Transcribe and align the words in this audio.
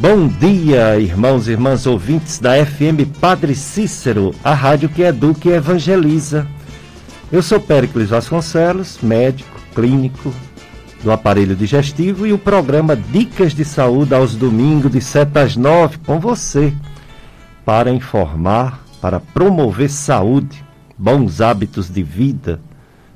Bom 0.00 0.28
dia, 0.28 0.98
irmãos 0.98 1.46
e 1.46 1.50
irmãs 1.50 1.86
ouvintes 1.86 2.38
da 2.38 2.54
FM 2.64 3.04
Padre 3.20 3.54
Cícero, 3.54 4.34
a 4.42 4.54
rádio 4.54 4.88
que 4.88 5.02
educa 5.02 5.50
e 5.50 5.52
evangeliza. 5.52 6.46
Eu 7.30 7.42
sou 7.42 7.60
Péricles 7.60 8.08
Vasconcelos, 8.08 8.98
médico, 9.02 9.60
clínico 9.74 10.32
do 11.04 11.12
aparelho 11.12 11.54
digestivo 11.54 12.26
e 12.26 12.32
o 12.32 12.38
programa 12.38 12.96
Dicas 12.96 13.52
de 13.52 13.62
Saúde 13.62 14.14
aos 14.14 14.34
domingos 14.34 14.90
de 14.90 15.02
7 15.02 15.38
às 15.38 15.54
9 15.54 15.98
com 15.98 16.18
você, 16.18 16.72
para 17.62 17.92
informar, 17.92 18.82
para 19.02 19.20
promover 19.20 19.90
saúde, 19.90 20.64
bons 20.96 21.42
hábitos 21.42 21.90
de 21.90 22.02
vida. 22.02 22.58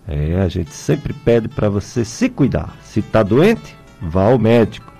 É, 0.06 0.38
a 0.38 0.48
gente 0.48 0.74
sempre 0.74 1.14
pede 1.14 1.48
para 1.48 1.70
você 1.70 2.04
se 2.04 2.28
cuidar. 2.28 2.76
Se 2.84 3.00
está 3.00 3.22
doente, 3.22 3.74
vá 4.02 4.24
ao 4.24 4.38
médico 4.38 4.93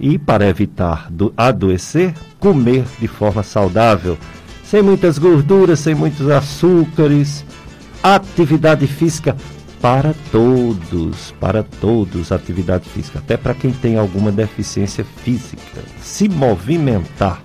e, 0.00 0.18
para 0.18 0.48
evitar 0.48 1.10
do 1.10 1.32
adoecer, 1.36 2.14
comer 2.38 2.84
de 3.00 3.08
forma 3.08 3.42
saudável, 3.42 4.16
sem 4.64 4.82
muitas 4.82 5.18
gorduras, 5.18 5.80
sem 5.80 5.94
muitos 5.94 6.28
açúcares. 6.28 7.44
Atividade 8.02 8.86
física 8.86 9.36
para 9.80 10.14
todos, 10.30 11.34
para 11.40 11.62
todos, 11.62 12.32
atividade 12.32 12.88
física, 12.88 13.18
até 13.18 13.36
para 13.36 13.54
quem 13.54 13.72
tem 13.72 13.96
alguma 13.96 14.30
deficiência 14.30 15.04
física. 15.24 15.82
Se 16.00 16.28
movimentar. 16.28 17.42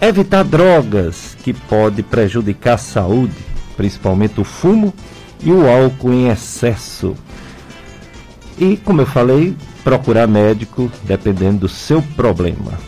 Evitar 0.00 0.42
drogas 0.42 1.36
que 1.44 1.52
pode 1.52 2.02
prejudicar 2.02 2.74
a 2.74 2.78
saúde, 2.78 3.36
principalmente 3.76 4.40
o 4.40 4.44
fumo 4.44 4.92
e 5.42 5.52
o 5.52 5.68
álcool 5.68 6.12
em 6.12 6.28
excesso. 6.28 7.14
E, 8.62 8.76
como 8.76 9.00
eu 9.00 9.06
falei, 9.06 9.56
procurar 9.82 10.28
médico 10.28 10.88
dependendo 11.02 11.62
do 11.62 11.68
seu 11.68 12.00
problema. 12.00 12.78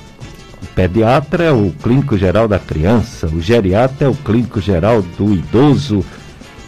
O 0.62 0.66
pediatra 0.66 1.42
é 1.42 1.50
o 1.50 1.72
clínico 1.82 2.16
geral 2.16 2.46
da 2.46 2.60
criança, 2.60 3.26
o 3.26 3.40
geriatra 3.40 4.06
é 4.06 4.08
o 4.08 4.14
clínico 4.14 4.60
geral 4.60 5.02
do 5.02 5.34
idoso. 5.34 6.04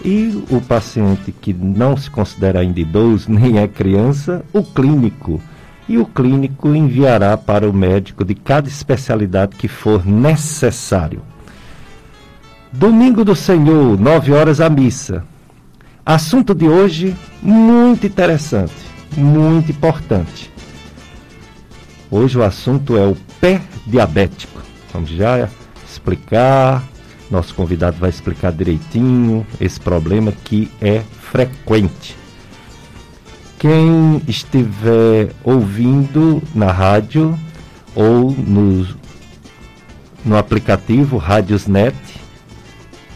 E 0.04 0.44
o 0.50 0.60
paciente 0.60 1.30
que 1.30 1.54
não 1.54 1.96
se 1.96 2.10
considera 2.10 2.58
ainda 2.58 2.80
idoso 2.80 3.30
nem 3.30 3.60
é 3.60 3.68
criança, 3.68 4.44
o 4.52 4.64
clínico. 4.64 5.40
E 5.88 5.98
o 5.98 6.04
clínico 6.04 6.74
enviará 6.74 7.36
para 7.36 7.70
o 7.70 7.72
médico 7.72 8.24
de 8.24 8.34
cada 8.34 8.66
especialidade 8.66 9.54
que 9.54 9.68
for 9.68 10.04
necessário. 10.04 11.22
Domingo 12.72 13.24
do 13.24 13.36
Senhor, 13.36 13.96
9 13.96 14.32
horas 14.32 14.60
a 14.60 14.68
missa. 14.68 15.22
Assunto 16.04 16.52
de 16.52 16.66
hoje 16.66 17.14
muito 17.40 18.04
interessante 18.04 18.85
muito 19.16 19.70
importante. 19.72 20.50
Hoje 22.10 22.38
o 22.38 22.42
assunto 22.42 22.96
é 22.96 23.06
o 23.06 23.16
pé 23.40 23.60
diabético. 23.86 24.60
Vamos 24.92 25.10
já 25.10 25.48
explicar. 25.88 26.82
Nosso 27.30 27.54
convidado 27.54 27.96
vai 27.98 28.10
explicar 28.10 28.52
direitinho 28.52 29.44
esse 29.60 29.80
problema 29.80 30.30
que 30.32 30.70
é 30.80 31.02
frequente. 31.20 32.16
Quem 33.58 34.22
estiver 34.28 35.32
ouvindo 35.42 36.40
na 36.54 36.70
rádio 36.70 37.36
ou 37.94 38.30
no, 38.30 38.86
no 40.24 40.36
aplicativo 40.36 41.16
Rádiosnet, 41.16 41.96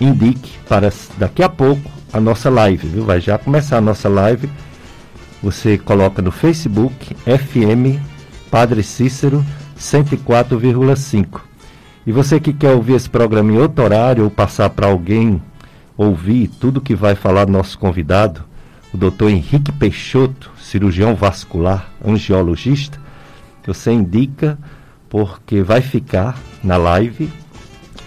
indique 0.00 0.58
para 0.68 0.92
daqui 1.18 1.42
a 1.42 1.48
pouco 1.48 1.88
a 2.12 2.18
nossa 2.18 2.50
live, 2.50 2.88
viu? 2.88 3.04
Vai 3.04 3.20
já 3.20 3.38
começar 3.38 3.76
a 3.76 3.80
nossa 3.80 4.08
live 4.08 4.50
você 5.42 5.78
coloca 5.78 6.20
no 6.20 6.30
Facebook 6.30 7.14
FM 7.24 8.00
Padre 8.50 8.82
Cícero 8.82 9.44
104,5. 9.78 11.40
E 12.06 12.12
você 12.12 12.40
que 12.40 12.52
quer 12.52 12.72
ouvir 12.72 12.94
esse 12.94 13.08
programa 13.08 13.52
em 13.52 13.58
outro 13.58 13.84
horário 13.84 14.24
ou 14.24 14.30
passar 14.30 14.70
para 14.70 14.88
alguém 14.88 15.40
ouvir 15.96 16.48
tudo 16.48 16.80
que 16.80 16.94
vai 16.94 17.14
falar 17.14 17.46
nosso 17.46 17.78
convidado, 17.78 18.44
o 18.92 18.96
doutor 18.96 19.30
Henrique 19.30 19.70
Peixoto, 19.70 20.50
cirurgião 20.58 21.14
vascular, 21.14 21.90
angiologista, 22.04 22.98
você 23.66 23.92
indica 23.92 24.58
porque 25.08 25.62
vai 25.62 25.80
ficar 25.80 26.38
na 26.62 26.76
live 26.76 27.30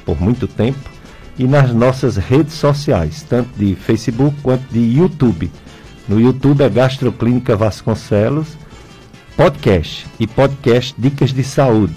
por 0.05 0.19
muito 0.19 0.47
tempo 0.47 0.89
e 1.38 1.45
nas 1.45 1.73
nossas 1.73 2.17
redes 2.17 2.53
sociais, 2.53 3.23
tanto 3.23 3.49
de 3.57 3.75
Facebook 3.75 4.35
quanto 4.41 4.63
de 4.72 4.79
YouTube. 4.79 5.51
No 6.08 6.19
YouTube 6.19 6.62
é 6.62 6.69
Gastroclínica 6.69 7.56
Vasconcelos, 7.56 8.58
podcast 9.38 10.06
e 10.19 10.28
podcast 10.28 10.94
Dicas 10.97 11.31
de 11.31 11.44
Saúde. 11.44 11.96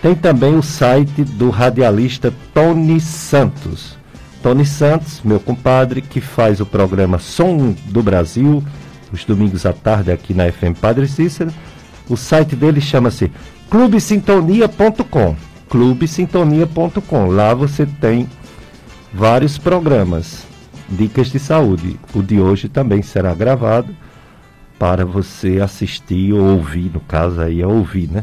Tem 0.00 0.14
também 0.14 0.56
o 0.56 0.62
site 0.62 1.22
do 1.22 1.50
radialista 1.50 2.32
Tony 2.54 2.98
Santos. 2.98 3.96
Tony 4.42 4.64
Santos, 4.64 5.20
meu 5.22 5.38
compadre, 5.38 6.00
que 6.00 6.20
faz 6.20 6.60
o 6.60 6.66
programa 6.66 7.18
Som 7.18 7.74
do 7.86 8.02
Brasil, 8.02 8.64
os 9.12 9.24
domingos 9.24 9.66
à 9.66 9.72
tarde 9.72 10.10
aqui 10.10 10.32
na 10.32 10.50
FM 10.50 10.78
Padre 10.80 11.06
Cícero. 11.06 11.52
O 12.08 12.16
site 12.16 12.56
dele 12.56 12.80
chama-se 12.80 13.30
clubesintonia.com. 13.68 15.36
clubesintonia.com. 15.68 17.26
Lá 17.26 17.52
você 17.52 17.84
tem 17.84 18.28
vários 19.12 19.58
programas 19.58 20.45
Dicas 20.88 21.28
de 21.28 21.38
Saúde. 21.38 21.98
O 22.14 22.22
de 22.22 22.40
hoje 22.40 22.68
também 22.68 23.02
será 23.02 23.34
gravado 23.34 23.94
para 24.78 25.04
você 25.04 25.60
assistir 25.60 26.32
ou 26.32 26.56
ouvir, 26.56 26.90
no 26.92 27.00
caso 27.00 27.40
aí 27.40 27.60
é 27.60 27.66
ouvir, 27.66 28.08
né? 28.08 28.22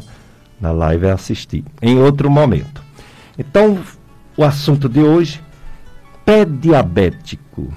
Na 0.61 0.71
live 0.71 1.07
é 1.07 1.11
assistir, 1.11 1.63
em 1.81 1.97
outro 1.97 2.29
momento. 2.29 2.81
Então, 3.37 3.79
o 4.37 4.43
assunto 4.43 4.87
de 4.87 4.99
hoje, 4.99 5.41
pé 6.23 6.45
diabético. 6.45 7.73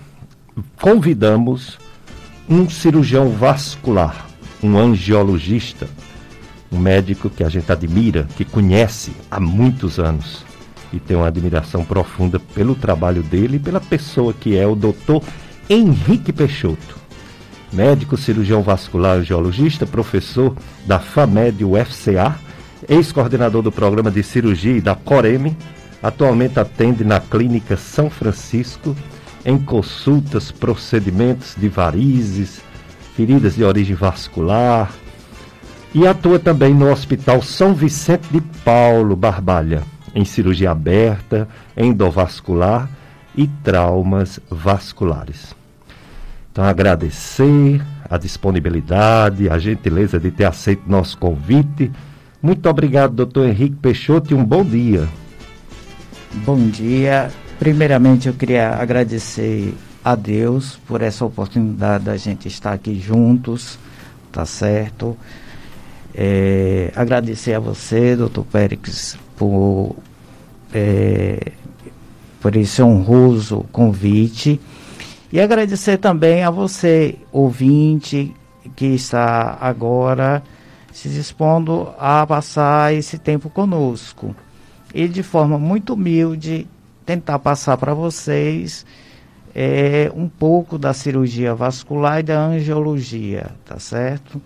Convidamos 0.81 1.79
um 2.49 2.69
cirurgião 2.69 3.31
vascular, 3.31 4.27
um 4.63 4.79
angiologista, 4.79 5.89
um 6.71 6.79
médico 6.79 7.29
que 7.29 7.43
a 7.43 7.49
gente 7.49 7.71
admira, 7.73 8.27
que 8.37 8.45
conhece 8.45 9.13
há 9.31 9.41
muitos 9.41 9.99
anos 9.99 10.45
e 10.93 10.99
tenho 10.99 11.21
uma 11.21 11.29
admiração 11.29 11.85
profunda 11.85 12.39
pelo 12.39 12.75
trabalho 12.75 13.23
dele 13.23 13.57
e 13.57 13.61
pela 13.61 13.81
pessoa 13.81 14.33
que 14.33 14.57
é 14.57 14.67
o 14.67 14.75
doutor 14.75 15.23
Henrique 15.69 16.33
Peixoto. 16.33 16.97
Médico, 17.73 18.17
cirurgião 18.17 18.63
vascular 18.63 19.23
geologista, 19.23 19.87
professor 19.87 20.57
da 20.87 20.99
FAMED 20.99 21.65
UFCA, 21.65 22.37
ex-coordenador 22.89 23.63
do 23.63 23.73
programa 23.73 24.11
de 24.11 24.23
cirurgia 24.23 24.81
da 24.81 24.95
Coreme, 24.95 25.57
atualmente 26.03 26.61
atende 26.61 27.05
na 27.05 27.21
Clínica 27.21 27.77
São 27.77 28.09
Francisco 28.09 28.97
em 29.45 29.59
consultas, 29.59 30.51
procedimentos 30.51 31.55
de 31.57 31.69
varizes, 31.69 32.61
feridas 33.15 33.57
de 33.57 33.65
origem 33.65 33.95
vascular 33.95 34.93
e 35.95 36.07
atua 36.07 36.39
também 36.39 36.75
no 36.75 36.91
Hospital 36.91 37.43
São 37.43 37.75
Vicente 37.75 38.29
de 38.31 38.41
Paulo, 38.65 39.17
Barbalha 39.17 39.96
em 40.17 40.25
cirurgia 40.25 40.71
aberta, 40.71 41.47
endovascular 41.77 42.89
e 43.37 43.47
traumas 43.47 44.41
vasculares. 44.51 45.55
Então, 46.51 46.65
agradecer 46.65 47.83
a 48.09 48.17
disponibilidade, 48.17 49.51
a 49.51 49.59
gentileza 49.59 50.19
de 50.19 50.31
ter 50.31 50.45
aceito 50.45 50.85
nosso 50.87 51.19
convite. 51.19 51.93
Muito 52.41 52.67
obrigado, 52.67 53.13
doutor 53.13 53.47
Henrique 53.47 53.77
Peixoto, 53.77 54.33
e 54.33 54.35
um 54.35 54.43
bom 54.43 54.65
dia. 54.65 55.07
Bom 56.47 56.67
dia. 56.71 57.31
Primeiramente, 57.59 58.27
eu 58.27 58.33
queria 58.33 58.71
agradecer 58.71 59.75
a 60.03 60.15
Deus 60.15 60.81
por 60.87 61.03
essa 61.03 61.27
oportunidade 61.27 62.05
da 62.05 62.17
gente 62.17 62.49
estar 62.49 62.73
aqui 62.73 62.99
juntos, 62.99 63.79
tá 64.33 64.47
certo? 64.47 65.15
É, 66.15 66.91
agradecer 66.97 67.53
a 67.53 67.61
você, 67.61 68.17
doutor 68.17 68.47
Pérez, 68.47 69.19
por, 69.37 69.97
é, 70.77 71.53
por 72.41 72.55
esse 72.55 72.83
honroso 72.83 73.65
convite. 73.73 74.61
E 75.33 75.41
agradecer 75.41 75.97
também 75.97 76.45
a 76.45 76.51
você, 76.51 77.17
ouvinte, 77.33 78.35
que 78.77 78.87
está 78.87 79.57
agora 79.61 80.43
se 80.93 81.09
dispondo 81.09 81.89
a 81.99 82.27
passar 82.27 82.95
esse 82.95 83.19
tempo 83.19 83.49
conosco. 83.49 84.37
E 84.95 85.09
de 85.09 85.23
forma 85.23 85.59
muito 85.59 85.95
humilde, 85.95 86.67
tentar 87.05 87.39
passar 87.39 87.77
para 87.77 87.95
vocês 87.95 88.85
é, 89.55 90.11
um 90.15 90.29
pouco 90.29 90.79
da 90.79 90.93
cirurgia 90.93 91.55
vascular 91.55 92.21
e 92.21 92.23
da 92.23 92.39
angiologia, 92.39 93.51
tá 93.65 93.79
certo? 93.79 94.41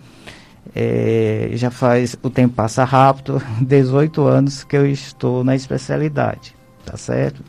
É, 0.73 1.49
já 1.53 1.69
faz, 1.69 2.15
o 2.23 2.29
tempo 2.29 2.55
passa 2.55 2.83
rápido, 2.83 3.41
18 3.61 4.21
anos 4.23 4.63
que 4.63 4.77
eu 4.77 4.85
estou 4.85 5.43
na 5.43 5.55
especialidade, 5.55 6.55
tá 6.85 6.95
certo? 6.95 7.43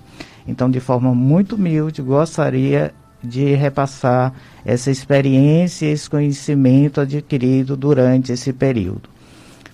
Então, 0.46 0.68
de 0.70 0.80
forma 0.80 1.14
muito 1.14 1.54
humilde, 1.54 2.02
gostaria 2.02 2.92
de 3.22 3.54
repassar 3.54 4.34
essa 4.64 4.90
experiência, 4.90 5.86
esse 5.86 6.10
conhecimento 6.10 7.00
adquirido 7.00 7.76
durante 7.76 8.32
esse 8.32 8.52
período. 8.52 9.08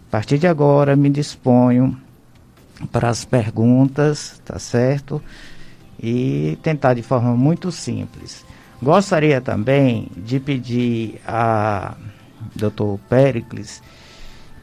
A 0.09 0.11
partir 0.11 0.39
de 0.39 0.47
agora, 0.47 0.95
me 0.95 1.09
disponho 1.09 1.99
para 2.93 3.09
as 3.09 3.25
perguntas, 3.25 4.41
tá 4.45 4.59
certo? 4.59 5.23
E 6.01 6.59
tentar 6.63 6.95
de 6.95 7.03
forma 7.03 7.35
muito 7.35 7.73
simples. 7.73 8.45
Gostaria 8.81 9.41
também 9.41 10.09
de 10.17 10.39
pedir 10.39 11.21
a 11.27 11.97
Dr. 12.55 12.99
Pericles 13.09 13.83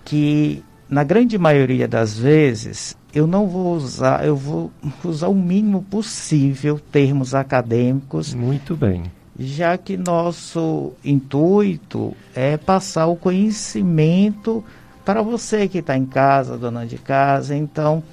que 0.06 0.64
na 0.88 1.04
grande 1.04 1.38
maioria 1.38 1.88
das 1.88 2.18
vezes 2.18 2.96
eu 3.14 3.26
não 3.26 3.48
vou 3.48 3.76
usar, 3.76 4.26
eu 4.26 4.36
vou 4.36 4.72
usar 5.04 5.28
o 5.28 5.34
mínimo 5.34 5.82
possível 5.84 6.80
termos 6.92 7.34
acadêmicos. 7.34 8.34
Muito 8.34 8.76
bem. 8.76 9.04
Já 9.38 9.78
que 9.78 9.98
nosso 9.98 10.94
intuito 11.04 12.16
é 12.34 12.56
passar 12.56 13.08
o 13.08 13.16
conhecimento 13.16 14.64
para 15.04 15.22
você 15.22 15.68
que 15.68 15.80
está 15.80 15.98
em 15.98 16.06
casa, 16.06 16.58
dona 16.58 16.86
de 16.86 16.98
casa. 16.98 17.56
Então, 17.56 18.04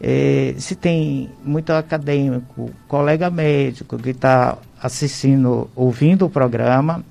é, 0.00 0.54
se 0.58 0.74
tem 0.74 1.30
muito 1.44 1.72
acadêmico, 1.72 2.70
colega 2.88 3.30
médico 3.30 3.96
que 3.96 4.10
está 4.10 4.58
assistindo, 4.80 5.70
ouvindo 5.74 6.26
o 6.26 6.30
programa, 6.30 7.04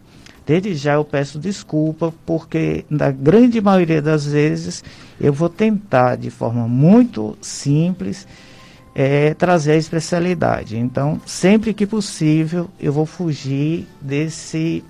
desde 0.46 0.76
já 0.76 0.94
eu 0.94 1.06
peço 1.06 1.40
desculpa, 1.40 2.14
porque 2.26 2.86
na 2.90 3.12
grande 3.12 3.62
maioria 3.62 4.02
das 4.02 4.26
vezes 4.26 4.84
eu 5.20 5.32
vou 5.32 5.50
tentar 5.50 6.16
de 6.16 6.30
forma 6.30 6.68
muito 6.68 7.38
simples 7.42 8.28
é, 8.96 9.34
trazer 9.34 9.74
a 9.74 9.78
especialidade. 9.78 10.78
Então, 10.78 11.20
sempre 11.26 11.74
que 11.74 11.86
possível, 11.86 12.70
eu 12.80 12.94
vou 12.94 13.06
fugir 13.06 13.88
desse 14.02 14.84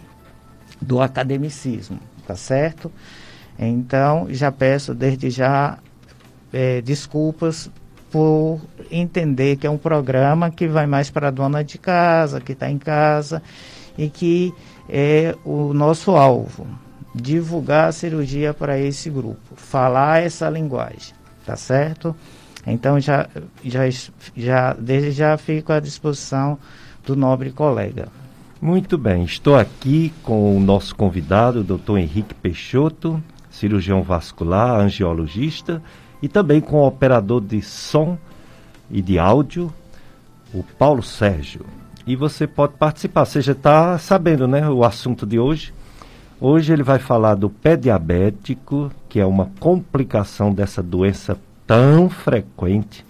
do 0.81 1.01
academicismo, 1.01 1.99
tá 2.27 2.35
certo? 2.35 2.91
Então, 3.57 4.27
já 4.29 4.51
peço 4.51 4.93
desde 4.93 5.29
já 5.29 5.77
é, 6.51 6.81
desculpas 6.81 7.69
por 8.11 8.59
entender 8.91 9.55
que 9.55 9.65
é 9.65 9.69
um 9.69 9.77
programa 9.77 10.51
que 10.51 10.67
vai 10.67 10.85
mais 10.85 11.09
para 11.09 11.29
a 11.29 11.31
dona 11.31 11.63
de 11.63 11.77
casa, 11.77 12.41
que 12.41 12.51
está 12.51 12.69
em 12.69 12.77
casa, 12.77 13.41
e 13.97 14.09
que 14.09 14.53
é 14.89 15.35
o 15.45 15.73
nosso 15.73 16.11
alvo, 16.11 16.67
divulgar 17.13 17.89
a 17.89 17.91
cirurgia 17.91 18.53
para 18.53 18.79
esse 18.79 19.09
grupo, 19.09 19.55
falar 19.55 20.23
essa 20.23 20.49
linguagem, 20.49 21.13
tá 21.45 21.55
certo? 21.55 22.15
Então 22.65 22.99
já, 22.99 23.27
já, 23.63 23.81
já 24.35 24.73
desde 24.73 25.11
já 25.11 25.37
fico 25.37 25.71
à 25.71 25.79
disposição 25.79 26.57
do 27.05 27.15
nobre 27.15 27.51
colega. 27.51 28.07
Muito 28.61 28.97
bem, 28.97 29.23
estou 29.25 29.57
aqui 29.57 30.13
com 30.23 30.55
o 30.55 30.59
nosso 30.59 30.95
convidado, 30.95 31.59
o 31.59 31.63
doutor 31.63 31.97
Henrique 31.97 32.33
Peixoto, 32.33 33.21
cirurgião 33.51 34.01
vascular, 34.01 34.79
angiologista, 34.79 35.83
e 36.21 36.29
também 36.29 36.61
com 36.61 36.77
o 36.77 36.87
operador 36.87 37.41
de 37.41 37.61
som 37.61 38.17
e 38.89 39.01
de 39.01 39.19
áudio, 39.19 39.73
o 40.53 40.63
Paulo 40.63 41.03
Sérgio. 41.03 41.65
E 42.05 42.15
você 42.15 42.45
pode 42.45 42.73
participar, 42.73 43.25
você 43.25 43.41
já 43.41 43.53
está 43.53 43.97
sabendo 43.97 44.47
né, 44.47 44.69
o 44.69 44.83
assunto 44.83 45.25
de 45.25 45.39
hoje. 45.39 45.73
Hoje 46.39 46.73
ele 46.73 46.83
vai 46.83 46.99
falar 46.99 47.35
do 47.35 47.49
pé 47.49 47.77
diabético, 47.77 48.91
que 49.07 49.19
é 49.19 49.25
uma 49.25 49.49
complicação 49.59 50.53
dessa 50.53 50.83
doença 50.83 51.39
tão 51.65 52.09
frequente 52.09 53.05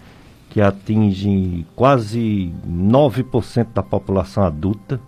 que 0.52 0.62
atinge 0.62 1.66
quase 1.76 2.54
9% 2.70 3.68
da 3.74 3.82
população 3.82 4.44
adulta, 4.44 5.00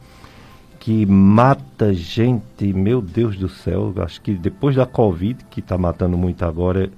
que 0.79 1.05
mata 1.05 1.93
gente, 1.93 2.73
meu 2.73 2.99
Deus 2.99 3.37
do 3.37 3.47
céu, 3.47 3.93
acho 3.97 4.19
que 4.21 4.33
depois 4.33 4.75
da 4.75 4.87
Covid, 4.87 5.45
que 5.51 5.59
está 5.59 5.77
matando 5.77 6.17
muito 6.17 6.43
agora, 6.43 6.89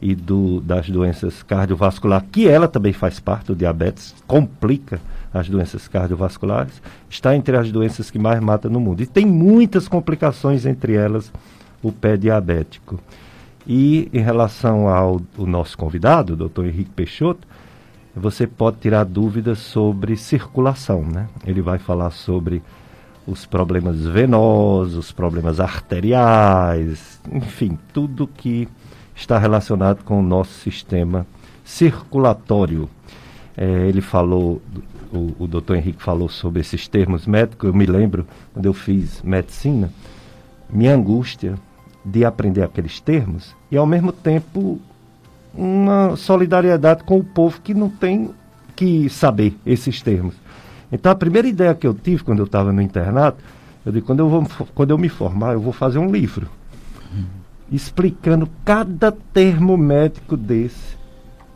e 0.00 0.14
do, 0.14 0.62
das 0.62 0.88
doenças 0.88 1.42
cardiovasculares, 1.42 2.26
que 2.32 2.48
ela 2.48 2.66
também 2.66 2.92
faz 2.92 3.20
parte 3.20 3.48
do 3.48 3.54
diabetes, 3.54 4.14
complica 4.26 4.98
as 5.32 5.48
doenças 5.48 5.86
cardiovasculares, 5.86 6.82
está 7.08 7.36
entre 7.36 7.56
as 7.56 7.70
doenças 7.70 8.10
que 8.10 8.18
mais 8.18 8.40
matam 8.40 8.70
no 8.70 8.80
mundo. 8.80 9.02
E 9.02 9.06
tem 9.06 9.24
muitas 9.24 9.86
complicações, 9.88 10.66
entre 10.66 10.94
elas 10.94 11.32
o 11.82 11.92
pé 11.92 12.16
diabético. 12.16 12.98
E 13.66 14.08
em 14.12 14.20
relação 14.20 14.88
ao, 14.88 15.20
ao 15.38 15.46
nosso 15.46 15.76
convidado, 15.78 16.32
o 16.32 16.36
doutor 16.36 16.66
Henrique 16.66 16.90
Peixoto, 16.90 17.46
você 18.14 18.46
pode 18.46 18.78
tirar 18.78 19.04
dúvidas 19.04 19.58
sobre 19.58 20.16
circulação, 20.16 21.04
né? 21.04 21.28
Ele 21.46 21.62
vai 21.62 21.78
falar 21.78 22.10
sobre 22.10 22.62
os 23.26 23.46
problemas 23.46 24.04
venosos, 24.04 25.12
problemas 25.12 25.60
arteriais, 25.60 27.20
enfim, 27.30 27.78
tudo 27.92 28.26
que 28.26 28.68
está 29.14 29.38
relacionado 29.38 30.02
com 30.02 30.18
o 30.18 30.22
nosso 30.22 30.52
sistema 30.54 31.26
circulatório. 31.64 32.88
É, 33.56 33.86
ele 33.86 34.00
falou, 34.00 34.60
o, 35.12 35.34
o 35.38 35.46
doutor 35.46 35.76
Henrique 35.76 36.02
falou 36.02 36.28
sobre 36.28 36.60
esses 36.60 36.88
termos 36.88 37.26
médicos. 37.26 37.68
Eu 37.68 37.74
me 37.74 37.86
lembro, 37.86 38.26
quando 38.52 38.66
eu 38.66 38.72
fiz 38.72 39.22
medicina, 39.22 39.90
minha 40.68 40.94
angústia 40.94 41.54
de 42.04 42.24
aprender 42.24 42.62
aqueles 42.62 43.00
termos 43.00 43.54
e, 43.70 43.76
ao 43.76 43.86
mesmo 43.86 44.12
tempo, 44.12 44.80
uma 45.54 46.16
solidariedade 46.16 47.04
com 47.04 47.18
o 47.18 47.24
povo 47.24 47.60
que 47.60 47.74
não 47.74 47.88
tem 47.88 48.30
que 48.74 49.08
saber 49.08 49.56
esses 49.66 50.00
termos. 50.00 50.34
Então, 50.90 51.12
a 51.12 51.14
primeira 51.14 51.46
ideia 51.46 51.74
que 51.74 51.86
eu 51.86 51.94
tive 51.94 52.24
quando 52.24 52.38
eu 52.38 52.46
estava 52.46 52.72
no 52.72 52.80
internato, 52.80 53.42
eu 53.84 53.92
disse: 53.92 54.04
quando 54.04 54.20
eu, 54.20 54.28
vou, 54.28 54.46
quando 54.74 54.90
eu 54.90 54.98
me 54.98 55.08
formar, 55.08 55.52
eu 55.52 55.60
vou 55.60 55.72
fazer 55.72 55.98
um 55.98 56.10
livro 56.10 56.48
explicando 57.70 58.48
cada 58.64 59.12
termo 59.12 59.76
médico 59.76 60.36
desse, 60.36 60.96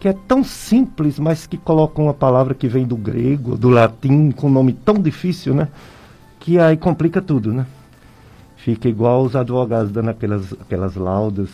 que 0.04 0.08
é 0.08 0.12
tão 0.28 0.44
simples, 0.44 1.18
mas 1.18 1.46
que 1.46 1.56
coloca 1.56 2.02
uma 2.02 2.12
palavra 2.12 2.52
que 2.52 2.68
vem 2.68 2.84
do 2.84 2.94
grego, 2.94 3.56
do 3.56 3.70
latim, 3.70 4.32
com 4.32 4.48
um 4.48 4.50
nome 4.50 4.74
tão 4.74 4.96
difícil, 4.96 5.54
né? 5.54 5.68
Que 6.38 6.58
aí 6.58 6.76
complica 6.76 7.22
tudo, 7.22 7.54
né? 7.54 7.64
Fica 8.54 8.86
igual 8.86 9.22
os 9.22 9.34
advogados 9.34 9.90
dando 9.90 10.10
aquelas, 10.10 10.52
aquelas 10.60 10.94
laudas 10.94 11.48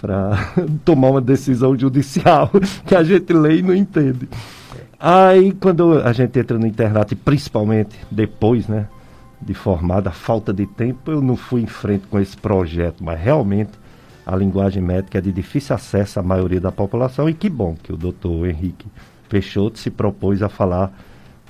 para 0.00 0.30
tomar 0.82 1.10
uma 1.10 1.20
decisão 1.20 1.78
judicial 1.78 2.50
que 2.86 2.94
a 2.94 3.04
gente 3.04 3.34
lê 3.34 3.58
e 3.58 3.62
não 3.62 3.74
entende. 3.74 4.26
Aí, 4.98 5.52
quando 5.52 5.98
a 5.98 6.14
gente 6.14 6.38
entra 6.38 6.58
no 6.58 6.66
internato, 6.66 7.12
e 7.12 7.16
principalmente 7.18 7.98
depois, 8.10 8.66
né, 8.66 8.88
de 9.42 9.52
formada, 9.52 10.08
a 10.08 10.12
falta 10.12 10.54
de 10.54 10.64
tempo, 10.64 11.10
eu 11.10 11.20
não 11.20 11.36
fui 11.36 11.60
em 11.60 11.66
frente 11.66 12.06
com 12.06 12.18
esse 12.18 12.34
projeto, 12.34 13.04
mas 13.04 13.20
realmente 13.20 13.72
a 14.30 14.36
linguagem 14.36 14.80
médica 14.80 15.18
é 15.18 15.20
de 15.20 15.32
difícil 15.32 15.74
acesso 15.74 16.20
à 16.20 16.22
maioria 16.22 16.60
da 16.60 16.70
população 16.70 17.28
e 17.28 17.34
que 17.34 17.50
bom 17.50 17.74
que 17.82 17.92
o 17.92 17.96
doutor 17.96 18.48
Henrique 18.48 18.86
Peixoto 19.28 19.76
se 19.76 19.90
propôs 19.90 20.40
a 20.40 20.48
falar 20.48 20.92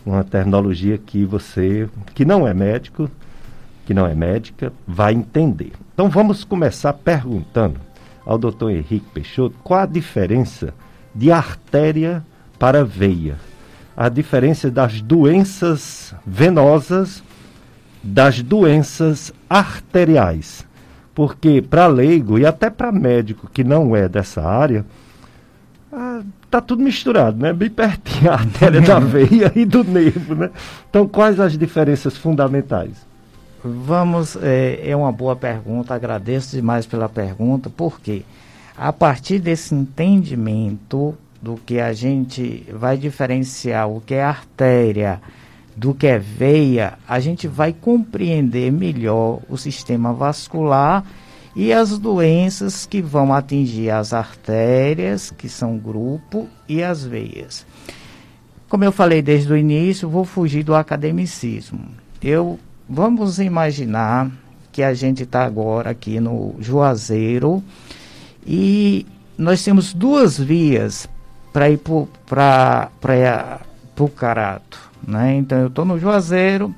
uma 0.04 0.24
terminologia 0.24 0.96
que 0.96 1.26
você, 1.26 1.86
que 2.14 2.24
não 2.24 2.48
é 2.48 2.54
médico, 2.54 3.10
que 3.84 3.92
não 3.92 4.06
é 4.06 4.14
médica, 4.14 4.72
vai 4.88 5.12
entender. 5.12 5.72
Então 5.92 6.08
vamos 6.08 6.42
começar 6.42 6.94
perguntando 6.94 7.78
ao 8.24 8.38
doutor 8.38 8.70
Henrique 8.70 9.10
Peixoto 9.12 9.56
qual 9.62 9.80
a 9.80 9.86
diferença 9.86 10.72
de 11.14 11.30
artéria 11.30 12.24
para 12.58 12.82
veia, 12.82 13.36
a 13.94 14.08
diferença 14.08 14.70
das 14.70 15.02
doenças 15.02 16.14
venosas 16.26 17.22
das 18.02 18.40
doenças 18.42 19.34
arteriais 19.50 20.64
porque 21.14 21.62
para 21.62 21.86
leigo 21.86 22.38
e 22.38 22.46
até 22.46 22.70
para 22.70 22.92
médico 22.92 23.48
que 23.52 23.64
não 23.64 23.94
é 23.94 24.08
dessa 24.08 24.42
área, 24.42 24.84
ah, 25.92 26.22
tá 26.50 26.60
tudo 26.60 26.82
misturado, 26.82 27.36
né? 27.36 27.52
Bem 27.52 27.70
pertinho 27.70 28.30
a 28.30 28.34
artéria 28.34 28.80
da 28.80 28.98
veia 29.00 29.52
e 29.54 29.64
do 29.64 29.82
nervo, 29.84 30.34
né? 30.34 30.50
Então, 30.88 31.06
quais 31.06 31.40
as 31.40 31.58
diferenças 31.58 32.16
fundamentais? 32.16 33.06
Vamos, 33.62 34.36
é, 34.36 34.80
é 34.90 34.96
uma 34.96 35.12
boa 35.12 35.36
pergunta, 35.36 35.94
agradeço 35.94 36.56
demais 36.56 36.86
pela 36.86 37.08
pergunta, 37.08 37.68
porque 37.68 38.22
a 38.76 38.92
partir 38.92 39.38
desse 39.38 39.74
entendimento 39.74 41.14
do 41.42 41.56
que 41.56 41.78
a 41.78 41.92
gente 41.92 42.66
vai 42.72 42.96
diferenciar 42.96 43.88
o 43.88 44.00
que 44.00 44.14
é 44.14 44.22
artéria, 44.22 45.20
do 45.76 45.94
que 45.94 46.06
é 46.06 46.18
veia, 46.18 46.98
a 47.08 47.20
gente 47.20 47.48
vai 47.48 47.72
compreender 47.72 48.70
melhor 48.70 49.40
o 49.48 49.56
sistema 49.56 50.12
vascular 50.12 51.04
e 51.54 51.72
as 51.72 51.98
doenças 51.98 52.86
que 52.86 53.02
vão 53.02 53.32
atingir 53.32 53.90
as 53.90 54.12
artérias, 54.12 55.30
que 55.30 55.48
são 55.48 55.78
grupo, 55.78 56.48
e 56.68 56.82
as 56.82 57.04
veias. 57.04 57.66
Como 58.68 58.84
eu 58.84 58.92
falei 58.92 59.20
desde 59.20 59.52
o 59.52 59.56
início, 59.56 60.08
vou 60.08 60.24
fugir 60.24 60.62
do 60.62 60.74
academicismo. 60.74 61.80
Eu 62.22 62.58
vamos 62.88 63.38
imaginar 63.38 64.30
que 64.70 64.82
a 64.82 64.94
gente 64.94 65.24
está 65.24 65.44
agora 65.44 65.90
aqui 65.90 66.20
no 66.20 66.54
Juazeiro 66.60 67.62
e 68.46 69.06
nós 69.36 69.64
temos 69.64 69.92
duas 69.92 70.38
vias 70.38 71.08
para 71.52 71.68
ir 71.68 71.80
para 72.26 72.90
o 73.98 74.08
Carato 74.08 74.89
né? 75.06 75.34
Então 75.36 75.58
eu 75.58 75.68
estou 75.68 75.84
no 75.84 75.98
Juazeiro 75.98 76.74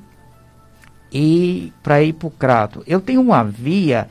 e 1.13 1.73
para 1.83 2.03
ir 2.03 2.15
para 2.15 2.29
o 2.29 2.31
Crato. 2.31 2.83
Eu 2.87 3.01
tenho 3.01 3.21
uma 3.21 3.43
via 3.45 4.09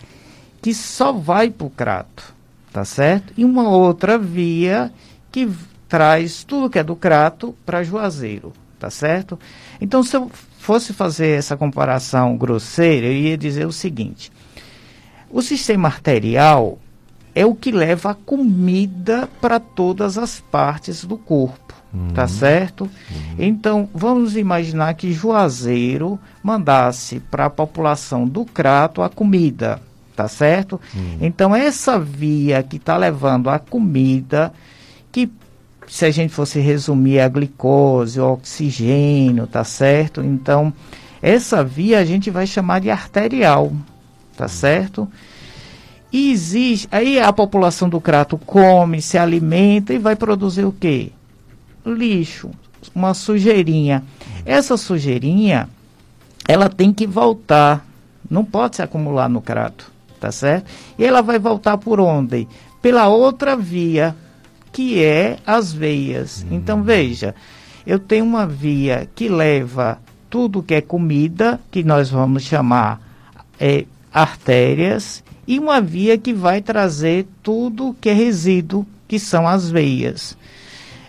que 0.62 0.74
só 0.74 1.12
vai 1.12 1.50
para 1.50 1.68
o 1.68 1.70
Crato. 1.70 2.34
tá 2.72 2.86
certo? 2.86 3.34
E 3.36 3.44
uma 3.44 3.70
outra 3.70 4.18
via 4.18 4.92
que 5.32 5.50
traz 5.90 6.44
tudo 6.44 6.70
que 6.70 6.80
é 6.80 6.84
do 6.84 6.96
Crato 6.96 7.56
para 7.66 7.84
Juazeiro, 7.84 8.54
tá 8.80 8.90
certo? 8.90 9.38
Então, 9.80 10.04
se 10.04 10.16
eu 10.16 10.32
fosse 10.58 10.94
fazer 10.94 11.38
essa 11.38 11.58
comparação 11.58 12.38
grosseira, 12.38 13.08
eu 13.08 13.14
ia 13.14 13.38
dizer 13.38 13.66
o 13.66 13.72
seguinte: 13.74 14.32
o 15.30 15.42
sistema 15.42 15.88
arterial 15.88 16.78
é 17.34 17.46
o 17.46 17.56
que 17.56 17.72
leva 17.72 18.12
a 18.12 18.16
comida 18.16 19.28
para 19.42 19.60
todas 19.60 20.18
as 20.18 20.40
partes 20.40 21.04
do 21.04 21.18
corpo, 21.18 21.60
uhum. 21.94 22.10
tá 22.14 22.28
certo? 22.28 22.84
Uhum. 22.84 23.36
Então, 23.40 23.90
vamos 23.94 24.36
imaginar 24.36 24.94
que 24.94 25.12
Juazeiro 25.12 26.20
mandasse 26.44 27.20
para 27.20 27.46
a 27.46 27.50
população 27.50 28.28
do 28.28 28.46
Crato 28.46 29.02
a 29.02 29.10
comida, 29.10 29.82
tá 30.16 30.28
certo? 30.28 30.80
Uhum. 30.94 31.18
Então, 31.22 31.56
essa 31.56 32.00
via 32.00 32.64
que 32.64 32.78
está 32.78 32.98
levando 32.98 33.50
a 33.50 33.60
comida, 33.60 34.54
que 35.12 35.30
se 35.88 36.06
a 36.06 36.12
gente 36.12 36.34
fosse 36.34 36.60
resumir 36.60 37.20
a 37.20 37.28
glicose, 37.28 38.20
o 38.20 38.32
oxigênio, 38.32 39.46
tá 39.46 39.64
certo? 39.64 40.22
Então, 40.22 40.74
essa 41.22 41.64
via 41.64 42.00
a 42.00 42.06
gente 42.06 42.32
vai 42.32 42.48
chamar 42.48 42.80
de 42.80 42.90
arterial, 42.90 43.72
tá 44.38 44.48
certo? 44.48 45.08
E 46.12 46.32
existe, 46.32 46.88
aí 46.92 47.20
a 47.20 47.32
população 47.32 47.88
do 47.88 48.02
Crato 48.02 48.38
come, 48.38 49.02
se 49.02 49.18
alimenta 49.18 49.94
e 49.94 49.98
vai 49.98 50.16
produzir 50.16 50.66
o 50.66 50.72
quê? 50.72 51.12
Lixo, 51.86 52.52
uma 52.94 53.14
sujeirinha. 53.14 54.04
Essa 54.46 54.78
sujeirinha, 54.78 55.70
ela 56.48 56.70
tem 56.70 56.94
que 56.94 57.06
voltar, 57.06 57.86
não 58.30 58.44
pode 58.44 58.78
se 58.78 58.82
acumular 58.82 59.30
no 59.30 59.42
Crato, 59.42 59.92
tá 60.20 60.32
certo? 60.32 60.70
E 60.98 61.06
ela 61.06 61.22
vai 61.22 61.40
voltar 61.40 61.78
por 61.78 62.00
onde? 62.00 62.48
Pela 62.82 63.08
outra 63.08 63.56
via, 63.56 64.16
que 64.72 65.04
é 65.04 65.38
as 65.46 65.72
veias. 65.72 66.44
Uhum. 66.44 66.58
Então 66.58 66.84
veja, 66.84 67.36
eu 67.86 68.00
tenho 68.00 68.26
uma 68.26 68.46
via 68.46 69.08
que 69.14 69.28
leva 69.28 70.00
tudo 70.30 70.64
que 70.64 70.74
é 70.74 70.82
comida, 70.82 71.60
que 71.70 71.84
nós 71.84 72.10
vamos 72.10 72.44
chamar 72.44 73.02
é, 73.60 73.86
artérias, 74.14 75.24
e 75.48 75.60
uma 75.60 75.82
via 75.82 76.18
que 76.18 76.34
vai 76.34 76.62
trazer 76.62 77.28
tudo 77.44 77.96
que 78.00 78.10
é 78.10 78.14
resíduo, 78.14 78.86
que 79.08 79.20
são 79.20 79.48
as 79.48 79.70
veias. 79.70 80.38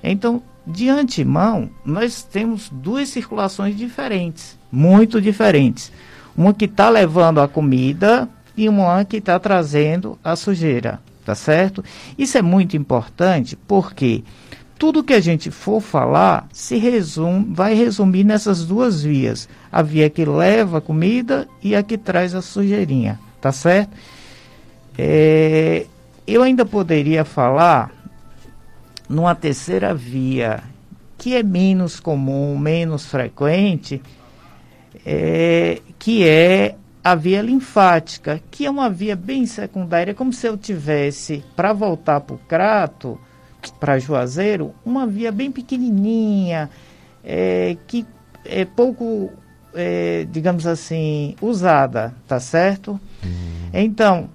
Então, 0.02 0.42
de 0.66 0.88
antemão, 0.88 1.70
nós 1.84 2.22
temos 2.22 2.68
duas 2.70 3.08
circulações 3.08 3.76
diferentes, 3.76 4.58
muito 4.70 5.20
diferentes. 5.20 5.92
Uma 6.36 6.54
que 6.54 6.64
está 6.66 6.88
levando 6.88 7.40
a 7.40 7.48
comida 7.48 8.28
e 8.56 8.68
uma 8.68 9.04
que 9.04 9.16
está 9.16 9.38
trazendo 9.38 10.18
a 10.22 10.36
sujeira, 10.36 11.00
tá 11.24 11.34
certo? 11.34 11.84
Isso 12.16 12.38
é 12.38 12.42
muito 12.42 12.76
importante 12.76 13.56
porque 13.56 14.22
tudo 14.78 15.04
que 15.04 15.14
a 15.14 15.20
gente 15.20 15.50
for 15.50 15.80
falar 15.80 16.48
se 16.52 16.76
resume, 16.76 17.46
vai 17.50 17.74
resumir 17.74 18.24
nessas 18.24 18.64
duas 18.64 19.02
vias: 19.02 19.48
a 19.70 19.82
via 19.82 20.10
que 20.10 20.24
leva 20.24 20.78
a 20.78 20.80
comida 20.80 21.46
e 21.62 21.76
a 21.76 21.82
que 21.82 21.96
traz 21.96 22.34
a 22.34 22.42
sujeirinha, 22.42 23.20
tá 23.40 23.52
certo? 23.52 23.96
É, 24.98 25.86
eu 26.26 26.42
ainda 26.42 26.64
poderia 26.64 27.24
falar 27.24 27.92
numa 29.12 29.34
terceira 29.34 29.94
via, 29.94 30.62
que 31.18 31.36
é 31.36 31.42
menos 31.42 32.00
comum, 32.00 32.56
menos 32.56 33.06
frequente, 33.06 34.02
é, 35.04 35.80
que 35.98 36.26
é 36.26 36.76
a 37.04 37.14
via 37.14 37.42
linfática, 37.42 38.40
que 38.50 38.64
é 38.64 38.70
uma 38.70 38.88
via 38.88 39.14
bem 39.14 39.44
secundária, 39.44 40.14
como 40.14 40.32
se 40.32 40.46
eu 40.46 40.56
tivesse, 40.56 41.44
para 41.54 41.72
voltar 41.72 42.20
para 42.20 42.34
o 42.34 42.38
Crato, 42.38 43.20
para 43.78 43.98
Juazeiro, 43.98 44.74
uma 44.84 45.06
via 45.06 45.30
bem 45.30 45.52
pequenininha, 45.52 46.70
é, 47.22 47.76
que 47.86 48.06
é 48.44 48.64
pouco, 48.64 49.30
é, 49.74 50.26
digamos 50.30 50.66
assim, 50.66 51.36
usada, 51.40 52.14
tá 52.26 52.40
certo? 52.40 52.92
Uhum. 53.22 53.68
Então, 53.74 54.30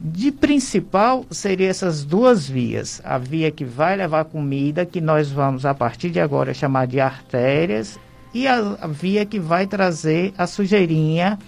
de 0.00 0.30
principal 0.30 1.26
seria 1.30 1.68
essas 1.68 2.04
duas 2.04 2.48
vias. 2.48 3.00
A 3.04 3.18
via 3.18 3.50
que 3.50 3.64
vai 3.64 3.96
levar 3.96 4.24
comida, 4.26 4.86
que 4.86 5.00
nós 5.00 5.30
vamos 5.30 5.66
a 5.66 5.74
partir 5.74 6.10
de 6.10 6.20
agora 6.20 6.54
chamar 6.54 6.86
de 6.86 7.00
artérias, 7.00 7.98
e 8.32 8.46
a, 8.46 8.76
a 8.80 8.86
via 8.86 9.26
que 9.26 9.40
vai 9.40 9.66
trazer 9.66 10.32
a 10.38 10.46
sujeirinha 10.46 11.38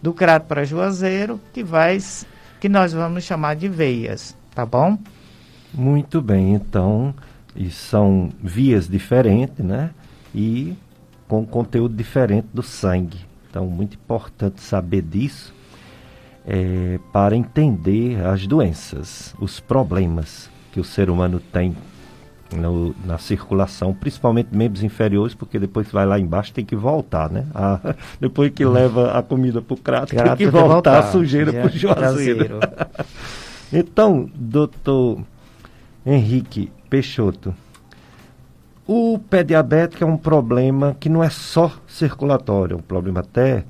do 0.00 0.14
crato 0.14 0.46
para 0.46 0.64
Juazeiro, 0.64 1.40
que 1.52 1.62
vai 1.62 1.98
que 2.58 2.68
nós 2.68 2.92
vamos 2.92 3.24
chamar 3.24 3.56
de 3.56 3.68
veias, 3.68 4.36
tá 4.54 4.64
bom? 4.64 4.98
Muito 5.72 6.20
bem, 6.20 6.54
então, 6.54 7.14
e 7.56 7.70
são 7.70 8.30
vias 8.42 8.86
diferentes, 8.86 9.64
né? 9.64 9.90
E 10.34 10.76
com 11.26 11.44
conteúdo 11.46 11.94
diferente 11.94 12.48
do 12.52 12.62
sangue. 12.62 13.18
Então, 13.48 13.66
muito 13.66 13.94
importante 13.94 14.60
saber 14.60 15.02
disso 15.02 15.54
é, 16.52 16.98
para 17.12 17.36
entender 17.36 18.20
as 18.26 18.44
doenças, 18.44 19.36
os 19.38 19.60
problemas 19.60 20.50
que 20.72 20.80
o 20.80 20.84
ser 20.84 21.08
humano 21.08 21.38
tem 21.38 21.76
no, 22.52 22.92
na 23.04 23.18
circulação, 23.18 23.94
principalmente 23.94 24.48
membros 24.50 24.82
inferiores, 24.82 25.32
porque 25.32 25.60
depois 25.60 25.86
que 25.86 25.94
vai 25.94 26.04
lá 26.04 26.18
embaixo 26.18 26.52
tem 26.52 26.64
que 26.64 26.74
voltar, 26.74 27.30
né? 27.30 27.46
A, 27.54 27.94
depois 28.20 28.50
que 28.50 28.64
leva 28.64 29.16
a 29.16 29.22
comida 29.22 29.62
para 29.62 29.74
o 29.74 29.76
crato, 29.76 30.16
tem 30.16 30.36
que 30.36 30.46
voltar, 30.48 30.68
voltar, 30.68 30.98
a 30.98 31.02
sujeira 31.12 31.52
para 31.52 31.66
o 31.66 31.70
juazeiro. 31.70 32.58
então, 33.72 34.28
doutor 34.34 35.20
Henrique 36.04 36.72
Peixoto, 36.88 37.54
o 38.88 39.20
pé 39.20 39.44
diabético 39.44 40.02
é 40.02 40.06
um 40.06 40.16
problema 40.16 40.96
que 40.98 41.08
não 41.08 41.22
é 41.22 41.30
só 41.30 41.72
circulatório, 41.86 42.74
é 42.74 42.76
um 42.76 42.82
problema 42.82 43.20
até 43.20 43.64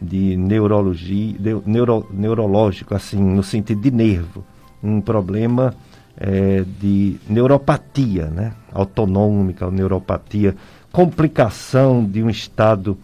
de 0.00 0.36
neurologia, 0.36 1.36
de, 1.38 1.60
neuro, 1.66 2.06
neurológico, 2.10 2.94
assim, 2.94 3.22
no 3.22 3.42
sentido 3.42 3.80
de 3.80 3.90
nervo, 3.90 4.44
um 4.82 5.00
problema 5.00 5.74
é, 6.16 6.64
de 6.80 7.16
neuropatia, 7.28 8.26
né? 8.26 8.52
autonômica, 8.72 9.70
neuropatia, 9.70 10.56
complicação 10.90 12.04
de 12.04 12.22
um 12.22 12.30
estado 12.30 12.96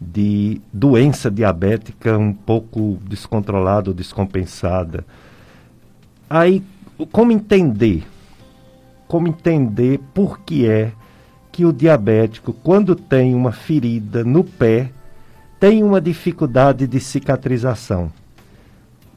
de 0.00 0.60
doença 0.72 1.30
diabética 1.30 2.16
um 2.18 2.32
pouco 2.32 2.98
descontrolada 3.08 3.92
descompensada. 3.94 5.04
Aí, 6.28 6.62
como 7.10 7.32
entender? 7.32 8.04
Como 9.08 9.28
entender 9.28 10.00
por 10.12 10.40
que 10.40 10.66
é 10.66 10.92
que 11.50 11.64
o 11.64 11.72
diabético, 11.72 12.52
quando 12.52 12.94
tem 12.94 13.34
uma 13.34 13.52
ferida 13.52 14.22
no 14.22 14.44
pé, 14.44 14.90
tem 15.58 15.82
uma 15.82 16.00
dificuldade 16.00 16.86
de 16.86 17.00
cicatrização. 17.00 18.12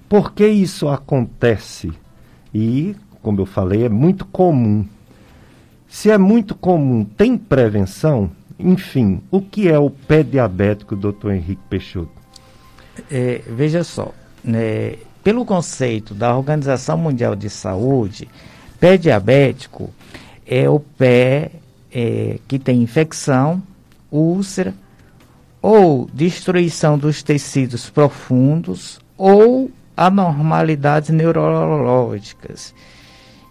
Por 0.07 0.33
que 0.33 0.47
isso 0.47 0.87
acontece? 0.87 1.91
E, 2.53 2.95
como 3.21 3.41
eu 3.41 3.45
falei, 3.45 3.85
é 3.85 3.89
muito 3.89 4.25
comum. 4.25 4.85
Se 5.87 6.09
é 6.09 6.17
muito 6.17 6.55
comum, 6.55 7.03
tem 7.03 7.37
prevenção? 7.37 8.31
Enfim, 8.57 9.21
o 9.29 9.41
que 9.41 9.69
é 9.69 9.77
o 9.77 9.89
pé 9.89 10.23
diabético, 10.23 10.95
doutor 10.95 11.33
Henrique 11.33 11.61
Peixoto? 11.69 12.11
É, 13.09 13.41
veja 13.47 13.83
só, 13.83 14.13
né, 14.43 14.95
pelo 15.23 15.45
conceito 15.45 16.13
da 16.13 16.35
Organização 16.35 16.97
Mundial 16.97 17.35
de 17.35 17.49
Saúde, 17.49 18.27
pé 18.79 18.97
diabético 18.97 19.89
é 20.45 20.69
o 20.69 20.79
pé 20.79 21.51
é, 21.91 22.39
que 22.47 22.59
tem 22.59 22.81
infecção, 22.81 23.61
úlcera, 24.11 24.73
ou 25.61 26.09
destruição 26.13 26.97
dos 26.97 27.21
tecidos 27.21 27.89
profundos 27.89 28.99
ou 29.17 29.69
anormalidades 29.95 31.09
neurológicas 31.09 32.73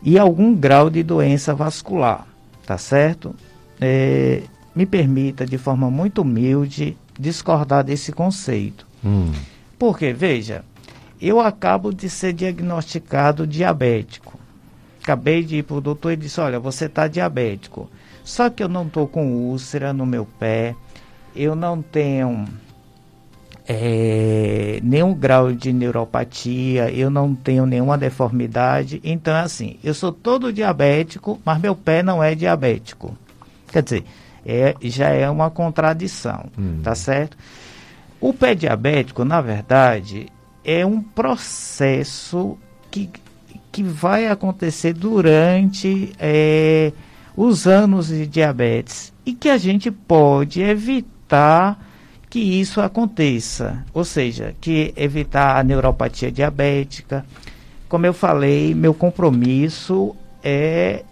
e 0.02 0.18
algum 0.18 0.54
grau 0.54 0.88
de 0.88 1.02
doença 1.02 1.54
vascular, 1.54 2.26
tá 2.66 2.78
certo? 2.78 3.34
É, 3.80 4.42
me 4.74 4.86
permita, 4.86 5.44
de 5.44 5.58
forma 5.58 5.90
muito 5.90 6.22
humilde, 6.22 6.96
discordar 7.18 7.84
desse 7.84 8.12
conceito. 8.12 8.86
Hum. 9.04 9.32
Porque, 9.78 10.12
veja, 10.12 10.64
eu 11.20 11.40
acabo 11.40 11.92
de 11.92 12.08
ser 12.08 12.32
diagnosticado 12.32 13.46
diabético. 13.46 14.38
Acabei 15.02 15.42
de 15.42 15.56
ir 15.56 15.62
para 15.64 15.76
o 15.76 15.80
doutor 15.80 16.12
e 16.12 16.16
disse, 16.16 16.40
olha, 16.40 16.60
você 16.60 16.84
está 16.84 17.08
diabético. 17.08 17.90
Só 18.24 18.50
que 18.50 18.62
eu 18.62 18.68
não 18.68 18.86
estou 18.86 19.08
com 19.08 19.26
úlcera 19.26 19.92
no 19.92 20.04
meu 20.04 20.26
pé, 20.38 20.74
eu 21.35 21.54
não 21.54 21.80
tenho 21.82 22.47
é, 23.68 24.80
nenhum 24.82 25.12
grau 25.12 25.52
de 25.52 25.75
neuropatia, 25.75 26.90
eu 26.90 27.11
não 27.11 27.35
tenho 27.35 27.66
nenhuma 27.66 27.99
deformidade. 27.99 28.99
Então, 29.04 29.37
é 29.37 29.40
assim, 29.40 29.76
eu 29.85 29.92
sou 29.92 30.11
todo 30.11 30.52
diabético, 30.52 31.38
mas 31.44 31.61
meu 31.61 31.76
pé 31.76 32.02
não 32.02 32.23
é 32.23 32.35
diabético. 32.35 33.14
Quer 33.70 33.82
dizer, 33.82 34.04
é, 34.47 34.75
já 34.80 35.11
é 35.11 35.28
uma 35.28 35.50
contradição, 35.50 36.47
hum. 36.58 36.80
tá 36.82 36.94
certo? 36.94 37.37
O 38.18 38.32
pé 38.32 38.54
diabético, 38.54 39.23
na 39.23 39.42
verdade, 39.42 40.28
é 40.64 40.85
um 40.87 41.02
processo 41.02 42.56
que, 42.90 43.11
que 43.70 43.82
vai 43.82 44.28
acontecer 44.28 44.94
durante 44.94 46.12
é, 46.18 46.90
os 47.37 47.66
anos 47.66 48.08
de 48.08 48.26
diabetes 48.26 49.12
e 49.26 49.35
que 49.35 49.50
a 49.50 49.58
gente 49.58 49.90
pode 49.90 50.62
evitar 50.62 51.17
que 52.30 52.38
isso 52.38 52.80
aconteça, 52.80 53.85
ou 53.92 54.04
seja, 54.04 54.54
que 54.61 54.92
evitar 54.97 55.56
a 55.56 55.62
neuropatia 55.62 56.30
diabética. 56.30 57.25
Como 57.88 58.04
eu 58.04 58.12
falei, 58.12 58.75
meu 58.75 58.92
compromisso 58.92 60.14
é 60.42 61.04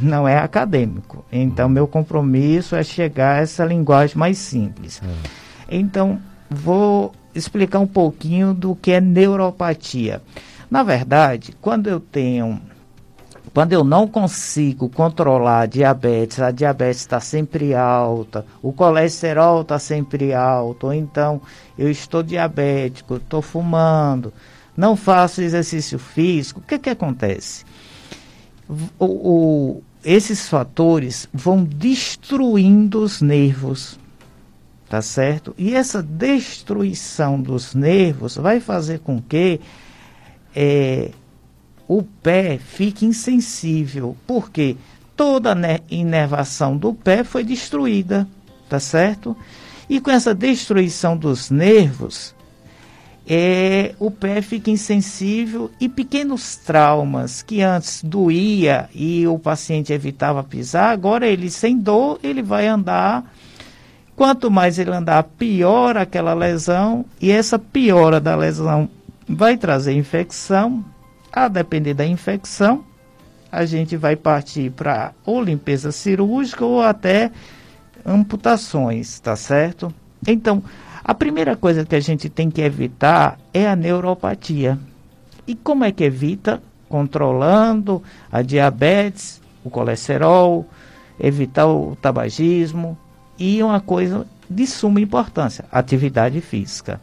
não 0.00 0.28
é 0.28 0.38
acadêmico. 0.38 1.24
Então, 1.30 1.68
meu 1.68 1.86
compromisso 1.86 2.76
é 2.76 2.82
chegar 2.82 3.36
a 3.36 3.42
essa 3.42 3.64
linguagem 3.64 4.16
mais 4.16 4.38
simples. 4.38 5.02
É. 5.02 5.76
Então, 5.76 6.20
vou 6.48 7.12
explicar 7.34 7.80
um 7.80 7.86
pouquinho 7.86 8.54
do 8.54 8.74
que 8.74 8.92
é 8.92 9.00
neuropatia. 9.00 10.22
Na 10.70 10.82
verdade, 10.82 11.52
quando 11.60 11.88
eu 11.88 11.98
tenho 11.98 12.60
quando 13.58 13.72
eu 13.72 13.82
não 13.82 14.06
consigo 14.06 14.88
controlar 14.88 15.62
a 15.62 15.66
diabetes, 15.66 16.38
a 16.38 16.52
diabetes 16.52 17.00
está 17.00 17.18
sempre 17.18 17.74
alta, 17.74 18.46
o 18.62 18.72
colesterol 18.72 19.62
está 19.62 19.80
sempre 19.80 20.32
alto, 20.32 20.86
ou 20.86 20.94
então 20.94 21.42
eu 21.76 21.90
estou 21.90 22.22
diabético, 22.22 23.16
estou 23.16 23.42
fumando, 23.42 24.32
não 24.76 24.94
faço 24.94 25.42
exercício 25.42 25.98
físico, 25.98 26.60
o 26.60 26.62
que, 26.62 26.78
que 26.78 26.88
acontece? 26.88 27.64
O, 28.96 29.04
o, 29.06 29.82
esses 30.04 30.48
fatores 30.48 31.28
vão 31.34 31.64
destruindo 31.64 33.02
os 33.02 33.20
nervos, 33.20 33.98
tá 34.88 35.02
certo? 35.02 35.52
E 35.58 35.74
essa 35.74 36.00
destruição 36.00 37.42
dos 37.42 37.74
nervos 37.74 38.36
vai 38.36 38.60
fazer 38.60 39.00
com 39.00 39.20
que 39.20 39.60
é, 40.54 41.10
o 41.88 42.02
pé 42.02 42.58
fique 42.58 43.06
insensível, 43.06 44.14
porque 44.26 44.76
toda 45.16 45.52
a 45.54 45.80
inervação 45.90 46.76
do 46.76 46.92
pé 46.92 47.24
foi 47.24 47.42
destruída, 47.42 48.28
tá 48.68 48.78
certo? 48.78 49.34
E 49.88 49.98
com 49.98 50.10
essa 50.10 50.34
destruição 50.34 51.16
dos 51.16 51.50
nervos, 51.50 52.34
é, 53.26 53.94
o 53.98 54.10
pé 54.10 54.42
fica 54.42 54.70
insensível 54.70 55.70
e 55.80 55.88
pequenos 55.88 56.56
traumas 56.56 57.42
que 57.42 57.62
antes 57.62 58.02
doía 58.02 58.88
e 58.94 59.26
o 59.26 59.38
paciente 59.38 59.92
evitava 59.92 60.44
pisar, 60.44 60.90
agora 60.90 61.26
ele 61.26 61.50
sem 61.50 61.78
dor, 61.78 62.20
ele 62.22 62.42
vai 62.42 62.66
andar. 62.66 63.34
Quanto 64.14 64.50
mais 64.50 64.78
ele 64.78 64.90
andar, 64.90 65.22
pior 65.22 65.96
aquela 65.96 66.34
lesão, 66.34 67.04
e 67.20 67.30
essa 67.30 67.58
piora 67.58 68.20
da 68.20 68.34
lesão 68.34 68.88
vai 69.28 69.56
trazer 69.56 69.92
infecção, 69.92 70.84
a 71.44 71.48
depender 71.48 71.94
da 71.94 72.06
infecção, 72.06 72.84
a 73.50 73.64
gente 73.64 73.96
vai 73.96 74.16
partir 74.16 74.70
para 74.70 75.12
ou 75.24 75.42
limpeza 75.42 75.90
cirúrgica 75.90 76.64
ou 76.64 76.82
até 76.82 77.30
amputações, 78.04 79.18
tá 79.20 79.36
certo? 79.36 79.92
Então, 80.26 80.62
a 81.02 81.14
primeira 81.14 81.56
coisa 81.56 81.84
que 81.84 81.94
a 81.94 82.00
gente 82.00 82.28
tem 82.28 82.50
que 82.50 82.60
evitar 82.60 83.38
é 83.52 83.66
a 83.66 83.74
neuropatia. 83.74 84.78
E 85.46 85.54
como 85.54 85.84
é 85.84 85.92
que 85.92 86.04
evita? 86.04 86.62
Controlando 86.88 88.02
a 88.30 88.42
diabetes, 88.42 89.40
o 89.64 89.70
colesterol, 89.70 90.66
evitar 91.18 91.66
o 91.66 91.96
tabagismo 91.96 92.96
e 93.38 93.62
uma 93.62 93.80
coisa 93.80 94.26
de 94.48 94.66
suma 94.66 95.00
importância, 95.00 95.64
atividade 95.70 96.40
física. 96.40 97.00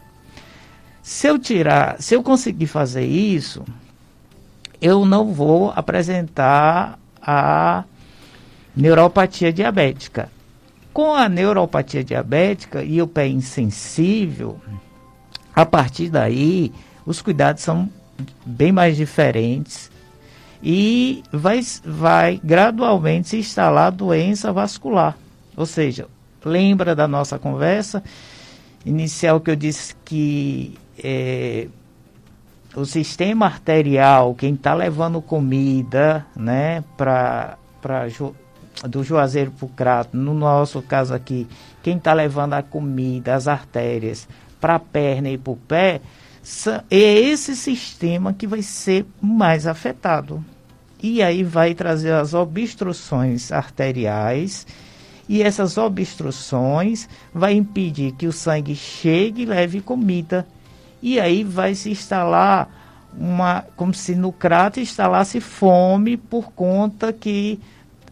Se 1.01 1.27
eu 1.27 1.37
tirar, 1.37 2.01
se 2.01 2.15
eu 2.15 2.23
conseguir 2.23 2.67
fazer 2.67 3.05
isso, 3.05 3.63
eu 4.85 5.03
não 5.03 5.33
vou 5.33 5.73
apresentar 5.75 6.99
a 7.19 7.85
neuropatia 8.77 9.51
diabética. 9.51 10.29
Com 10.93 11.15
a 11.15 11.27
neuropatia 11.27 12.03
diabética 12.03 12.83
e 12.83 13.01
o 13.01 13.07
pé 13.07 13.27
insensível, 13.27 14.61
a 15.55 15.65
partir 15.65 16.11
daí 16.11 16.71
os 17.03 17.19
cuidados 17.19 17.63
são 17.63 17.89
bem 18.45 18.71
mais 18.71 18.95
diferentes 18.95 19.89
e 20.61 21.23
vai, 21.33 21.61
vai 21.83 22.39
gradualmente 22.43 23.29
se 23.29 23.37
instalar 23.37 23.91
doença 23.91 24.53
vascular. 24.53 25.17
Ou 25.57 25.65
seja, 25.65 26.07
lembra 26.43 26.93
da 26.93 27.07
nossa 27.07 27.39
conversa 27.39 28.03
inicial 28.85 29.41
que 29.41 29.49
eu 29.49 29.55
disse 29.55 29.95
que 30.05 30.77
é, 31.03 31.69
o 32.75 32.85
sistema 32.85 33.45
arterial, 33.45 34.35
quem 34.35 34.53
está 34.53 34.73
levando 34.73 35.21
comida, 35.21 36.25
né, 36.35 36.83
para 36.97 37.57
do 38.89 39.03
Juazeiro 39.03 39.51
para 39.51 39.65
o 39.65 39.69
Crato, 39.69 40.17
no 40.17 40.33
nosso 40.33 40.81
caso 40.81 41.13
aqui, 41.13 41.47
quem 41.81 41.97
está 41.97 42.13
levando 42.13 42.53
a 42.53 42.61
comida, 42.61 43.33
as 43.33 43.47
artérias, 43.47 44.27
para 44.59 44.75
a 44.75 44.79
perna 44.79 45.29
e 45.29 45.37
para 45.37 45.53
o 45.53 45.55
pé, 45.55 46.01
é 46.91 46.97
esse 46.97 47.55
sistema 47.55 48.33
que 48.33 48.45
vai 48.45 48.61
ser 48.61 49.05
mais 49.21 49.65
afetado. 49.65 50.43
E 51.01 51.21
aí 51.21 51.43
vai 51.43 51.73
trazer 51.73 52.13
as 52.13 52.33
obstruções 52.33 53.51
arteriais, 53.51 54.67
e 55.29 55.41
essas 55.41 55.77
obstruções 55.77 57.07
vai 57.33 57.53
impedir 57.53 58.11
que 58.11 58.27
o 58.27 58.33
sangue 58.33 58.75
chegue 58.75 59.43
e 59.43 59.45
leve 59.45 59.79
comida 59.79 60.45
e 61.01 61.19
aí 61.19 61.43
vai 61.43 61.75
se 61.75 61.89
instalar 61.91 62.69
uma, 63.17 63.63
como 63.75 63.93
se 63.93 64.15
no 64.15 64.31
crato 64.31 64.79
instalasse 64.79 65.39
fome 65.39 66.17
por 66.17 66.51
conta 66.51 67.13
que 67.13 67.59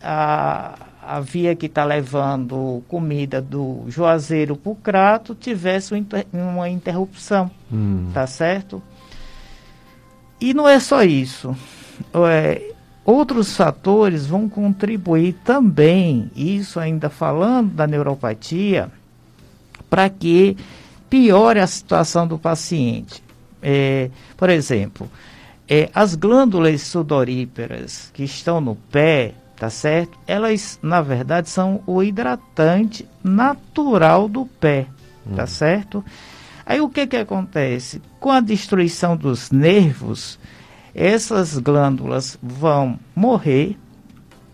a, 0.02 0.76
a 1.02 1.19
via 1.19 1.56
que 1.56 1.65
está 1.65 1.84
levando 1.84 2.84
comida 2.88 3.41
do 3.41 3.84
Juazeiro 3.88 4.56
para 4.56 4.72
o 4.72 4.76
crato 4.76 5.36
tivesse 5.36 5.93
uma 6.32 6.69
interrupção, 6.69 7.52
hum. 7.72 8.10
tá 8.13 8.26
certo? 8.26 8.82
E 10.39 10.54
não 10.54 10.67
é 10.67 10.80
só 10.80 11.04
isso. 11.04 11.56
É, 12.30 12.74
outros 13.06 13.56
fatores 13.56 14.26
vão 14.26 14.50
contribuir 14.50 15.34
também, 15.43 16.32
isso 16.36 16.80
ainda 16.80 17.10
falando 17.10 17.72
da 17.74 17.88
neuropatia, 17.88 18.89
para 19.89 20.10
que 20.10 20.58
piore 21.13 21.60
a 21.60 21.67
situação 21.67 22.26
do 22.26 22.39
paciente. 22.39 23.23
É, 23.62 24.10
por 24.36 24.49
exemplo, 24.49 25.08
é, 25.69 25.88
as 25.93 26.15
glândulas 26.15 26.82
sudoríparas 26.82 28.10
que 28.12 28.23
estão 28.23 28.60
no 28.60 28.76
pé, 28.76 29.36
tá 29.56 29.69
certo? 29.69 30.17
Elas, 30.26 30.80
na 30.82 31.04
verdade, 31.04 31.52
são 31.52 31.84
o 31.86 32.02
hidratante 32.02 33.08
natural 33.23 34.28
do 34.28 34.47
pé, 34.47 34.88
hum. 35.23 35.36
tá 35.36 35.45
certo? 35.45 36.04
Aí 36.65 36.82
o 36.82 36.89
que 36.89 37.06
que 37.06 37.17
acontece? 37.17 38.02
Com 38.19 38.32
a 38.32 38.39
destruição 38.39 39.15
dos 39.15 39.52
nervos, 39.52 40.39
essas 40.95 41.60
glândulas 41.60 42.39
vão 42.41 42.97
morrer, 43.15 43.78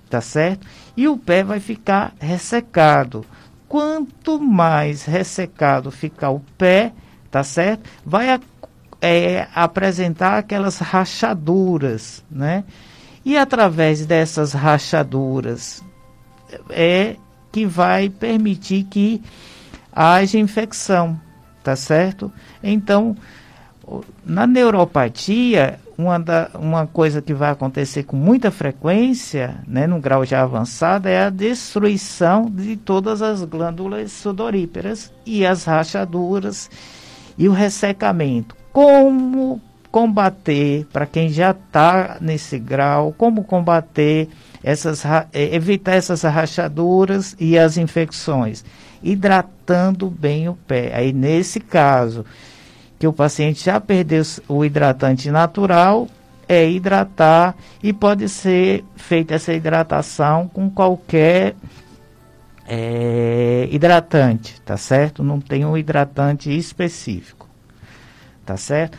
tá 0.10 0.19
certo? 0.19 0.67
E 0.98 1.08
o 1.08 1.17
pé 1.17 1.41
vai 1.41 1.62
ficar 1.62 2.13
ressecado 2.19 3.26
quanto 3.70 4.40
mais 4.40 5.06
ressecado 5.06 5.92
ficar 5.92 6.32
o 6.32 6.42
pé, 6.58 6.92
tá 7.30 7.44
certo? 7.44 7.88
Vai 8.04 8.42
é, 9.00 9.48
apresentar 9.54 10.40
aquelas 10.40 10.80
rachaduras, 10.80 12.26
né? 12.30 12.64
E 13.24 13.38
através 13.38 14.06
dessas 14.06 14.54
rachaduras 14.54 15.84
é 16.70 17.16
que 17.52 17.66
vai 17.66 18.10
permitir 18.10 18.86
que 18.86 19.22
haja 19.94 20.40
infecção, 20.40 21.20
tá 21.64 21.76
certo? 21.76 22.32
Então, 22.64 23.16
na 24.26 24.48
neuropatia, 24.48 25.80
uma, 26.00 26.18
da, 26.18 26.50
uma 26.56 26.88
coisa 26.88 27.22
que 27.22 27.34
vai 27.34 27.52
acontecer 27.52 28.04
com 28.04 28.16
muita 28.16 28.50
frequência, 28.50 29.58
né, 29.68 29.86
num 29.86 30.00
grau 30.00 30.24
já 30.24 30.42
avançado, 30.42 31.10
é 31.10 31.26
a 31.26 31.30
destruição 31.30 32.50
de 32.50 32.78
todas 32.78 33.22
as 33.22 33.44
glândulas 33.44 34.14
sudoríparas 34.14 35.12
e 35.26 35.46
as 35.46 35.66
rachaduras 35.66 36.70
e 37.38 37.50
o 37.50 37.52
ressecamento. 37.52 38.56
Como 38.72 39.60
combater, 39.92 40.88
para 40.94 41.06
quem 41.06 41.28
já 41.28 41.52
está 41.52 42.16
nesse 42.22 42.58
grau, 42.58 43.14
como 43.18 43.44
combater 43.44 44.30
essas, 44.64 45.04
é, 45.34 45.54
evitar 45.54 45.96
essas 45.96 46.22
rachaduras 46.22 47.36
e 47.38 47.60
as 47.60 47.76
infecções? 47.76 48.64
Hidratando 49.04 50.10
bem 50.10 50.48
o 50.48 50.56
pé. 50.56 50.96
Aí, 50.96 51.12
nesse 51.12 51.60
caso, 51.60 52.24
que 53.00 53.08
o 53.08 53.14
paciente 53.14 53.64
já 53.64 53.80
perdeu 53.80 54.22
o 54.48 54.66
hidratante 54.66 55.32
natural, 55.32 56.08
é 56.48 56.70
hidratar 56.70 57.56
e 57.82 57.94
pode 57.94 58.28
ser 58.28 58.84
feita 58.96 59.36
essa 59.36 59.54
hidratação 59.54 60.48
com 60.48 60.70
qualquer 60.70 61.56
é, 62.68 63.70
hidratante, 63.72 64.60
tá 64.62 64.76
certo? 64.76 65.24
Não 65.24 65.40
tem 65.40 65.66
um 65.66 65.78
hidratante 65.78 66.56
específico, 66.56 67.48
tá 68.46 68.58
certo? 68.58 68.98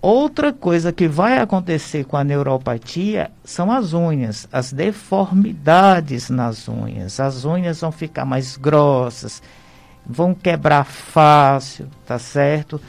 Outra 0.00 0.52
coisa 0.52 0.92
que 0.92 1.08
vai 1.08 1.38
acontecer 1.38 2.04
com 2.04 2.16
a 2.16 2.22
neuropatia 2.22 3.30
são 3.42 3.72
as 3.72 3.92
unhas, 3.92 4.46
as 4.52 4.72
deformidades 4.72 6.30
nas 6.30 6.68
unhas. 6.68 7.18
As 7.18 7.44
unhas 7.44 7.80
vão 7.80 7.90
ficar 7.90 8.24
mais 8.24 8.56
grossas, 8.56 9.42
vão 10.06 10.32
quebrar 10.32 10.84
fácil, 10.84 11.88
tá 12.06 12.18
certo? 12.18 12.80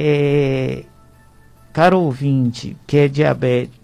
É, 0.00 0.84
caro 1.72 2.00
ouvinte 2.00 2.76
que 2.86 2.98
é 2.98 3.08
diabético, 3.08 3.74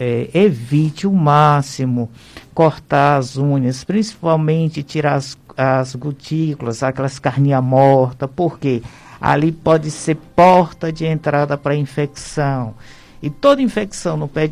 é, 0.00 0.28
evite 0.34 1.06
o 1.06 1.12
máximo 1.12 2.10
cortar 2.52 3.18
as 3.18 3.36
unhas, 3.36 3.84
principalmente 3.84 4.82
tirar 4.82 5.14
as, 5.14 5.38
as 5.56 5.94
gotículas, 5.94 6.82
aquelas 6.82 7.20
carninhas 7.20 7.62
mortas, 7.62 8.28
porque 8.34 8.82
ali 9.20 9.52
pode 9.52 9.90
ser 9.92 10.16
porta 10.16 10.92
de 10.92 11.06
entrada 11.06 11.56
para 11.56 11.76
infecção. 11.76 12.74
E 13.22 13.30
toda 13.30 13.62
infecção 13.62 14.16
no 14.16 14.26
pé, 14.26 14.50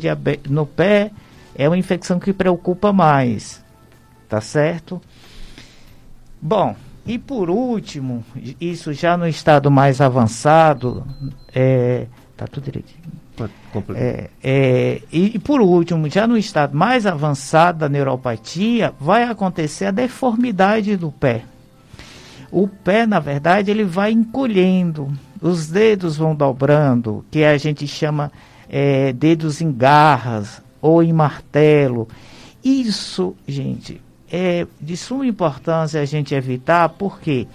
no 0.49 0.65
pé 0.65 1.11
é 1.53 1.67
uma 1.67 1.77
infecção 1.77 2.17
que 2.17 2.31
preocupa 2.31 2.93
mais, 2.93 3.61
tá 4.29 4.39
certo? 4.39 5.01
Bom, 6.41 6.75
e 7.05 7.17
por 7.17 7.49
último, 7.49 8.23
isso 8.59 8.93
já 8.93 9.17
no 9.17 9.27
estado 9.27 9.71
mais 9.71 9.99
avançado, 9.99 11.05
é, 11.53 12.05
tá 12.37 12.47
tudo 12.47 12.65
direitinho. 12.65 13.21
É, 13.95 14.29
é, 14.43 15.01
e, 15.11 15.35
e, 15.35 15.39
por 15.39 15.61
último, 15.61 16.07
já 16.09 16.27
no 16.27 16.37
estado 16.37 16.77
mais 16.77 17.07
avançado 17.07 17.79
da 17.79 17.89
neuropatia, 17.89 18.93
vai 18.99 19.23
acontecer 19.23 19.85
a 19.85 19.91
deformidade 19.91 20.95
do 20.95 21.11
pé. 21.11 21.43
O 22.51 22.67
pé, 22.67 23.07
na 23.07 23.19
verdade, 23.19 23.71
ele 23.71 23.83
vai 23.83 24.11
encolhendo, 24.11 25.11
os 25.41 25.67
dedos 25.67 26.17
vão 26.17 26.35
dobrando, 26.35 27.25
que 27.31 27.43
a 27.43 27.57
gente 27.57 27.87
chama 27.87 28.31
é, 28.69 29.13
dedos 29.13 29.61
em 29.61 29.71
garras 29.71 30.61
ou 30.81 31.01
em 31.01 31.13
martelo. 31.13 32.07
Isso, 32.63 33.35
gente, 33.47 34.01
é 34.31 34.65
de 34.79 34.95
suma 34.95 35.25
importância 35.25 36.01
a 36.01 36.05
gente 36.05 36.33
evitar, 36.33 36.89
porque? 36.89 37.47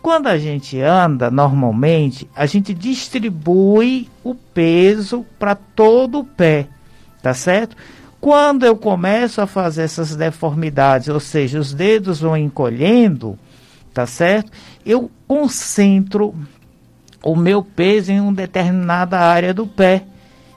Quando 0.00 0.28
a 0.28 0.38
gente 0.38 0.80
anda 0.80 1.30
normalmente, 1.30 2.28
a 2.34 2.46
gente 2.46 2.72
distribui 2.72 4.08
o 4.24 4.34
peso 4.34 5.26
para 5.38 5.54
todo 5.54 6.20
o 6.20 6.24
pé, 6.24 6.68
tá 7.22 7.34
certo? 7.34 7.76
Quando 8.18 8.64
eu 8.64 8.76
começo 8.76 9.40
a 9.40 9.46
fazer 9.46 9.82
essas 9.82 10.14
deformidades, 10.14 11.08
ou 11.08 11.20
seja, 11.20 11.58
os 11.58 11.74
dedos 11.74 12.20
vão 12.20 12.36
encolhendo, 12.36 13.38
tá 13.92 14.06
certo? 14.06 14.52
Eu 14.86 15.10
concentro 15.26 16.34
o 17.22 17.36
meu 17.36 17.62
peso 17.62 18.12
em 18.12 18.20
uma 18.20 18.32
determinada 18.32 19.18
área 19.18 19.52
do 19.52 19.66
pé, 19.66 20.04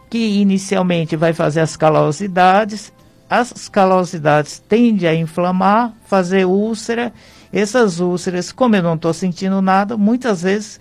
que 0.10 0.40
inicialmente 0.40 1.16
vai 1.16 1.34
fazer 1.34 1.60
as 1.60 1.76
calosidades, 1.76 2.94
as 3.34 3.68
calosidades 3.68 4.60
tendem 4.60 5.10
a 5.10 5.16
inflamar, 5.16 5.92
fazer 6.06 6.46
úlcera 6.46 7.12
essas 7.52 8.00
úlceras, 8.00 8.52
como 8.52 8.76
eu 8.76 8.84
não 8.84 8.94
estou 8.94 9.12
sentindo 9.12 9.60
nada, 9.60 9.98
muitas 9.98 10.44
vezes 10.44 10.80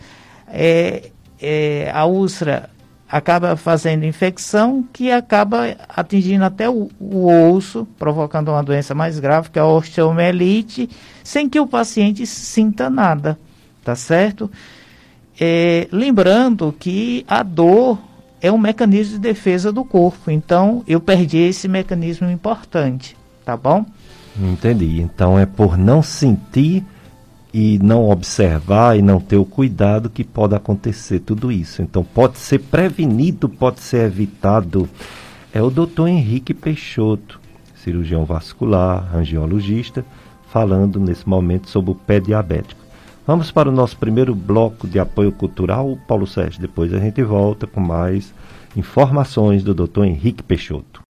é, 0.48 1.10
é, 1.40 1.90
a 1.94 2.04
úlcera 2.04 2.68
acaba 3.08 3.56
fazendo 3.56 4.04
infecção 4.04 4.86
que 4.92 5.10
acaba 5.10 5.76
atingindo 5.88 6.44
até 6.44 6.68
o, 6.68 6.90
o, 7.00 7.52
osso, 7.54 7.88
provocando 7.98 8.48
uma 8.48 8.62
doença 8.62 8.94
mais 8.94 9.18
grave, 9.18 9.48
que 9.48 9.58
é 9.58 9.62
a 9.62 9.66
osteomielite, 9.66 10.90
sem 11.24 11.48
que 11.48 11.58
o 11.58 11.66
paciente 11.66 12.26
sinta 12.26 12.90
nada, 12.90 13.38
tá 13.82 13.94
certo? 13.94 14.50
É, 15.40 15.88
lembrando 15.90 16.74
que 16.78 17.24
a 17.26 17.42
dor 17.42 17.98
é 18.42 18.50
um 18.50 18.58
mecanismo 18.58 19.14
de 19.14 19.20
defesa 19.20 19.72
do 19.72 19.84
corpo, 19.84 20.28
então 20.28 20.82
eu 20.86 21.00
perdi 21.00 21.38
esse 21.38 21.68
mecanismo 21.68 22.28
importante, 22.28 23.16
tá 23.44 23.56
bom? 23.56 23.86
Entendi. 24.36 25.00
Então 25.00 25.38
é 25.38 25.46
por 25.46 25.78
não 25.78 26.02
sentir 26.02 26.84
e 27.54 27.78
não 27.78 28.10
observar 28.10 28.98
e 28.98 29.02
não 29.02 29.20
ter 29.20 29.36
o 29.36 29.44
cuidado 29.44 30.10
que 30.10 30.24
pode 30.24 30.56
acontecer 30.56 31.20
tudo 31.20 31.52
isso. 31.52 31.82
Então 31.82 32.02
pode 32.02 32.38
ser 32.38 32.58
prevenido, 32.58 33.48
pode 33.48 33.78
ser 33.78 34.06
evitado. 34.06 34.88
É 35.52 35.62
o 35.62 35.70
doutor 35.70 36.08
Henrique 36.08 36.52
Peixoto, 36.52 37.40
cirurgião 37.76 38.24
vascular, 38.24 39.14
angiologista, 39.14 40.04
falando 40.48 40.98
nesse 40.98 41.28
momento 41.28 41.70
sobre 41.70 41.92
o 41.92 41.94
pé 41.94 42.18
diabético. 42.18 42.81
Vamos 43.24 43.52
para 43.52 43.68
o 43.68 43.72
nosso 43.72 43.96
primeiro 43.96 44.34
bloco 44.34 44.88
de 44.88 44.98
apoio 44.98 45.30
cultural, 45.30 45.96
Paulo 46.08 46.26
Sérgio. 46.26 46.60
Depois 46.60 46.92
a 46.92 46.98
gente 46.98 47.22
volta 47.22 47.68
com 47.68 47.80
mais 47.80 48.34
informações 48.76 49.62
do 49.62 49.72
doutor 49.72 50.04
Henrique 50.04 50.42
Peixoto. 50.42 51.02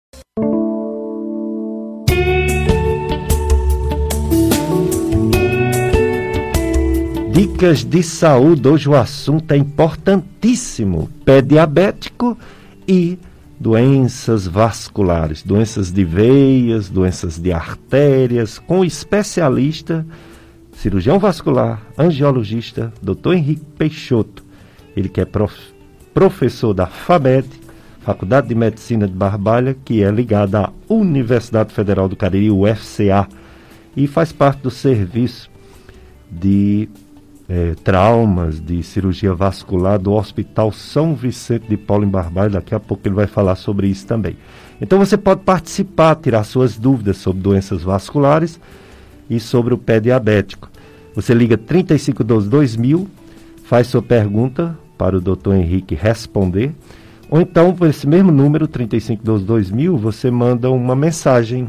Dicas 7.31 7.85
de 7.85 8.03
saúde. 8.03 8.67
Hoje 8.67 8.89
o 8.89 8.95
assunto 8.95 9.49
é 9.53 9.57
importantíssimo: 9.57 11.09
pé 11.23 11.41
diabético 11.41 12.37
e 12.85 13.17
doenças 13.57 14.45
vasculares, 14.45 15.43
doenças 15.43 15.93
de 15.93 16.03
veias, 16.03 16.89
doenças 16.89 17.39
de 17.39 17.53
artérias, 17.53 18.59
com 18.59 18.81
o 18.81 18.85
especialista, 18.85 20.05
cirurgião 20.81 21.19
vascular, 21.19 21.79
angiologista, 21.95 22.91
Dr. 23.03 23.33
Henrique 23.33 23.63
Peixoto. 23.77 24.43
Ele 24.97 25.07
que 25.07 25.21
é 25.21 25.25
prof, 25.25 25.55
professor 26.11 26.73
da 26.73 26.87
FAMED, 26.87 27.47
Faculdade 27.99 28.47
de 28.47 28.55
Medicina 28.55 29.07
de 29.07 29.13
Barbalha, 29.13 29.77
que 29.85 30.03
é 30.03 30.09
ligada 30.09 30.61
à 30.61 30.71
Universidade 30.89 31.71
Federal 31.71 32.09
do 32.09 32.15
Cariri, 32.15 32.49
UFCA, 32.49 33.27
e 33.95 34.07
faz 34.07 34.31
parte 34.31 34.63
do 34.63 34.71
serviço 34.71 35.51
de 36.31 36.89
é, 37.47 37.75
traumas 37.83 38.59
de 38.59 38.81
cirurgia 38.81 39.35
vascular 39.35 39.99
do 39.99 40.13
Hospital 40.13 40.71
São 40.71 41.13
Vicente 41.13 41.67
de 41.67 41.77
Paulo 41.77 42.05
em 42.05 42.09
Barbalho. 42.09 42.53
Daqui 42.53 42.73
a 42.73 42.79
pouco 42.79 43.07
ele 43.07 43.13
vai 43.13 43.27
falar 43.27 43.55
sobre 43.55 43.85
isso 43.85 44.07
também. 44.07 44.35
Então 44.81 44.97
você 44.97 45.15
pode 45.15 45.41
participar, 45.41 46.15
tirar 46.15 46.43
suas 46.43 46.75
dúvidas 46.75 47.17
sobre 47.17 47.43
doenças 47.43 47.83
vasculares 47.83 48.59
e 49.29 49.39
sobre 49.39 49.75
o 49.75 49.77
pé 49.77 49.99
diabético. 49.99 50.70
Você 51.13 51.33
liga 51.33 51.57
3512 51.57 52.49
2000, 52.49 53.07
faz 53.63 53.87
sua 53.87 54.01
pergunta 54.01 54.77
para 54.97 55.17
o 55.17 55.21
Dr. 55.21 55.53
Henrique 55.53 55.95
responder. 55.95 56.73
Ou 57.29 57.41
então, 57.41 57.73
por 57.73 57.89
esse 57.89 58.07
mesmo 58.07 58.31
número, 58.31 58.67
3512 58.67 59.45
2000, 59.45 59.97
você 59.97 60.29
manda 60.29 60.69
uma 60.69 60.95
mensagem, 60.95 61.67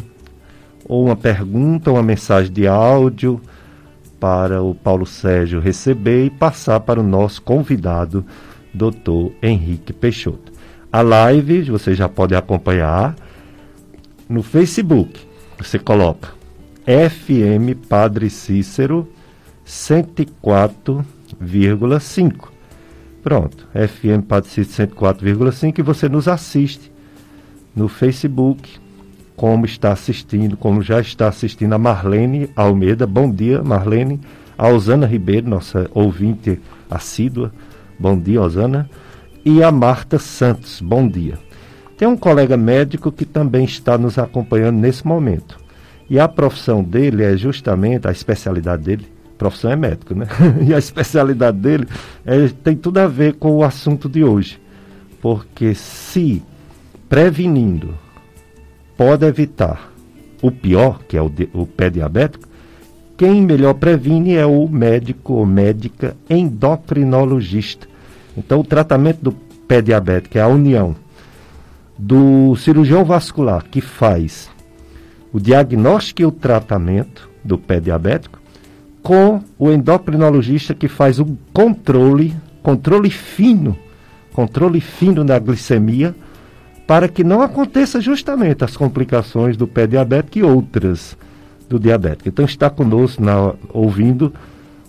ou 0.86 1.06
uma 1.06 1.16
pergunta, 1.16 1.90
uma 1.90 2.02
mensagem 2.02 2.52
de 2.52 2.66
áudio, 2.66 3.40
para 4.22 4.62
o 4.62 4.72
Paulo 4.72 5.04
Sérgio 5.04 5.58
receber 5.58 6.26
e 6.26 6.30
passar 6.30 6.78
para 6.78 7.00
o 7.00 7.02
nosso 7.02 7.42
convidado, 7.42 8.24
Dr. 8.72 9.32
Henrique 9.42 9.92
Peixoto. 9.92 10.52
A 10.92 11.00
live 11.02 11.62
você 11.62 11.92
já 11.92 12.08
pode 12.08 12.32
acompanhar 12.34 13.16
no 14.28 14.42
Facebook. 14.42 15.18
Você 15.58 15.76
coloca 15.76 16.28
FM 16.84 17.76
Padre 17.88 18.30
Cícero 18.30 19.08
104,5. 19.66 22.48
Pronto, 23.22 23.68
FM 23.72 24.26
Padre 24.26 24.50
Cícero 24.50 24.90
104,5 24.96 25.78
e 25.78 25.82
você 25.82 26.08
nos 26.08 26.26
assiste 26.26 26.90
no 27.74 27.88
Facebook 27.88 28.80
como 29.36 29.64
está 29.64 29.92
assistindo, 29.92 30.56
como 30.56 30.82
já 30.82 31.00
está 31.00 31.28
assistindo 31.28 31.72
a 31.72 31.78
Marlene 31.78 32.50
Almeida. 32.54 33.06
Bom 33.06 33.30
dia, 33.30 33.62
Marlene. 33.62 34.20
A 34.56 34.68
Osana 34.68 35.06
Ribeiro, 35.06 35.48
nossa 35.48 35.90
ouvinte 35.94 36.60
assídua. 36.90 37.52
Bom 37.98 38.18
dia, 38.18 38.40
Osana. 38.40 38.88
E 39.44 39.62
a 39.62 39.72
Marta 39.72 40.18
Santos. 40.18 40.80
Bom 40.80 41.08
dia. 41.08 41.38
Tem 41.96 42.06
um 42.06 42.16
colega 42.16 42.56
médico 42.56 43.10
que 43.10 43.24
também 43.24 43.64
está 43.64 43.96
nos 43.96 44.18
acompanhando 44.18 44.78
nesse 44.78 45.06
momento. 45.06 45.58
E 46.10 46.18
a 46.18 46.28
profissão 46.28 46.82
dele 46.82 47.24
é 47.24 47.36
justamente, 47.36 48.06
a 48.06 48.12
especialidade 48.12 48.82
dele, 48.82 49.06
profissão 49.42 49.72
é 49.72 49.76
médico, 49.76 50.14
né? 50.14 50.26
e 50.64 50.72
a 50.72 50.78
especialidade 50.78 51.58
dele 51.58 51.88
é, 52.24 52.48
tem 52.62 52.76
tudo 52.76 52.98
a 52.98 53.08
ver 53.08 53.34
com 53.34 53.56
o 53.56 53.64
assunto 53.64 54.08
de 54.08 54.22
hoje. 54.22 54.60
Porque 55.20 55.74
se 55.74 56.40
prevenindo 57.08 57.94
pode 58.96 59.26
evitar 59.26 59.92
o 60.40 60.52
pior, 60.52 61.00
que 61.08 61.16
é 61.16 61.22
o, 61.22 61.28
de, 61.28 61.48
o 61.52 61.66
pé 61.66 61.90
diabético, 61.90 62.48
quem 63.16 63.42
melhor 63.42 63.74
previne 63.74 64.34
é 64.34 64.46
o 64.46 64.68
médico 64.68 65.34
ou 65.34 65.46
médica 65.46 66.16
endocrinologista. 66.30 67.88
Então, 68.36 68.60
o 68.60 68.64
tratamento 68.64 69.22
do 69.22 69.32
pé 69.32 69.82
diabético 69.82 70.38
é 70.38 70.40
a 70.40 70.48
união 70.48 70.94
do 71.98 72.54
cirurgião 72.56 73.04
vascular 73.04 73.64
que 73.64 73.80
faz 73.80 74.48
o 75.32 75.40
diagnóstico 75.40 76.22
e 76.22 76.26
o 76.26 76.32
tratamento 76.32 77.28
do 77.44 77.58
pé 77.58 77.80
diabético 77.80 78.41
com 79.02 79.42
o 79.58 79.70
endocrinologista 79.70 80.74
que 80.74 80.88
faz 80.88 81.18
o 81.18 81.36
controle, 81.52 82.34
controle 82.62 83.10
fino 83.10 83.76
controle 84.32 84.80
fino 84.80 85.24
da 85.24 85.38
glicemia, 85.38 86.14
para 86.86 87.08
que 87.08 87.22
não 87.22 87.42
aconteça 87.42 88.00
justamente 88.00 88.64
as 88.64 88.76
complicações 88.76 89.56
do 89.56 89.66
pé 89.66 89.86
diabético 89.86 90.38
e 90.38 90.42
outras 90.42 91.16
do 91.68 91.78
diabético. 91.78 92.28
Então 92.28 92.44
está 92.44 92.68
conosco 92.68 93.22
na, 93.22 93.54
ouvindo 93.72 94.32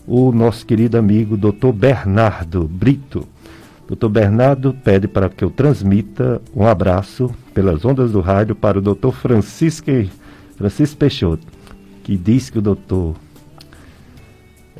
o 0.08 0.32
nosso 0.32 0.66
querido 0.66 0.98
amigo 0.98 1.38
Dr. 1.38 1.72
Bernardo 1.74 2.68
Brito. 2.68 3.28
Dr. 3.88 4.08
Bernardo 4.08 4.74
pede 4.84 5.08
para 5.08 5.30
que 5.30 5.44
eu 5.44 5.52
transmita 5.52 6.42
um 6.56 6.66
abraço 6.66 7.30
pelas 7.54 7.86
ondas 7.86 8.12
do 8.12 8.22
rádio 8.22 8.56
para 8.56 8.80
o 8.80 8.82
Dr. 8.82 9.12
Francisco, 9.12 9.92
Francisco 10.58 10.98
Peixoto, 10.98 11.46
que 12.04 12.18
diz 12.18 12.50
que 12.50 12.58
o 12.58 12.62
doutor 12.62 13.16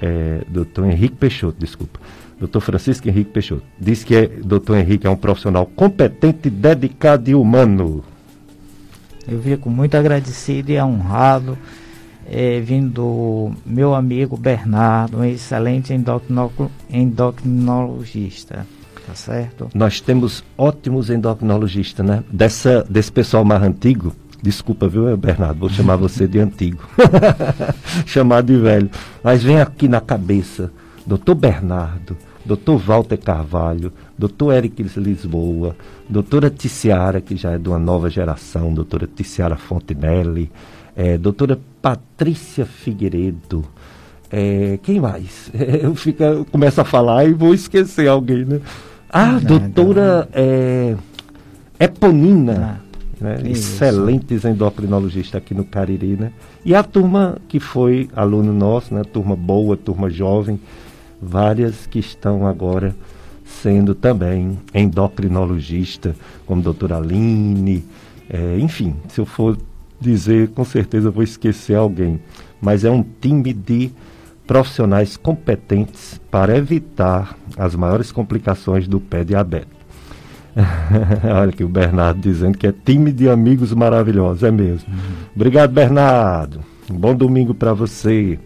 é, 0.02 0.42
Dr. 0.48 0.86
Henrique 0.86 1.16
Peixoto, 1.16 1.58
desculpa. 1.60 2.00
Dr. 2.40 2.60
Francisco 2.60 3.08
Henrique 3.08 3.32
Peixoto. 3.32 3.64
Diz 3.80 4.04
que 4.04 4.16
é, 4.16 4.28
Dr. 4.28 4.76
Henrique 4.76 5.08
é 5.08 5.10
um 5.10 5.16
profissional 5.16 5.66
competente, 5.66 6.50
dedicado 6.50 7.30
e 7.30 7.36
humano. 7.36 8.04
Eu 9.28 9.42
fico 9.42 9.70
muito 9.70 9.96
agradecido 9.96 10.72
e 10.72 10.82
honrado 10.82 11.58
é, 12.30 12.60
vindo 12.60 12.94
do 12.94 13.52
meu 13.66 13.94
amigo 13.94 14.36
Bernardo, 14.38 15.20
um 15.20 15.24
excelente 15.24 15.94
endocrinologista. 15.94 18.66
Tá 19.06 19.14
certo? 19.16 19.70
Nós 19.76 20.00
temos 20.00 20.42
ótimos 20.58 21.10
endocrinologistas, 21.10 22.06
né? 22.06 22.24
Dessa, 22.32 22.86
desse 22.90 23.12
pessoal 23.12 23.44
mais 23.44 23.62
antigo, 23.62 24.16
Desculpa, 24.44 24.90
viu, 24.90 25.16
Bernardo? 25.16 25.58
Vou 25.58 25.70
chamar 25.70 25.96
você 25.96 26.28
de 26.28 26.38
antigo. 26.38 26.84
Chamado 28.06 28.48
de 28.48 28.60
velho. 28.60 28.90
Mas 29.24 29.42
vem 29.42 29.62
aqui 29.62 29.88
na 29.88 30.02
cabeça, 30.02 30.70
doutor 31.08 31.34
Bernardo, 31.34 32.18
doutor 32.46 32.78
Walter 32.78 33.16
Carvalho, 33.16 33.94
doutor 34.20 34.54
Eric 34.54 34.84
Lisboa, 34.98 35.78
doutora 36.10 36.50
Ticiara, 36.50 37.22
que 37.22 37.38
já 37.38 37.52
é 37.52 37.58
de 37.58 37.70
uma 37.70 37.80
nova 37.80 38.10
geração, 38.10 38.74
doutora 38.74 39.08
Ticiara 39.08 39.56
Fontenelle, 39.56 40.52
é, 40.94 41.18
doutora 41.18 41.58
Patrícia 41.82 42.66
Figueiredo. 42.66 43.64
É, 44.30 44.78
quem 44.84 45.00
mais? 45.00 45.50
Eu, 45.56 45.96
fico, 45.96 46.22
eu 46.22 46.44
começo 46.44 46.82
a 46.82 46.84
falar 46.84 47.24
e 47.24 47.34
vou 47.34 47.54
esquecer 47.54 48.10
alguém, 48.10 48.44
né? 48.44 48.60
Ah, 49.10 49.40
doutora 49.40 50.28
é, 50.34 50.98
Eponina. 51.80 52.83
Né? 53.24 53.38
excelentes 53.46 54.44
endocrinologistas 54.44 55.36
aqui 55.36 55.54
no 55.54 55.64
Cariri, 55.64 56.18
né? 56.18 56.34
E 56.66 56.76
a 56.76 56.84
turma 56.84 57.38
que 57.48 57.58
foi 57.58 58.10
aluno 58.14 58.52
nosso, 58.52 58.94
né? 58.94 59.02
Turma 59.02 59.34
boa, 59.34 59.78
turma 59.78 60.10
jovem, 60.10 60.60
várias 61.22 61.88
que 61.88 62.00
estão 62.00 62.46
agora 62.46 62.94
sendo 63.46 63.96
também 63.96 64.60
endocrinologista, 64.74 66.14
como 66.46 66.60
a 66.60 66.64
doutora 66.66 66.98
Aline, 66.98 67.86
é, 68.30 68.58
enfim, 68.60 68.94
se 69.08 69.22
eu 69.22 69.26
for 69.26 69.58
dizer, 70.02 70.50
com 70.50 70.66
certeza 70.66 71.10
vou 71.10 71.24
esquecer 71.24 71.76
alguém. 71.76 72.20
Mas 72.60 72.84
é 72.84 72.92
um 72.92 73.06
time 73.22 73.54
de 73.54 73.90
profissionais 74.46 75.16
competentes 75.16 76.20
para 76.30 76.58
evitar 76.58 77.38
as 77.58 77.74
maiores 77.74 78.12
complicações 78.12 78.86
do 78.86 79.00
pé 79.00 79.24
diabético. 79.24 79.73
Olha 81.24 81.50
aqui 81.50 81.64
o 81.64 81.68
Bernardo 81.68 82.20
dizendo 82.20 82.58
que 82.58 82.68
é 82.68 82.74
time 82.74 83.12
de 83.12 83.30
amigos 83.30 83.74
maravilhosos, 83.74 84.44
é 84.44 84.52
mesmo. 84.52 84.88
Uhum. 84.92 85.00
Obrigado, 85.36 85.72
Bernardo. 85.72 86.60
Um 86.90 86.96
bom 86.96 87.16
domingo 87.16 87.54
para 87.54 87.74
você. 87.74 88.40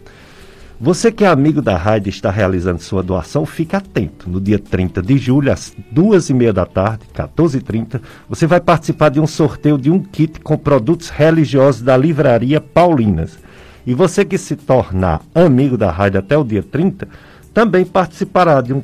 Você 0.80 1.10
que 1.10 1.24
é 1.24 1.26
amigo 1.26 1.60
da 1.60 1.76
rádio 1.76 2.08
e 2.08 2.10
está 2.10 2.30
realizando 2.30 2.80
sua 2.80 3.02
doação, 3.02 3.44
fique 3.44 3.74
atento. 3.74 4.30
No 4.30 4.40
dia 4.40 4.60
30 4.60 5.02
de 5.02 5.18
julho, 5.18 5.52
às 5.52 5.74
duas 5.90 6.30
e 6.30 6.34
meia 6.34 6.52
da 6.52 6.64
tarde, 6.64 7.04
14h30, 7.12 8.00
você 8.28 8.46
vai 8.46 8.60
participar 8.60 9.08
de 9.08 9.18
um 9.18 9.26
sorteio 9.26 9.76
de 9.76 9.90
um 9.90 9.98
kit 9.98 10.38
com 10.40 10.56
produtos 10.56 11.08
religiosos 11.08 11.82
da 11.82 11.96
Livraria 11.96 12.60
Paulinas. 12.60 13.38
E 13.84 13.92
você 13.92 14.24
que 14.24 14.38
se 14.38 14.54
tornar 14.54 15.20
amigo 15.34 15.76
da 15.76 15.90
rádio 15.90 16.20
até 16.20 16.38
o 16.38 16.44
dia 16.44 16.62
30, 16.62 17.08
também 17.52 17.84
participará 17.84 18.60
de 18.60 18.72
um 18.72 18.82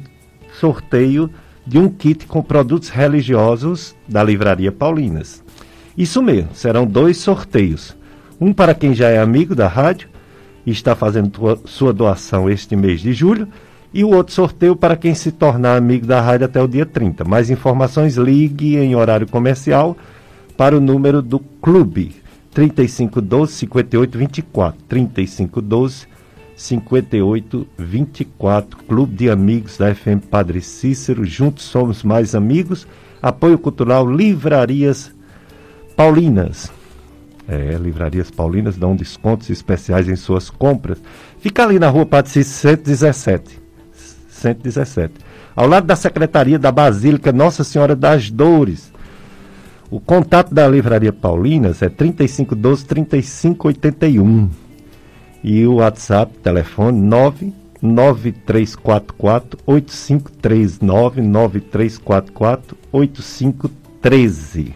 sorteio 0.59 1.31
de 1.67 1.79
um 1.79 1.89
kit 1.89 2.27
com 2.27 2.43
produtos 2.43 2.89
religiosos 2.89 3.95
da 4.07 4.23
Livraria 4.23 4.71
Paulinas. 4.71 5.43
Isso 5.97 6.23
mesmo, 6.23 6.51
serão 6.55 6.87
dois 6.87 7.17
sorteios. 7.19 7.97
Um 8.41 8.53
para 8.53 8.75
quem 8.75 8.95
já 8.95 9.09
é 9.09 9.19
amigo 9.19 9.55
da 9.55 9.69
rádio 9.69 10.09
e 10.67 10.71
está 10.71 10.95
fazendo 10.95 11.31
tua, 11.31 11.61
sua 11.65 11.93
doação 11.93 12.51
este 12.51 12.75
mês 12.75 13.01
de 13.01 13.13
julho, 13.13 13.49
e 13.93 14.03
o 14.03 14.11
outro 14.11 14.35
sorteio 14.35 14.75
para 14.75 14.97
quem 14.97 15.15
se 15.15 15.31
tornar 15.31 15.77
amigo 15.77 16.05
da 16.05 16.21
rádio 16.21 16.47
até 16.47 16.61
o 16.61 16.67
dia 16.67 16.85
30. 16.85 17.23
Mais 17.25 17.49
informações, 17.49 18.17
ligue 18.17 18.77
em 18.77 18.97
horário 18.97 19.29
comercial 19.29 19.97
para 20.57 20.77
o 20.77 20.81
número 20.81 21.23
do 21.23 21.39
clube 21.39 22.17
3512 22.53 23.53
5824 23.53 24.83
3512 24.89 26.14
5824, 26.57 28.79
Clube 28.87 29.15
de 29.15 29.31
Amigos 29.31 29.77
da 29.77 29.95
FM 29.95 30.19
Padre 30.31 30.61
Cícero, 30.61 31.25
juntos 31.25 31.65
somos 31.65 32.03
mais 32.03 32.35
amigos. 32.35 32.87
Apoio 33.21 33.59
Cultural 33.59 34.11
Livrarias 34.11 35.13
Paulinas. 35.97 36.73
É, 37.49 37.77
Livrarias 37.81 38.31
Paulinas 38.31 38.77
dão 38.77 38.97
descontos 38.97 39.51
especiais 39.51 40.09
em 40.09 40.17
suas 40.17 40.49
compras. 40.49 41.03
Fica 41.41 41.65
ali 41.65 41.79
na 41.79 41.89
rua 41.89 42.07
Padre 42.07 42.31
Cícero 42.31 42.77
117. 42.77 43.61
117. 44.29 45.15
Ao 45.57 45.67
lado 45.67 45.87
da 45.87 45.97
Secretaria 45.97 46.59
da 46.59 46.73
Basílica 46.73 47.33
Nossa 47.33 47.65
Senhora 47.65 47.97
das 47.97 48.31
Dores. 48.31 48.93
O 49.91 50.01
contato 50.01 50.53
da 50.53 50.67
Livraria 50.67 51.13
Paulinas 51.13 51.83
é 51.83 51.89
3512 51.89 52.85
3581. 52.85 54.64
E 55.47 55.67
o 55.67 55.75
WhatsApp, 55.75 56.39
telefone 56.39 56.99
99344 57.03 59.59
8539 59.67 61.21
9344 61.21 62.79
8513. 62.91 64.75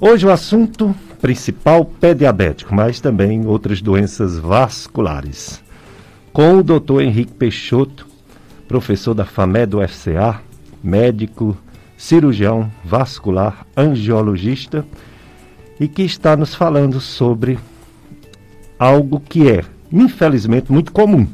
Hoje 0.00 0.26
o 0.26 0.32
assunto 0.32 0.92
principal 1.22 1.84
pé 1.84 2.14
diabético, 2.14 2.74
mas 2.74 3.00
também 3.00 3.46
outras 3.46 3.80
doenças 3.80 4.36
vasculares. 4.36 5.62
Com 6.32 6.56
o 6.56 6.62
Dr. 6.64 7.02
Henrique 7.02 7.34
Peixoto, 7.34 8.08
professor 8.66 9.14
da 9.14 9.24
FAMED 9.24 9.66
do 9.66 9.86
FCA, 9.86 10.40
médico, 10.82 11.56
cirurgião 11.96 12.68
vascular, 12.84 13.64
angiologista, 13.76 14.84
e 15.78 15.86
que 15.86 16.02
está 16.02 16.36
nos 16.36 16.56
falando 16.56 17.00
sobre 17.00 17.56
algo 18.78 19.20
que 19.20 19.48
é, 19.48 19.64
infelizmente, 19.92 20.72
muito 20.72 20.92
comum, 20.92 21.26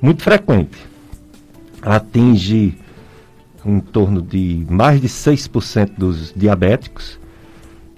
muito 0.00 0.22
frequente. 0.22 0.76
Atinge 1.82 2.76
em 3.64 3.80
torno 3.80 4.22
de 4.22 4.66
mais 4.68 5.00
de 5.00 5.08
6% 5.08 5.92
dos 5.98 6.32
diabéticos 6.34 7.18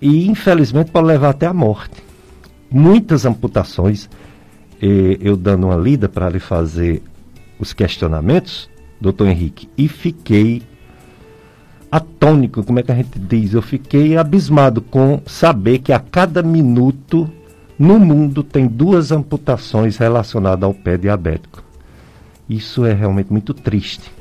e, 0.00 0.29
infelizmente, 0.29 0.90
pode 0.90 1.07
levar 1.07 1.31
até 1.31 1.46
a 1.46 1.53
morte. 1.53 2.03
Muitas 2.70 3.26
amputações, 3.26 4.09
eu 4.81 5.37
dando 5.37 5.66
uma 5.66 5.76
lida 5.76 6.09
para 6.09 6.29
lhe 6.29 6.38
fazer 6.38 7.03
os 7.59 7.72
questionamentos, 7.72 8.70
doutor 9.00 9.29
Henrique, 9.29 9.68
e 9.76 9.88
fiquei 9.88 10.62
atônico, 11.90 12.62
como 12.62 12.79
é 12.79 12.83
que 12.83 12.92
a 12.92 12.94
gente 12.94 13.18
diz? 13.18 13.53
Eu 13.53 13.62
fiquei 13.62 14.16
abismado 14.16 14.81
com 14.81 15.20
saber 15.26 15.81
que 15.81 15.92
a 15.92 15.98
cada 15.98 16.42
minuto 16.42 17.31
no 17.81 17.99
mundo 17.99 18.45
tem 18.45 18.66
duas 18.66 19.11
amputações 19.11 19.97
relacionadas 19.97 20.64
ao 20.64 20.75
pé 20.75 20.99
diabético. 20.99 21.64
Isso 22.47 22.85
é 22.85 22.93
realmente 22.93 23.33
muito 23.33 23.55
triste. 23.55 24.12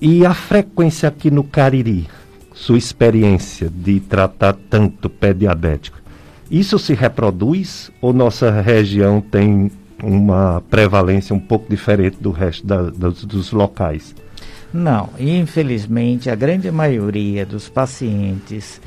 E 0.00 0.26
a 0.26 0.34
frequência 0.34 1.08
aqui 1.08 1.30
no 1.30 1.44
Cariri, 1.44 2.08
sua 2.52 2.76
experiência 2.76 3.70
de 3.70 4.00
tratar 4.00 4.56
tanto 4.68 5.08
pé 5.08 5.32
diabético, 5.32 5.96
isso 6.50 6.76
se 6.76 6.92
reproduz 6.92 7.88
ou 8.02 8.12
nossa 8.12 8.50
região 8.50 9.20
tem 9.20 9.70
uma 10.02 10.60
prevalência 10.68 11.36
um 11.36 11.40
pouco 11.40 11.70
diferente 11.70 12.16
do 12.20 12.32
resto 12.32 12.66
da, 12.66 12.82
dos, 12.82 13.24
dos 13.24 13.52
locais? 13.52 14.12
Não, 14.74 15.10
infelizmente 15.20 16.28
a 16.28 16.34
grande 16.34 16.68
maioria 16.72 17.46
dos 17.46 17.68
pacientes 17.68 18.80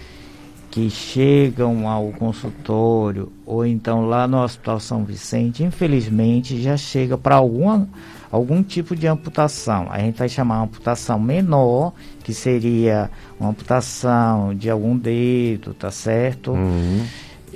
que 0.72 0.90
chegam 0.90 1.88
ao 1.88 2.08
consultório 2.14 3.30
ou 3.46 3.66
então 3.66 4.08
lá 4.08 4.26
no 4.26 4.42
Hospital 4.42 4.80
São 4.80 5.04
Vicente, 5.04 5.64
infelizmente 5.64 6.62
já 6.62 6.78
chega 6.78 7.18
para 7.18 7.36
alguma 7.36 7.90
algum 8.32 8.64
tipo 8.64 8.96
de 8.96 9.06
amputação. 9.06 9.88
A 9.92 10.00
gente 10.00 10.18
vai 10.18 10.30
chamar 10.30 10.60
uma 10.60 10.64
amputação 10.64 11.20
menor, 11.20 11.94
que 12.24 12.34
seria 12.34 13.12
uma 13.38 13.50
amputação 13.50 14.56
de 14.56 14.70
algum 14.70 14.98
dedo, 14.98 15.74
tá 15.74 15.92
certo? 15.92 16.52
Uhum. 16.52 17.06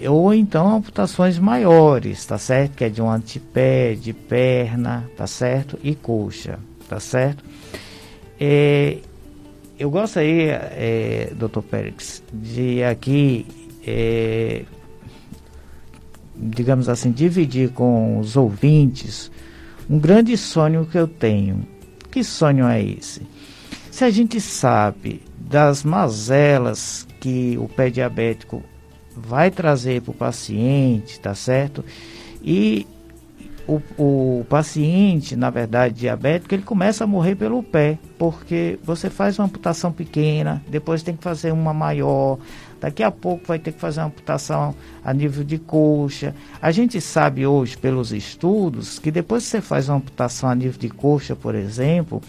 Ou 0.09 0.33
então 0.33 0.75
amputações 0.75 1.39
maiores, 1.39 2.25
tá 2.25 2.37
certo? 2.37 2.75
Que 2.75 2.83
é 2.83 2.89
de 2.89 3.01
um 3.01 3.09
antepé, 3.09 3.95
de 3.95 4.11
perna, 4.11 5.09
tá 5.15 5.25
certo? 5.25 5.79
E 5.81 5.95
coxa, 5.95 6.59
tá 6.89 6.99
certo? 6.99 7.41
É, 8.37 8.97
eu 9.77 9.89
gostaria, 9.89 10.69
é, 10.71 11.33
doutor 11.35 11.63
Pérez, 11.63 12.23
de 12.33 12.83
aqui, 12.83 13.45
é, 13.85 14.63
digamos 16.35 16.87
assim, 16.87 17.11
dividir 17.11 17.71
com 17.71 18.19
os 18.19 18.37
ouvintes 18.37 19.31
um 19.89 19.99
grande 19.99 20.37
sonho 20.37 20.85
que 20.85 20.97
eu 20.97 21.07
tenho. 21.07 21.67
Que 22.09 22.23
sonho 22.23 22.65
é 22.67 22.81
esse? 22.81 23.21
Se 23.91 24.03
a 24.03 24.09
gente 24.09 24.39
sabe 24.39 25.21
das 25.37 25.83
mazelas 25.83 27.07
que 27.19 27.57
o 27.57 27.67
pé 27.67 27.89
diabético 27.89 28.63
vai 29.15 29.51
trazer 29.51 30.01
para 30.01 30.11
o 30.11 30.13
paciente, 30.13 31.19
tá 31.19 31.35
certo? 31.35 31.83
E 32.43 32.87
o, 33.67 33.81
o 33.97 34.45
paciente, 34.45 35.35
na 35.35 35.49
verdade, 35.49 35.95
diabético, 35.95 36.53
ele 36.53 36.63
começa 36.63 37.03
a 37.03 37.07
morrer 37.07 37.35
pelo 37.35 37.63
pé, 37.63 37.97
porque 38.17 38.79
você 38.83 39.09
faz 39.09 39.39
uma 39.39 39.45
amputação 39.45 39.91
pequena, 39.91 40.63
depois 40.69 41.01
tem 41.01 41.15
que 41.15 41.23
fazer 41.23 41.51
uma 41.51 41.73
maior, 41.73 42.37
daqui 42.79 43.01
a 43.01 43.09
pouco 43.09 43.47
vai 43.47 43.57
ter 43.57 43.71
que 43.71 43.79
fazer 43.79 44.01
uma 44.01 44.07
amputação 44.07 44.75
a 45.03 45.13
nível 45.13 45.43
de 45.43 45.57
coxa. 45.57 46.35
A 46.61 46.71
gente 46.71 47.01
sabe 47.01 47.45
hoje, 47.47 47.77
pelos 47.77 48.11
estudos, 48.11 48.99
que 48.99 49.09
depois 49.09 49.43
que 49.43 49.49
você 49.49 49.61
faz 49.61 49.89
uma 49.89 49.97
amputação 49.97 50.49
a 50.49 50.55
nível 50.55 50.79
de 50.79 50.89
coxa, 50.89 51.35
por 51.35 51.55
exemplo, 51.55 52.21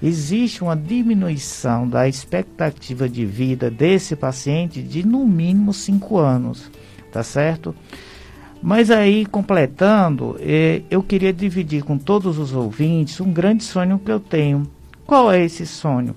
existe 0.00 0.62
uma 0.62 0.76
diminuição 0.76 1.88
da 1.88 2.08
expectativa 2.08 3.08
de 3.08 3.26
vida 3.26 3.70
desse 3.70 4.14
paciente 4.14 4.80
de 4.82 5.04
no 5.04 5.26
mínimo 5.26 5.72
5 5.72 6.18
anos, 6.18 6.70
tá 7.10 7.22
certo? 7.22 7.74
Mas 8.66 8.90
aí, 8.90 9.24
completando, 9.24 10.36
eh, 10.40 10.82
eu 10.90 11.00
queria 11.00 11.32
dividir 11.32 11.84
com 11.84 11.96
todos 11.96 12.36
os 12.36 12.52
ouvintes 12.52 13.20
um 13.20 13.32
grande 13.32 13.62
sonho 13.62 13.96
que 13.96 14.10
eu 14.10 14.18
tenho. 14.18 14.68
Qual 15.06 15.30
é 15.30 15.44
esse 15.44 15.64
sonho? 15.64 16.16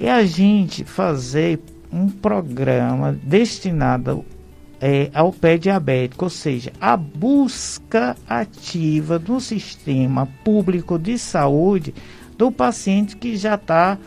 É 0.00 0.10
a 0.10 0.24
gente 0.24 0.82
fazer 0.82 1.60
um 1.92 2.08
programa 2.08 3.14
destinado 3.22 4.24
é, 4.80 5.10
ao 5.12 5.30
pé 5.30 5.58
diabético, 5.58 6.24
ou 6.24 6.30
seja, 6.30 6.72
a 6.80 6.96
busca 6.96 8.16
ativa 8.26 9.18
do 9.18 9.38
sistema 9.38 10.26
público 10.42 10.98
de 10.98 11.18
saúde 11.18 11.94
do 12.38 12.50
paciente 12.50 13.14
que 13.14 13.36
já 13.36 13.56
está 13.56 13.98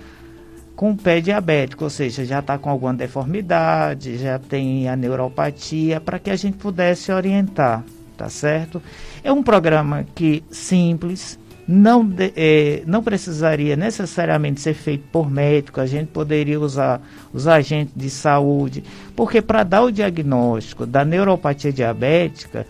com 0.77 0.91
o 0.91 0.95
pé 0.95 1.19
diabético, 1.19 1.85
ou 1.85 1.89
seja, 1.89 2.23
já 2.23 2.37
está 2.37 2.55
com 2.55 2.69
alguma 2.69 2.93
deformidade, 2.93 4.19
já 4.19 4.37
tem 4.37 4.87
a 4.87 4.95
neuropatia, 4.95 5.99
para 5.99 6.19
que 6.19 6.29
a 6.29 6.35
gente 6.35 6.57
pudesse 6.57 7.11
orientar, 7.11 7.83
tá 8.15 8.29
certo? 8.29 8.79
É 9.23 9.31
um 9.31 9.41
programa 9.41 10.05
que 10.13 10.43
simples, 10.51 11.39
não, 11.67 12.07
é, 12.35 12.83
não 12.85 13.01
precisaria 13.01 13.75
necessariamente 13.75 14.61
ser 14.61 14.75
feito 14.75 15.05
por 15.11 15.31
médico, 15.31 15.81
a 15.81 15.87
gente 15.87 16.09
poderia 16.09 16.59
usar 16.59 17.01
os 17.33 17.47
agentes 17.47 17.95
de 17.95 18.11
saúde, 18.11 18.83
porque 19.15 19.41
para 19.41 19.63
dar 19.63 19.81
o 19.81 19.91
diagnóstico 19.91 20.85
da 20.85 21.03
neuropatia 21.03 21.73
diabética, 21.73 22.67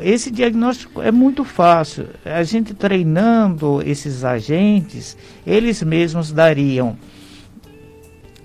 esse 0.00 0.30
diagnóstico 0.30 1.02
é 1.02 1.12
muito 1.12 1.44
fácil. 1.44 2.08
A 2.24 2.42
gente 2.42 2.74
treinando 2.74 3.80
esses 3.86 4.24
agentes, 4.24 5.16
eles 5.46 5.82
mesmos 5.82 6.32
dariam 6.32 6.96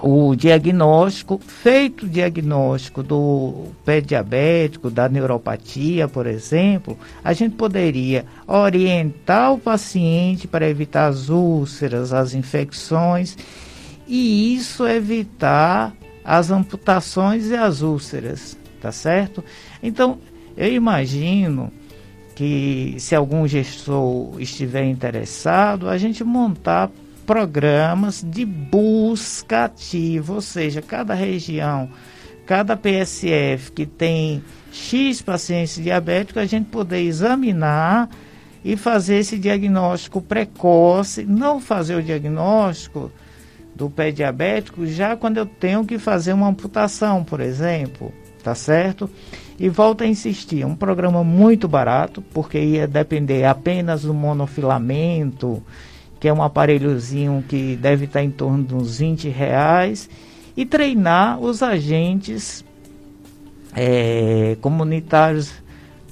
o 0.01 0.35
diagnóstico, 0.35 1.39
feito 1.45 2.05
o 2.05 2.09
diagnóstico 2.09 3.03
do 3.03 3.67
pé 3.83 3.99
diabético, 3.99 4.89
da 4.89 5.09
neuropatia, 5.09 6.07
por 6.07 6.25
exemplo, 6.25 6.97
a 7.23 7.33
gente 7.33 7.55
poderia 7.55 8.25
orientar 8.47 9.53
o 9.53 9.59
paciente 9.59 10.47
para 10.47 10.69
evitar 10.69 11.07
as 11.07 11.29
úlceras, 11.29 12.13
as 12.13 12.33
infecções, 12.33 13.37
e 14.07 14.55
isso 14.55 14.87
evitar 14.87 15.93
as 16.23 16.49
amputações 16.49 17.47
e 17.47 17.55
as 17.55 17.81
úlceras, 17.81 18.57
tá 18.81 18.91
certo? 18.91 19.43
Então, 19.83 20.19
eu 20.55 20.71
imagino 20.71 21.71
que 22.35 22.95
se 22.99 23.13
algum 23.15 23.45
gestor 23.45 24.39
estiver 24.39 24.85
interessado, 24.85 25.89
a 25.89 25.97
gente 25.97 26.23
montar 26.23 26.89
programas 27.29 28.25
de 28.27 28.43
busca 28.43 29.65
ativa, 29.65 30.33
ou 30.33 30.41
seja, 30.41 30.81
cada 30.81 31.13
região, 31.13 31.87
cada 32.43 32.75
PSF 32.75 33.71
que 33.71 33.85
tem 33.85 34.43
X 34.71 35.21
pacientes 35.21 35.75
diabéticos, 35.75 36.41
a 36.41 36.47
gente 36.47 36.71
poder 36.71 37.01
examinar 37.01 38.09
e 38.65 38.75
fazer 38.75 39.17
esse 39.17 39.37
diagnóstico 39.37 40.23
precoce, 40.23 41.23
não 41.23 41.59
fazer 41.59 41.97
o 41.97 42.01
diagnóstico 42.01 43.11
do 43.75 43.91
pé 43.91 44.09
diabético 44.09 44.87
já 44.87 45.15
quando 45.15 45.37
eu 45.37 45.45
tenho 45.45 45.85
que 45.85 45.99
fazer 45.99 46.33
uma 46.33 46.47
amputação, 46.47 47.23
por 47.23 47.41
exemplo, 47.41 48.11
tá 48.43 48.55
certo? 48.55 49.07
E 49.59 49.69
volto 49.69 50.03
a 50.03 50.07
insistir, 50.07 50.65
um 50.65 50.75
programa 50.75 51.23
muito 51.23 51.67
barato, 51.67 52.23
porque 52.33 52.59
ia 52.59 52.87
depender 52.87 53.45
apenas 53.45 54.01
do 54.01 54.15
monofilamento, 54.15 55.61
que 56.19 56.27
é 56.27 56.33
um 56.33 56.43
aparelhozinho 56.43 57.43
que 57.47 57.75
deve 57.75 58.05
estar 58.05 58.21
em 58.21 58.29
torno 58.29 58.63
de 58.63 58.75
uns 58.75 58.99
20 58.99 59.29
reais, 59.29 60.09
e 60.55 60.65
treinar 60.65 61.39
os 61.39 61.63
agentes 61.63 62.65
é, 63.73 64.57
comunitários 64.61 65.53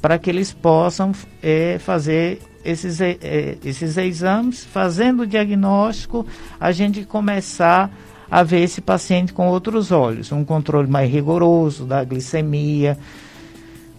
para 0.01 0.17
que 0.17 0.29
eles 0.29 0.53
possam 0.53 1.11
é, 1.43 1.77
fazer 1.79 2.39
esses, 2.63 3.01
é, 3.01 3.17
é, 3.21 3.57
esses 3.65 3.97
exames, 3.97 4.63
fazendo 4.63 5.23
o 5.23 5.27
diagnóstico, 5.27 6.25
a 6.59 6.71
gente 6.71 7.03
começar 7.03 7.91
a 8.29 8.43
ver 8.43 8.61
esse 8.61 8.79
paciente 8.79 9.33
com 9.33 9.47
outros 9.47 9.91
olhos, 9.91 10.31
um 10.31 10.45
controle 10.45 10.87
mais 10.89 11.11
rigoroso 11.11 11.85
da 11.85 12.03
glicemia, 12.03 12.97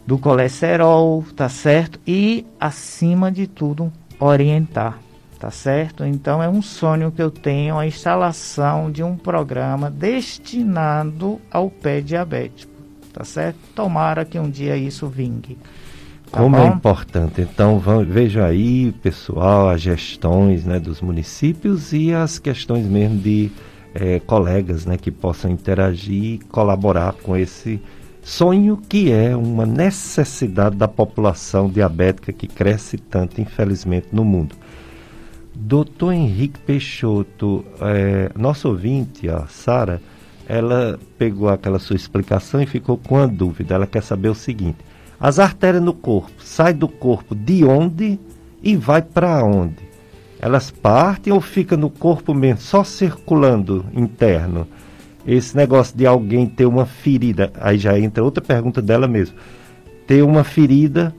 do 0.06 0.18
colesterol, 0.18 1.24
tá 1.36 1.48
certo? 1.48 2.00
E 2.06 2.46
acima 2.58 3.30
de 3.30 3.46
tudo, 3.46 3.92
orientar 4.18 4.98
tá 5.38 5.50
certo? 5.50 6.04
Então 6.04 6.42
é 6.42 6.48
um 6.48 6.60
sonho 6.60 7.12
que 7.12 7.22
eu 7.22 7.30
tenho 7.30 7.78
a 7.78 7.86
instalação 7.86 8.90
de 8.90 9.02
um 9.02 9.16
programa 9.16 9.90
destinado 9.90 11.40
ao 11.50 11.70
pé 11.70 12.00
diabético, 12.00 12.72
tá 13.12 13.24
certo? 13.24 13.58
Tomara 13.74 14.24
que 14.24 14.38
um 14.38 14.50
dia 14.50 14.76
isso 14.76 15.06
vingue. 15.06 15.56
Tá 16.30 16.40
Como 16.40 16.56
é 16.56 16.60
bom? 16.60 16.66
é 16.66 16.68
importante. 16.68 17.40
Então 17.40 17.80
veja 18.06 18.46
aí, 18.46 18.92
pessoal, 19.00 19.68
as 19.68 19.80
gestões 19.80 20.64
né, 20.64 20.78
dos 20.78 21.00
municípios 21.00 21.92
e 21.92 22.12
as 22.12 22.38
questões 22.38 22.86
mesmo 22.86 23.18
de 23.18 23.50
é, 23.94 24.20
colegas 24.20 24.84
né, 24.84 24.96
que 24.96 25.10
possam 25.10 25.50
interagir 25.50 26.34
e 26.34 26.38
colaborar 26.38 27.12
com 27.14 27.36
esse 27.36 27.80
sonho 28.22 28.76
que 28.76 29.10
é 29.10 29.34
uma 29.34 29.64
necessidade 29.64 30.76
da 30.76 30.86
população 30.86 31.70
diabética 31.70 32.32
que 32.32 32.46
cresce 32.46 32.98
tanto, 32.98 33.40
infelizmente, 33.40 34.08
no 34.12 34.24
mundo. 34.24 34.54
Doutor 35.54 36.12
Henrique 36.12 36.58
Peixoto, 36.60 37.64
é, 37.80 38.30
nosso 38.36 38.68
ouvinte, 38.68 39.28
a 39.28 39.46
Sara, 39.46 40.00
ela 40.48 40.98
pegou 41.18 41.48
aquela 41.48 41.78
sua 41.78 41.96
explicação 41.96 42.62
e 42.62 42.66
ficou 42.66 42.96
com 42.96 43.18
a 43.18 43.26
dúvida. 43.26 43.74
Ela 43.74 43.86
quer 43.86 44.02
saber 44.02 44.28
o 44.28 44.34
seguinte: 44.34 44.78
as 45.20 45.38
artérias 45.38 45.82
no 45.82 45.92
corpo 45.92 46.42
saem 46.42 46.76
do 46.76 46.88
corpo 46.88 47.34
de 47.34 47.64
onde 47.64 48.18
e 48.62 48.76
vai 48.76 49.02
para 49.02 49.44
onde? 49.44 49.88
Elas 50.40 50.70
partem 50.70 51.32
ou 51.32 51.40
ficam 51.40 51.76
no 51.76 51.90
corpo 51.90 52.32
mesmo, 52.32 52.60
só 52.60 52.84
circulando 52.84 53.84
interno? 53.92 54.66
Esse 55.26 55.56
negócio 55.56 55.96
de 55.96 56.06
alguém 56.06 56.46
ter 56.46 56.64
uma 56.64 56.86
ferida, 56.86 57.52
aí 57.60 57.76
já 57.76 57.98
entra 57.98 58.24
outra 58.24 58.42
pergunta 58.42 58.80
dela 58.80 59.06
mesmo. 59.06 59.36
Ter 60.06 60.22
uma 60.22 60.44
ferida 60.44 61.14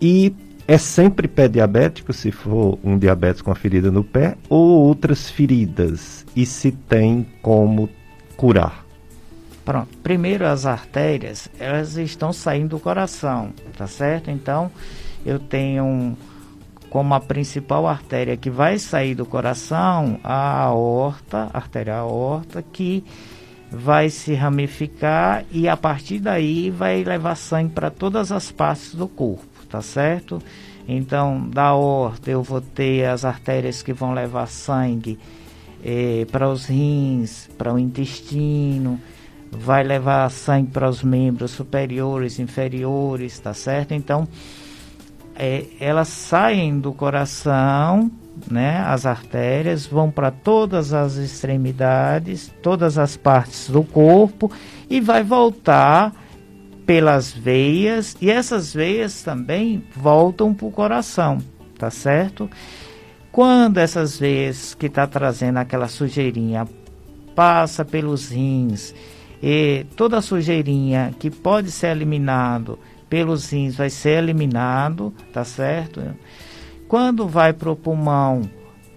e 0.00 0.34
é 0.68 0.76
sempre 0.76 1.26
pé 1.26 1.48
diabético, 1.48 2.12
se 2.12 2.30
for 2.30 2.78
um 2.84 2.98
diabetes 2.98 3.40
com 3.40 3.50
a 3.50 3.54
ferida 3.54 3.90
no 3.90 4.04
pé, 4.04 4.36
ou 4.50 4.84
outras 4.86 5.30
feridas? 5.30 6.26
E 6.36 6.44
se 6.44 6.70
tem 6.70 7.26
como 7.40 7.88
curar? 8.36 8.84
Pronto. 9.64 9.88
Primeiro, 10.02 10.46
as 10.46 10.66
artérias, 10.66 11.48
elas 11.58 11.96
estão 11.96 12.34
saindo 12.34 12.76
do 12.76 12.80
coração, 12.80 13.50
tá 13.78 13.86
certo? 13.86 14.30
Então, 14.30 14.70
eu 15.24 15.38
tenho 15.38 16.14
como 16.90 17.14
a 17.14 17.20
principal 17.20 17.86
artéria 17.86 18.36
que 18.36 18.50
vai 18.50 18.78
sair 18.78 19.14
do 19.14 19.24
coração, 19.24 20.20
a 20.22 20.64
aorta, 20.64 21.48
a 21.50 21.56
artéria 21.56 21.96
aorta, 21.96 22.62
que 22.62 23.02
vai 23.70 24.10
se 24.10 24.34
ramificar 24.34 25.46
e 25.50 25.66
a 25.66 25.78
partir 25.78 26.18
daí 26.18 26.70
vai 26.70 27.02
levar 27.04 27.36
sangue 27.36 27.72
para 27.72 27.90
todas 27.90 28.30
as 28.30 28.50
partes 28.50 28.94
do 28.94 29.08
corpo 29.08 29.57
tá 29.68 29.82
certo? 29.82 30.42
Então, 30.86 31.48
da 31.48 31.74
horta 31.74 32.30
eu 32.30 32.42
vou 32.42 32.60
ter 32.60 33.04
as 33.04 33.24
artérias 33.24 33.82
que 33.82 33.92
vão 33.92 34.14
levar 34.14 34.46
sangue 34.46 35.18
eh, 35.84 36.26
para 36.32 36.48
os 36.48 36.66
rins, 36.66 37.48
para 37.58 37.72
o 37.72 37.78
intestino, 37.78 38.98
vai 39.50 39.82
levar 39.82 40.30
sangue 40.30 40.70
para 40.70 40.88
os 40.88 41.02
membros 41.02 41.50
superiores, 41.50 42.38
inferiores, 42.38 43.38
tá 43.38 43.52
certo? 43.52 43.92
Então, 43.92 44.26
eh, 45.36 45.66
elas 45.78 46.08
saem 46.08 46.80
do 46.80 46.92
coração, 46.92 48.10
né? 48.50 48.78
As 48.78 49.04
artérias 49.04 49.86
vão 49.86 50.10
para 50.10 50.30
todas 50.30 50.92
as 50.92 51.16
extremidades, 51.16 52.52
todas 52.62 52.98
as 52.98 53.16
partes 53.16 53.68
do 53.68 53.82
corpo 53.82 54.50
e 54.88 55.00
vai 55.00 55.22
voltar 55.22 56.14
pelas 56.88 57.30
veias 57.30 58.16
e 58.18 58.30
essas 58.30 58.72
veias 58.72 59.22
também 59.22 59.84
voltam 59.94 60.54
para 60.54 60.66
o 60.66 60.70
coração, 60.70 61.36
tá 61.78 61.90
certo? 61.90 62.48
Quando 63.30 63.76
essas 63.76 64.18
veias 64.18 64.72
que 64.72 64.86
está 64.86 65.06
trazendo 65.06 65.58
aquela 65.58 65.86
sujeirinha 65.86 66.66
passa 67.36 67.84
pelos 67.84 68.30
rins 68.30 68.94
e 69.42 69.84
toda 69.96 70.16
a 70.16 70.22
sujeirinha 70.22 71.14
que 71.18 71.30
pode 71.30 71.70
ser 71.70 71.88
eliminado 71.88 72.78
pelos 73.06 73.50
rins 73.50 73.76
vai 73.76 73.90
ser 73.90 74.22
eliminado, 74.22 75.12
tá 75.30 75.44
certo? 75.44 76.02
Quando 76.88 77.28
vai 77.28 77.52
para 77.52 77.70
o 77.70 77.76
pulmão, 77.76 78.48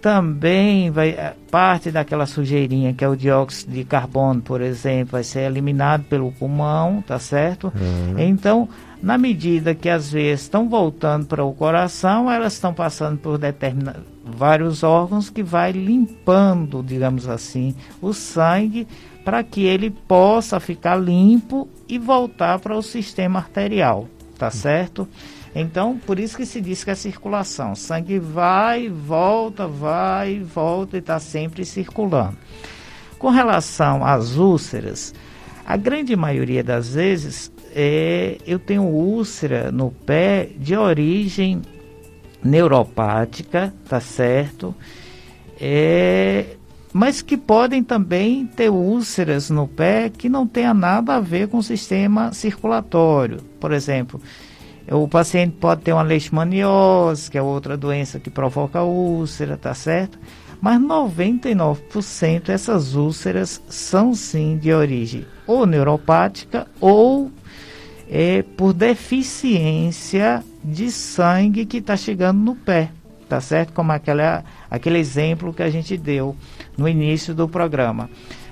também 0.01 0.89
vai 0.89 1.09
eh, 1.09 1.33
parte 1.49 1.91
daquela 1.91 2.25
sujeirinha 2.25 2.93
que 2.93 3.03
é 3.03 3.07
o 3.07 3.15
dióxido 3.15 3.71
de 3.71 3.83
carbono, 3.83 4.41
por 4.41 4.61
exemplo, 4.61 5.13
vai 5.13 5.23
ser 5.23 5.41
eliminado 5.41 6.03
pelo 6.05 6.31
pulmão, 6.31 7.03
tá 7.05 7.19
certo? 7.19 7.71
Uhum. 7.75 8.17
Então, 8.17 8.67
na 9.01 9.17
medida 9.17 9.75
que 9.75 9.87
as 9.87 10.11
veias 10.11 10.41
estão 10.41 10.67
voltando 10.67 11.27
para 11.27 11.43
o 11.43 11.53
coração, 11.53 12.31
elas 12.31 12.53
estão 12.53 12.73
passando 12.73 13.17
por 13.17 13.37
determinados 13.37 14.03
vários 14.23 14.83
órgãos 14.83 15.29
que 15.29 15.43
vai 15.43 15.71
limpando, 15.71 16.83
digamos 16.83 17.27
assim, 17.27 17.75
o 18.01 18.13
sangue 18.13 18.87
para 19.23 19.43
que 19.43 19.63
ele 19.65 19.89
possa 19.89 20.59
ficar 20.59 20.95
limpo 20.95 21.67
e 21.87 21.97
voltar 21.97 22.59
para 22.59 22.75
o 22.75 22.81
sistema 22.81 23.39
arterial, 23.39 24.07
tá 24.37 24.49
certo? 24.49 25.07
Então, 25.53 25.97
por 25.97 26.17
isso 26.19 26.37
que 26.37 26.45
se 26.45 26.61
diz 26.61 26.83
que 26.83 26.91
é 26.91 26.95
circulação. 26.95 27.75
Sangue 27.75 28.19
vai, 28.19 28.87
volta, 28.87 29.67
vai, 29.67 30.39
volta 30.39 30.95
e 30.95 30.99
está 30.99 31.19
sempre 31.19 31.65
circulando. 31.65 32.37
Com 33.19 33.29
relação 33.29 34.05
às 34.05 34.37
úlceras, 34.37 35.13
a 35.65 35.77
grande 35.77 36.15
maioria 36.15 36.63
das 36.63 36.95
vezes 36.95 37.51
é, 37.73 38.37
eu 38.47 38.57
tenho 38.57 38.83
úlcera 38.83 39.71
no 39.71 39.91
pé 39.91 40.49
de 40.57 40.75
origem 40.75 41.61
neuropática, 42.43 43.73
tá 43.87 43.99
certo? 43.99 44.73
É, 45.59 46.57
mas 46.91 47.21
que 47.21 47.37
podem 47.37 47.83
também 47.83 48.45
ter 48.45 48.69
úlceras 48.69 49.49
no 49.49 49.67
pé 49.67 50.09
que 50.09 50.27
não 50.27 50.47
tenha 50.47 50.73
nada 50.73 51.15
a 51.15 51.19
ver 51.19 51.47
com 51.47 51.57
o 51.57 51.63
sistema 51.63 52.33
circulatório. 52.33 53.37
Por 53.59 53.71
exemplo, 53.71 54.19
o 54.91 55.07
paciente 55.07 55.55
pode 55.57 55.81
ter 55.83 55.93
uma 55.93 56.01
leishmaniose, 56.01 57.31
que 57.31 57.37
é 57.37 57.41
outra 57.41 57.77
doença 57.77 58.19
que 58.19 58.29
provoca 58.29 58.83
úlcera, 58.83 59.57
tá 59.57 59.73
certo? 59.73 60.19
Mas 60.61 60.79
99% 60.79 62.43
dessas 62.43 62.93
úlceras 62.93 63.61
são 63.69 64.13
sim 64.13 64.57
de 64.57 64.71
origem 64.73 65.25
ou 65.47 65.65
neuropática 65.65 66.67
ou 66.79 67.31
é, 68.09 68.43
por 68.43 68.73
deficiência 68.73 70.43
de 70.63 70.91
sangue 70.91 71.65
que 71.65 71.77
está 71.77 71.95
chegando 71.95 72.39
no 72.39 72.55
pé, 72.55 72.91
tá 73.29 73.39
certo? 73.39 73.71
Como 73.71 73.93
aquela, 73.93 74.43
aquele 74.69 74.99
exemplo 74.99 75.53
que 75.53 75.63
a 75.63 75.69
gente 75.69 75.97
deu 75.97 76.35
no 76.77 76.87
início 76.87 77.33
do 77.33 77.47
programa. 77.47 78.09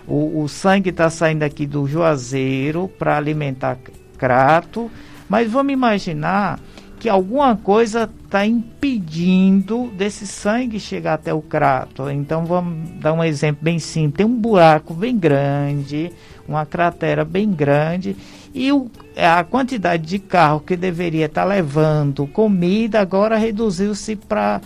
O, 0.07 0.41
o 0.41 0.47
sangue 0.47 0.89
está 0.89 1.09
saindo 1.09 1.43
aqui 1.43 1.67
do 1.67 1.85
juazeiro 1.85 2.87
para 2.97 3.17
alimentar 3.17 3.77
crato, 4.17 4.89
mas 5.29 5.49
vamos 5.49 5.71
imaginar 5.71 6.59
que 6.99 7.07
alguma 7.07 7.55
coisa 7.55 8.09
está 8.25 8.45
impedindo 8.45 9.87
desse 9.97 10.27
sangue 10.27 10.79
chegar 10.79 11.13
até 11.13 11.33
o 11.33 11.41
crato. 11.41 12.09
Então 12.09 12.45
vamos 12.45 12.89
dar 12.99 13.13
um 13.13 13.23
exemplo 13.23 13.63
bem 13.63 13.79
simples. 13.79 14.17
Tem 14.17 14.25
um 14.25 14.35
buraco 14.35 14.93
bem 14.93 15.17
grande, 15.17 16.11
uma 16.45 16.65
cratera 16.65 17.23
bem 17.23 17.49
grande, 17.49 18.17
e 18.53 18.71
o, 18.71 18.91
a 19.15 19.43
quantidade 19.45 20.05
de 20.05 20.19
carro 20.19 20.59
que 20.59 20.75
deveria 20.75 21.27
estar 21.27 21.43
tá 21.43 21.47
levando 21.47 22.27
comida 22.27 22.99
agora 22.99 23.37
reduziu-se 23.37 24.15
para 24.17 24.59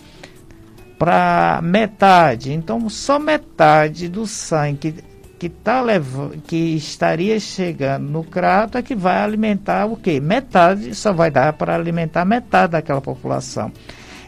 para 0.98 1.60
metade. 1.62 2.52
Então 2.52 2.90
só 2.90 3.20
metade 3.20 4.08
do 4.08 4.26
sangue 4.26 4.96
que, 5.44 5.50
tá 5.50 5.82
levando, 5.82 6.42
que 6.44 6.56
estaria 6.56 7.38
chegando 7.38 8.10
no 8.10 8.24
crato 8.24 8.78
é 8.78 8.82
que 8.82 8.96
vai 8.96 9.18
alimentar 9.18 9.86
o 9.86 9.98
quê? 9.98 10.22
Metade 10.22 10.96
só 10.96 11.12
vai 11.12 11.30
dar 11.30 11.52
para 11.52 11.76
alimentar 11.76 12.24
metade 12.24 12.72
daquela 12.72 13.02
população. 13.02 13.70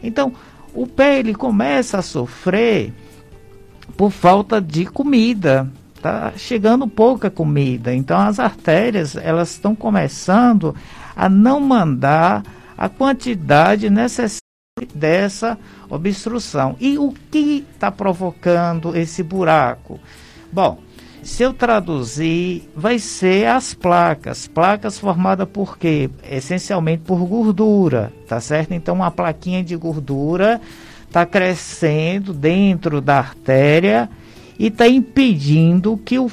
Então, 0.04 0.34
o 0.74 0.86
pé 0.86 1.20
ele 1.20 1.34
começa 1.34 2.00
a 2.00 2.02
sofrer 2.02 2.94
por 3.96 4.12
falta 4.12 4.60
de 4.60 4.86
comida. 4.86 5.72
Tá 6.02 6.34
chegando 6.36 6.86
pouca 6.86 7.30
comida. 7.30 7.96
Então 7.96 8.20
as 8.20 8.38
artérias 8.38 9.16
elas 9.16 9.52
estão 9.52 9.74
começando 9.74 10.76
a 11.16 11.30
não 11.30 11.62
mandar 11.62 12.44
a 12.78 12.90
quantidade 12.90 13.90
necessária 13.90 14.42
dessa 14.94 15.58
obstrução. 15.90 16.76
E 16.78 16.98
o 16.98 17.14
que 17.32 17.66
está 17.74 17.90
provocando 17.90 18.94
esse 18.98 19.24
buraco? 19.24 19.98
Bom, 20.52 20.80
se 21.26 21.42
eu 21.42 21.52
traduzir, 21.52 22.70
vai 22.76 23.00
ser 23.00 23.48
as 23.48 23.74
placas. 23.74 24.48
Placas 24.48 25.00
formadas 25.00 25.48
por 25.52 25.76
quê? 25.76 26.08
Essencialmente 26.30 27.02
por 27.04 27.26
gordura, 27.26 28.14
tá 28.28 28.40
certo? 28.40 28.76
Então, 28.76 28.94
uma 28.94 29.10
plaquinha 29.10 29.64
de 29.64 29.76
gordura 29.76 30.62
está 31.08 31.26
crescendo 31.26 32.32
dentro 32.32 33.02
da 33.02 33.18
artéria 33.18 34.08
e 34.60 34.68
está 34.68 34.88
impedindo 34.88 35.98
que, 35.98 36.20
o, 36.20 36.30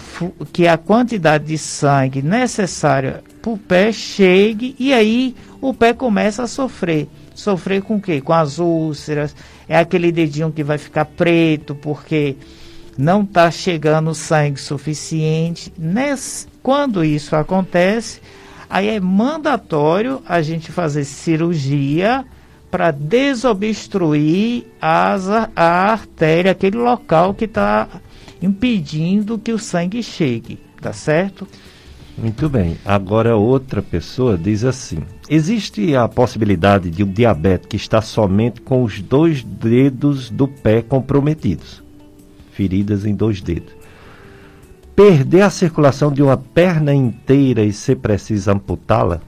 que 0.53 0.69
a 0.69 0.77
quantidade 0.77 1.47
de 1.47 1.57
sangue 1.57 2.21
necessária 2.21 3.25
para 3.41 3.51
o 3.51 3.57
pé 3.57 3.93
chegue 3.93 4.77
e 4.79 4.93
aí 4.93 5.35
o 5.59 5.73
pé 5.73 5.95
começa 5.95 6.43
a 6.43 6.47
sofrer. 6.47 7.09
Sofrer 7.35 7.81
com 7.81 7.97
o 7.97 8.01
quê? 8.01 8.21
Com 8.21 8.35
as 8.35 8.59
úlceras, 8.59 9.35
é 9.67 9.79
aquele 9.79 10.13
dedinho 10.13 10.53
que 10.53 10.63
vai 10.63 10.77
ficar 10.77 11.07
preto 11.07 11.75
porque 11.75 12.37
não 12.97 13.23
está 13.23 13.51
chegando 13.51 14.15
sangue 14.15 14.61
suficiente. 14.61 15.73
Nesse, 15.79 16.47
quando 16.63 17.05
isso 17.05 17.35
acontece, 17.35 18.21
aí 18.69 18.89
é 18.89 19.01
mandatório 19.01 20.23
a 20.27 20.43
gente 20.43 20.71
fazer 20.71 21.05
cirurgia 21.05 22.25
para 22.71 22.91
desobstruir 22.91 24.65
as, 24.81 25.29
a 25.29 25.51
artéria, 25.57 26.53
aquele 26.53 26.79
local 26.79 27.35
que 27.35 27.45
está 27.45 27.87
impedindo 28.41 29.39
que 29.39 29.53
o 29.53 29.59
sangue 29.59 30.03
chegue, 30.03 30.59
tá 30.81 30.93
certo? 30.93 31.47
Muito 32.17 32.49
bem. 32.49 32.77
Agora 32.85 33.37
outra 33.37 33.83
pessoa 33.83 34.37
diz 34.37 34.65
assim: 34.65 34.99
existe 35.29 35.95
a 35.97 36.09
possibilidade 36.09 36.91
de 36.91 37.05
um 37.05 37.11
diabetes 37.11 37.67
que 37.67 37.77
está 37.77 38.03
somente 38.03 38.61
com 38.61 38.83
os 38.83 39.01
dois 39.01 39.43
dedos 39.43 40.31
do 40.31 40.47
pé 40.47 40.83
comprometidos 40.83 41.82
feridas 42.53 43.05
em 43.05 43.15
dois 43.15 43.41
dedos. 43.41 43.73
Perder 44.95 45.43
a 45.43 45.51
circulação 45.51 46.13
de 46.13 46.23
uma 46.23 46.37
perna 46.37 46.95
inteira 46.95 47.65
e 47.65 47.73
ser 47.73 47.97
preciso 47.97 48.51
amputá-la? 48.51 49.21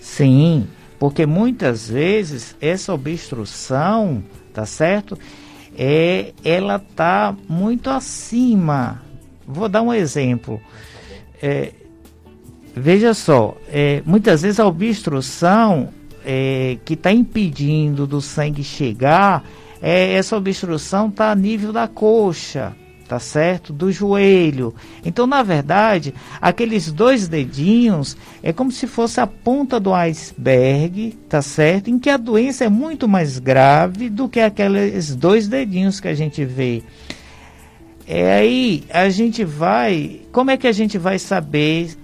Sim, 0.00 0.66
porque 0.98 1.24
muitas 1.24 1.88
vezes 1.88 2.56
essa 2.60 2.92
obstrução, 2.92 4.22
tá 4.52 4.66
certo? 4.66 5.16
É, 5.78 6.32
ela 6.44 6.78
tá 6.78 7.34
muito 7.48 7.88
acima. 7.88 9.00
Vou 9.46 9.68
dar 9.68 9.82
um 9.82 9.94
exemplo. 9.94 10.60
É, 11.40 11.72
veja 12.74 13.14
só, 13.14 13.56
é, 13.68 14.02
muitas 14.04 14.42
vezes 14.42 14.58
a 14.58 14.66
obstrução 14.66 15.90
é, 16.24 16.76
que 16.84 16.94
está 16.94 17.12
impedindo 17.12 18.06
do 18.06 18.20
sangue 18.20 18.62
chegar 18.62 19.44
é, 19.82 20.14
essa 20.14 20.36
obstrução 20.36 21.08
está 21.08 21.30
a 21.30 21.34
nível 21.34 21.72
da 21.72 21.88
coxa, 21.88 22.74
tá 23.08 23.18
certo? 23.18 23.72
Do 23.72 23.90
joelho. 23.90 24.74
Então, 25.04 25.26
na 25.26 25.42
verdade, 25.42 26.14
aqueles 26.40 26.92
dois 26.92 27.26
dedinhos 27.26 28.16
é 28.42 28.52
como 28.52 28.70
se 28.70 28.86
fosse 28.86 29.20
a 29.20 29.26
ponta 29.26 29.80
do 29.80 29.92
iceberg, 29.92 31.18
tá 31.28 31.42
certo? 31.42 31.90
Em 31.90 31.98
que 31.98 32.10
a 32.10 32.16
doença 32.16 32.64
é 32.64 32.68
muito 32.68 33.08
mais 33.08 33.38
grave 33.38 34.08
do 34.08 34.28
que 34.28 34.38
aqueles 34.38 35.16
dois 35.16 35.48
dedinhos 35.48 35.98
que 35.98 36.08
a 36.08 36.14
gente 36.14 36.44
vê. 36.44 36.82
É 38.06 38.34
aí 38.34 38.84
a 38.90 39.08
gente 39.08 39.44
vai, 39.44 40.20
como 40.30 40.50
é 40.50 40.56
que 40.56 40.66
a 40.66 40.72
gente 40.72 40.98
vai 40.98 41.18
saber 41.18 41.96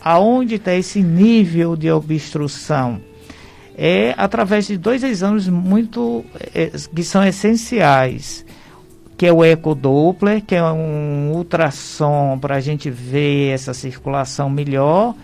aonde 0.00 0.56
está 0.56 0.74
esse 0.74 1.02
nível 1.02 1.76
de 1.76 1.90
obstrução? 1.90 3.00
É 3.76 4.14
através 4.16 4.66
de 4.66 4.76
dois 4.76 5.02
exames 5.02 5.48
muito 5.48 6.24
é, 6.54 6.70
que 6.94 7.02
são 7.02 7.24
essenciais, 7.24 8.44
que 9.16 9.26
é 9.26 9.32
o 9.32 9.44
ecodoppler, 9.44 10.42
que 10.44 10.54
é 10.54 10.62
um 10.62 11.32
ultrassom 11.32 12.38
para 12.38 12.56
a 12.56 12.60
gente 12.60 12.90
ver 12.90 13.50
essa 13.50 13.72
circulação 13.72 14.50
melhor, 14.50 15.14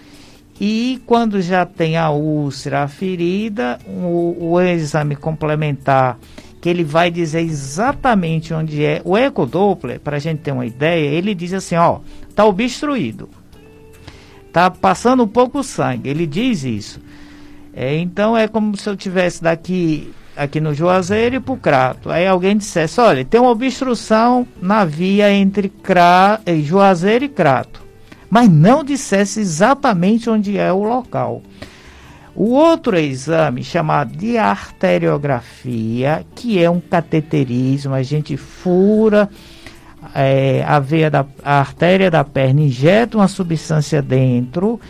e 0.61 1.01
quando 1.07 1.41
já 1.41 1.65
tem 1.65 1.97
a 1.97 2.11
úlcera, 2.11 2.83
a 2.83 2.89
ferida, 2.89 3.79
o, 3.87 4.53
o 4.53 4.61
exame 4.61 5.15
complementar, 5.15 6.19
que 6.61 6.69
ele 6.69 6.83
vai 6.83 7.11
dizer 7.11 7.41
exatamente 7.41 8.53
onde 8.53 8.85
é. 8.85 9.01
O 9.05 9.17
ecodoppler, 9.17 10.01
para 10.01 10.17
a 10.17 10.19
gente 10.19 10.41
ter 10.41 10.51
uma 10.51 10.67
ideia, 10.67 11.09
ele 11.09 11.35
diz 11.35 11.53
assim, 11.53 11.77
ó, 11.77 12.01
tá 12.35 12.45
obstruído, 12.45 13.29
tá 14.53 14.69
passando 14.69 15.23
um 15.23 15.29
pouco 15.29 15.63
sangue. 15.63 16.11
Ele 16.11 16.27
diz 16.27 16.65
isso. 16.65 17.01
É, 17.81 17.97
então 17.97 18.37
é 18.37 18.49
como 18.49 18.77
se 18.77 18.89
eu 18.89 18.97
tivesse 18.97 19.41
daqui 19.41 20.13
aqui 20.37 20.61
no 20.61 20.75
Juazeiro 20.75 21.37
e 21.37 21.41
para 21.41 21.55
o 21.55 21.57
Crato. 21.57 22.11
Aí 22.11 22.27
alguém 22.27 22.57
dissesse, 22.57 23.01
olha, 23.01 23.25
tem 23.25 23.41
uma 23.41 23.51
obstrução 23.51 24.45
na 24.61 24.85
via 24.85 25.33
entre 25.33 25.69
Cra... 25.69 26.41
Eh, 26.45 26.57
Juazeiro 26.57 27.27
e 27.27 27.29
Crato. 27.29 27.81
Mas 28.29 28.49
não 28.49 28.83
dissesse 28.83 29.39
exatamente 29.39 30.29
onde 30.29 30.59
é 30.59 30.73
o 30.73 30.83
local. 30.83 31.41
O 32.35 32.51
outro 32.51 32.99
exame 32.99 33.63
chamado 33.63 34.17
de 34.17 34.37
arteriografia, 34.37 36.27
que 36.35 36.61
é 36.61 36.69
um 36.69 36.81
cateterismo, 36.81 37.95
a 37.95 38.03
gente 38.03 38.37
fura 38.37 39.31
é, 40.15 40.65
a 40.67 40.81
veia 40.81 41.11
da 41.11 41.25
a 41.45 41.61
artéria 41.61 42.11
da 42.11 42.25
perna, 42.25 42.63
injeta 42.63 43.19
uma 43.19 43.29
substância 43.29 44.03
dentro. 44.03 44.81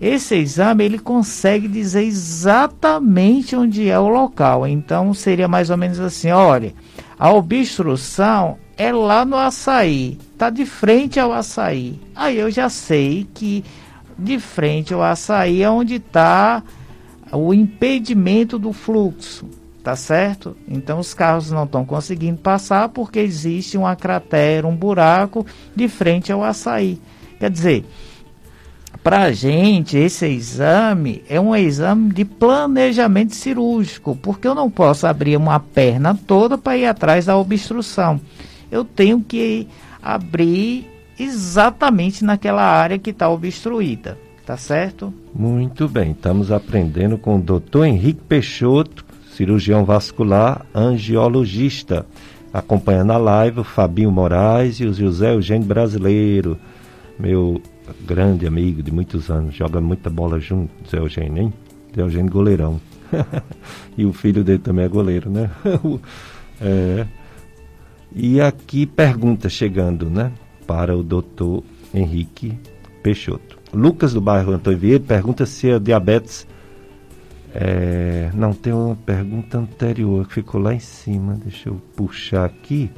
Esse 0.00 0.34
exame 0.36 0.84
ele 0.84 0.98
consegue 0.98 1.68
dizer 1.68 2.04
exatamente 2.04 3.54
onde 3.54 3.88
é 3.88 3.98
o 3.98 4.08
local. 4.08 4.66
Então 4.66 5.12
seria 5.12 5.46
mais 5.46 5.68
ou 5.68 5.76
menos 5.76 6.00
assim, 6.00 6.30
olha, 6.30 6.72
a 7.18 7.30
obstrução 7.32 8.56
é 8.78 8.90
lá 8.90 9.26
no 9.26 9.36
açaí, 9.36 10.18
está 10.32 10.48
de 10.48 10.64
frente 10.64 11.20
ao 11.20 11.32
açaí. 11.34 12.00
Aí 12.16 12.38
eu 12.38 12.50
já 12.50 12.70
sei 12.70 13.28
que 13.34 13.62
de 14.18 14.40
frente 14.40 14.94
ao 14.94 15.02
açaí 15.02 15.62
é 15.62 15.68
onde 15.68 15.96
está 15.96 16.62
o 17.30 17.52
impedimento 17.52 18.58
do 18.58 18.72
fluxo, 18.72 19.46
tá 19.84 19.94
certo? 19.94 20.56
Então 20.66 20.98
os 20.98 21.12
carros 21.12 21.50
não 21.50 21.64
estão 21.64 21.84
conseguindo 21.84 22.38
passar 22.38 22.88
porque 22.88 23.18
existe 23.18 23.76
uma 23.76 23.94
cratera, 23.94 24.66
um 24.66 24.74
buraco 24.74 25.44
de 25.76 25.86
frente 25.86 26.32
ao 26.32 26.42
açaí. 26.42 26.98
Quer 27.38 27.50
dizer, 27.50 27.84
para 29.02 29.22
a 29.22 29.32
gente, 29.32 29.96
esse 29.96 30.26
exame 30.26 31.22
é 31.28 31.40
um 31.40 31.56
exame 31.56 32.12
de 32.12 32.24
planejamento 32.24 33.34
cirúrgico, 33.34 34.14
porque 34.16 34.46
eu 34.46 34.54
não 34.54 34.70
posso 34.70 35.06
abrir 35.06 35.36
uma 35.36 35.58
perna 35.58 36.18
toda 36.26 36.58
para 36.58 36.76
ir 36.76 36.86
atrás 36.86 37.26
da 37.26 37.36
obstrução. 37.36 38.20
Eu 38.70 38.84
tenho 38.84 39.20
que 39.20 39.66
abrir 40.02 40.86
exatamente 41.18 42.24
naquela 42.24 42.62
área 42.62 42.98
que 42.98 43.10
está 43.10 43.28
obstruída. 43.28 44.18
Tá 44.44 44.56
certo? 44.56 45.14
Muito 45.32 45.86
bem, 45.86 46.10
estamos 46.10 46.50
aprendendo 46.50 47.16
com 47.16 47.36
o 47.36 47.40
doutor 47.40 47.84
Henrique 47.84 48.20
Peixoto, 48.28 49.04
cirurgião 49.36 49.84
vascular, 49.84 50.66
angiologista. 50.74 52.04
Acompanhando 52.52 53.12
a 53.12 53.16
live, 53.16 53.60
o 53.60 53.64
Fabinho 53.64 54.10
Moraes 54.10 54.80
e 54.80 54.86
o 54.86 54.92
José 54.92 55.32
Eugênio 55.32 55.68
Brasileiro, 55.68 56.58
meu 57.16 57.62
grande 58.06 58.46
amigo 58.46 58.82
de 58.82 58.92
muitos 58.92 59.30
anos, 59.30 59.54
joga 59.54 59.80
muita 59.80 60.10
bola 60.10 60.38
junto, 60.40 60.70
José 60.84 60.98
Eugênio, 60.98 61.42
hein? 61.42 61.52
José 61.90 62.02
Eugênio 62.02 62.30
goleirão. 62.30 62.80
e 63.96 64.04
o 64.04 64.12
filho 64.12 64.44
dele 64.44 64.58
também 64.58 64.84
é 64.84 64.88
goleiro, 64.88 65.30
né? 65.30 65.50
é. 66.60 67.06
E 68.14 68.40
aqui 68.40 68.86
pergunta 68.86 69.48
chegando, 69.48 70.10
né? 70.10 70.32
Para 70.66 70.96
o 70.96 71.02
doutor 71.02 71.62
Henrique 71.94 72.58
Peixoto. 73.02 73.58
Lucas 73.72 74.12
do 74.12 74.20
bairro 74.20 74.52
Antônio 74.52 74.78
Vieira 74.78 75.04
pergunta 75.04 75.46
se 75.46 75.70
a 75.70 75.78
diabetes. 75.78 76.46
É, 77.52 78.30
não, 78.34 78.52
tem 78.52 78.72
uma 78.72 78.94
pergunta 78.94 79.58
anterior 79.58 80.26
que 80.26 80.34
ficou 80.34 80.60
lá 80.60 80.74
em 80.74 80.80
cima. 80.80 81.38
Deixa 81.42 81.68
eu 81.68 81.80
puxar 81.96 82.44
aqui. 82.44 82.90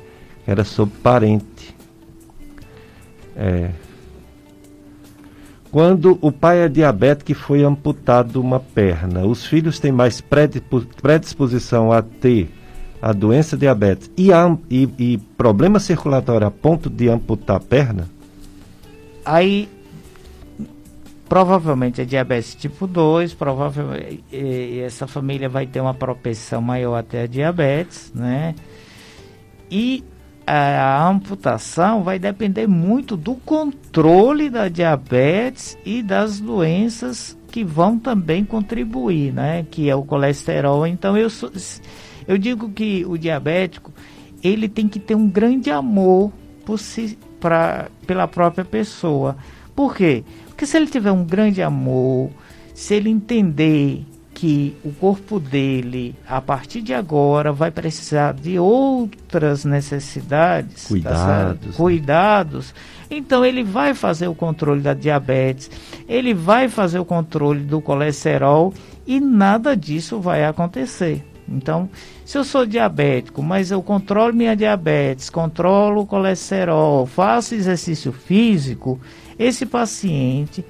Era 0.47 0.65
sobre 0.65 0.95
parente. 1.03 1.75
É, 3.37 3.71
quando 5.73 6.19
o 6.21 6.31
pai 6.31 6.59
é 6.59 6.69
diabético 6.69 7.33
e 7.33 7.35
foi 7.35 7.65
amputado 7.65 8.39
uma 8.39 8.61
perna, 8.61 9.25
os 9.25 9.47
filhos 9.47 9.81
têm 9.81 9.91
mais 9.91 10.21
predisposição 10.21 11.91
a 11.91 12.03
ter 12.03 12.51
a 13.01 13.11
doença 13.15 13.57
diabetes 13.57 14.11
e, 14.15 14.29
e, 14.71 14.89
e 14.99 15.19
problema 15.37 15.81
circulatório 15.81 16.47
a 16.47 16.51
ponto 16.51 16.91
de 16.91 17.09
amputar 17.09 17.57
a 17.57 17.61
perna? 17.61 18.07
Aí 19.25 19.67
provavelmente 21.27 22.03
é 22.03 22.05
diabetes 22.05 22.55
tipo 22.55 22.87
2, 22.87 23.33
provavelmente 23.33 24.23
essa 24.85 25.07
família 25.07 25.49
vai 25.49 25.67
ter 25.67 25.81
uma 25.81 25.95
propensão 25.95 26.61
maior 26.61 26.97
até 26.97 27.23
a 27.23 27.27
diabetes, 27.27 28.13
né? 28.15 28.55
E 29.71 30.05
a, 30.47 30.55
a, 30.55 31.09
amputação 31.09 32.03
vai 32.03 32.19
depender 32.19 32.67
muito 32.67 33.17
do 33.17 33.35
controle 33.35 34.51
da 34.51 34.69
diabetes 34.69 35.79
e 35.85 36.03
das 36.03 36.41
doenças 36.41 37.37
que 37.51 37.63
vão 37.63 37.99
também 37.99 38.45
contribuir, 38.45 39.33
né? 39.33 39.67
Que 39.71 39.89
é 39.89 39.95
o 39.95 40.03
colesterol. 40.03 40.87
Então 40.87 41.17
eu 41.17 41.29
eu 42.27 42.39
digo 42.39 42.71
que 42.71 43.05
o 43.07 43.17
diabético 43.17 43.93
ele 44.43 44.69
tem 44.69 44.89
que 44.89 44.99
ter 44.99 45.15
um 45.15 45.29
grande 45.29 45.71
amor 45.71 46.33
por 46.65 46.79
si, 46.79 47.19
pra, 47.41 47.89
pela 48.07 48.27
própria 48.27 48.65
pessoa. 48.65 49.37
Por 49.75 49.95
quê? 49.95 50.25
Porque 50.47 50.67
se 50.67 50.77
ele 50.77 50.87
tiver 50.87 51.13
um 51.13 51.25
grande 51.25 51.63
amor, 51.63 52.31
se 52.75 52.95
ele 52.95 53.11
entender 53.11 54.05
que 54.43 54.77
o 54.83 54.91
corpo 54.91 55.39
dele, 55.39 56.17
a 56.27 56.41
partir 56.41 56.83
de 56.83 56.93
agora, 56.93 57.53
vai 57.53 57.71
precisar 57.71 58.35
de 58.35 58.59
outras 58.59 59.65
necessidades, 59.65 60.83
tá 60.83 60.89
cuidados, 60.89 61.71
tá 61.71 61.77
cuidados, 61.77 62.75
então 63.09 63.45
ele 63.45 63.63
vai 63.63 63.95
fazer 63.95 64.27
o 64.27 64.35
controle 64.35 64.81
da 64.81 64.95
diabetes, 64.95 65.71
ele 66.09 66.35
vai 66.35 66.69
fazer 66.69 66.99
o 66.99 67.05
controle 67.05 67.61
do 67.61 67.81
colesterol 67.81 68.75
e 69.07 69.21
nada 69.21 69.77
disso 69.77 70.19
vai 70.19 70.45
acontecer. 70.45 71.25
Então, 71.49 71.89
se 72.25 72.37
eu 72.37 72.43
sou 72.43 72.67
diabético, 72.67 73.45
mas 73.45 73.71
eu 73.71 73.81
controlo 73.81 74.35
minha 74.35 74.57
diabetes, 74.57 75.31
controlo 75.31 76.01
o 76.01 76.07
colesterol, 76.07 77.07
faço 77.07 77.55
exercício 77.55 78.11
físico, 78.11 79.01
esse 79.39 79.65
paciente 79.65 80.65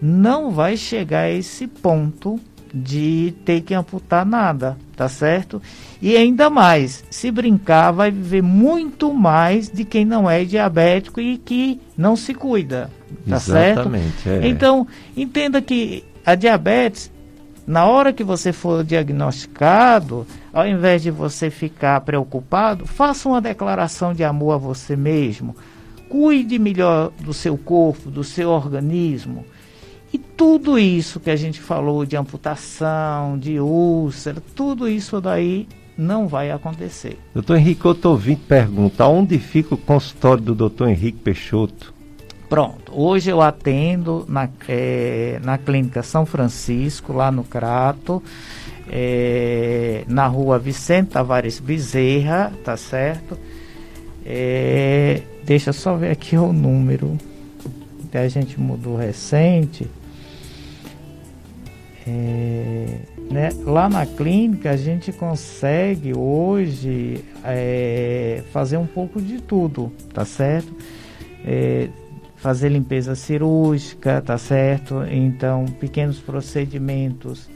não 0.00 0.50
vai 0.50 0.78
chegar 0.78 1.24
a 1.24 1.30
esse 1.30 1.66
ponto 1.66 2.40
de 2.72 3.34
ter 3.44 3.62
que 3.62 3.74
amputar 3.74 4.24
nada, 4.24 4.76
tá 4.96 5.08
certo? 5.08 5.60
E 6.00 6.16
ainda 6.16 6.50
mais, 6.50 7.04
se 7.10 7.30
brincar, 7.30 7.92
vai 7.92 8.10
viver 8.10 8.42
muito 8.42 9.12
mais 9.12 9.70
de 9.70 9.84
quem 9.84 10.04
não 10.04 10.28
é 10.28 10.44
diabético 10.44 11.20
e 11.20 11.38
que 11.38 11.80
não 11.96 12.16
se 12.16 12.34
cuida, 12.34 12.90
tá 13.28 13.36
Exatamente, 13.36 14.22
certo? 14.22 14.44
É. 14.44 14.48
Então, 14.48 14.86
entenda 15.16 15.60
que 15.60 16.04
a 16.24 16.34
diabetes, 16.34 17.10
na 17.66 17.86
hora 17.86 18.12
que 18.12 18.24
você 18.24 18.52
for 18.52 18.84
diagnosticado, 18.84 20.26
ao 20.52 20.66
invés 20.66 21.02
de 21.02 21.10
você 21.10 21.50
ficar 21.50 22.00
preocupado, 22.02 22.86
faça 22.86 23.28
uma 23.28 23.40
declaração 23.40 24.12
de 24.12 24.24
amor 24.24 24.52
a 24.52 24.58
você 24.58 24.96
mesmo 24.96 25.54
cuide 26.08 26.58
melhor 26.58 27.12
do 27.20 27.32
seu 27.32 27.56
corpo, 27.56 28.10
do 28.10 28.24
seu 28.24 28.50
organismo. 28.50 29.44
E 30.12 30.18
tudo 30.18 30.78
isso 30.78 31.20
que 31.20 31.30
a 31.30 31.36
gente 31.36 31.60
falou 31.60 32.06
de 32.06 32.16
amputação, 32.16 33.38
de 33.38 33.60
úlcera, 33.60 34.42
tudo 34.54 34.88
isso 34.88 35.20
daí 35.20 35.68
não 35.96 36.28
vai 36.28 36.50
acontecer. 36.50 37.18
Doutor 37.34 37.56
Henrique 37.56 37.86
Otovinte 37.86 38.42
pergunta, 38.46 39.06
onde 39.06 39.38
fica 39.38 39.74
o 39.74 39.78
consultório 39.78 40.42
do 40.42 40.54
doutor 40.54 40.88
Henrique 40.88 41.18
Peixoto? 41.18 41.92
Pronto, 42.48 42.92
hoje 42.94 43.30
eu 43.30 43.42
atendo 43.42 44.24
na, 44.26 44.48
é, 44.66 45.38
na 45.44 45.58
Clínica 45.58 46.02
São 46.02 46.24
Francisco, 46.24 47.12
lá 47.12 47.30
no 47.30 47.44
Crato, 47.44 48.22
é, 48.90 50.04
na 50.08 50.26
rua 50.26 50.58
Vicente 50.58 51.10
Tavares 51.10 51.60
Bezerra, 51.60 52.50
tá 52.64 52.74
certo? 52.76 53.36
É, 54.24 55.20
deixa 55.44 55.70
eu 55.70 55.74
só 55.74 55.94
ver 55.94 56.10
aqui 56.10 56.38
o 56.38 56.52
número 56.52 57.18
que 58.10 58.16
a 58.16 58.28
gente 58.28 58.58
mudou 58.58 58.96
recente. 58.96 59.86
É, 62.08 62.86
né, 63.30 63.50
lá 63.66 63.86
na 63.86 64.06
clínica 64.06 64.70
a 64.70 64.76
gente 64.76 65.12
consegue 65.12 66.16
hoje 66.16 67.22
é, 67.44 68.42
fazer 68.50 68.78
um 68.78 68.86
pouco 68.86 69.20
de 69.20 69.42
tudo, 69.42 69.92
tá 70.14 70.24
certo? 70.24 70.74
É, 71.44 71.90
fazer 72.36 72.70
limpeza 72.70 73.14
cirúrgica, 73.14 74.22
tá 74.22 74.38
certo? 74.38 75.02
Então, 75.10 75.66
pequenos 75.66 76.18
procedimentos 76.18 77.50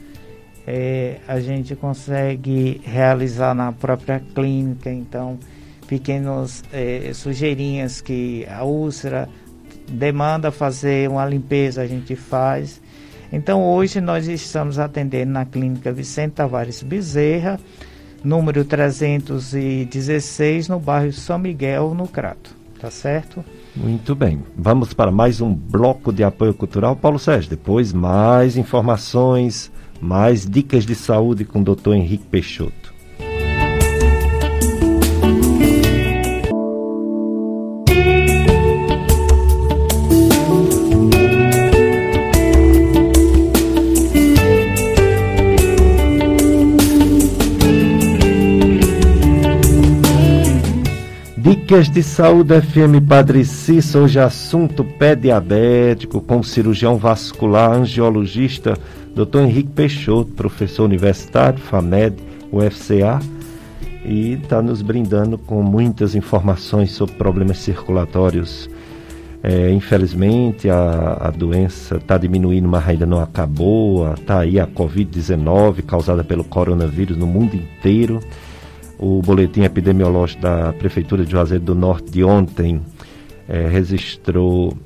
é, 0.67 1.17
a 1.27 1.39
gente 1.39 1.75
consegue 1.75 2.79
realizar 2.83 3.55
na 3.55 3.71
própria 3.71 4.19
clínica, 4.19 4.91
então 4.91 5.39
pequenos 5.87 6.63
eh, 6.71 7.11
sujeirinhas 7.13 8.01
que 8.01 8.47
a 8.47 8.63
úlcera 8.63 9.27
demanda 9.87 10.51
fazer 10.51 11.09
uma 11.09 11.25
limpeza, 11.25 11.81
a 11.81 11.87
gente 11.87 12.15
faz. 12.15 12.81
Então 13.33 13.65
hoje 13.65 13.99
nós 13.99 14.27
estamos 14.27 14.77
atendendo 14.77 15.31
na 15.31 15.43
clínica 15.43 15.91
Vicente 15.91 16.33
Tavares 16.33 16.83
Bezerra, 16.83 17.59
número 18.23 18.63
316, 18.63 20.67
no 20.67 20.79
bairro 20.79 21.11
São 21.11 21.39
Miguel, 21.39 21.95
no 21.95 22.07
Crato. 22.07 22.55
Tá 22.79 22.91
certo? 22.91 23.43
Muito 23.75 24.13
bem. 24.13 24.43
Vamos 24.55 24.93
para 24.93 25.09
mais 25.09 25.41
um 25.41 25.51
bloco 25.51 26.13
de 26.13 26.23
apoio 26.23 26.53
cultural. 26.53 26.95
Paulo 26.95 27.17
Sérgio, 27.17 27.49
depois 27.49 27.91
mais 27.91 28.55
informações, 28.55 29.71
mais 29.99 30.47
dicas 30.47 30.85
de 30.85 30.93
saúde 30.93 31.43
com 31.43 31.61
o 31.61 31.63
doutor 31.63 31.95
Henrique 31.95 32.25
Peixoto. 32.25 32.92
Dicas 51.73 51.89
de 51.89 52.03
Saúde 52.03 52.61
FM 52.61 53.03
Padre 53.09 53.43
Cícero, 53.43 54.03
hoje 54.03 54.19
assunto 54.19 54.83
pé 54.83 55.15
diabético 55.15 56.21
com 56.21 56.43
cirurgião 56.43 56.97
vascular 56.97 57.71
angiologista 57.71 58.77
Dr. 59.15 59.39
Henrique 59.39 59.71
Peixoto, 59.71 60.31
professor 60.33 60.83
universitário, 60.83 61.57
FAMED, 61.57 62.17
UFCA, 62.51 63.19
e 64.05 64.33
está 64.33 64.61
nos 64.61 64.83
brindando 64.83 65.35
com 65.35 65.63
muitas 65.63 66.13
informações 66.13 66.91
sobre 66.91 67.15
problemas 67.15 67.57
circulatórios. 67.57 68.69
É, 69.41 69.71
infelizmente 69.71 70.69
a, 70.69 71.17
a 71.21 71.31
doença 71.31 71.95
está 71.95 72.19
diminuindo, 72.19 72.69
mas 72.69 72.87
ainda 72.87 73.07
não 73.07 73.19
acabou. 73.19 74.13
Está 74.13 74.41
aí 74.41 74.59
a 74.59 74.67
Covid-19 74.67 75.81
causada 75.81 76.23
pelo 76.23 76.43
coronavírus 76.43 77.17
no 77.17 77.25
mundo 77.25 77.55
inteiro. 77.55 78.19
O 78.99 79.21
boletim 79.21 79.63
epidemiológico 79.63 80.41
da 80.41 80.73
Prefeitura 80.73 81.25
de 81.25 81.31
Juazeiro 81.31 81.63
do 81.63 81.75
Norte 81.75 82.11
de 82.11 82.23
ontem 82.23 82.81
é, 83.47 83.67
registrou 83.67 84.77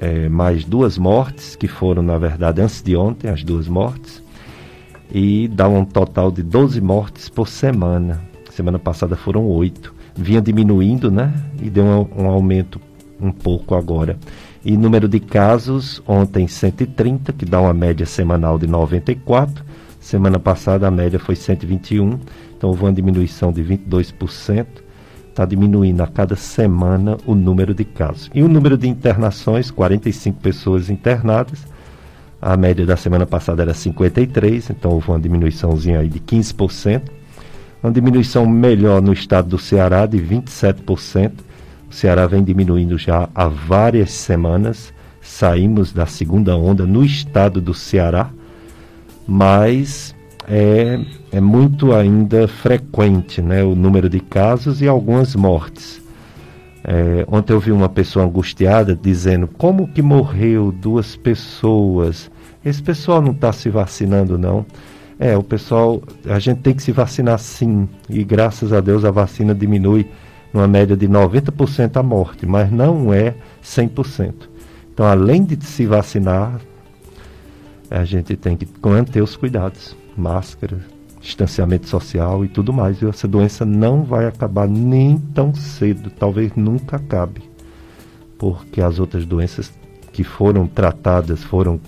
é, 0.00 0.28
mais 0.28 0.64
duas 0.64 0.98
mortes, 0.98 1.56
que 1.56 1.66
foram, 1.66 2.02
na 2.02 2.18
verdade, 2.18 2.60
antes 2.60 2.82
de 2.82 2.96
ontem, 2.96 3.28
as 3.28 3.42
duas 3.42 3.66
mortes, 3.66 4.22
e 5.10 5.48
dá 5.48 5.68
um 5.68 5.84
total 5.84 6.30
de 6.30 6.42
12 6.42 6.80
mortes 6.80 7.28
por 7.28 7.48
semana. 7.48 8.20
Semana 8.50 8.78
passada 8.78 9.16
foram 9.16 9.46
oito. 9.46 9.94
Vinha 10.14 10.40
diminuindo, 10.40 11.10
né? 11.10 11.32
E 11.60 11.68
deu 11.68 11.84
um, 11.84 12.24
um 12.24 12.28
aumento 12.28 12.80
um 13.20 13.32
pouco 13.32 13.74
agora. 13.74 14.16
E 14.64 14.76
número 14.76 15.08
de 15.08 15.20
casos, 15.20 16.02
ontem 16.06 16.46
130, 16.46 17.32
que 17.32 17.44
dá 17.44 17.60
uma 17.60 17.74
média 17.74 18.06
semanal 18.06 18.58
de 18.58 18.66
94. 18.66 19.64
Semana 20.04 20.38
passada 20.38 20.86
a 20.86 20.90
média 20.90 21.18
foi 21.18 21.34
121 21.34 22.20
então 22.54 22.68
houve 22.68 22.82
uma 22.82 22.92
diminuição 22.92 23.50
de 23.50 23.64
22%, 23.64 24.66
está 25.30 25.46
diminuindo 25.46 26.02
a 26.02 26.06
cada 26.06 26.36
semana 26.36 27.16
o 27.24 27.34
número 27.34 27.72
de 27.72 27.86
casos. 27.86 28.30
E 28.34 28.42
o 28.42 28.48
número 28.48 28.76
de 28.76 28.86
internações, 28.86 29.70
45 29.70 30.40
pessoas 30.40 30.90
internadas, 30.90 31.66
a 32.40 32.54
média 32.54 32.84
da 32.84 32.98
semana 32.98 33.24
passada 33.24 33.62
era 33.62 33.72
53, 33.72 34.68
então 34.68 34.90
houve 34.90 35.08
uma 35.08 35.18
diminuiçãozinha 35.18 36.00
aí 36.00 36.08
de 36.10 36.20
15%. 36.20 37.02
Uma 37.82 37.90
diminuição 37.90 38.46
melhor 38.46 39.00
no 39.00 39.14
estado 39.14 39.48
do 39.48 39.58
Ceará 39.58 40.04
de 40.04 40.18
27%. 40.18 41.32
O 41.90 41.94
Ceará 41.94 42.26
vem 42.26 42.44
diminuindo 42.44 42.98
já 42.98 43.26
há 43.34 43.48
várias 43.48 44.10
semanas. 44.12 44.92
Saímos 45.22 45.94
da 45.94 46.04
segunda 46.04 46.54
onda 46.54 46.84
no 46.84 47.02
estado 47.02 47.58
do 47.58 47.72
Ceará, 47.72 48.30
mas 49.26 50.14
é, 50.46 51.00
é 51.32 51.40
muito 51.40 51.94
ainda 51.94 52.46
frequente 52.46 53.40
né, 53.40 53.62
o 53.62 53.74
número 53.74 54.08
de 54.08 54.20
casos 54.20 54.82
e 54.82 54.88
algumas 54.88 55.34
mortes. 55.34 56.02
É, 56.86 57.24
ontem 57.28 57.54
eu 57.54 57.60
vi 57.60 57.72
uma 57.72 57.88
pessoa 57.88 58.26
angustiada 58.26 58.94
dizendo 58.94 59.48
como 59.48 59.88
que 59.88 60.02
morreu 60.02 60.70
duas 60.70 61.16
pessoas. 61.16 62.30
Esse 62.62 62.82
pessoal 62.82 63.22
não 63.22 63.32
está 63.32 63.52
se 63.52 63.70
vacinando, 63.70 64.36
não. 64.36 64.66
É, 65.18 65.36
o 65.36 65.42
pessoal, 65.42 66.02
a 66.26 66.38
gente 66.38 66.60
tem 66.60 66.74
que 66.74 66.82
se 66.82 66.92
vacinar 66.92 67.38
sim. 67.38 67.88
E 68.08 68.22
graças 68.22 68.72
a 68.72 68.80
Deus 68.80 69.04
a 69.04 69.10
vacina 69.10 69.54
diminui 69.54 70.06
numa 70.52 70.68
média 70.68 70.96
de 70.96 71.08
90% 71.08 71.96
a 71.96 72.02
morte, 72.02 72.46
mas 72.46 72.70
não 72.70 73.12
é 73.12 73.34
100%. 73.62 74.32
Então, 74.92 75.06
além 75.06 75.42
de 75.42 75.64
se 75.64 75.86
vacinar, 75.86 76.60
a 77.94 78.04
gente 78.04 78.36
tem 78.36 78.56
que 78.56 78.66
manter 78.82 79.22
os 79.22 79.36
cuidados 79.36 79.96
máscara, 80.16 80.78
distanciamento 81.20 81.88
social 81.88 82.44
e 82.44 82.48
tudo 82.48 82.72
mais. 82.72 83.00
E 83.00 83.06
essa 83.06 83.26
doença 83.26 83.64
não 83.64 84.02
vai 84.02 84.26
acabar 84.26 84.68
nem 84.68 85.18
tão 85.18 85.54
cedo, 85.54 86.10
talvez 86.10 86.52
nunca 86.54 86.96
acabe, 86.96 87.42
porque 88.38 88.80
as 88.80 88.98
outras 88.98 89.24
doenças 89.24 89.72
que 90.12 90.22
foram 90.22 90.66
tratadas, 90.66 91.42
foram 91.42 91.80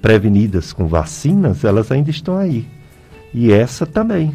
prevenidas 0.00 0.72
com 0.72 0.86
vacinas, 0.86 1.64
elas 1.64 1.90
ainda 1.90 2.10
estão 2.10 2.36
aí. 2.36 2.66
E 3.34 3.52
essa 3.52 3.84
também. 3.84 4.34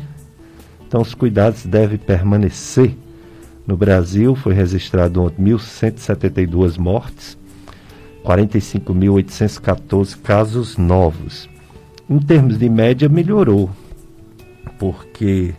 Então 0.88 1.02
os 1.02 1.14
cuidados 1.14 1.66
devem 1.66 1.98
permanecer. 1.98 2.96
No 3.66 3.78
Brasil 3.78 4.36
foi 4.36 4.54
registrado 4.54 5.22
1.172 5.22 6.78
mortes, 6.78 7.38
45.814 8.24 10.18
casos 10.22 10.78
novos. 10.78 11.50
Em 12.10 12.20
termos 12.20 12.58
de 12.58 12.70
média, 12.70 13.10
melhorou, 13.10 13.70
porque 14.78 15.54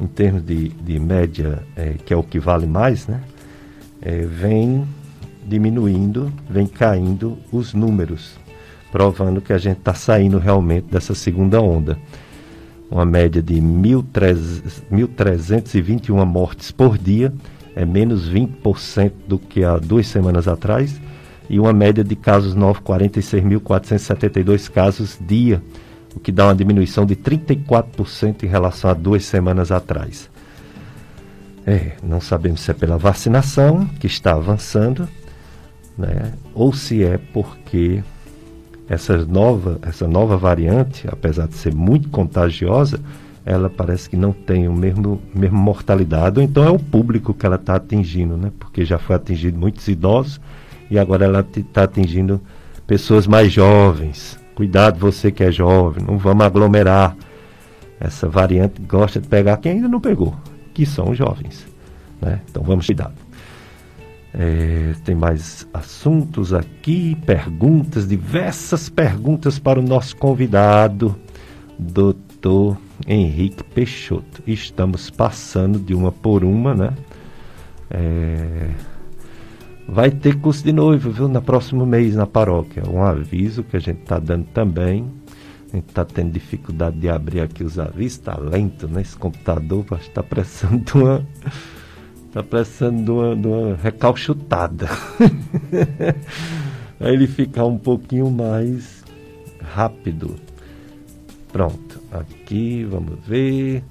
em 0.00 0.06
termos 0.06 0.44
de, 0.44 0.68
de 0.68 0.98
média, 0.98 1.62
é, 1.74 1.94
que 2.04 2.12
é 2.12 2.16
o 2.16 2.22
que 2.22 2.38
vale 2.38 2.66
mais, 2.66 3.06
né, 3.06 3.22
é, 4.02 4.20
vem 4.20 4.86
diminuindo, 5.46 6.30
vem 6.50 6.66
caindo 6.66 7.38
os 7.52 7.72
números, 7.72 8.36
provando 8.90 9.40
que 9.40 9.52
a 9.52 9.58
gente 9.58 9.78
está 9.78 9.94
saindo 9.94 10.38
realmente 10.38 10.86
dessa 10.90 11.14
segunda 11.14 11.60
onda. 11.60 11.96
Uma 12.90 13.04
média 13.04 13.40
de 13.42 13.54
1.321 13.54 16.24
mortes 16.24 16.70
por 16.70 16.98
dia, 16.98 17.32
é 17.74 17.84
menos 17.84 18.30
20% 18.30 19.12
do 19.26 19.38
que 19.38 19.64
há 19.64 19.76
duas 19.76 20.06
semanas 20.06 20.48
atrás, 20.48 20.98
e 21.48 21.60
uma 21.60 21.72
média 21.72 22.02
de 22.02 22.16
casos 22.16 22.54
novos, 22.54 22.82
46.472 22.82 24.70
casos 24.70 25.18
dia, 25.20 25.62
o 26.14 26.20
que 26.20 26.32
dá 26.32 26.46
uma 26.46 26.54
diminuição 26.54 27.04
de 27.04 27.14
34% 27.14 28.42
em 28.42 28.46
relação 28.46 28.90
a 28.90 28.94
duas 28.94 29.24
semanas 29.24 29.70
atrás. 29.70 30.30
É, 31.66 31.92
não 32.02 32.20
sabemos 32.20 32.60
se 32.60 32.70
é 32.70 32.74
pela 32.74 32.96
vacinação 32.96 33.86
que 34.00 34.06
está 34.06 34.32
avançando, 34.32 35.08
né, 35.98 36.32
ou 36.54 36.72
se 36.72 37.02
é 37.04 37.18
porque 37.18 38.02
essa 38.88 39.18
nova, 39.24 39.78
essa 39.82 40.06
nova 40.06 40.36
variante, 40.36 41.06
apesar 41.10 41.48
de 41.48 41.54
ser 41.54 41.74
muito 41.74 42.08
contagiosa, 42.08 43.00
ela 43.44 43.68
parece 43.70 44.08
que 44.08 44.16
não 44.16 44.32
tem 44.32 44.68
o 44.68 44.72
mesmo, 44.72 45.20
mesmo 45.34 45.56
mortalidade, 45.56 46.38
ou 46.38 46.44
então 46.44 46.64
é 46.64 46.70
o 46.70 46.78
público 46.78 47.34
que 47.34 47.46
ela 47.46 47.56
está 47.56 47.76
atingindo, 47.76 48.36
né? 48.36 48.50
Porque 48.58 48.84
já 48.84 48.98
foi 48.98 49.14
atingido 49.14 49.58
muitos 49.58 49.86
idosos 49.86 50.40
e 50.90 50.98
agora 50.98 51.24
ela 51.24 51.46
está 51.56 51.84
atingindo 51.84 52.40
pessoas 52.86 53.26
mais 53.26 53.52
jovens. 53.52 54.38
Cuidado 54.54 54.98
você 54.98 55.30
que 55.30 55.44
é 55.44 55.50
jovem, 55.50 56.04
não 56.04 56.16
vamos 56.18 56.44
aglomerar. 56.44 57.16
Essa 57.98 58.28
variante 58.28 58.80
gosta 58.82 59.20
de 59.20 59.28
pegar 59.28 59.56
quem 59.58 59.72
ainda 59.72 59.88
não 59.88 60.00
pegou, 60.00 60.34
que 60.74 60.86
são 60.86 61.10
os 61.10 61.18
jovens. 61.18 61.66
Né? 62.20 62.40
Então 62.48 62.62
vamos 62.62 62.86
cuidar. 62.86 63.12
É, 64.38 64.94
tem 65.02 65.14
mais 65.14 65.66
assuntos 65.72 66.52
aqui, 66.52 67.16
perguntas, 67.24 68.06
diversas 68.06 68.90
perguntas 68.90 69.58
para 69.58 69.80
o 69.80 69.82
nosso 69.82 70.14
convidado, 70.16 71.16
doutor 71.78 72.76
Henrique 73.06 73.64
Peixoto. 73.64 74.42
Estamos 74.46 75.08
passando 75.08 75.78
de 75.78 75.94
uma 75.94 76.12
por 76.12 76.44
uma, 76.44 76.74
né? 76.74 76.92
É, 77.90 78.68
Vai 79.88 80.10
ter 80.10 80.40
curso 80.40 80.64
de 80.64 80.72
noivo, 80.72 81.10
viu? 81.10 81.28
No 81.28 81.40
próximo 81.40 81.86
mês 81.86 82.16
na 82.16 82.26
paróquia. 82.26 82.82
Um 82.88 83.02
aviso 83.02 83.62
que 83.62 83.76
a 83.76 83.80
gente 83.80 84.00
está 84.00 84.18
dando 84.18 84.46
também. 84.46 85.08
A 85.72 85.76
gente 85.76 85.88
está 85.88 86.04
tendo 86.04 86.32
dificuldade 86.32 86.98
de 86.98 87.08
abrir 87.08 87.40
aqui 87.40 87.62
os 87.62 87.78
avisos, 87.78 88.18
está 88.18 88.36
lento, 88.38 88.88
né? 88.88 89.02
Esse 89.02 89.16
computador 89.16 89.84
está 90.00 90.22
precisando 90.22 90.84
de 90.84 90.92
uma. 90.94 91.26
Está 92.26 92.42
precisando 92.42 93.04
de 93.04 93.10
uma, 93.10 93.36
de 93.36 93.46
uma 93.46 93.76
recalchutada. 93.76 94.88
Aí 96.98 97.12
ele 97.12 97.26
ficar 97.26 97.64
um 97.64 97.78
pouquinho 97.78 98.30
mais 98.30 99.04
rápido. 99.60 100.34
Pronto. 101.52 102.00
Aqui, 102.10 102.84
vamos 102.84 103.18
ver. 103.26 103.82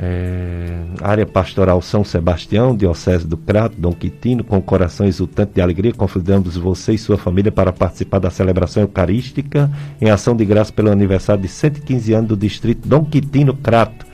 É, 0.00 0.78
área 1.02 1.26
Pastoral 1.26 1.82
São 1.82 2.04
Sebastião, 2.04 2.76
Diocese 2.76 3.26
do 3.26 3.36
Crato, 3.36 3.74
Dom 3.76 3.92
Quitino, 3.92 4.44
com 4.44 4.62
coração 4.62 5.04
exultante 5.06 5.54
de 5.54 5.60
alegria, 5.60 5.92
convidamos 5.92 6.56
você 6.56 6.92
e 6.92 6.98
sua 6.98 7.18
família 7.18 7.50
para 7.50 7.72
participar 7.72 8.20
da 8.20 8.30
celebração 8.30 8.84
eucarística 8.84 9.68
em 10.00 10.08
ação 10.08 10.36
de 10.36 10.44
graça 10.44 10.72
pelo 10.72 10.92
aniversário 10.92 11.42
de 11.42 11.48
115 11.48 12.12
anos 12.12 12.28
do 12.28 12.36
distrito 12.36 12.86
Dom 12.86 13.04
Quitino 13.04 13.54
Crato. 13.54 14.06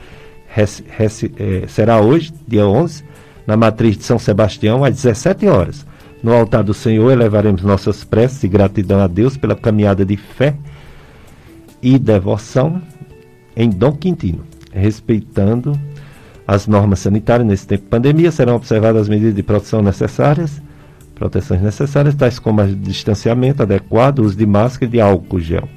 res, 0.47 0.83
res, 0.89 1.23
é, 1.23 1.67
será 1.67 2.01
hoje, 2.01 2.33
dia 2.47 2.65
11, 2.65 3.03
na 3.45 3.55
matriz 3.55 3.95
de 3.95 4.05
São 4.05 4.17
Sebastião, 4.17 4.83
às 4.83 4.95
17 4.95 5.45
horas. 5.45 5.85
No 6.23 6.33
altar 6.33 6.63
do 6.63 6.73
Senhor, 6.73 7.11
elevaremos 7.11 7.61
nossas 7.61 8.03
preces 8.03 8.43
e 8.43 8.47
gratidão 8.47 8.99
a 8.99 9.05
Deus 9.05 9.37
pela 9.37 9.55
caminhada 9.55 10.03
de 10.03 10.17
fé 10.17 10.55
e 11.79 11.99
devoção 11.99 12.81
em 13.55 13.69
Dom 13.69 13.91
Quintino, 13.91 14.41
respeitando 14.75 15.79
as 16.47 16.67
normas 16.67 16.99
sanitárias 16.99 17.47
nesse 17.47 17.65
tempo 17.65 17.83
de 17.83 17.89
pandemia, 17.89 18.31
serão 18.31 18.55
observadas 18.55 19.03
as 19.03 19.09
medidas 19.09 19.33
de 19.33 19.41
proteção 19.41 19.81
necessárias, 19.81 20.61
proteções 21.15 21.61
necessárias, 21.61 22.13
tais 22.13 22.37
como 22.37 22.61
o 22.61 22.75
distanciamento 22.75 23.63
adequado, 23.63 24.19
uso 24.19 24.37
de 24.37 24.45
máscara 24.45 24.85
e 24.85 24.91
de 24.91 25.01
álcool 25.01 25.39
gel. 25.39 25.67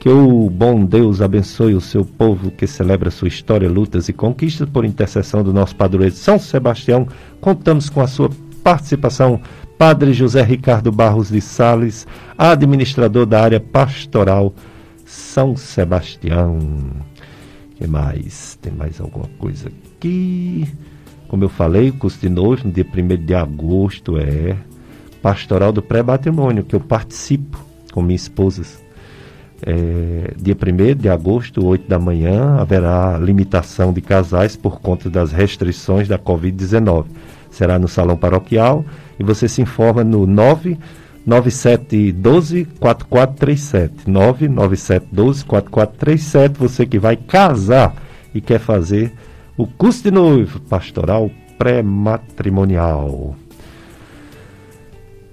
Que 0.00 0.08
o 0.08 0.48
bom 0.48 0.84
Deus 0.84 1.20
abençoe 1.20 1.74
o 1.74 1.80
seu 1.80 2.04
povo 2.04 2.50
que 2.50 2.66
celebra 2.66 3.10
sua 3.10 3.28
história, 3.28 3.68
lutas 3.68 4.08
e 4.08 4.12
conquistas 4.12 4.68
por 4.68 4.84
intercessão 4.84 5.42
do 5.42 5.52
nosso 5.52 5.74
padroeiro 5.74 6.14
São 6.14 6.38
Sebastião. 6.38 7.06
Contamos 7.40 7.90
com 7.90 8.00
a 8.00 8.06
sua 8.06 8.30
participação, 8.62 9.40
Padre 9.76 10.12
José 10.12 10.42
Ricardo 10.42 10.92
Barros 10.92 11.30
de 11.30 11.40
Sales, 11.40 12.06
administrador 12.36 13.26
da 13.26 13.42
área 13.42 13.60
pastoral 13.60 14.54
São 15.04 15.56
Sebastião. 15.56 16.58
Que 17.78 17.86
mais? 17.86 18.58
Tem 18.60 18.72
mais 18.72 19.00
alguma 19.00 19.28
coisa 19.38 19.68
aqui? 19.68 20.68
Como 21.28 21.44
eu 21.44 21.48
falei, 21.48 21.90
o 21.90 21.94
curso 21.94 22.18
de 22.20 22.28
noivo, 22.28 22.66
no 22.66 22.72
dia 22.72 22.84
1 22.84 23.24
de 23.24 23.34
agosto, 23.34 24.18
é 24.18 24.56
pastoral 25.22 25.72
do 25.72 25.80
pré-matrimônio, 25.80 26.64
que 26.64 26.74
eu 26.74 26.80
participo 26.80 27.58
com 27.92 28.02
minha 28.02 28.16
esposa 28.16 28.64
é, 29.62 30.34
dia 30.36 30.54
1 30.54 30.96
de 30.96 31.08
agosto, 31.08 31.64
8 31.64 31.88
da 31.88 31.98
manhã, 31.98 32.56
haverá 32.58 33.16
limitação 33.18 33.92
de 33.92 34.00
casais 34.00 34.56
por 34.56 34.80
conta 34.80 35.08
das 35.08 35.30
restrições 35.32 36.08
da 36.08 36.18
Covid-19. 36.18 37.06
Será 37.50 37.78
no 37.78 37.88
salão 37.88 38.16
paroquial 38.16 38.84
e 39.18 39.24
você 39.24 39.48
se 39.48 39.62
informa 39.62 40.04
no 40.04 40.26
99712 40.26 40.78
4437. 42.80 44.10
99712 44.10 45.44
4437. 45.44 46.58
Você 46.58 46.86
que 46.86 46.98
vai 46.98 47.16
casar 47.16 47.94
e 48.34 48.40
quer 48.40 48.58
fazer 48.58 49.12
o 49.56 49.66
curso 49.66 50.02
de 50.04 50.10
noivo 50.10 50.60
pastoral 50.60 51.30
pré-matrimonial. 51.58 53.36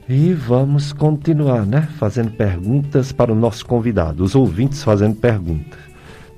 E 0.09 0.33
vamos 0.33 0.93
continuar, 0.93 1.65
né? 1.65 1.87
Fazendo 1.97 2.31
perguntas 2.31 3.11
para 3.11 3.31
o 3.31 3.35
nosso 3.35 3.65
convidado, 3.65 4.23
os 4.23 4.35
ouvintes 4.35 4.83
fazendo 4.83 5.15
perguntas. 5.15 5.79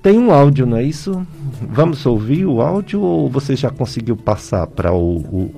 Tem 0.01 0.17
um 0.17 0.31
áudio, 0.31 0.65
não 0.65 0.77
é 0.77 0.83
isso? 0.83 1.25
Vamos 1.61 2.05
ouvir 2.05 2.45
o 2.45 2.61
áudio 2.61 3.01
ou 3.01 3.29
você 3.29 3.55
já 3.55 3.69
conseguiu 3.69 4.15
passar 4.15 4.67
para 4.67 4.93
o, 4.93 5.17
o, 5.17 5.55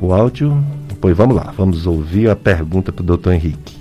o 0.00 0.14
áudio? 0.14 0.56
Pois 1.00 1.16
vamos 1.16 1.36
lá, 1.36 1.52
vamos 1.56 1.86
ouvir 1.86 2.30
a 2.30 2.36
pergunta 2.36 2.92
para 2.92 3.02
o 3.02 3.06
doutor 3.06 3.34
Henrique. 3.34 3.76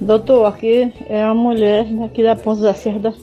Doutor, 0.00 0.44
aqui 0.46 0.92
é 1.08 1.24
uma 1.24 1.34
mulher 1.34 1.86
aqui 2.04 2.22
da 2.22 2.34
Ponta 2.34 2.62
da 2.62 2.74
Serra, 2.74 2.98
do 2.98 3.14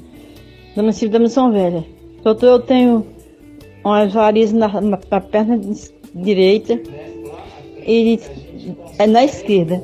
município 0.76 1.10
da 1.10 1.20
Missão 1.20 1.52
Velha. 1.52 1.84
Doutor, 2.24 2.48
eu 2.48 2.60
tenho 2.60 3.06
umas 3.84 4.14
varizes 4.14 4.54
na, 4.54 4.80
na 4.80 4.98
perna 4.98 5.60
direita 6.16 6.80
e 7.86 8.20
é 8.98 9.06
na 9.06 9.24
esquerda. 9.24 9.82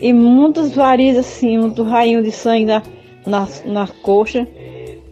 E 0.00 0.12
muitas 0.12 0.74
varizes 0.74 1.26
assim, 1.26 1.58
muito 1.58 1.82
rainho 1.82 2.22
de 2.22 2.30
sangue 2.30 2.66
na, 2.66 2.82
na, 3.26 3.48
na 3.64 3.88
coxa. 3.88 4.46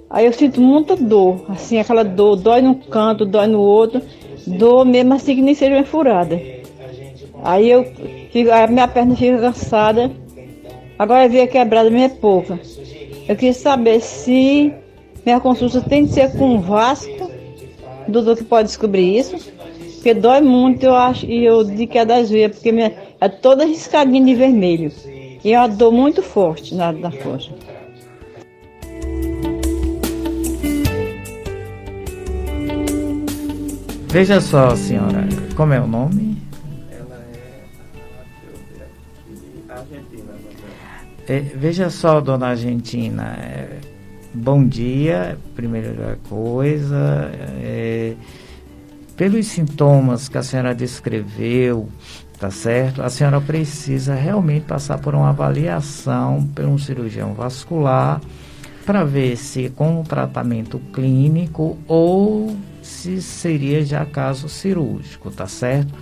Aí 0.08 0.26
eu 0.26 0.32
sinto 0.32 0.60
muita 0.60 0.96
dor, 0.96 1.44
assim, 1.48 1.78
aquela 1.78 2.02
dor, 2.02 2.36
dói 2.36 2.62
num 2.62 2.74
canto, 2.74 3.24
dói 3.24 3.46
no 3.46 3.60
outro, 3.60 4.02
dor 4.46 4.84
mesmo 4.84 5.14
assim 5.14 5.36
que 5.36 5.42
nem 5.42 5.54
seja 5.54 5.76
uma 5.76 5.84
furada. 5.84 6.59
Aí 7.42 7.70
eu 7.70 7.84
fico, 8.30 8.50
a 8.50 8.66
minha 8.66 8.88
perna 8.88 9.16
fica 9.16 9.38
cansada. 9.38 10.10
Agora 10.98 11.24
a 11.24 11.28
veia 11.28 11.46
quebrada 11.46 11.90
minha 11.90 12.06
é 12.06 12.08
pouca. 12.08 12.58
Eu 13.28 13.36
queria 13.36 13.54
saber 13.54 14.00
se 14.00 14.72
minha 15.24 15.40
consulta 15.40 15.80
tem 15.80 16.06
que 16.06 16.12
ser 16.12 16.32
com 16.36 16.60
Vasco, 16.60 17.30
doutor 18.08 18.36
que 18.36 18.44
pode 18.44 18.68
descobrir 18.68 19.18
isso. 19.18 19.36
Porque 19.94 20.14
dói 20.14 20.40
muito, 20.40 20.84
eu 20.84 20.94
acho, 20.94 21.26
e 21.26 21.44
eu 21.44 21.62
digo 21.62 21.92
que 21.92 21.98
é 21.98 22.04
das 22.06 22.30
veias, 22.30 22.52
porque 22.52 22.72
minha, 22.72 22.92
é 23.20 23.28
toda 23.28 23.66
riscadinha 23.66 24.24
de 24.24 24.34
vermelho. 24.34 24.90
E 25.44 25.52
é 25.52 25.58
uma 25.58 25.68
dor 25.68 25.92
muito 25.92 26.22
forte 26.22 26.74
na, 26.74 26.90
na 26.90 27.12
coxa. 27.12 27.52
Veja 34.08 34.40
só, 34.40 34.74
senhora, 34.74 35.28
como 35.54 35.72
é 35.72 35.80
o 35.80 35.86
nome? 35.86 36.29
É, 41.30 41.38
veja 41.38 41.88
só, 41.90 42.20
dona 42.20 42.48
Argentina, 42.48 43.36
é, 43.38 43.78
bom 44.34 44.66
dia, 44.66 45.38
primeira 45.54 46.18
coisa. 46.28 47.30
É, 47.62 48.14
pelos 49.16 49.46
sintomas 49.46 50.28
que 50.28 50.36
a 50.36 50.42
senhora 50.42 50.74
descreveu, 50.74 51.88
tá 52.36 52.50
certo? 52.50 53.00
A 53.00 53.08
senhora 53.08 53.40
precisa 53.40 54.12
realmente 54.12 54.64
passar 54.64 54.98
por 54.98 55.14
uma 55.14 55.28
avaliação 55.28 56.44
por 56.52 56.64
um 56.64 56.76
cirurgião 56.76 57.32
vascular 57.32 58.20
para 58.84 59.04
ver 59.04 59.36
se 59.36 59.68
com 59.68 60.00
um 60.00 60.02
tratamento 60.02 60.80
clínico 60.92 61.78
ou 61.86 62.56
se 62.82 63.22
seria 63.22 63.84
já 63.84 64.04
caso 64.04 64.48
cirúrgico, 64.48 65.30
tá 65.30 65.46
certo? 65.46 65.94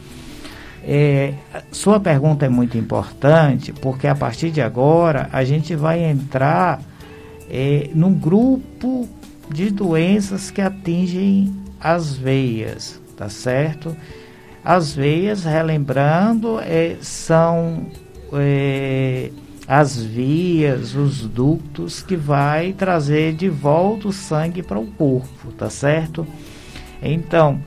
É, 0.91 1.35
sua 1.71 2.01
pergunta 2.01 2.47
é 2.47 2.49
muito 2.49 2.79
importante 2.79 3.75
porque 3.75 4.07
a 4.07 4.15
partir 4.15 4.51
de 4.51 4.63
agora 4.63 5.29
a 5.31 5.45
gente 5.45 5.77
vai 5.77 6.03
entrar 6.03 6.81
é, 7.51 7.91
num 7.95 8.15
grupo 8.15 9.07
de 9.51 9.69
doenças 9.69 10.51
que 10.51 10.63
atingem 10.63 11.55
as 11.79 12.17
veias, 12.17 12.99
tá 13.19 13.29
certo? 13.29 13.95
As 14.65 14.95
veias, 14.95 15.45
relembrando, 15.45 16.59
é, 16.61 16.97
são 17.03 17.89
é, 18.33 19.31
as 19.67 20.03
vias, 20.03 20.95
os 20.95 21.21
ductos 21.21 22.03
que 22.03 22.17
vai 22.17 22.73
trazer 22.73 23.35
de 23.35 23.51
volta 23.51 24.09
o 24.09 24.13
sangue 24.13 24.63
para 24.63 24.79
o 24.79 24.87
corpo, 24.87 25.53
tá 25.53 25.69
certo? 25.69 26.27
Então, 27.03 27.61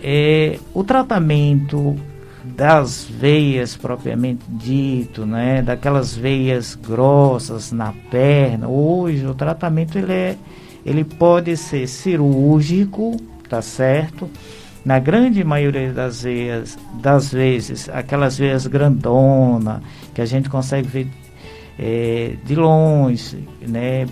é, 0.00 0.60
o 0.72 0.84
tratamento 0.84 1.96
das 2.44 3.04
veias 3.04 3.76
propriamente 3.76 4.44
dito, 4.48 5.24
né, 5.24 5.62
daquelas 5.62 6.14
veias 6.14 6.74
grossas 6.74 7.72
na 7.72 7.92
perna, 8.10 8.68
hoje 8.68 9.26
o 9.26 9.34
tratamento 9.34 9.98
ele, 9.98 10.12
é, 10.12 10.36
ele 10.84 11.04
pode 11.04 11.56
ser 11.56 11.86
cirúrgico, 11.86 13.16
tá 13.48 13.62
certo? 13.62 14.28
na 14.84 14.98
grande 14.98 15.42
maioria 15.42 15.92
das 15.92 16.22
vezes, 16.22 16.78
das 17.00 17.32
vezes 17.32 17.88
aquelas 17.88 18.36
veias 18.36 18.66
grandona 18.66 19.82
que 20.12 20.20
a 20.20 20.26
gente 20.26 20.50
consegue 20.50 20.86
ver 20.86 21.08
é, 21.78 22.36
de 22.44 22.54
longe, 22.54 23.48
né, 23.66 24.06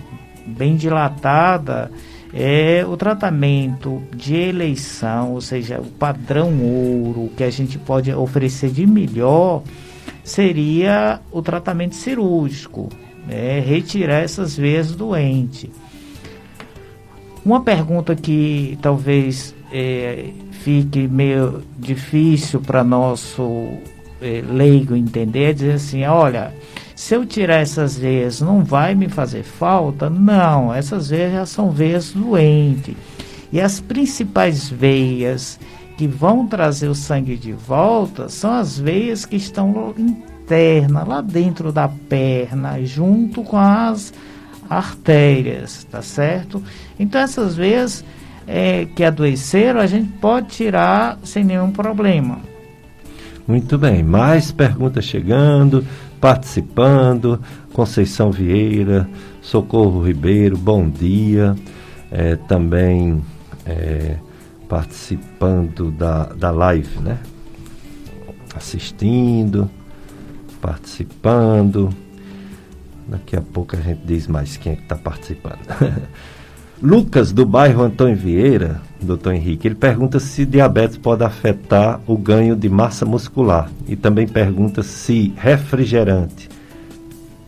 bem 0.47 0.77
dilatada, 0.77 1.91
é 2.33 2.85
o 2.87 2.97
tratamento 2.97 4.03
de 4.15 4.35
eleição, 4.35 5.33
ou 5.33 5.41
seja, 5.41 5.81
o 5.81 5.85
padrão 5.85 6.61
ouro 6.63 7.31
que 7.37 7.45
a 7.45 7.51
gente 7.51 7.79
pode 7.79 8.13
oferecer 8.13 8.71
de 8.71 8.87
melhor 8.87 9.63
seria 10.25 11.21
o 11.31 11.43
tratamento 11.43 11.95
cirúrgico, 11.95 12.89
né, 13.27 13.61
retirar 13.61 14.21
essas 14.23 14.57
veias 14.57 14.95
doentes. 14.95 15.71
Uma 17.45 17.61
pergunta 17.61 18.15
que 18.15 18.79
talvez 18.81 19.55
é, 19.73 20.31
fique 20.63 21.09
meio 21.09 21.63
difícil 21.77 22.61
para 22.61 22.85
nosso 22.85 23.69
é, 24.21 24.43
leigo 24.49 24.95
entender, 24.95 25.51
é 25.51 25.53
dizer 25.53 25.73
assim, 25.73 26.05
olha, 26.05 26.55
se 27.03 27.17
eu 27.17 27.27
tirar 27.27 27.57
essas 27.57 27.99
veias 27.99 28.41
não 28.41 28.63
vai 28.63 28.95
me 28.95 29.09
fazer 29.09 29.43
falta? 29.43 30.09
Não, 30.09 30.73
essas 30.73 31.11
veias 31.11 31.33
já 31.33 31.45
são 31.45 31.69
veias 31.69 32.13
doentes. 32.13 32.95
E 33.53 33.61
as 33.61 33.81
principais 33.81 34.71
veias 34.71 35.59
que 35.99 36.07
vão 36.07 36.47
trazer 36.47 36.87
o 36.87 36.95
sangue 36.95 37.37
de 37.37 37.53
volta 37.53 38.29
são 38.29 38.53
as 38.53 38.79
veias 38.79 39.27
que 39.27 39.35
estão 39.35 39.93
internas, 39.99 41.09
lá 41.09 41.21
dentro 41.21 41.73
da 41.73 41.89
perna, 41.89 42.81
junto 42.85 43.43
com 43.43 43.59
as 43.59 44.15
artérias, 44.71 45.85
tá 45.91 46.03
certo? 46.03 46.63
Então 47.01 47.21
essas 47.21 47.57
veias 47.57 48.05
é, 48.47 48.87
que 48.95 49.03
adoeceram, 49.03 49.81
a 49.81 49.89
gente 49.89 50.09
pode 50.21 50.51
tirar 50.51 51.19
sem 51.25 51.43
nenhum 51.43 51.73
problema. 51.73 52.53
Muito 53.47 53.77
bem, 53.77 54.05
mais 54.05 54.53
perguntas 54.53 55.05
chegando, 55.05 55.85
participando. 56.23 57.43
Conceição 57.73 58.31
Vieira, 58.31 59.09
Socorro 59.43 60.01
Ribeiro, 60.07 60.57
bom 60.57 60.89
dia. 60.89 61.57
É, 62.13 62.37
também 62.37 63.21
é, 63.67 64.17
participando 64.69 65.91
da, 65.91 66.27
da 66.27 66.53
live, 66.53 67.01
né? 67.01 67.19
Assistindo, 68.55 69.69
participando. 70.61 71.91
Daqui 73.09 73.35
a 73.35 73.43
pouco 73.43 73.75
a 73.75 73.81
gente 73.81 74.07
diz 74.07 74.29
mais 74.29 74.57
quem 74.57 74.75
é 74.75 74.77
que 74.77 74.83
está 74.83 74.95
participando. 74.95 75.59
Lucas, 76.83 77.33
do 77.33 77.47
bairro 77.47 77.83
Antônio 77.83 78.17
Vieira, 78.17 78.81
doutor 79.01 79.33
Henrique, 79.33 79.69
ele 79.69 79.75
pergunta 79.75 80.19
se 80.19 80.45
diabetes 80.45 80.97
pode 80.97 81.23
afetar 81.23 82.01
o 82.07 82.19
ganho 82.19 82.57
de 82.57 82.69
massa 82.69 83.07
muscular. 83.07 83.71
E 83.87 83.95
também 83.95 84.27
pergunta 84.27 84.83
se 84.83 85.33
refrigerante 85.37 86.51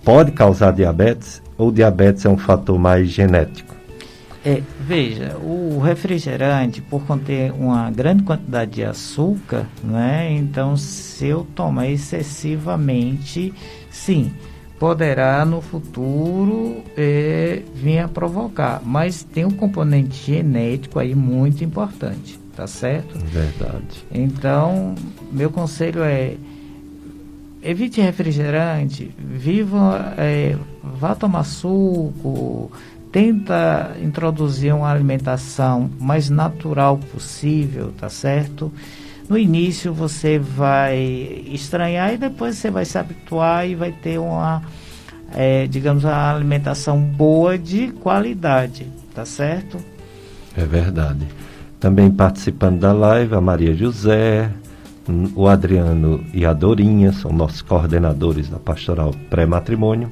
pode 0.05 0.33
causar 0.33 0.73
diabetes 0.73 1.43
ou 1.57 1.73
diabetes 1.73 2.25
é 2.27 2.29
um 2.29 2.37
fator 2.37 2.79
mais 2.79 3.09
genético? 3.09 3.75
É, 4.45 4.61
veja, 4.79 5.39
o 5.39 5.81
refrigerante, 5.81 6.83
por 6.83 7.03
conter 7.07 7.51
uma 7.53 7.91
grande 7.91 8.25
quantidade 8.25 8.73
de 8.73 8.85
açúcar, 8.85 9.67
né, 9.83 10.31
então 10.33 10.77
se 10.77 11.27
eu 11.27 11.47
tomar 11.55 11.89
excessivamente, 11.89 13.55
sim, 13.89 14.31
poderá 14.85 15.47
no 15.47 15.63
futuro 15.63 16.85
é, 16.95 17.63
vir 17.75 18.01
a 18.01 18.07
provocar. 18.07 18.83
Mas 18.85 19.25
tem 19.25 19.43
um 19.43 19.51
componente 19.51 20.31
genético 20.31 20.99
aí 20.99 21.15
muito 21.15 21.65
importante, 21.65 22.39
tá 22.55 22.67
certo? 22.67 23.19
Verdade. 23.19 24.05
Então, 24.13 24.95
meu 25.33 25.49
conselho 25.49 26.03
é 26.03 26.37
evite 27.63 28.03
refrigerante, 28.03 29.11
viva, 29.19 30.13
é, 30.19 30.55
vá 30.83 31.15
tomar 31.15 31.45
suco, 31.45 32.71
tenta 33.11 33.97
introduzir 34.03 34.75
uma 34.75 34.91
alimentação 34.91 35.91
mais 35.99 36.29
natural 36.29 36.99
possível, 36.99 37.91
tá 37.99 38.11
certo? 38.11 38.71
No 39.29 39.39
início 39.39 39.93
você 39.93 40.39
vai 40.39 40.99
estranhar 41.47 42.13
e 42.13 42.19
depois 42.19 42.57
você 42.57 42.71
vai 42.71 42.85
se 42.85 42.99
habituar 42.99 43.67
e 43.67 43.75
vai 43.75 43.91
ter 43.91 44.19
uma, 44.19 44.63
é, 45.35 45.67
digamos, 45.67 46.05
uma 46.05 46.35
alimentação 46.35 47.01
boa 47.01 47.57
de 47.57 47.89
qualidade, 47.89 48.87
tá 49.15 49.25
certo? 49.25 49.79
É 50.57 50.65
verdade. 50.65 51.27
Também 51.81 52.11
participando 52.11 52.81
da 52.81 52.93
live, 52.93 53.35
a 53.35 53.41
Maria 53.41 53.75
José, 53.75 54.51
o 55.35 55.49
Adriano 55.49 56.25
e 56.33 56.45
a 56.45 56.53
Dorinha 56.53 57.13
são 57.13 57.33
nossos 57.33 57.63
coordenadores 57.63 58.49
da 58.49 58.59
Pastoral 58.59 59.15
Pré-Matrimônio. 59.31 60.11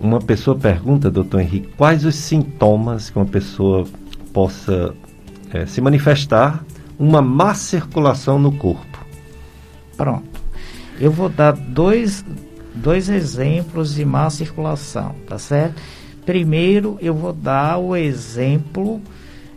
Uma 0.00 0.20
pessoa 0.20 0.56
pergunta, 0.56 1.10
doutor 1.10 1.40
Henrique, 1.40 1.68
quais 1.76 2.04
os 2.04 2.14
sintomas 2.14 3.10
que 3.10 3.16
uma 3.16 3.26
pessoa 3.26 3.86
possa 4.32 4.94
é, 5.52 5.66
se 5.66 5.80
manifestar 5.80 6.64
uma 7.00 7.22
má 7.22 7.54
circulação 7.54 8.38
no 8.38 8.52
corpo? 8.52 9.04
Pronto. 9.96 10.40
Eu 11.00 11.10
vou 11.10 11.30
dar 11.30 11.52
dois, 11.52 12.22
dois 12.74 13.08
exemplos 13.08 13.94
de 13.94 14.04
má 14.04 14.28
circulação, 14.28 15.14
tá 15.26 15.38
certo? 15.38 15.80
Primeiro, 16.26 16.98
eu 17.00 17.14
vou 17.14 17.32
dar 17.32 17.78
o 17.78 17.96
exemplo 17.96 19.00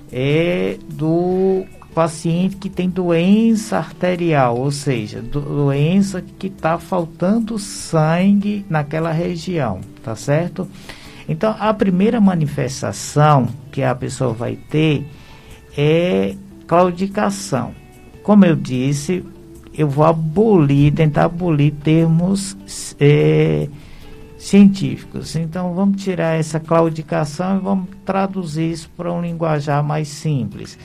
é, 0.10 0.78
do 0.88 1.66
paciente 1.94 2.56
que 2.56 2.70
tem 2.70 2.90
doença 2.90 3.78
arterial, 3.78 4.58
ou 4.58 4.72
seja, 4.72 5.22
do, 5.22 5.42
doença 5.42 6.24
que 6.40 6.48
está 6.48 6.80
faltando 6.80 7.60
sangue 7.60 8.66
naquela 8.70 9.12
região, 9.12 9.82
tá 10.02 10.16
certo? 10.16 10.68
Então, 11.28 11.56
a 11.60 11.74
primeira 11.74 12.20
manifestação 12.22 13.48
que 13.72 13.84
a 13.84 13.94
pessoa 13.94 14.34
vai 14.34 14.56
ter 14.56 15.06
é 15.78 16.36
claudicação. 16.74 17.76
Como 18.24 18.46
eu 18.46 18.56
disse, 18.56 19.24
eu 19.74 19.88
vou 19.88 20.06
abolir, 20.06 20.94
tentar 20.94 21.26
abolir 21.26 21.74
termos 21.84 22.58
é, 23.00 23.68
científicos. 24.38 25.36
Então, 25.36 25.74
vamos 25.74 26.02
tirar 26.02 26.40
essa 26.40 26.60
claudicação 26.60 27.58
e 27.58 27.60
vamos 27.60 27.90
traduzir 28.06 28.72
isso 28.72 28.90
para 28.96 29.12
um 29.12 29.22
linguajar 29.22 29.84
mais 29.84 30.08
simples 30.08 30.78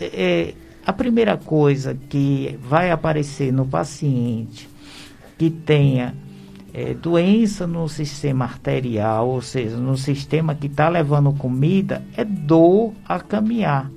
é, 0.00 0.54
a 0.84 0.92
primeira 0.92 1.36
coisa 1.36 1.96
que 2.08 2.58
vai 2.62 2.90
aparecer 2.90 3.52
no 3.52 3.66
paciente 3.66 4.68
que 5.38 5.50
tenha 5.50 6.14
é, 6.74 6.94
doença 6.94 7.66
no 7.66 7.88
sistema 7.88 8.44
arterial, 8.44 9.28
ou 9.28 9.40
seja, 9.40 9.76
no 9.76 9.96
sistema 9.96 10.54
que 10.54 10.66
está 10.66 10.88
levando 10.88 11.32
comida, 11.32 12.02
é 12.16 12.24
dor 12.24 12.92
a 13.06 13.18
caminhar. 13.20 13.90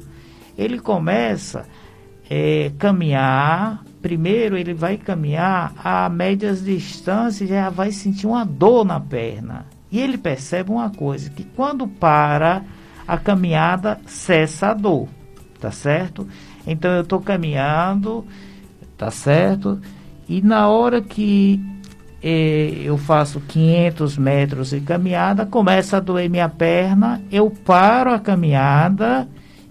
Ele 0.57 0.79
começa 0.79 1.61
a 1.61 1.65
é, 2.29 2.71
caminhar, 2.77 3.83
primeiro 4.01 4.57
ele 4.57 4.73
vai 4.73 4.97
caminhar 4.97 5.73
a 5.83 6.09
médias 6.09 6.63
distâncias, 6.63 7.49
já 7.49 7.69
vai 7.69 7.91
sentir 7.91 8.27
uma 8.27 8.45
dor 8.45 8.85
na 8.85 8.99
perna. 8.99 9.65
E 9.91 9.99
ele 9.99 10.17
percebe 10.17 10.71
uma 10.71 10.89
coisa, 10.89 11.29
que 11.29 11.43
quando 11.43 11.87
para 11.87 12.63
a 13.07 13.17
caminhada, 13.17 13.99
cessa 14.05 14.69
a 14.69 14.73
dor 14.73 15.07
tá 15.63 15.71
certo? 15.71 16.27
Então 16.67 16.91
eu 16.91 17.03
estou 17.03 17.21
caminhando, 17.21 18.25
tá 18.97 19.09
certo? 19.09 19.79
E 20.27 20.41
na 20.41 20.67
hora 20.67 21.01
que 21.01 21.57
eh, 22.21 22.81
eu 22.83 22.97
faço 22.97 23.39
500 23.39 24.17
metros 24.17 24.71
de 24.71 24.81
caminhada, 24.81 25.45
começa 25.45 25.97
a 25.97 25.99
doer 26.01 26.29
minha 26.29 26.49
perna, 26.49 27.21
eu 27.31 27.49
paro 27.49 28.11
a 28.11 28.19
caminhada 28.19 29.25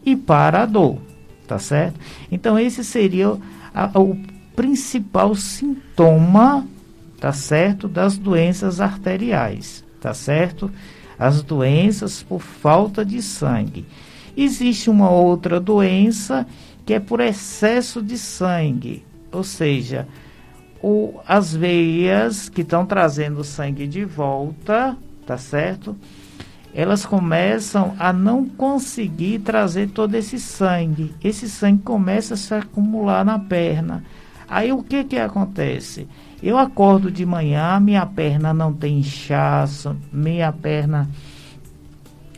e 0.05 0.16
para 0.16 0.62
a 0.62 0.66
dor, 0.66 0.98
tá 1.46 1.59
certo? 1.59 1.98
Então 2.30 2.59
esse 2.59 2.84
seria 2.84 3.36
a, 3.74 3.98
o 3.98 4.16
principal 4.55 5.34
sintoma, 5.34 6.66
tá 7.18 7.32
certo, 7.32 7.88
das 7.88 8.18
doenças 8.18 8.80
arteriais, 8.80 9.84
tá 10.00 10.12
certo? 10.12 10.70
As 11.18 11.42
doenças 11.42 12.22
por 12.22 12.40
falta 12.40 13.05
de 13.05 13.22
sangue. 13.22 13.86
Existe 14.36 14.90
uma 14.90 15.11
outra 15.11 15.61
doença 15.61 16.46
que 16.84 16.94
é 16.94 17.00
por 17.00 17.20
excesso 17.20 18.03
de 18.03 18.18
sangue, 18.18 19.05
ou 19.30 19.44
seja, 19.44 20.09
o, 20.82 21.20
as 21.26 21.55
veias 21.55 22.48
que 22.48 22.62
estão 22.62 22.84
trazendo 22.84 23.44
sangue 23.44 23.86
de 23.86 24.05
volta, 24.05 24.96
tá 25.24 25.38
certo? 25.38 25.96
Elas 26.75 27.05
começam 27.05 27.95
a 27.99 28.12
não 28.12 28.49
conseguir 28.49 29.41
trazer 29.41 29.91
todo 29.91 30.14
esse 30.14 30.39
sangue. 30.39 31.14
Esse 31.23 31.49
sangue 31.49 31.83
começa 31.83 32.35
a 32.35 32.37
se 32.37 32.55
acumular 32.55 33.25
na 33.25 33.39
perna. 33.39 34.03
Aí 34.49 34.73
o 34.73 34.83
que 34.83 35.05
que 35.05 35.18
acontece? 35.18 36.09
Eu 36.43 36.59
acordo 36.59 37.11
de 37.11 37.25
manhã, 37.25 37.79
minha 37.79 38.05
perna 38.05 38.53
não 38.53 38.73
tem 38.73 38.99
inchaço, 38.99 39.97
minha 40.12 40.53
perna 40.53 41.09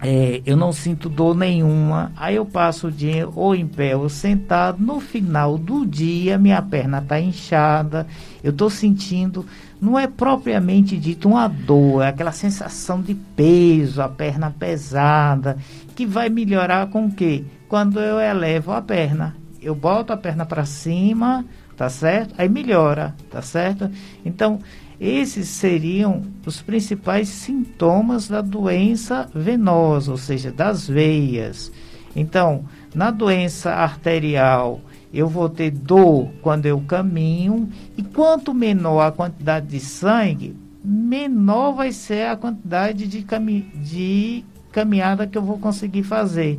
é, 0.07 0.43
eu 0.45 0.55
não 0.55 0.71
sinto 0.71 1.09
dor 1.09 1.35
nenhuma, 1.35 2.13
aí 2.15 2.37
eu 2.37 2.45
passo 2.45 2.89
o 2.89 2.93
dia 2.93 3.27
ou 3.35 3.55
em 3.55 3.67
pé 3.67 3.97
ou 3.97 4.11
sentado, 4.11 4.83
no 4.83 5.01
final 5.01 5.57
do 5.57 5.87
dia 5.87 6.37
minha 6.37 6.61
perna 6.61 6.99
está 6.99 7.19
inchada, 7.19 8.07
eu 8.43 8.51
estou 8.51 8.69
sentindo, 8.69 9.47
não 9.81 9.99
é 9.99 10.07
propriamente 10.07 10.97
dito 10.97 11.29
uma 11.29 11.49
dor, 11.49 12.03
é 12.03 12.09
aquela 12.09 12.33
sensação 12.33 13.01
de 13.01 13.15
peso, 13.15 14.01
a 14.01 14.09
perna 14.09 14.51
pesada, 14.51 15.57
que 15.95 16.07
vai 16.07 16.29
melhorar 16.29 16.89
com 16.89 17.07
o 17.07 17.11
quê? 17.11 17.45
Quando 17.69 18.01
eu 18.01 18.19
elevo 18.21 18.73
a 18.73 18.81
perna, 18.81 19.35
eu 19.61 19.75
boto 19.75 20.13
a 20.13 20.17
perna 20.17 20.47
para 20.47 20.65
cima, 20.65 21.45
tá 21.77 21.89
certo? 21.89 22.35
Aí 22.39 22.49
melhora, 22.49 23.15
tá 23.31 23.43
certo? 23.43 23.91
Então, 24.25 24.61
esses 25.01 25.49
seriam 25.49 26.23
os 26.47 26.63
principais 26.63 27.29
sintomas 27.29 28.29
da 28.29 28.41
doença 28.41 29.29
venosa, 29.35 30.13
ou 30.13 30.17
seja, 30.17 30.53
das 30.53 30.87
veias. 30.89 31.73
Então, 32.15 32.65
na 32.95 33.11
doença 33.11 33.73
arterial, 33.73 34.81
eu 35.15 35.29
vou 35.29 35.49
ter 35.49 35.71
dor 35.71 36.29
quando 36.43 36.67
eu 36.67 36.81
caminho, 36.81 37.69
e 37.97 38.03
quanto 38.03 38.53
menor 38.53 39.01
a 39.01 39.13
quantidade 39.13 39.67
de 39.67 39.81
sangue, 39.81 40.57
menor 40.85 41.73
vai 41.73 41.93
ser 41.93 42.27
a 42.27 42.37
quantidade 42.37 43.07
de, 43.07 43.23
cami 43.23 43.63
de 43.77 44.45
caminhada 44.73 45.27
que 45.27 45.39
eu 45.39 45.43
vou 45.43 45.59
conseguir 45.59 46.03
fazer 46.03 46.59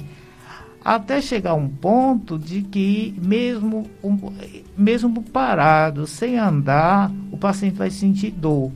até 0.85 1.19
chegar 1.19 1.55
um 1.55 1.67
ponto 1.67 2.37
de 2.37 2.61
que 2.61 3.15
mesmo, 3.19 3.89
mesmo 4.77 5.23
parado, 5.23 6.05
sem 6.05 6.37
andar, 6.37 7.11
o 7.31 7.37
paciente 7.37 7.73
vai 7.73 7.89
sentir 7.89 8.29
dor. 8.29 8.71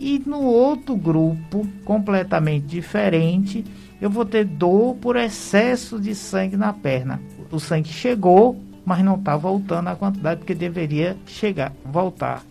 E 0.00 0.20
no 0.26 0.42
outro 0.42 0.96
grupo, 0.96 1.64
completamente 1.84 2.66
diferente, 2.66 3.64
eu 4.00 4.10
vou 4.10 4.24
ter 4.24 4.44
dor 4.44 4.96
por 4.96 5.14
excesso 5.14 6.00
de 6.00 6.12
sangue 6.12 6.56
na 6.56 6.72
perna. 6.72 7.22
O 7.52 7.60
sangue 7.60 7.88
chegou, 7.88 8.60
mas 8.84 9.04
não 9.04 9.16
está 9.16 9.36
voltando 9.36 9.88
a 9.88 9.96
quantidade 9.96 10.44
que 10.44 10.54
deveria 10.54 11.16
chegar, 11.26 11.72
voltar. 11.84 12.42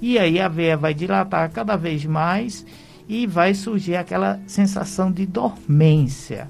E 0.00 0.18
aí 0.18 0.40
a 0.40 0.48
veia 0.48 0.76
vai 0.76 0.94
dilatar 0.94 1.50
cada 1.50 1.76
vez 1.76 2.04
mais 2.04 2.64
e 3.08 3.26
vai 3.26 3.54
surgir 3.54 3.96
aquela 3.96 4.40
sensação 4.46 5.10
de 5.10 5.26
dormência 5.26 6.48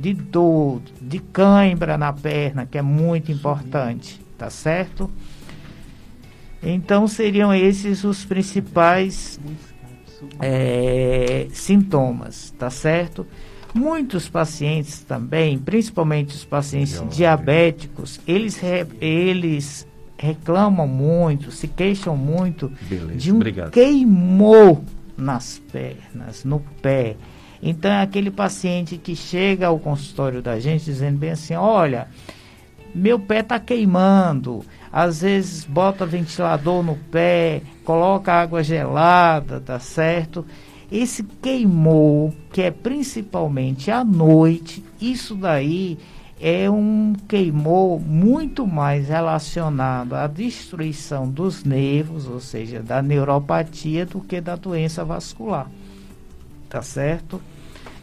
de 0.00 0.14
dor, 0.14 0.80
de 0.98 1.18
cãibra 1.18 1.98
na 1.98 2.10
perna, 2.10 2.64
que 2.64 2.78
é 2.78 2.82
muito 2.82 3.30
importante, 3.30 4.18
tá 4.38 4.48
certo? 4.48 5.10
Então 6.62 7.06
seriam 7.06 7.52
esses 7.54 8.02
os 8.02 8.24
principais 8.24 9.38
é, 10.40 11.48
sintomas, 11.52 12.50
tá 12.58 12.70
certo? 12.70 13.26
Muitos 13.74 14.28
pacientes 14.28 15.00
também, 15.00 15.58
principalmente 15.58 16.34
os 16.34 16.44
pacientes 16.44 17.02
diabéticos, 17.10 18.20
eles, 18.26 18.56
re, 18.56 18.86
eles 19.00 19.86
reclamam 20.18 20.86
muito, 20.86 21.50
se 21.50 21.68
queixam 21.68 22.16
muito 22.16 22.70
Beleza, 22.88 23.14
de 23.14 23.32
um 23.32 23.36
obrigado. 23.36 23.70
queimou 23.70 24.84
nas 25.16 25.60
pernas, 25.72 26.44
no 26.44 26.60
pé. 26.82 27.16
Então 27.62 27.90
é 27.90 28.02
aquele 28.02 28.30
paciente 28.30 28.96
que 28.96 29.14
chega 29.14 29.66
ao 29.66 29.78
consultório 29.78 30.42
da 30.42 30.58
gente 30.58 30.84
dizendo 30.84 31.18
bem 31.18 31.30
assim, 31.30 31.54
olha, 31.54 32.08
meu 32.94 33.18
pé 33.18 33.40
está 33.40 33.60
queimando, 33.60 34.64
às 34.92 35.20
vezes 35.20 35.64
bota 35.64 36.04
ventilador 36.04 36.82
no 36.82 36.96
pé, 36.96 37.62
coloca 37.84 38.32
água 38.32 38.62
gelada, 38.62 39.60
tá 39.60 39.78
certo? 39.78 40.44
Esse 40.90 41.22
queimou, 41.22 42.34
que 42.52 42.62
é 42.62 42.70
principalmente 42.70 43.90
à 43.90 44.04
noite, 44.04 44.82
isso 45.00 45.36
daí 45.36 45.98
é 46.40 46.70
um 46.70 47.12
queimou 47.28 48.00
muito 48.00 48.66
mais 48.66 49.08
relacionado 49.08 50.14
à 50.14 50.26
destruição 50.26 51.28
dos 51.28 51.62
nervos, 51.64 52.26
ou 52.26 52.40
seja, 52.40 52.82
da 52.82 53.02
neuropatia, 53.02 54.06
do 54.06 54.20
que 54.20 54.40
da 54.40 54.56
doença 54.56 55.04
vascular. 55.04 55.70
Tá 56.68 56.82
certo? 56.82 57.40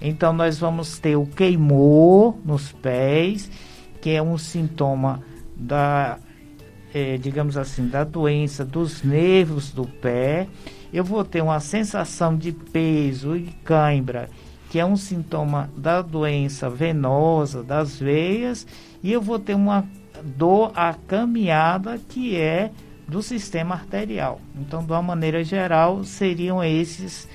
Então 0.01 0.31
nós 0.31 0.59
vamos 0.59 0.99
ter 0.99 1.15
o 1.15 1.25
queimou 1.25 2.39
nos 2.45 2.71
pés, 2.71 3.49
que 3.99 4.11
é 4.11 4.21
um 4.21 4.37
sintoma 4.37 5.23
da, 5.55 6.19
é, 6.93 7.17
digamos 7.17 7.57
assim, 7.57 7.87
da 7.87 8.03
doença 8.03 8.63
dos 8.63 9.01
nervos 9.01 9.71
do 9.71 9.85
pé. 9.85 10.47
Eu 10.91 11.03
vou 11.03 11.23
ter 11.23 11.41
uma 11.41 11.59
sensação 11.59 12.35
de 12.35 12.51
peso 12.51 13.35
e 13.35 13.43
cãibra, 13.63 14.29
que 14.69 14.79
é 14.79 14.85
um 14.85 14.95
sintoma 14.95 15.69
da 15.75 16.01
doença 16.01 16.69
venosa 16.69 17.63
das 17.63 17.99
veias, 17.99 18.65
e 19.03 19.11
eu 19.11 19.21
vou 19.21 19.39
ter 19.39 19.55
uma 19.55 19.85
dor 20.23 20.73
caminhada 21.07 21.99
que 22.09 22.35
é 22.35 22.71
do 23.07 23.21
sistema 23.21 23.75
arterial. 23.75 24.41
Então, 24.59 24.83
de 24.83 24.91
uma 24.91 25.01
maneira 25.01 25.43
geral, 25.43 26.03
seriam 26.03 26.63
esses 26.63 27.27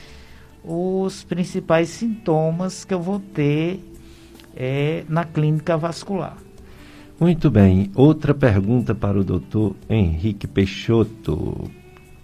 os 0.65 1.25
principais 1.25 1.89
sintomas 1.89 2.85
que 2.85 2.95
eu 2.95 3.01
vou 3.01 3.19
ter 3.19 3.81
é, 4.55 5.05
na 5.09 5.25
clínica 5.25 5.77
vascular. 5.77 6.37
Muito 7.19 7.51
bem. 7.51 7.91
Outra 7.95 8.35
pergunta 8.35 8.95
para 8.95 9.19
o 9.19 9.25
doutor 9.25 9.75
Henrique 9.89 10.47
Peixoto. 10.47 11.71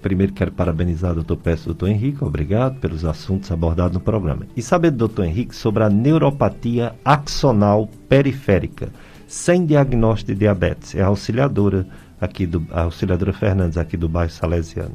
Primeiro 0.09 0.33
quero 0.33 0.51
parabenizar 0.51 1.13
o 1.13 1.17
doutor 1.17 1.37
Peço, 1.37 1.67
doutor 1.67 1.91
Henrique, 1.91 2.25
obrigado 2.25 2.81
pelos 2.81 3.05
assuntos 3.05 3.53
abordados 3.53 3.93
no 3.93 4.01
programa. 4.01 4.47
E 4.57 4.63
saber 4.63 4.91
do 4.91 4.97
doutor 4.97 5.27
Henrique 5.27 5.55
sobre 5.55 5.85
a 5.85 5.91
neuropatia 5.91 6.95
axonal 7.05 7.87
periférica, 8.09 8.89
sem 9.27 9.67
diagnóstico 9.67 10.33
de 10.33 10.39
diabetes. 10.39 10.95
É 10.95 11.03
a 11.03 11.09
auxiliadora 11.09 11.87
aqui 12.19 12.47
do 12.47 12.67
a 12.71 12.85
auxiliadora 12.85 13.35
Fernandes 13.35 13.77
aqui 13.77 13.99
do 13.99 14.09
bairro 14.09 14.33
Salesiano. 14.33 14.95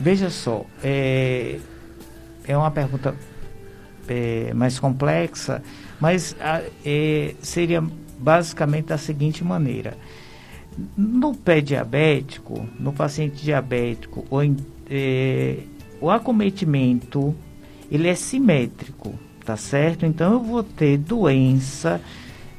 Veja 0.00 0.30
só, 0.30 0.66
é, 0.82 1.60
é 2.44 2.56
uma 2.56 2.72
pergunta 2.72 3.14
é, 4.08 4.52
mais 4.52 4.80
complexa, 4.80 5.62
mas 6.00 6.34
é, 6.84 7.36
seria 7.40 7.80
basicamente 8.18 8.86
da 8.86 8.98
seguinte 8.98 9.44
maneira. 9.44 9.96
No 10.96 11.34
pé 11.34 11.60
diabético, 11.60 12.66
no 12.78 12.92
paciente 12.92 13.44
diabético, 13.44 14.24
o, 14.30 14.40
é, 14.90 15.58
o 16.00 16.10
acometimento 16.10 17.34
ele 17.90 18.08
é 18.08 18.14
simétrico, 18.14 19.14
tá 19.44 19.56
certo? 19.56 20.06
Então 20.06 20.32
eu 20.32 20.40
vou 20.40 20.62
ter 20.62 20.96
doença 20.96 22.00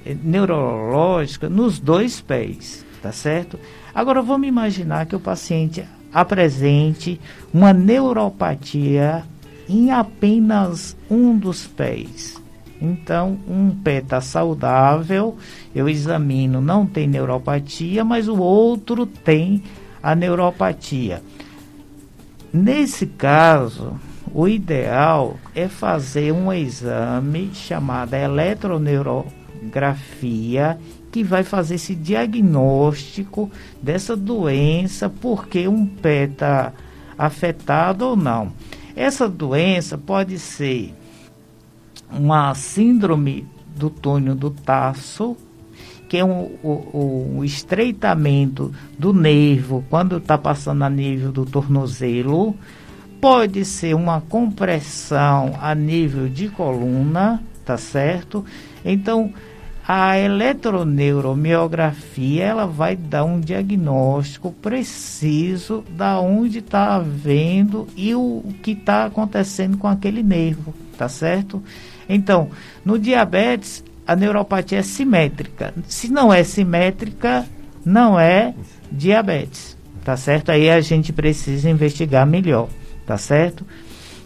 é, 0.05 0.15
neurológica 0.23 1.49
nos 1.49 1.79
dois 1.79 2.21
pés, 2.21 2.85
tá 3.01 3.11
certo? 3.11 3.59
Agora 3.95 4.21
vamos 4.21 4.47
imaginar 4.47 5.05
que 5.07 5.15
o 5.15 5.19
paciente 5.19 5.83
apresente 6.13 7.19
uma 7.51 7.73
neuropatia 7.73 9.23
em 9.67 9.91
apenas 9.91 10.95
um 11.09 11.37
dos 11.37 11.65
pés. 11.65 12.42
Então, 12.83 13.39
um 13.47 13.69
pé 13.69 13.99
está 13.99 14.19
saudável, 14.19 15.37
eu 15.73 15.87
examino, 15.87 16.59
não 16.59 16.85
tem 16.85 17.07
neuropatia, 17.07 18.03
mas 18.03 18.27
o 18.27 18.37
outro 18.37 19.05
tem 19.05 19.63
a 20.01 20.13
neuropatia. 20.13 21.23
Nesse 22.51 23.07
caso, 23.07 23.93
o 24.33 24.49
ideal 24.49 25.37
é 25.55 25.69
fazer 25.69 26.33
um 26.33 26.51
exame 26.51 27.51
chamado 27.53 28.15
eletroneurografia, 28.15 30.77
que 31.09 31.23
vai 31.23 31.43
fazer 31.43 31.75
esse 31.75 31.95
diagnóstico 31.95 33.49
dessa 33.81 34.13
doença, 34.13 35.09
porque 35.09 35.69
um 35.69 35.85
pé 35.85 36.25
está 36.25 36.73
afetado 37.17 38.07
ou 38.07 38.17
não. 38.17 38.51
Essa 38.93 39.29
doença 39.29 39.97
pode 39.97 40.37
ser 40.37 40.93
uma 42.17 42.55
síndrome 42.55 43.45
do 43.75 43.89
túnel 43.89 44.35
do 44.35 44.49
taço, 44.49 45.35
que 46.07 46.17
é 46.17 46.25
um, 46.25 46.55
um, 46.63 47.37
um 47.37 47.43
estreitamento 47.43 48.71
do 48.97 49.13
nervo 49.13 49.83
quando 49.89 50.17
está 50.17 50.37
passando 50.37 50.83
a 50.83 50.89
nível 50.89 51.31
do 51.31 51.45
tornozelo. 51.45 52.55
Pode 53.19 53.65
ser 53.65 53.95
uma 53.95 54.21
compressão 54.21 55.57
a 55.59 55.73
nível 55.73 56.29
de 56.29 56.49
coluna, 56.49 57.41
tá 57.65 57.77
certo? 57.77 58.45
Então, 58.83 59.33
a 59.87 60.17
eletroneuromiografia 60.17 62.43
ela 62.43 62.65
vai 62.65 62.95
dar 62.95 63.25
um 63.25 63.39
diagnóstico 63.39 64.51
preciso 64.51 65.83
da 65.89 66.19
onde 66.19 66.57
está 66.59 66.95
havendo 66.95 67.87
e 67.95 68.15
o 68.15 68.43
que 68.61 68.71
está 68.71 69.05
acontecendo 69.05 69.77
com 69.77 69.87
aquele 69.87 70.23
nervo, 70.23 70.73
tá 70.97 71.07
certo? 71.09 71.61
Então, 72.07 72.49
no 72.83 72.99
diabetes 72.99 73.83
a 74.05 74.15
neuropatia 74.15 74.79
é 74.79 74.83
simétrica. 74.83 75.73
Se 75.87 76.11
não 76.11 76.33
é 76.33 76.43
simétrica, 76.43 77.45
não 77.85 78.19
é 78.19 78.53
diabetes, 78.91 79.77
tá 80.03 80.15
certo? 80.17 80.51
Aí 80.51 80.69
a 80.69 80.81
gente 80.81 81.13
precisa 81.13 81.69
investigar 81.69 82.27
melhor, 82.27 82.67
tá 83.05 83.17
certo? 83.17 83.65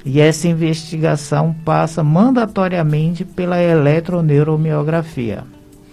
E 0.06 0.20
essa 0.20 0.48
investigação 0.48 1.56
passa 1.66 2.04
mandatoriamente 2.04 3.26
pela 3.26 3.62
eletroneuromiografia. 3.62 5.44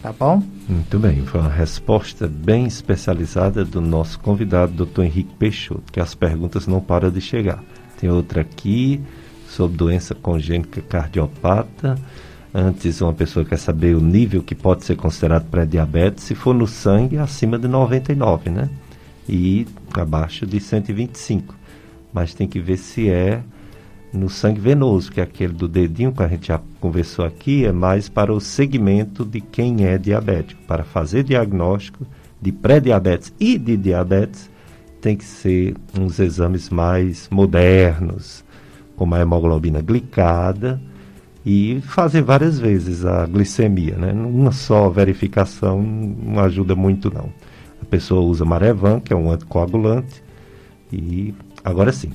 Tá 0.01 0.13
bom? 0.13 0.43
Muito 0.69 0.99
bem, 0.99 1.25
foi 1.25 1.41
uma 1.41 1.51
resposta 1.51 2.29
bem 2.29 2.67
especializada 2.67 3.65
do 3.65 3.81
nosso 3.81 4.21
convidado, 4.21 4.73
doutor 4.73 5.05
Henrique 5.05 5.35
Peixoto, 5.39 5.91
que 5.91 5.99
as 5.99 6.15
perguntas 6.15 6.67
não 6.67 6.79
param 6.79 7.11
de 7.11 7.23
chegar. 7.23 7.63
Tem 7.99 8.11
outra 8.11 8.43
aqui 8.43 9.01
sobre 9.55 9.77
doença 9.77 10.15
congênita 10.15 10.81
cardiopata. 10.83 11.97
Antes, 12.53 13.01
uma 13.01 13.13
pessoa 13.13 13.45
quer 13.45 13.59
saber 13.59 13.97
o 13.97 14.01
nível 14.01 14.43
que 14.43 14.55
pode 14.55 14.85
ser 14.85 14.97
considerado 14.97 15.49
pré-diabetes. 15.51 16.25
Se 16.25 16.35
for 16.35 16.55
no 16.55 16.67
sangue, 16.67 17.19
acima 17.19 17.59
de 17.59 17.67
99, 17.67 18.51
né? 18.51 18.69
E 19.29 19.67
abaixo 19.95 20.45
de 20.47 20.61
125. 20.61 21.55
Mas 22.13 22.35
tem 22.35 22.47
que 22.47 22.61
ver 22.61 22.77
se 22.77 23.09
é 23.09 23.43
no 24.13 24.29
sangue 24.29 24.61
venoso, 24.61 25.11
que 25.11 25.21
é 25.21 25.25
aquele 25.25 25.53
do 25.53 25.67
dedinho 25.67 26.13
que 26.13 26.23
a 26.23 26.29
gente 26.29 26.47
já 26.47 26.61
conversou 26.81 27.25
aqui, 27.25 27.65
é 27.65 27.73
mais 27.73 28.09
para 28.09 28.33
o 28.33 28.41
segmento 28.41 29.25
de 29.25 29.41
quem 29.41 29.85
é 29.85 29.99
diabético. 29.99 30.63
Para 30.63 30.85
fazer 30.85 31.25
diagnóstico 31.25 32.07
de 32.41 32.53
pré-diabetes 32.53 33.33
e 33.41 33.59
de 33.59 33.77
diabetes, 33.77 34.49
tem 35.01 35.17
que 35.17 35.25
ser 35.25 35.75
uns 35.99 36.21
exames 36.21 36.71
mais 36.71 37.29
modernos, 37.31 38.44
como 38.97 39.15
a 39.15 39.21
hemoglobina 39.21 39.81
glicada, 39.81 40.81
e 41.45 41.81
fazer 41.83 42.23
várias 42.23 42.59
vezes 42.59 43.05
a 43.05 43.27
glicemia. 43.27 43.97
Né? 43.97 44.13
Uma 44.13 44.53
só 44.53 44.89
verificação 44.89 45.83
não 45.83 46.41
ajuda 46.41 46.75
muito, 46.75 47.13
não. 47.13 47.29
A 47.83 47.85
pessoa 47.85 48.23
usa 48.23 48.45
Marevan, 48.45 49.01
que 49.01 49.13
é 49.13 49.17
um 49.17 49.31
anticoagulante, 49.31 50.23
e 50.93 51.35
agora 51.63 51.93
sim. 51.93 52.11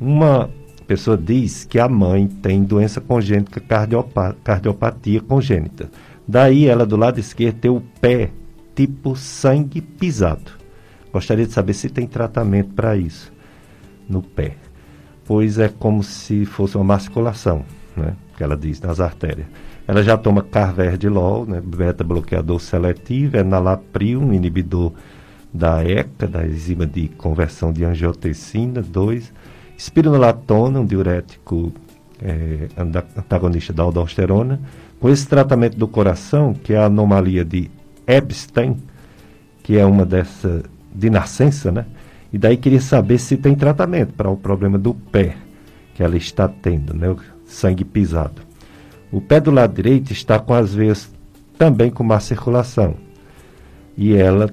Uma 0.00 0.48
pessoa 0.86 1.16
diz 1.16 1.64
que 1.64 1.78
a 1.78 1.88
mãe 1.88 2.26
tem 2.26 2.64
doença 2.64 3.00
congênita, 3.00 3.60
cardiopa 3.60 4.34
cardiopatia 4.42 5.20
congênita. 5.20 5.90
Daí 6.26 6.66
ela 6.66 6.86
do 6.86 6.96
lado 6.96 7.20
esquerdo 7.20 7.58
tem 7.60 7.70
o 7.70 7.82
pé 8.00 8.30
tipo 8.74 9.14
sangue 9.14 9.80
pisado. 9.80 10.52
Gostaria 11.12 11.46
de 11.46 11.52
saber 11.52 11.74
se 11.74 11.88
tem 11.90 12.06
tratamento 12.06 12.72
para 12.72 12.96
isso 12.96 13.32
no 14.08 14.22
pé. 14.22 14.56
Pois 15.30 15.60
é 15.60 15.68
como 15.68 16.02
se 16.02 16.44
fosse 16.44 16.74
uma 16.74 16.82
masculação, 16.82 17.64
né? 17.96 18.16
Que 18.36 18.42
ela 18.42 18.56
diz 18.56 18.80
nas 18.80 18.98
artérias. 18.98 19.46
ela 19.86 20.02
já 20.02 20.18
toma 20.18 20.42
carvedilol, 20.42 21.46
né, 21.46 21.62
beta-bloqueador 21.64 22.58
seletivo, 22.58 23.36
enalapril, 23.36 24.20
um 24.20 24.32
inibidor 24.32 24.92
da 25.54 25.84
ECA, 25.84 26.26
da 26.26 26.44
enzima 26.44 26.84
de 26.84 27.06
conversão 27.10 27.72
de 27.72 27.84
angiotensina 27.84 28.82
2, 28.82 29.32
espironolactona, 29.78 30.80
um 30.80 30.84
diurético 30.84 31.72
é, 32.20 32.66
antagonista 33.16 33.72
da 33.72 33.84
aldosterona. 33.84 34.60
Com 34.98 35.08
esse 35.08 35.28
tratamento 35.28 35.76
do 35.76 35.86
coração, 35.86 36.54
que 36.54 36.72
é 36.72 36.78
a 36.78 36.86
anomalia 36.86 37.44
de 37.44 37.70
Epstein, 38.04 38.76
que 39.62 39.78
é 39.78 39.86
uma 39.86 40.04
dessa 40.04 40.64
de 40.92 41.08
nascença, 41.08 41.70
né? 41.70 41.86
E 42.32 42.38
daí 42.38 42.56
queria 42.56 42.80
saber 42.80 43.18
se 43.18 43.36
tem 43.36 43.54
tratamento 43.54 44.14
para 44.14 44.30
o 44.30 44.36
problema 44.36 44.78
do 44.78 44.94
pé 44.94 45.36
que 45.94 46.02
ela 46.02 46.16
está 46.16 46.48
tendo, 46.48 46.94
né? 46.94 47.10
O 47.10 47.18
sangue 47.44 47.84
pisado. 47.84 48.42
O 49.10 49.20
pé 49.20 49.40
do 49.40 49.50
lado 49.50 49.74
direito 49.74 50.12
está 50.12 50.38
com 50.38 50.54
as 50.54 50.74
veias 50.74 51.12
também 51.58 51.90
com 51.90 52.04
má 52.04 52.20
circulação. 52.20 52.94
E 53.96 54.14
ela 54.14 54.50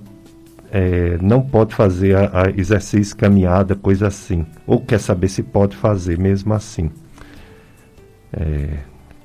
é, 0.71 1.17
não 1.21 1.41
pode 1.41 1.73
fazer 1.73 2.15
a, 2.15 2.43
a 2.43 2.49
exercício, 2.49 3.15
caminhada, 3.15 3.75
coisa 3.75 4.07
assim. 4.07 4.45
Ou 4.65 4.82
quer 4.82 4.99
saber 4.99 5.30
se 5.30 5.43
pode 5.43 5.75
fazer 5.75 6.17
mesmo 6.17 6.53
assim. 6.53 6.89
É, 8.34 8.80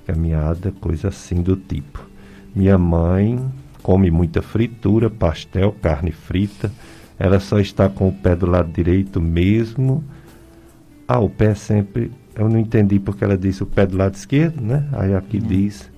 caminhada, 0.06 0.72
coisa 0.80 1.08
assim 1.08 1.42
do 1.42 1.56
tipo. 1.56 2.06
Minha 2.54 2.78
mãe 2.78 3.42
come 3.82 4.10
muita 4.10 4.42
fritura, 4.42 5.10
pastel, 5.10 5.74
carne 5.80 6.12
frita. 6.12 6.70
Ela 7.18 7.38
só 7.40 7.58
está 7.60 7.88
com 7.88 8.08
o 8.08 8.12
pé 8.12 8.34
do 8.34 8.46
lado 8.46 8.72
direito 8.72 9.20
mesmo. 9.20 10.02
Ah, 11.06 11.20
o 11.20 11.28
pé 11.28 11.54
sempre 11.54 12.10
eu 12.34 12.48
não 12.48 12.58
entendi 12.58 12.98
porque 12.98 13.24
ela 13.24 13.36
disse 13.36 13.62
o 13.62 13.66
pé 13.66 13.86
do 13.86 13.96
lado 13.96 14.14
esquerdo, 14.14 14.60
né? 14.60 14.88
Aí 14.92 15.14
aqui 15.14 15.38
hum. 15.38 15.46
diz 15.46 15.90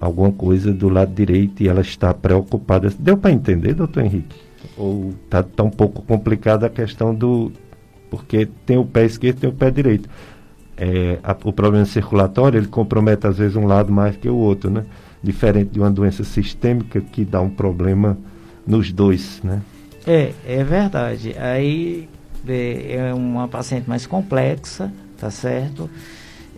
alguma 0.00 0.32
coisa 0.32 0.72
do 0.72 0.88
lado 0.88 1.12
direito 1.12 1.62
e 1.62 1.68
ela 1.68 1.82
está 1.82 2.14
preocupada. 2.14 2.90
Deu 2.98 3.16
para 3.16 3.30
entender, 3.30 3.74
doutor 3.74 4.02
Henrique? 4.02 4.36
Ou 4.76 5.12
está 5.24 5.42
tão 5.42 5.66
um 5.66 5.70
pouco 5.70 6.02
complicada 6.02 6.66
a 6.66 6.70
questão 6.70 7.14
do. 7.14 7.52
Porque 8.10 8.48
tem 8.66 8.78
o 8.78 8.84
pé 8.84 9.04
esquerdo 9.04 9.36
e 9.36 9.40
tem 9.40 9.50
o 9.50 9.52
pé 9.52 9.70
direito. 9.70 10.08
É, 10.76 11.18
a, 11.22 11.36
o 11.44 11.52
problema 11.52 11.84
circulatório 11.84 12.58
ele 12.58 12.66
compromete 12.66 13.26
às 13.26 13.36
vezes 13.36 13.56
um 13.56 13.66
lado 13.66 13.92
mais 13.92 14.16
que 14.16 14.28
o 14.28 14.36
outro, 14.36 14.70
né? 14.70 14.86
Diferente 15.22 15.72
de 15.72 15.78
uma 15.78 15.90
doença 15.90 16.24
sistêmica 16.24 17.00
que 17.00 17.24
dá 17.24 17.42
um 17.42 17.50
problema 17.50 18.16
nos 18.66 18.90
dois, 18.90 19.42
né? 19.44 19.60
É, 20.12 20.32
é 20.44 20.64
verdade. 20.64 21.36
Aí 21.38 22.08
é, 22.48 23.14
uma 23.14 23.46
paciente 23.46 23.88
mais 23.88 24.06
complexa, 24.06 24.92
tá 25.16 25.30
certo? 25.30 25.88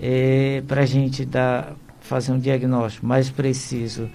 É, 0.01 0.63
Para 0.67 0.81
a 0.81 0.87
gente 0.87 1.27
dar, 1.27 1.75
fazer 2.01 2.33
um 2.33 2.39
diagnóstico 2.39 3.05
mais 3.05 3.29
preciso, 3.29 4.09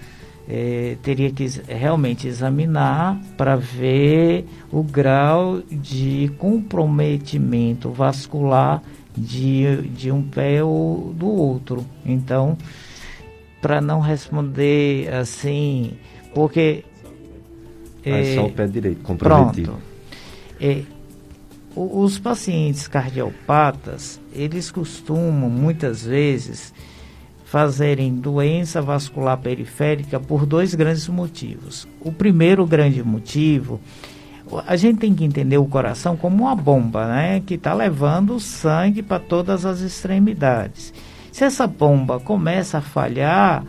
é, 0.48 0.96
teria 1.04 1.30
que 1.30 1.46
realmente 1.68 2.26
examinar 2.26 3.16
para 3.36 3.54
ver 3.54 4.44
o 4.72 4.82
grau 4.82 5.62
de 5.70 6.32
comprometimento 6.36 7.90
vascular 7.90 8.82
de, 9.16 9.82
de 9.82 10.10
um 10.10 10.20
pé 10.20 10.64
ou 10.64 11.14
do 11.14 11.28
outro. 11.28 11.86
Então, 12.04 12.58
para 13.62 13.80
não 13.80 14.00
responder 14.00 15.14
assim, 15.14 15.92
porque. 16.34 16.84
É, 18.10 18.34
só 18.34 18.46
o 18.46 18.52
pé 18.52 18.66
direito 18.66 19.02
comprometido. 19.02 19.72
Pronto. 19.72 19.82
É, 20.60 20.82
os 21.74 22.18
pacientes 22.18 22.88
cardiopatas, 22.88 24.20
eles 24.32 24.70
costumam 24.70 25.48
muitas 25.48 26.04
vezes 26.04 26.72
fazerem 27.44 28.14
doença 28.14 28.82
vascular 28.82 29.38
periférica 29.38 30.20
por 30.20 30.44
dois 30.44 30.74
grandes 30.74 31.08
motivos. 31.08 31.88
O 32.00 32.12
primeiro 32.12 32.66
grande 32.66 33.02
motivo, 33.02 33.80
a 34.66 34.76
gente 34.76 34.98
tem 34.98 35.14
que 35.14 35.24
entender 35.24 35.56
o 35.56 35.66
coração 35.66 36.16
como 36.16 36.44
uma 36.44 36.54
bomba, 36.54 37.06
né, 37.06 37.40
que 37.46 37.54
está 37.54 37.72
levando 37.72 38.38
sangue 38.38 39.02
para 39.02 39.18
todas 39.18 39.64
as 39.64 39.80
extremidades. 39.80 40.92
Se 41.32 41.44
essa 41.44 41.66
bomba 41.66 42.18
começa 42.18 42.78
a 42.78 42.82
falhar, 42.82 43.64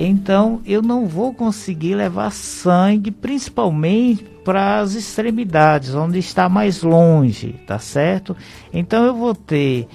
então 0.00 0.62
eu 0.64 0.80
não 0.80 1.06
vou 1.06 1.34
conseguir 1.34 1.96
levar 1.96 2.30
sangue, 2.30 3.10
principalmente 3.10 4.24
para 4.44 4.78
as 4.78 4.94
extremidades, 4.94 5.92
onde 5.92 6.20
está 6.20 6.48
mais 6.48 6.82
longe, 6.82 7.56
tá 7.66 7.80
certo? 7.80 8.36
Então 8.72 9.04
eu 9.04 9.14
vou 9.14 9.34
ter 9.34 9.88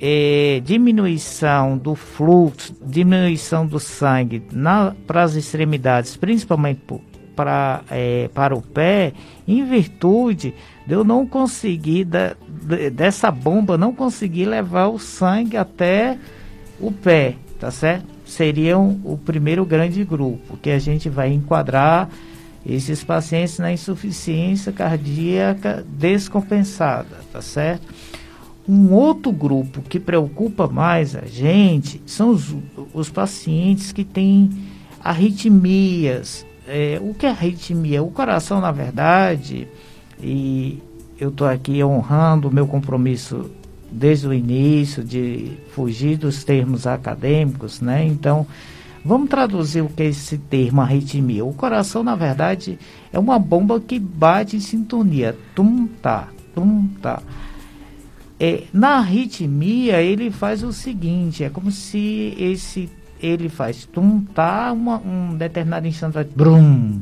é, 0.00 0.60
diminuição 0.64 1.78
do 1.78 1.94
fluxo, 1.94 2.74
diminuição 2.84 3.64
do 3.64 3.78
sangue 3.78 4.42
para 5.06 5.22
as 5.22 5.34
extremidades, 5.34 6.16
principalmente 6.16 6.80
para, 7.36 7.82
é, 7.88 8.28
para 8.34 8.52
o 8.52 8.60
pé, 8.60 9.12
em 9.46 9.64
virtude 9.64 10.54
de 10.84 10.92
eu 10.92 11.04
não 11.04 11.24
conseguir, 11.24 12.04
da, 12.04 12.34
dessa 12.92 13.30
bomba, 13.30 13.78
não 13.78 13.94
conseguir 13.94 14.46
levar 14.46 14.88
o 14.88 14.98
sangue 14.98 15.56
até 15.56 16.18
o 16.80 16.90
pé, 16.90 17.36
tá 17.60 17.70
certo? 17.70 18.15
Seriam 18.36 19.00
o 19.02 19.16
primeiro 19.16 19.64
grande 19.64 20.04
grupo, 20.04 20.58
que 20.58 20.70
a 20.70 20.78
gente 20.78 21.08
vai 21.08 21.32
enquadrar 21.32 22.10
esses 22.66 23.02
pacientes 23.02 23.58
na 23.58 23.72
insuficiência 23.72 24.72
cardíaca 24.72 25.84
descompensada, 25.88 27.16
tá 27.32 27.40
certo? 27.40 27.86
Um 28.68 28.92
outro 28.92 29.32
grupo 29.32 29.80
que 29.80 29.98
preocupa 29.98 30.66
mais 30.66 31.16
a 31.16 31.24
gente 31.24 32.02
são 32.04 32.30
os, 32.30 32.54
os 32.92 33.08
pacientes 33.08 33.92
que 33.92 34.04
têm 34.04 34.50
arritmias. 35.02 36.44
É, 36.68 36.98
o 37.00 37.14
que 37.14 37.24
é 37.24 37.30
arritmia? 37.30 38.02
O 38.02 38.10
coração, 38.10 38.60
na 38.60 38.72
verdade, 38.72 39.68
e 40.20 40.82
eu 41.18 41.30
estou 41.30 41.46
aqui 41.46 41.82
honrando 41.82 42.48
o 42.48 42.52
meu 42.52 42.66
compromisso 42.66 43.50
desde 43.96 44.28
o 44.28 44.34
início, 44.34 45.02
de 45.02 45.52
fugir 45.70 46.18
dos 46.18 46.44
termos 46.44 46.86
acadêmicos, 46.86 47.80
né? 47.80 48.04
Então, 48.04 48.46
vamos 49.02 49.30
traduzir 49.30 49.80
o 49.80 49.88
que 49.88 50.02
é 50.02 50.06
esse 50.06 50.36
termo 50.36 50.82
arritmia. 50.82 51.44
O 51.44 51.54
coração, 51.54 52.02
na 52.02 52.14
verdade, 52.14 52.78
é 53.10 53.18
uma 53.18 53.38
bomba 53.38 53.80
que 53.80 53.98
bate 53.98 54.56
em 54.56 54.60
sintonia. 54.60 55.34
Tum, 55.54 55.86
tá, 56.02 56.28
tum, 56.54 56.86
tá. 57.00 57.22
É, 58.38 58.64
na 58.70 58.98
arritmia, 58.98 60.02
ele 60.02 60.30
faz 60.30 60.62
o 60.62 60.72
seguinte, 60.72 61.42
é 61.42 61.48
como 61.48 61.72
se 61.72 62.34
esse 62.38 62.90
ele 63.18 63.48
faz 63.48 63.86
tum, 63.86 64.20
tá, 64.34 64.70
uma, 64.72 64.98
um 64.98 65.34
determinado 65.34 65.86
instante, 65.86 66.28
brum, 66.36 67.00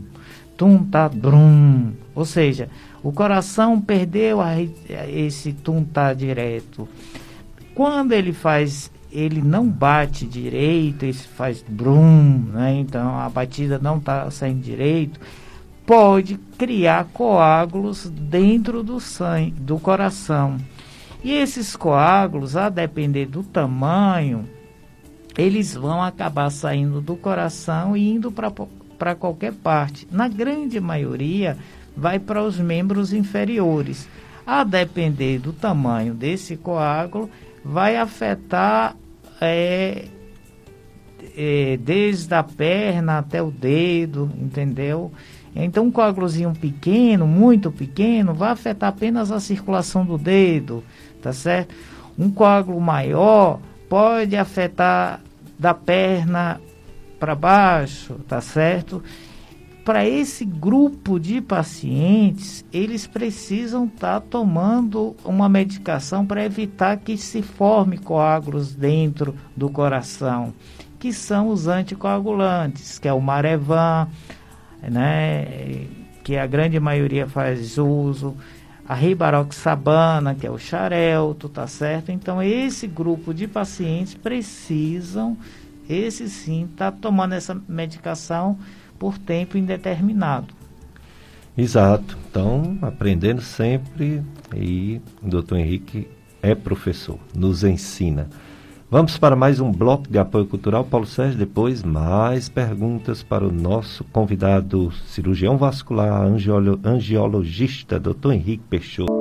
tum, 0.56 0.84
tá, 0.84 1.08
brum. 1.08 1.90
Ou 2.14 2.24
seja, 2.24 2.68
o 3.04 3.12
coração 3.12 3.78
perdeu 3.78 4.40
a, 4.40 4.54
esse 5.06 5.52
tuntar 5.52 6.14
direto. 6.14 6.88
Quando 7.74 8.12
ele 8.12 8.32
faz, 8.32 8.90
ele 9.12 9.42
não 9.42 9.68
bate 9.68 10.24
direito, 10.24 11.04
ele 11.04 11.12
faz 11.12 11.62
brum, 11.68 12.46
né? 12.50 12.76
então 12.76 13.18
a 13.18 13.28
batida 13.28 13.78
não 13.78 13.98
está 13.98 14.30
saindo 14.30 14.62
direito, 14.62 15.20
pode 15.84 16.38
criar 16.56 17.04
coágulos 17.12 18.08
dentro 18.08 18.82
do 18.82 18.98
sangue, 18.98 19.50
do 19.50 19.78
coração. 19.78 20.56
E 21.22 21.30
esses 21.30 21.76
coágulos, 21.76 22.56
a 22.56 22.70
depender 22.70 23.26
do 23.26 23.42
tamanho, 23.42 24.48
eles 25.36 25.74
vão 25.74 26.02
acabar 26.02 26.48
saindo 26.48 27.02
do 27.02 27.16
coração 27.16 27.94
e 27.94 28.10
indo 28.10 28.32
para 28.32 29.14
qualquer 29.14 29.52
parte. 29.52 30.08
Na 30.10 30.26
grande 30.26 30.80
maioria, 30.80 31.58
vai 31.96 32.18
para 32.18 32.42
os 32.42 32.58
membros 32.58 33.12
inferiores. 33.12 34.08
A 34.46 34.62
depender 34.62 35.38
do 35.38 35.52
tamanho 35.52 36.12
desse 36.14 36.56
coágulo, 36.56 37.30
vai 37.64 37.96
afetar 37.96 38.94
é, 39.40 40.04
é, 41.36 41.78
desde 41.80 42.34
a 42.34 42.42
perna 42.42 43.18
até 43.18 43.42
o 43.42 43.50
dedo, 43.50 44.30
entendeu? 44.36 45.10
Então, 45.56 45.86
um 45.86 45.90
coágulozinho 45.90 46.52
pequeno, 46.52 47.26
muito 47.26 47.70
pequeno, 47.70 48.34
vai 48.34 48.50
afetar 48.50 48.88
apenas 48.88 49.30
a 49.30 49.38
circulação 49.38 50.04
do 50.04 50.18
dedo, 50.18 50.82
tá 51.22 51.32
certo? 51.32 51.74
Um 52.18 52.30
coágulo 52.30 52.80
maior 52.80 53.60
pode 53.88 54.36
afetar 54.36 55.20
da 55.58 55.72
perna 55.72 56.60
para 57.20 57.34
baixo, 57.34 58.14
tá 58.28 58.40
certo? 58.40 59.02
Para 59.84 60.06
esse 60.08 60.46
grupo 60.46 61.20
de 61.20 61.42
pacientes, 61.42 62.64
eles 62.72 63.06
precisam 63.06 63.84
estar 63.84 64.20
tá 64.20 64.26
tomando 64.28 65.14
uma 65.22 65.46
medicação 65.46 66.24
para 66.24 66.44
evitar 66.44 66.96
que 66.96 67.18
se 67.18 67.42
forme 67.42 67.98
coágulos 67.98 68.74
dentro 68.74 69.34
do 69.54 69.68
coração, 69.68 70.54
que 70.98 71.12
são 71.12 71.48
os 71.48 71.68
anticoagulantes, 71.68 72.98
que 72.98 73.06
é 73.06 73.12
o 73.12 73.20
Marevan, 73.20 74.08
né, 74.82 75.86
que 76.22 76.38
a 76.38 76.46
grande 76.46 76.80
maioria 76.80 77.28
faz 77.28 77.76
uso, 77.76 78.34
a 78.88 78.94
ribaroxabana, 78.94 80.34
que 80.34 80.46
é 80.46 80.50
o 80.50 80.58
xarelto, 80.58 81.48
tá 81.48 81.66
certo? 81.66 82.10
Então 82.10 82.42
esse 82.42 82.86
grupo 82.86 83.34
de 83.34 83.46
pacientes 83.46 84.14
precisam 84.14 85.36
esse 85.88 86.28
sim 86.30 86.64
está 86.64 86.90
tomando 86.90 87.34
essa 87.34 87.60
medicação 87.68 88.58
por 89.04 89.18
tempo 89.18 89.58
indeterminado. 89.58 90.46
Exato. 91.58 92.16
Então, 92.30 92.78
aprendendo 92.80 93.42
sempre 93.42 94.22
e 94.56 94.98
o 95.22 95.28
doutor 95.28 95.58
Henrique 95.58 96.08
é 96.42 96.54
professor, 96.54 97.18
nos 97.34 97.64
ensina. 97.64 98.30
Vamos 98.90 99.18
para 99.18 99.36
mais 99.36 99.60
um 99.60 99.70
bloco 99.70 100.08
de 100.08 100.18
apoio 100.18 100.46
cultural. 100.46 100.84
Paulo 100.84 101.06
Sérgio, 101.06 101.38
depois 101.38 101.82
mais 101.82 102.48
perguntas 102.48 103.22
para 103.22 103.46
o 103.46 103.52
nosso 103.52 104.04
convidado 104.04 104.90
cirurgião 105.06 105.58
vascular, 105.58 106.22
angiolo, 106.22 106.80
angiologista, 106.82 108.00
doutor 108.00 108.32
Henrique 108.32 108.64
Peixoto. 108.70 109.12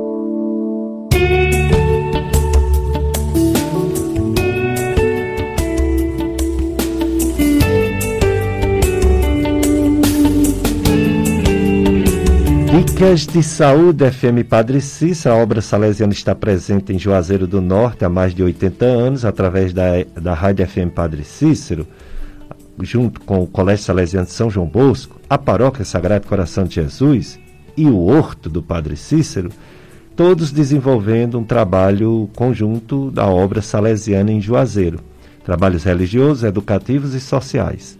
Dicas 13.03 13.27
de 13.27 13.43
Saúde 13.43 14.09
FM 14.09 14.47
Padre 14.47 14.79
Cícero, 14.79 15.35
a 15.35 15.37
obra 15.37 15.59
salesiana 15.59 16.13
está 16.13 16.33
presente 16.33 16.93
em 16.93 16.97
Juazeiro 16.97 17.45
do 17.45 17.59
Norte 17.59 18.05
há 18.05 18.09
mais 18.09 18.33
de 18.33 18.41
80 18.41 18.85
anos, 18.85 19.25
através 19.25 19.73
da, 19.73 20.05
da 20.15 20.33
Rádio 20.33 20.65
FM 20.65 20.89
Padre 20.95 21.25
Cícero, 21.25 21.85
junto 22.81 23.19
com 23.19 23.43
o 23.43 23.47
Colégio 23.47 23.83
Salesiano 23.83 24.25
de 24.25 24.31
São 24.31 24.49
João 24.49 24.67
Bosco, 24.67 25.19
a 25.29 25.37
Paróquia 25.37 25.83
Sagrado 25.83 26.25
Coração 26.27 26.63
de 26.63 26.75
Jesus 26.75 27.37
e 27.75 27.87
o 27.87 28.05
Horto 28.05 28.49
do 28.49 28.63
Padre 28.63 28.95
Cícero, 28.95 29.49
todos 30.15 30.49
desenvolvendo 30.53 31.37
um 31.37 31.43
trabalho 31.43 32.29
conjunto 32.33 33.11
da 33.11 33.27
obra 33.27 33.61
salesiana 33.61 34.31
em 34.31 34.39
Juazeiro. 34.39 35.01
Trabalhos 35.43 35.83
religiosos, 35.83 36.45
educativos 36.45 37.13
e 37.13 37.19
sociais 37.19 37.97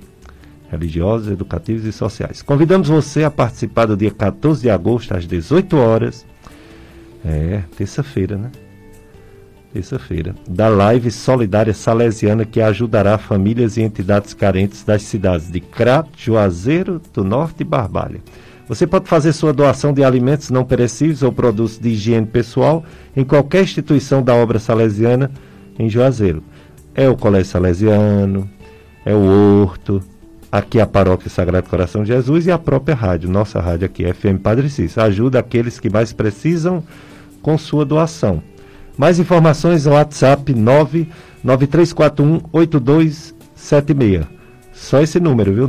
religiosos, 0.73 1.31
educativos 1.31 1.85
e 1.85 1.91
sociais. 1.91 2.41
Convidamos 2.41 2.89
você 2.89 3.23
a 3.23 3.31
participar 3.31 3.85
do 3.85 3.95
dia 3.95 4.11
14 4.11 4.61
de 4.61 4.69
agosto, 4.69 5.15
às 5.15 5.25
18 5.25 5.77
horas. 5.77 6.25
É, 7.23 7.61
terça-feira, 7.77 8.35
né? 8.35 8.51
Terça-feira. 9.71 10.35
Da 10.47 10.67
live 10.67 11.09
solidária 11.09 11.73
salesiana 11.73 12.45
que 12.45 12.61
ajudará 12.61 13.17
famílias 13.17 13.77
e 13.77 13.81
entidades 13.81 14.33
carentes 14.33 14.83
das 14.83 15.03
cidades 15.03 15.51
de 15.51 15.59
Crato, 15.59 16.11
Juazeiro 16.17 17.01
do 17.13 17.23
Norte 17.23 17.61
e 17.61 17.63
Barbalha. 17.63 18.19
Você 18.67 18.87
pode 18.87 19.07
fazer 19.07 19.33
sua 19.33 19.53
doação 19.53 19.93
de 19.93 20.03
alimentos 20.03 20.49
não 20.49 20.63
perecíveis 20.63 21.21
ou 21.21 21.31
produtos 21.31 21.77
de 21.77 21.89
higiene 21.89 22.25
pessoal 22.25 22.83
em 23.15 23.23
qualquer 23.23 23.63
instituição 23.63 24.23
da 24.23 24.33
obra 24.33 24.57
salesiana 24.57 25.29
em 25.77 25.89
Juazeiro. 25.89 26.43
É 26.95 27.09
o 27.09 27.17
Colégio 27.17 27.51
Salesiano, 27.51 28.49
é 29.05 29.13
o 29.13 29.61
Horto, 29.63 30.01
aqui 30.53 30.79
a 30.79 30.85
Paróquia 30.85 31.29
Sagrado 31.31 31.67
Coração 31.67 32.03
de 32.03 32.09
Jesus 32.09 32.45
e 32.45 32.51
a 32.51 32.59
própria 32.59 32.93
rádio, 32.93 33.27
nossa 33.27 33.59
rádio 33.59 33.87
aqui, 33.87 34.03
FM 34.13 34.37
Padre 34.43 34.69
Cícero. 34.69 35.07
Ajuda 35.07 35.39
aqueles 35.39 35.79
que 35.79 35.89
mais 35.89 36.13
precisam 36.13 36.83
com 37.41 37.57
sua 37.57 37.83
doação. 37.83 38.43
Mais 38.95 39.17
informações 39.17 39.87
no 39.87 39.93
WhatsApp 39.93 40.53
993418276. 41.43 44.27
Só 44.71 45.01
esse 45.01 45.19
número, 45.19 45.51
viu? 45.51 45.67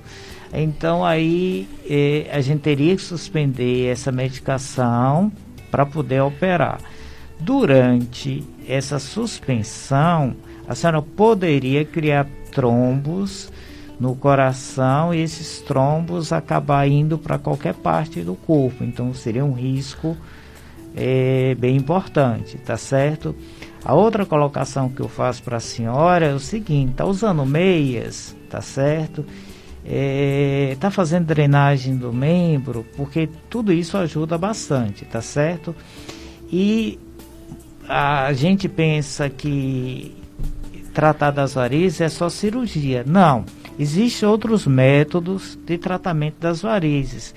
Então 0.53 1.03
aí 1.05 1.67
eh, 1.89 2.29
a 2.31 2.43
gente 2.43 2.61
teria 2.61 2.95
que 2.95 3.03
suspender 3.03 3.87
essa 3.87 4.13
medicação 4.13 5.33
para 5.71 5.87
poder 5.87 6.21
operar. 6.21 6.79
Durante 7.41 8.45
essa 8.69 8.99
suspensão, 8.99 10.37
a 10.69 10.75
senhora 10.75 11.01
poderia 11.01 11.85
criar 11.85 12.27
trombos 12.53 13.51
no 13.99 14.15
coração 14.15 15.15
e 15.15 15.23
esses 15.23 15.61
trombos 15.61 16.33
acabar 16.33 16.87
indo 16.87 17.17
para 17.17 17.39
qualquer 17.39 17.75
parte 17.75 18.21
do 18.21 18.35
corpo. 18.35 18.85
Então 18.85 19.15
seria 19.15 19.45
um 19.45 19.53
risco 19.53 20.17
é, 20.95 21.55
bem 21.55 21.77
importante, 21.77 22.59
tá 22.59 22.77
certo? 22.77 23.35
A 23.85 23.95
outra 23.95 24.25
colocação 24.25 24.89
que 24.89 25.01
eu 25.01 25.09
faço 25.09 25.43
para 25.43 25.57
a 25.57 25.61
senhora 25.61 26.27
é 26.27 26.35
o 26.35 26.39
seguinte: 26.39 26.95
tá 26.95 27.05
usando 27.05 27.45
meias, 27.45 28.37
tá 28.49 28.61
certo? 28.61 29.25
É, 29.85 30.77
tá 30.79 30.91
fazendo 30.91 31.27
drenagem 31.27 31.97
do 31.97 32.13
membro, 32.13 32.87
porque 32.97 33.29
tudo 33.51 33.73
isso 33.73 33.97
ajuda 33.97 34.39
bastante, 34.39 35.05
tá 35.05 35.21
certo? 35.21 35.75
E 36.51 37.01
a 37.89 38.33
gente 38.33 38.69
pensa 38.69 39.29
que 39.29 40.15
tratar 40.95 41.33
das 41.33 41.55
varizes 41.55 42.01
é 42.01 42.09
só 42.09 42.29
cirurgia. 42.29 43.03
Não, 43.05 43.45
existem 43.77 44.29
outros 44.29 44.67
métodos 44.67 45.59
de 45.67 45.77
tratamento 45.79 46.37
das 46.39 46.63
varizes 46.63 47.35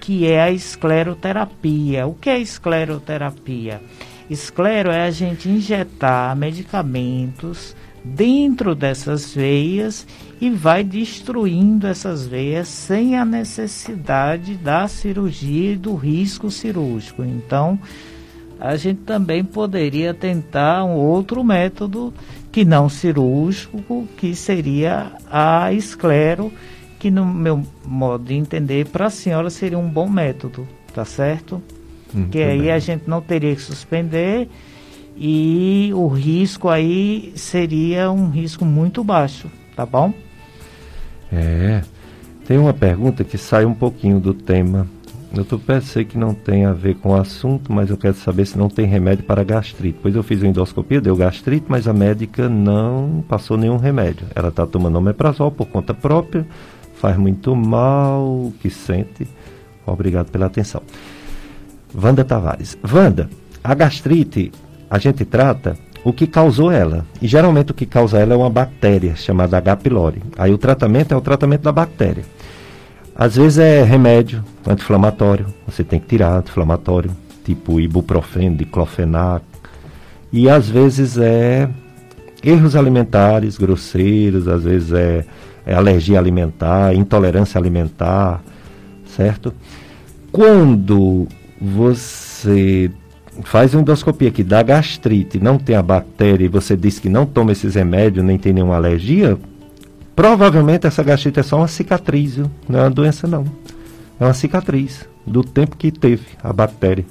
que 0.00 0.26
é 0.26 0.40
a 0.40 0.50
escleroterapia. 0.50 2.06
O 2.06 2.14
que 2.14 2.30
é 2.30 2.38
escleroterapia? 2.38 3.80
Esclero 4.28 4.90
é 4.90 5.04
a 5.04 5.10
gente 5.10 5.48
injetar 5.48 6.34
medicamentos 6.36 7.76
dentro 8.04 8.74
dessas 8.74 9.34
veias 9.34 10.06
e 10.40 10.50
vai 10.50 10.84
destruindo 10.84 11.86
essas 11.86 12.26
veias 12.26 12.68
sem 12.68 13.16
a 13.16 13.24
necessidade 13.24 14.54
da 14.54 14.86
cirurgia 14.86 15.72
e 15.72 15.76
do 15.76 15.94
risco 15.94 16.50
cirúrgico. 16.50 17.24
Então, 17.24 17.78
a 18.58 18.76
gente 18.76 19.00
também 19.02 19.44
poderia 19.44 20.14
tentar 20.14 20.84
um 20.84 20.94
outro 20.94 21.42
método 21.44 22.12
que 22.50 22.64
não 22.64 22.88
cirúrgico, 22.88 24.08
que 24.16 24.34
seria 24.34 25.12
a 25.30 25.72
esclero 25.72 26.52
que 27.06 27.10
no 27.12 27.24
meu 27.24 27.62
modo 27.86 28.24
de 28.24 28.34
entender, 28.34 28.88
para 28.88 29.06
a 29.06 29.10
senhora 29.10 29.48
seria 29.48 29.78
um 29.78 29.88
bom 29.88 30.08
método, 30.08 30.66
tá 30.92 31.04
certo? 31.04 31.62
Hum, 32.12 32.26
que 32.28 32.42
aí 32.42 32.68
a 32.68 32.80
gente 32.80 33.08
não 33.08 33.20
teria 33.20 33.54
que 33.54 33.62
suspender 33.62 34.48
e 35.16 35.92
o 35.94 36.08
risco 36.08 36.68
aí 36.68 37.32
seria 37.36 38.10
um 38.10 38.28
risco 38.28 38.64
muito 38.64 39.04
baixo, 39.04 39.48
tá 39.76 39.86
bom? 39.86 40.12
É. 41.32 41.80
Tem 42.44 42.58
uma 42.58 42.74
pergunta 42.74 43.22
que 43.22 43.38
sai 43.38 43.64
um 43.64 43.74
pouquinho 43.74 44.18
do 44.18 44.34
tema. 44.34 44.88
Eu 45.32 45.44
tô, 45.44 45.60
pensei 45.60 46.04
que 46.04 46.18
não 46.18 46.34
tem 46.34 46.64
a 46.64 46.72
ver 46.72 46.96
com 46.96 47.10
o 47.10 47.14
assunto, 47.14 47.72
mas 47.72 47.88
eu 47.88 47.96
quero 47.96 48.14
saber 48.14 48.46
se 48.46 48.58
não 48.58 48.68
tem 48.68 48.84
remédio 48.84 49.24
para 49.24 49.44
gastrite. 49.44 50.00
Pois 50.02 50.16
eu 50.16 50.24
fiz 50.24 50.40
uma 50.42 50.48
endoscopia, 50.48 51.00
deu 51.00 51.14
gastrite, 51.14 51.66
mas 51.68 51.86
a 51.86 51.92
médica 51.92 52.48
não 52.48 53.24
passou 53.28 53.56
nenhum 53.56 53.76
remédio. 53.76 54.26
Ela 54.34 54.48
está 54.48 54.66
tomando 54.66 54.98
omeprazol 54.98 55.52
por 55.52 55.66
conta 55.66 55.94
própria, 55.94 56.44
faz 56.96 57.16
muito 57.16 57.54
mal, 57.54 58.52
que 58.60 58.68
sente. 58.68 59.26
Obrigado 59.86 60.30
pela 60.30 60.46
atenção. 60.46 60.82
Wanda 61.94 62.24
Tavares. 62.24 62.76
Wanda, 62.92 63.30
a 63.62 63.74
gastrite, 63.74 64.52
a 64.90 64.98
gente 64.98 65.24
trata 65.24 65.76
o 66.04 66.12
que 66.12 66.26
causou 66.26 66.70
ela. 66.70 67.04
E 67.20 67.26
geralmente 67.26 67.70
o 67.70 67.74
que 67.74 67.86
causa 67.86 68.18
ela 68.18 68.34
é 68.34 68.36
uma 68.36 68.50
bactéria 68.50 69.16
chamada 69.16 69.56
H. 69.58 69.76
pylori. 69.76 70.22
Aí 70.36 70.52
o 70.52 70.58
tratamento 70.58 71.12
é 71.12 71.16
o 71.16 71.20
tratamento 71.20 71.62
da 71.62 71.72
bactéria. 71.72 72.24
Às 73.14 73.36
vezes 73.36 73.58
é 73.58 73.82
remédio 73.82 74.44
anti-inflamatório, 74.66 75.46
você 75.66 75.82
tem 75.82 75.98
que 75.98 76.06
tirar 76.06 76.36
anti-inflamatório, 76.36 77.10
tipo 77.44 77.80
ibuprofeno, 77.80 78.56
diclofenac. 78.56 79.44
E 80.32 80.50
às 80.50 80.68
vezes 80.68 81.16
é 81.16 81.68
erros 82.42 82.76
alimentares 82.76 83.56
grosseiros, 83.56 84.46
às 84.46 84.64
vezes 84.64 84.92
é, 84.92 85.24
é 85.66 85.74
alergia 85.74 86.18
alimentar, 86.18 86.94
intolerância 86.94 87.58
alimentar, 87.58 88.40
certo? 89.04 89.52
Quando 90.30 91.26
você 91.60 92.90
faz 93.42 93.74
uma 93.74 93.82
endoscopia 93.82 94.30
que 94.30 94.44
dá 94.44 94.62
gastrite, 94.62 95.40
não 95.40 95.58
tem 95.58 95.74
a 95.74 95.82
bactéria 95.82 96.44
e 96.44 96.48
você 96.48 96.76
diz 96.76 97.00
que 97.00 97.08
não 97.08 97.26
toma 97.26 97.52
esses 97.52 97.74
remédios, 97.74 98.24
nem 98.24 98.38
tem 98.38 98.52
nenhuma 98.52 98.76
alergia, 98.76 99.36
provavelmente 100.14 100.86
essa 100.86 101.02
gastrite 101.02 101.40
é 101.40 101.42
só 101.42 101.58
uma 101.58 101.68
cicatriz, 101.68 102.36
viu? 102.36 102.50
não 102.68 102.78
é 102.78 102.82
uma 102.84 102.90
doença 102.90 103.26
não. 103.26 103.44
É 104.18 104.24
uma 104.24 104.34
cicatriz 104.34 105.06
do 105.26 105.42
tempo 105.42 105.76
que 105.76 105.90
teve 105.90 106.24
a 106.42 106.52
bactéria. 106.52 107.04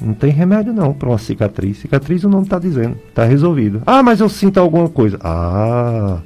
Não 0.00 0.14
tem 0.14 0.30
remédio 0.30 0.72
não 0.72 0.92
para 0.92 1.08
uma 1.08 1.18
cicatriz. 1.18 1.78
Cicatriz 1.78 2.24
o 2.24 2.28
nome 2.28 2.44
está 2.44 2.58
dizendo, 2.58 2.96
está 3.08 3.24
resolvido. 3.24 3.82
Ah, 3.86 4.02
mas 4.02 4.20
eu 4.20 4.28
sinto 4.28 4.58
alguma 4.58 4.88
coisa. 4.88 5.18
Ah, 5.22 6.20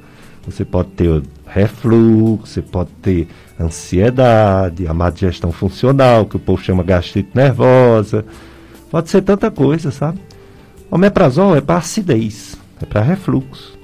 você 0.45 0.65
pode 0.65 0.89
ter 0.89 1.21
refluxo, 1.45 2.47
você 2.47 2.61
pode 2.61 2.89
ter 3.01 3.27
ansiedade, 3.59 4.87
a 4.87 4.93
má 4.93 5.09
digestão 5.09 5.51
funcional, 5.51 6.25
que 6.25 6.35
o 6.35 6.39
povo 6.39 6.61
chama 6.63 6.83
gastrite 6.83 7.29
nervosa. 7.33 8.25
Pode 8.89 9.09
ser 9.09 9.21
tanta 9.21 9.51
coisa, 9.51 9.91
sabe? 9.91 10.19
Omeprazol 10.89 11.55
é 11.55 11.61
para 11.61 11.77
acidez, 11.77 12.57
é 12.81 12.85
para 12.85 13.01
refluxo. 13.01 13.77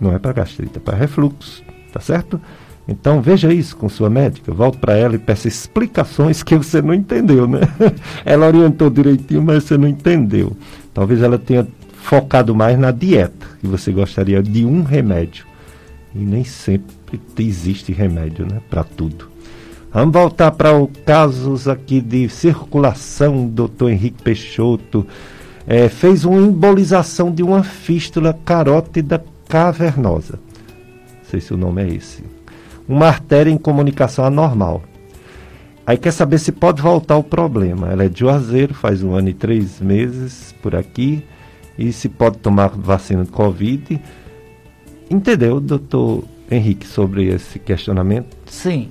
Não 0.00 0.12
é 0.12 0.18
para 0.18 0.32
gastrite, 0.32 0.78
é 0.78 0.80
para 0.80 0.96
refluxo, 0.96 1.62
tá 1.92 2.00
certo? 2.00 2.40
Então 2.86 3.22
veja 3.22 3.52
isso 3.52 3.76
com 3.76 3.88
sua 3.88 4.10
médica, 4.10 4.52
volte 4.52 4.78
para 4.78 4.94
ela 4.94 5.14
e 5.14 5.18
peça 5.18 5.48
explicações 5.48 6.42
que 6.42 6.56
você 6.56 6.82
não 6.82 6.92
entendeu, 6.92 7.46
né? 7.46 7.60
Ela 8.24 8.46
orientou 8.46 8.90
direitinho, 8.90 9.42
mas 9.42 9.64
você 9.64 9.78
não 9.78 9.88
entendeu. 9.88 10.54
Talvez 10.92 11.22
ela 11.22 11.38
tenha 11.38 11.66
focado 11.94 12.54
mais 12.54 12.78
na 12.78 12.90
dieta, 12.90 13.46
e 13.62 13.66
você 13.66 13.90
gostaria 13.90 14.42
de 14.42 14.66
um 14.66 14.82
remédio. 14.82 15.46
E 16.14 16.18
nem 16.18 16.44
sempre 16.44 17.20
existe 17.38 17.92
remédio, 17.92 18.46
né? 18.46 18.60
Para 18.70 18.84
tudo. 18.84 19.28
Vamos 19.92 20.12
voltar 20.12 20.50
para 20.52 20.76
os 20.76 20.90
casos 21.04 21.68
aqui 21.68 22.00
de 22.00 22.28
circulação, 22.28 23.46
doutor 23.46 23.90
Henrique 23.90 24.22
Peixoto. 24.22 25.06
É, 25.66 25.88
fez 25.88 26.24
uma 26.24 26.40
embolização 26.40 27.32
de 27.32 27.42
uma 27.42 27.62
fístula 27.62 28.38
carótida 28.44 29.24
cavernosa. 29.48 30.38
Não 31.22 31.30
sei 31.30 31.40
se 31.40 31.54
o 31.54 31.56
nome 31.56 31.82
é 31.82 31.88
esse 31.94 32.34
uma 32.88 33.06
artéria 33.06 33.50
em 33.50 33.58
comunicação 33.58 34.24
anormal. 34.24 34.82
Aí 35.86 35.98
quer 35.98 36.12
saber 36.12 36.38
se 36.38 36.52
pode 36.52 36.80
voltar 36.80 37.16
o 37.16 37.22
problema. 37.22 37.90
Ela 37.90 38.04
é 38.04 38.08
de 38.08 38.20
Juazeiro, 38.20 38.72
faz 38.72 39.02
um 39.02 39.14
ano 39.14 39.28
e 39.28 39.34
três 39.34 39.80
meses 39.80 40.54
por 40.62 40.74
aqui, 40.74 41.22
e 41.78 41.92
se 41.92 42.08
pode 42.08 42.38
tomar 42.38 42.68
vacina 42.68 43.24
de 43.24 43.30
Covid. 43.30 44.00
Entendeu, 45.10 45.60
doutor 45.60 46.24
Henrique, 46.50 46.86
sobre 46.86 47.26
esse 47.26 47.58
questionamento? 47.58 48.36
Sim. 48.46 48.88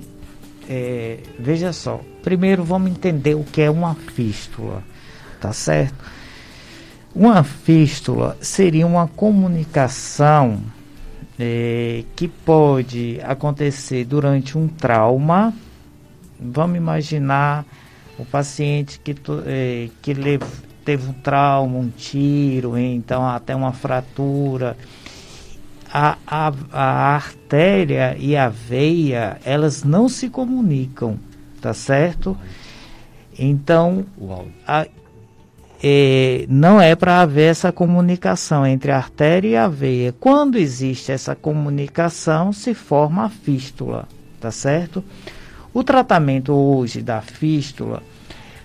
É, 0.68 1.18
veja 1.38 1.72
só, 1.72 2.00
primeiro 2.22 2.64
vamos 2.64 2.90
entender 2.90 3.34
o 3.34 3.44
que 3.44 3.60
é 3.60 3.70
uma 3.70 3.94
fístula, 3.94 4.82
tá 5.38 5.52
certo? 5.52 5.94
Uma 7.14 7.44
fístula 7.44 8.36
seria 8.40 8.86
uma 8.86 9.06
comunicação 9.06 10.58
é, 11.38 12.04
que 12.16 12.26
pode 12.26 13.20
acontecer 13.22 14.04
durante 14.04 14.56
um 14.56 14.66
trauma. 14.66 15.52
Vamos 16.40 16.76
imaginar 16.76 17.64
o 18.18 18.24
paciente 18.24 18.98
que, 18.98 19.14
é, 19.46 19.88
que 20.00 20.14
teve 20.84 21.08
um 21.08 21.12
trauma, 21.12 21.78
um 21.78 21.88
tiro, 21.88 22.76
então 22.78 23.26
até 23.26 23.54
uma 23.54 23.72
fratura. 23.72 24.76
A, 25.96 26.18
a, 26.26 26.52
a 26.72 27.14
artéria 27.14 28.16
e 28.18 28.36
a 28.36 28.48
veia, 28.48 29.38
elas 29.44 29.84
não 29.84 30.08
se 30.08 30.28
comunicam, 30.28 31.16
tá 31.60 31.72
certo? 31.72 32.36
Então, 33.38 34.04
a, 34.66 34.88
é, 35.86 36.46
não 36.48 36.80
é 36.80 36.96
para 36.96 37.20
haver 37.20 37.50
essa 37.50 37.70
comunicação 37.70 38.66
entre 38.66 38.90
a 38.90 38.96
artéria 38.96 39.48
e 39.48 39.56
a 39.56 39.68
veia. 39.68 40.14
Quando 40.18 40.56
existe 40.56 41.12
essa 41.12 41.36
comunicação, 41.36 42.52
se 42.52 42.72
forma 42.72 43.26
a 43.26 43.28
fístula, 43.28 44.08
tá 44.40 44.50
certo? 44.50 45.04
O 45.74 45.84
tratamento 45.84 46.52
hoje 46.52 47.02
da 47.02 47.20
fístula 47.20 48.02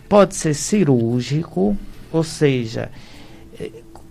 pode 0.08 0.34
ser 0.34 0.54
cirúrgico, 0.54 1.78
ou 2.12 2.24
seja, 2.24 2.90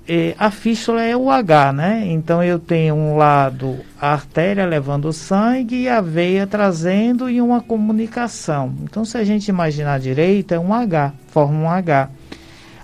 é, 0.09 0.35
a 0.39 0.51
fístula 0.51 1.02
é 1.02 1.14
o 1.14 1.30
H, 1.30 1.72
né? 1.74 2.06
Então 2.06 2.43
eu 2.43 2.59
tenho 2.59 2.94
um 2.94 3.16
lado 3.18 3.78
a 4.01 4.12
artéria 4.12 4.64
levando 4.64 5.12
sangue 5.12 5.82
e 5.82 5.89
a 5.89 6.01
veia 6.01 6.47
trazendo 6.47 7.28
e 7.28 7.43
uma 7.43 7.60
comunicação. 7.60 8.74
Então 8.85 9.05
se 9.05 9.18
a 9.18 9.24
gente 9.24 9.48
imaginar 9.48 10.01
direito, 10.01 10.55
é 10.55 10.59
um 10.59 10.72
H, 10.72 11.12
forma 11.26 11.59
um 11.59 11.70
H. 11.70 12.09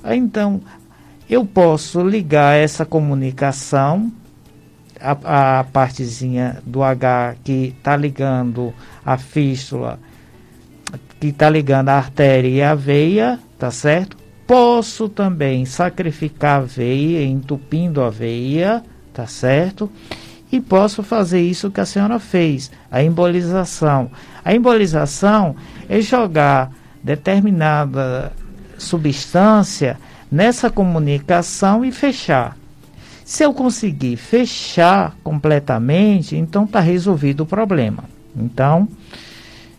Então, 0.05 0.61
eu 1.31 1.47
posso 1.47 2.07
ligar 2.07 2.55
essa 2.55 2.85
comunicação, 2.85 4.13
a, 5.01 5.61
a 5.61 5.65
partezinha 5.65 6.63
do 6.67 6.83
H 6.83 7.37
que 7.43 7.75
está 7.79 7.97
ligando 7.97 8.75
a 9.05 9.17
fístula, 9.17 9.99
que 11.19 11.29
está 11.29 11.49
ligando 11.49 11.89
a 11.89 11.95
artéria 11.95 12.49
e 12.49 12.63
a 12.63 12.75
veia, 12.75 13.39
tá 13.59 13.71
certo? 13.71 14.24
Posso 14.47 15.09
também 15.09 15.65
sacrificar 15.65 16.61
a 16.61 16.65
veia, 16.65 17.25
entupindo 17.25 18.03
a 18.03 18.11
veia, 18.11 18.83
tá 19.12 19.27
certo? 19.27 19.91
E 20.53 20.61
posso 20.61 21.03
fazer 21.03 21.41
isso 21.41 21.71
que 21.71 21.81
a 21.81 21.87
senhora 21.87 22.19
fez, 22.19 22.71
a 22.91 23.03
embolização. 23.03 24.11
A 24.45 24.55
embolização 24.55 25.57
é 25.89 26.01
jogar 26.01 26.71
determinada 27.03 28.33
substância 28.79 29.99
nessa 30.31 30.71
comunicação 30.71 31.85
e 31.85 31.91
fechar. 31.91 32.57
Se 33.25 33.43
eu 33.43 33.55
conseguir 33.55 34.16
fechar 34.16 35.16
completamente, 35.25 36.37
então 36.37 36.65
está 36.65 36.81
resolvido 36.81 37.41
o 37.41 37.47
problema. 37.47 38.05
Então, 38.37 38.87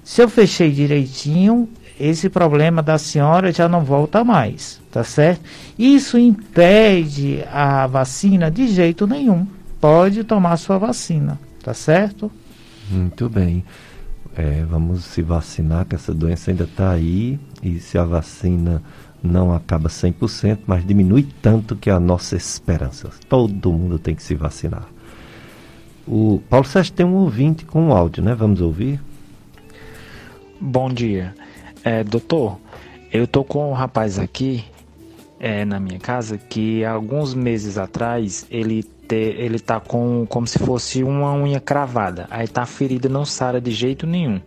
se 0.04 0.22
eu 0.22 0.28
fechei 0.28 0.72
direitinho, 0.72 1.70
esse 2.00 2.30
problema 2.30 2.84
da 2.84 2.98
senhora 2.98 3.52
já 3.52 3.68
não 3.68 3.84
volta 3.84 4.24
mais, 4.24 4.82
tá 4.92 5.04
certo? 5.04 5.42
Isso 5.78 6.18
impede 6.18 7.44
a 7.52 7.88
vacina 7.88 8.52
de 8.52 8.68
jeito 8.68 9.08
nenhum. 9.08 9.48
Pode 9.80 10.24
tomar 10.24 10.58
sua 10.58 10.78
vacina, 10.78 11.40
tá 11.64 11.74
certo? 11.74 12.32
Muito 12.90 13.30
bem. 13.30 13.64
É, 14.36 14.66
vamos 14.66 15.06
se 15.06 15.22
vacinar, 15.22 15.86
que 15.86 15.96
essa 15.96 16.14
doença 16.14 16.52
ainda 16.52 16.66
está 16.66 16.92
aí 16.92 17.40
e 17.64 17.80
se 17.80 17.98
a 17.98 18.04
vacina 18.04 18.84
não 19.24 19.54
acaba 19.54 19.88
100%, 19.88 20.60
mas 20.68 20.86
diminui 20.86 21.28
tanto 21.42 21.76
que 21.76 21.90
é 21.90 21.94
a 21.94 22.00
nossa 22.00 22.36
esperança. 22.36 23.10
Todo 23.30 23.72
mundo 23.72 23.98
tem 23.98 24.14
que 24.14 24.22
se 24.22 24.36
vacinar. 24.36 24.86
O 26.08 26.42
Paulo 26.50 26.68
Sérgio 26.68 26.94
tem 26.94 27.06
um 27.06 27.16
ouvinte 27.16 27.66
com 27.66 27.88
um 27.88 27.92
áudio, 27.92 28.22
né? 28.22 28.36
Vamos 28.36 28.62
ouvir? 28.62 29.02
Bom 30.60 30.90
dia. 30.90 31.34
É, 31.86 32.03
doutor, 32.03 32.57
eu 33.14 33.28
tô 33.28 33.44
com 33.44 33.70
um 33.70 33.74
rapaz 33.74 34.18
aqui 34.18 34.66
é, 35.40 35.64
na 35.64 35.80
minha 35.80 35.99
casa 35.99 36.36
que 36.36 36.84
alguns 36.84 37.36
meses 37.36 37.78
atrás 37.78 38.48
ele, 38.49 38.82
te, 38.82 39.16
ele 39.16 39.60
tá 39.60 39.80
com 39.80 40.26
como 40.28 40.48
se 40.48 40.57
fosse 40.57 41.03
uma 41.03 41.32
unha 41.36 41.60
cravada. 41.60 42.26
Aí 42.32 42.48
tá 42.48 42.66
ferida, 42.66 43.07
não 43.07 43.24
sara 43.24 43.62
de 43.62 43.70
jeito 43.70 44.07
nenhum. 44.07 44.41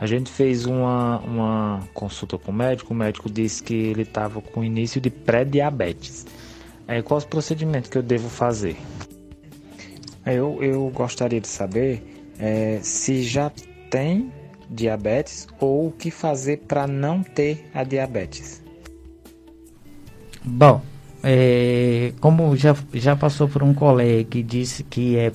A 0.00 0.06
gente 0.06 0.30
fez 0.30 0.64
uma, 0.64 1.18
uma 1.18 1.80
consulta 1.92 2.38
com 2.38 2.50
o 2.50 2.54
médico, 2.54 2.94
o 2.94 2.96
médico 2.96 3.28
disse 3.28 3.62
que 3.62 3.74
ele 3.74 4.00
estava 4.00 4.40
com 4.40 4.64
início 4.64 4.98
de 4.98 5.10
pré-diabetes. 5.10 6.26
Aí, 6.88 7.02
qual 7.02 7.18
os 7.18 7.26
procedimentos 7.26 7.90
que 7.90 7.98
eu 7.98 8.02
devo 8.02 8.30
fazer? 8.30 8.78
Eu, 10.24 10.56
eu 10.62 10.88
gostaria 10.88 11.38
de 11.38 11.48
saber 11.48 12.32
é, 12.38 12.78
se 12.82 13.22
já 13.22 13.52
tem 13.90 14.32
diabetes 14.72 15.46
ou 15.60 15.88
o 15.88 15.92
que 15.92 16.10
fazer 16.10 16.58
para 16.66 16.86
não 16.86 17.22
ter 17.22 17.70
a 17.74 17.84
diabetes. 17.84 18.62
Bom, 20.44 20.82
é, 21.22 22.12
como 22.20 22.56
já, 22.56 22.74
já 22.94 23.14
passou 23.14 23.48
por 23.48 23.62
um 23.62 23.72
colega 23.72 24.24
que 24.24 24.42
disse 24.42 24.82
que 24.82 25.16
é 25.16 25.32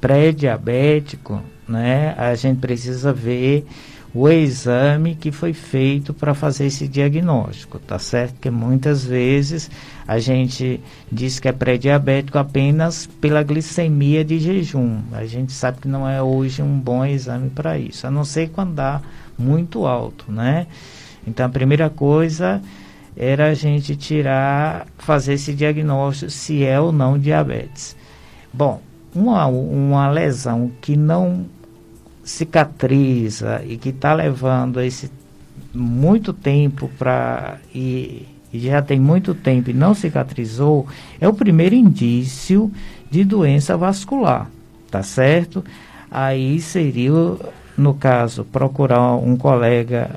pré-diabético, 0.00 1.40
né, 1.68 2.14
a 2.18 2.34
gente 2.34 2.58
precisa 2.58 3.12
ver 3.12 3.66
o 4.12 4.28
exame 4.28 5.14
que 5.14 5.30
foi 5.30 5.52
feito 5.52 6.12
para 6.12 6.34
fazer 6.34 6.66
esse 6.66 6.88
diagnóstico, 6.88 7.78
tá 7.78 7.98
certo? 7.98 8.40
Que 8.40 8.50
muitas 8.50 9.04
vezes 9.04 9.70
a 10.06 10.18
gente 10.18 10.80
diz 11.10 11.38
que 11.38 11.46
é 11.46 11.52
pré-diabético 11.52 12.36
apenas 12.36 13.06
pela 13.06 13.42
glicemia 13.42 14.24
de 14.24 14.40
jejum. 14.40 15.00
A 15.12 15.24
gente 15.26 15.52
sabe 15.52 15.78
que 15.80 15.88
não 15.88 16.08
é 16.08 16.20
hoje 16.20 16.60
um 16.60 16.78
bom 16.78 17.04
exame 17.04 17.50
para 17.50 17.78
isso, 17.78 18.06
a 18.06 18.10
não 18.10 18.24
ser 18.24 18.50
quando 18.50 18.74
dá 18.74 19.00
muito 19.38 19.86
alto, 19.86 20.30
né? 20.30 20.66
Então 21.26 21.46
a 21.46 21.50
primeira 21.50 21.88
coisa 21.88 22.60
era 23.16 23.48
a 23.48 23.54
gente 23.54 23.94
tirar, 23.94 24.86
fazer 24.98 25.34
esse 25.34 25.52
diagnóstico 25.52 26.30
se 26.30 26.64
é 26.64 26.80
ou 26.80 26.90
não 26.90 27.18
diabetes. 27.18 27.96
Bom, 28.52 28.80
uma, 29.14 29.46
uma 29.46 30.10
lesão 30.10 30.72
que 30.80 30.96
não 30.96 31.46
cicatriza 32.30 33.62
e 33.66 33.76
que 33.76 33.88
está 33.88 34.14
levando 34.14 34.80
esse 34.80 35.10
muito 35.74 36.32
tempo 36.32 36.88
para 36.96 37.58
e, 37.74 38.26
e, 38.52 38.60
já 38.60 38.80
tem 38.80 39.00
muito 39.00 39.34
tempo 39.34 39.70
e 39.70 39.72
não 39.74 39.94
cicatrizou, 39.94 40.86
é 41.20 41.28
o 41.28 41.34
primeiro 41.34 41.74
indício 41.74 42.70
de 43.10 43.24
doença 43.24 43.76
vascular, 43.76 44.48
tá 44.90 45.02
certo? 45.02 45.64
Aí 46.08 46.60
seria, 46.60 47.12
no 47.76 47.94
caso, 47.94 48.44
procurar 48.44 49.16
um 49.16 49.36
colega, 49.36 50.08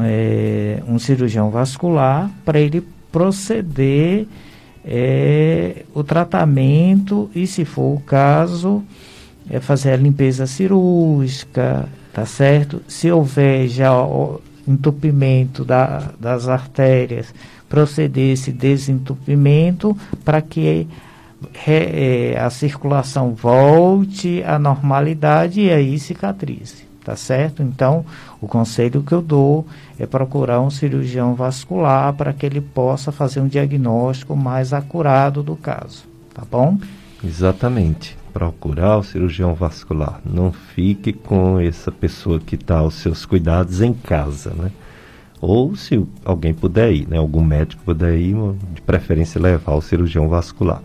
é, 0.00 0.82
um 0.86 0.98
cirurgião 0.98 1.50
vascular, 1.50 2.30
para 2.44 2.58
ele 2.60 2.86
proceder 3.10 4.26
é, 4.84 5.84
o 5.92 6.04
tratamento 6.04 7.30
e, 7.34 7.46
se 7.46 7.64
for 7.64 7.96
o 7.96 8.00
caso, 8.00 8.82
é 9.48 9.60
fazer 9.60 9.92
a 9.92 9.96
limpeza 9.96 10.46
cirúrgica, 10.46 11.88
tá 12.12 12.24
certo? 12.24 12.82
Se 12.88 13.10
houver 13.10 13.68
já 13.68 13.94
o 13.94 14.40
entupimento 14.66 15.64
da, 15.64 16.10
das 16.18 16.48
artérias, 16.48 17.34
proceder 17.68 18.32
esse 18.32 18.52
desentupimento 18.52 19.96
para 20.24 20.40
que 20.40 20.86
re, 21.52 22.32
é, 22.34 22.40
a 22.40 22.48
circulação 22.48 23.34
volte 23.34 24.42
à 24.44 24.58
normalidade 24.58 25.60
e 25.60 25.70
aí 25.70 25.98
cicatrize, 25.98 26.86
tá 27.04 27.16
certo? 27.16 27.62
Então, 27.62 28.04
o 28.40 28.46
conselho 28.46 29.02
que 29.02 29.12
eu 29.12 29.20
dou 29.20 29.66
é 29.98 30.06
procurar 30.06 30.60
um 30.60 30.70
cirurgião 30.70 31.34
vascular 31.34 32.12
para 32.14 32.32
que 32.32 32.46
ele 32.46 32.60
possa 32.60 33.12
fazer 33.12 33.40
um 33.40 33.48
diagnóstico 33.48 34.34
mais 34.34 34.72
acurado 34.72 35.42
do 35.42 35.56
caso, 35.56 36.04
tá 36.32 36.42
bom? 36.50 36.78
Exatamente 37.22 38.23
procurar 38.34 38.98
o 38.98 39.04
cirurgião 39.04 39.54
vascular. 39.54 40.20
Não 40.26 40.52
fique 40.52 41.12
com 41.12 41.60
essa 41.60 41.92
pessoa 41.92 42.40
que 42.40 42.56
está 42.56 42.78
aos 42.78 42.94
seus 42.94 43.24
cuidados 43.24 43.80
em 43.80 43.94
casa, 43.94 44.50
né? 44.50 44.72
Ou 45.40 45.76
se 45.76 46.04
alguém 46.24 46.52
puder 46.52 46.92
ir, 46.92 47.08
né? 47.08 47.16
Algum 47.16 47.42
médico 47.42 47.84
puder 47.84 48.18
ir, 48.18 48.34
de 48.74 48.82
preferência 48.82 49.40
levar 49.40 49.74
o 49.74 49.80
cirurgião 49.80 50.28
vascular. 50.28 50.82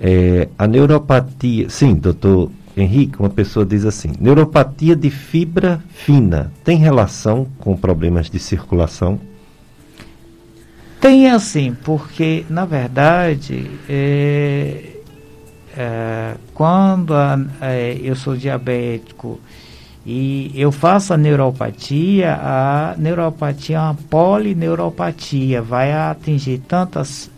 É, 0.00 0.48
a 0.58 0.66
neuropatia, 0.66 1.68
sim, 1.68 1.94
doutor 1.94 2.50
Henrique, 2.74 3.18
uma 3.18 3.30
pessoa 3.30 3.64
diz 3.66 3.84
assim: 3.84 4.12
neuropatia 4.18 4.96
de 4.96 5.10
fibra 5.10 5.82
fina 5.90 6.50
tem 6.64 6.78
relação 6.78 7.46
com 7.58 7.76
problemas 7.76 8.30
de 8.30 8.38
circulação? 8.38 9.20
Tem 11.00 11.28
assim, 11.28 11.76
porque 11.84 12.46
na 12.48 12.64
verdade 12.64 13.70
é, 13.88 14.95
é, 15.76 16.34
quando 16.54 17.12
é, 17.60 17.98
eu 18.02 18.16
sou 18.16 18.36
diabético 18.36 19.38
e 20.04 20.50
eu 20.54 20.72
faço 20.72 21.12
a 21.12 21.16
neuropatia, 21.16 22.34
a 22.34 22.94
neuropatia 22.96 23.76
é 23.76 23.80
uma 23.80 23.94
polineuropatia, 23.94 25.60
vai 25.60 25.92
atingir 25.92 26.58
tantas 26.58 27.30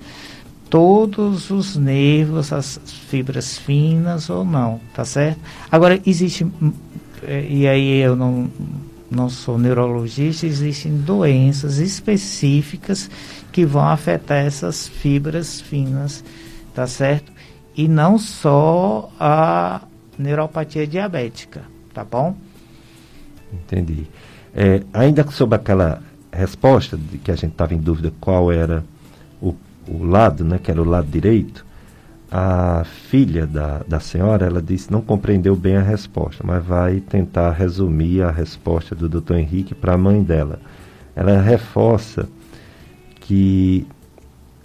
todos 0.71 1.51
os 1.51 1.77
nervos, 1.77 2.53
as 2.53 2.79
fibras 3.09 3.57
finas 3.59 4.29
ou 4.29 4.45
não, 4.45 4.81
tá 4.95 5.05
certo? 5.05 5.41
Agora 5.71 6.01
existe 6.07 6.47
é, 7.23 7.47
e 7.49 7.67
aí 7.67 8.01
eu 8.01 8.15
não 8.15 8.51
não 9.11 9.31
sou 9.31 9.59
neurologista, 9.59 10.47
existem 10.47 10.99
doenças 10.99 11.79
específicas 11.79 13.11
que 13.51 13.65
vão 13.65 13.89
afetar 13.89 14.45
essas 14.45 14.87
fibras 14.87 15.63
finas, 15.63 16.23
tá 16.75 16.87
certo? 16.87 17.33
E 17.79 17.87
não 17.87 18.19
só 18.19 19.09
a 19.21 19.83
neuropatia 20.19 20.85
diabética, 20.85 21.63
tá 21.95 22.03
bom? 22.03 22.35
Entendi. 23.53 24.09
É, 24.53 24.83
ainda 24.93 25.25
sobre 25.31 25.55
aquela 25.55 26.03
resposta 26.33 26.97
de 26.97 27.19
que 27.19 27.31
a 27.31 27.37
gente 27.37 27.53
estava 27.53 27.75
em 27.75 27.79
dúvida 27.79 28.13
qual 28.21 28.51
era 28.51 28.85
o, 29.41 29.55
o 29.87 30.05
lado, 30.05 30.45
né, 30.45 30.59
que 30.59 30.73
era 30.73 30.83
o 30.83 30.85
lado 30.85 31.07
direito, 31.07 31.65
a 32.33 32.83
filha 32.85 33.47
da, 33.47 33.85
da 33.87 34.01
senhora, 34.01 34.45
ela 34.45 34.61
disse 34.61 34.91
não 34.91 35.01
compreendeu 35.01 35.55
bem 35.55 35.77
a 35.77 35.83
resposta, 35.83 36.43
mas 36.45 36.65
vai 36.65 36.99
tentar 36.99 37.53
resumir 37.53 38.23
a 38.23 38.31
resposta 38.33 38.93
do 38.93 39.09
Dr. 39.09 39.37
Henrique 39.37 39.73
para 39.73 39.95
a 39.95 39.99
mãe 39.99 40.21
dela. 40.21 40.59
Ela 41.15 41.41
reforça 41.41 42.29
que 43.21 43.87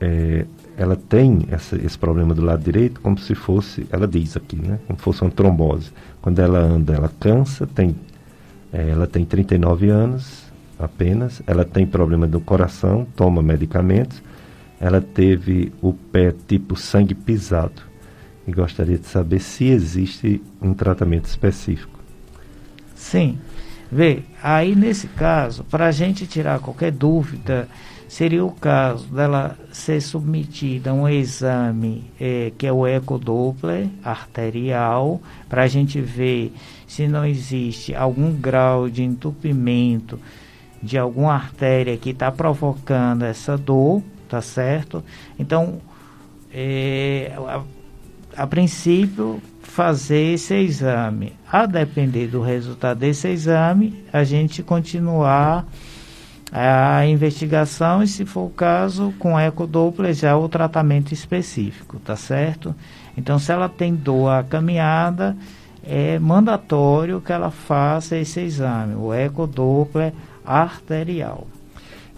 é, 0.02 0.48
ela 0.78 0.96
tem 0.96 1.46
essa, 1.52 1.76
esse 1.76 1.98
problema 1.98 2.34
do 2.34 2.42
lado 2.44 2.64
direito 2.64 3.00
como 3.02 3.18
se 3.18 3.36
fosse, 3.36 3.86
ela 3.92 4.08
diz 4.08 4.36
aqui, 4.36 4.56
né, 4.56 4.80
como 4.88 4.98
se 4.98 5.04
fosse 5.04 5.22
uma 5.22 5.32
trombose. 5.32 5.92
Quando 6.22 6.40
ela 6.40 6.60
anda, 6.60 6.94
ela 6.94 7.12
cansa, 7.20 7.68
tem, 7.68 7.96
é, 8.72 8.90
ela 8.90 9.06
tem 9.06 9.24
39 9.26 9.90
anos 9.90 10.44
apenas, 10.80 11.42
ela 11.46 11.64
tem 11.64 11.86
problema 11.86 12.28
do 12.28 12.40
coração, 12.40 13.06
toma 13.16 13.42
medicamentos, 13.42 14.22
ela 14.80 15.00
teve 15.00 15.72
o 15.82 15.94
pé 15.94 16.34
tipo 16.48 16.76
sangue 16.76 17.14
pisado 17.14 17.82
e 18.48 18.52
gostaria 18.52 18.98
de 18.98 19.08
saber 19.08 19.40
se 19.40 19.66
existe 19.66 20.42
um 20.62 20.74
tratamento 20.74 21.26
específico. 21.26 22.00
Sim. 22.96 23.38
Vê, 23.92 24.24
aí 24.42 24.76
nesse 24.76 25.08
caso, 25.08 25.64
para 25.64 25.86
a 25.86 25.92
gente 25.92 26.26
tirar 26.26 26.60
qualquer 26.60 26.92
dúvida 26.92 27.68
seria 28.14 28.46
o 28.46 28.52
caso 28.52 29.08
dela 29.08 29.58
ser 29.72 30.00
submetida 30.00 30.92
a 30.92 30.94
um 30.94 31.10
exame 31.10 32.04
é, 32.20 32.52
que 32.56 32.68
é 32.68 32.72
o 32.72 32.86
ecodoppler 32.86 33.88
arterial, 34.04 35.20
para 35.50 35.64
a 35.64 35.68
gente 35.68 36.00
ver 36.00 36.54
se 36.86 37.08
não 37.08 37.26
existe 37.26 37.96
algum 37.96 38.32
grau 38.32 38.88
de 38.88 39.02
entupimento 39.02 40.20
de 40.80 40.96
alguma 40.96 41.34
artéria 41.34 41.98
que 41.98 42.12
está 42.12 42.32
provocando 42.32 43.24
essa 43.24 43.58
dor, 43.58 44.04
tá 44.30 44.42
certo? 44.42 45.04
Então, 45.40 45.82
é, 46.54 47.32
a, 47.36 47.64
a 48.44 48.46
princípio, 48.46 49.42
fazer 49.64 50.34
esse 50.36 50.54
exame. 50.54 51.34
A 51.52 51.66
depender 51.66 52.28
do 52.28 52.44
resultado 52.44 53.00
desse 53.00 53.28
exame, 53.30 54.04
a 54.14 54.24
gente 54.24 54.62
continuar 54.62 55.66
a 56.56 57.04
investigação 57.08 58.04
e, 58.04 58.08
se 58.08 58.26
for 58.26 58.46
o 58.46 58.50
caso, 58.52 59.12
com 59.18 59.40
ecodoppler 59.40 60.14
já 60.14 60.38
o 60.38 60.48
tratamento 60.48 61.12
específico, 61.12 61.98
tá 61.98 62.16
certo? 62.16 62.76
Então, 63.18 63.40
se 63.40 63.52
ela 63.52 63.68
tem 63.68 63.96
dor 63.96 64.30
à 64.30 64.44
caminhada, 64.44 65.36
é 65.84 66.20
mandatório 66.20 67.20
que 67.20 67.34
ela 67.34 67.50
faça 67.50 68.16
esse 68.16 68.40
exame, 68.40 68.94
o 68.94 69.12
ecodoppler 69.12 70.14
arterial. 70.46 71.48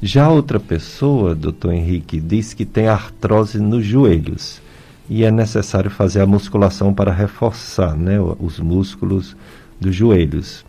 Já 0.02 0.28
outra 0.28 0.60
pessoa, 0.60 1.34
doutor 1.34 1.72
Henrique, 1.72 2.20
diz 2.20 2.54
que 2.54 2.66
tem 2.66 2.90
artrose 2.90 3.58
nos 3.60 3.86
joelhos 3.86 4.62
e 5.10 5.24
é 5.24 5.32
necessário 5.32 5.90
fazer 5.90 6.20
a 6.20 6.28
musculação 6.28 6.94
para 6.94 7.14
reforçar 7.14 7.96
né, 7.96 8.20
os 8.20 8.60
músculos 8.60 9.36
dos 9.80 9.96
joelhos 9.96 10.66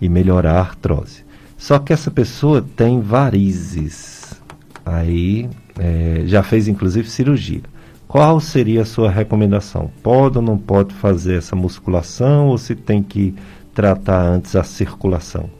e 0.00 0.08
melhorar 0.08 0.54
a 0.54 0.60
artrose. 0.60 1.25
Só 1.66 1.80
que 1.80 1.92
essa 1.92 2.12
pessoa 2.12 2.64
tem 2.76 3.00
varizes. 3.00 4.40
Aí 4.84 5.50
é, 5.76 6.22
já 6.24 6.40
fez 6.40 6.68
inclusive 6.68 7.10
cirurgia. 7.10 7.62
Qual 8.06 8.38
seria 8.38 8.82
a 8.82 8.84
sua 8.84 9.10
recomendação? 9.10 9.90
Pode 10.00 10.38
ou 10.38 10.44
não 10.44 10.56
pode 10.56 10.94
fazer 10.94 11.38
essa 11.38 11.56
musculação 11.56 12.46
ou 12.46 12.56
se 12.56 12.76
tem 12.76 13.02
que 13.02 13.34
tratar 13.74 14.22
antes 14.22 14.54
a 14.54 14.62
circulação? 14.62 15.50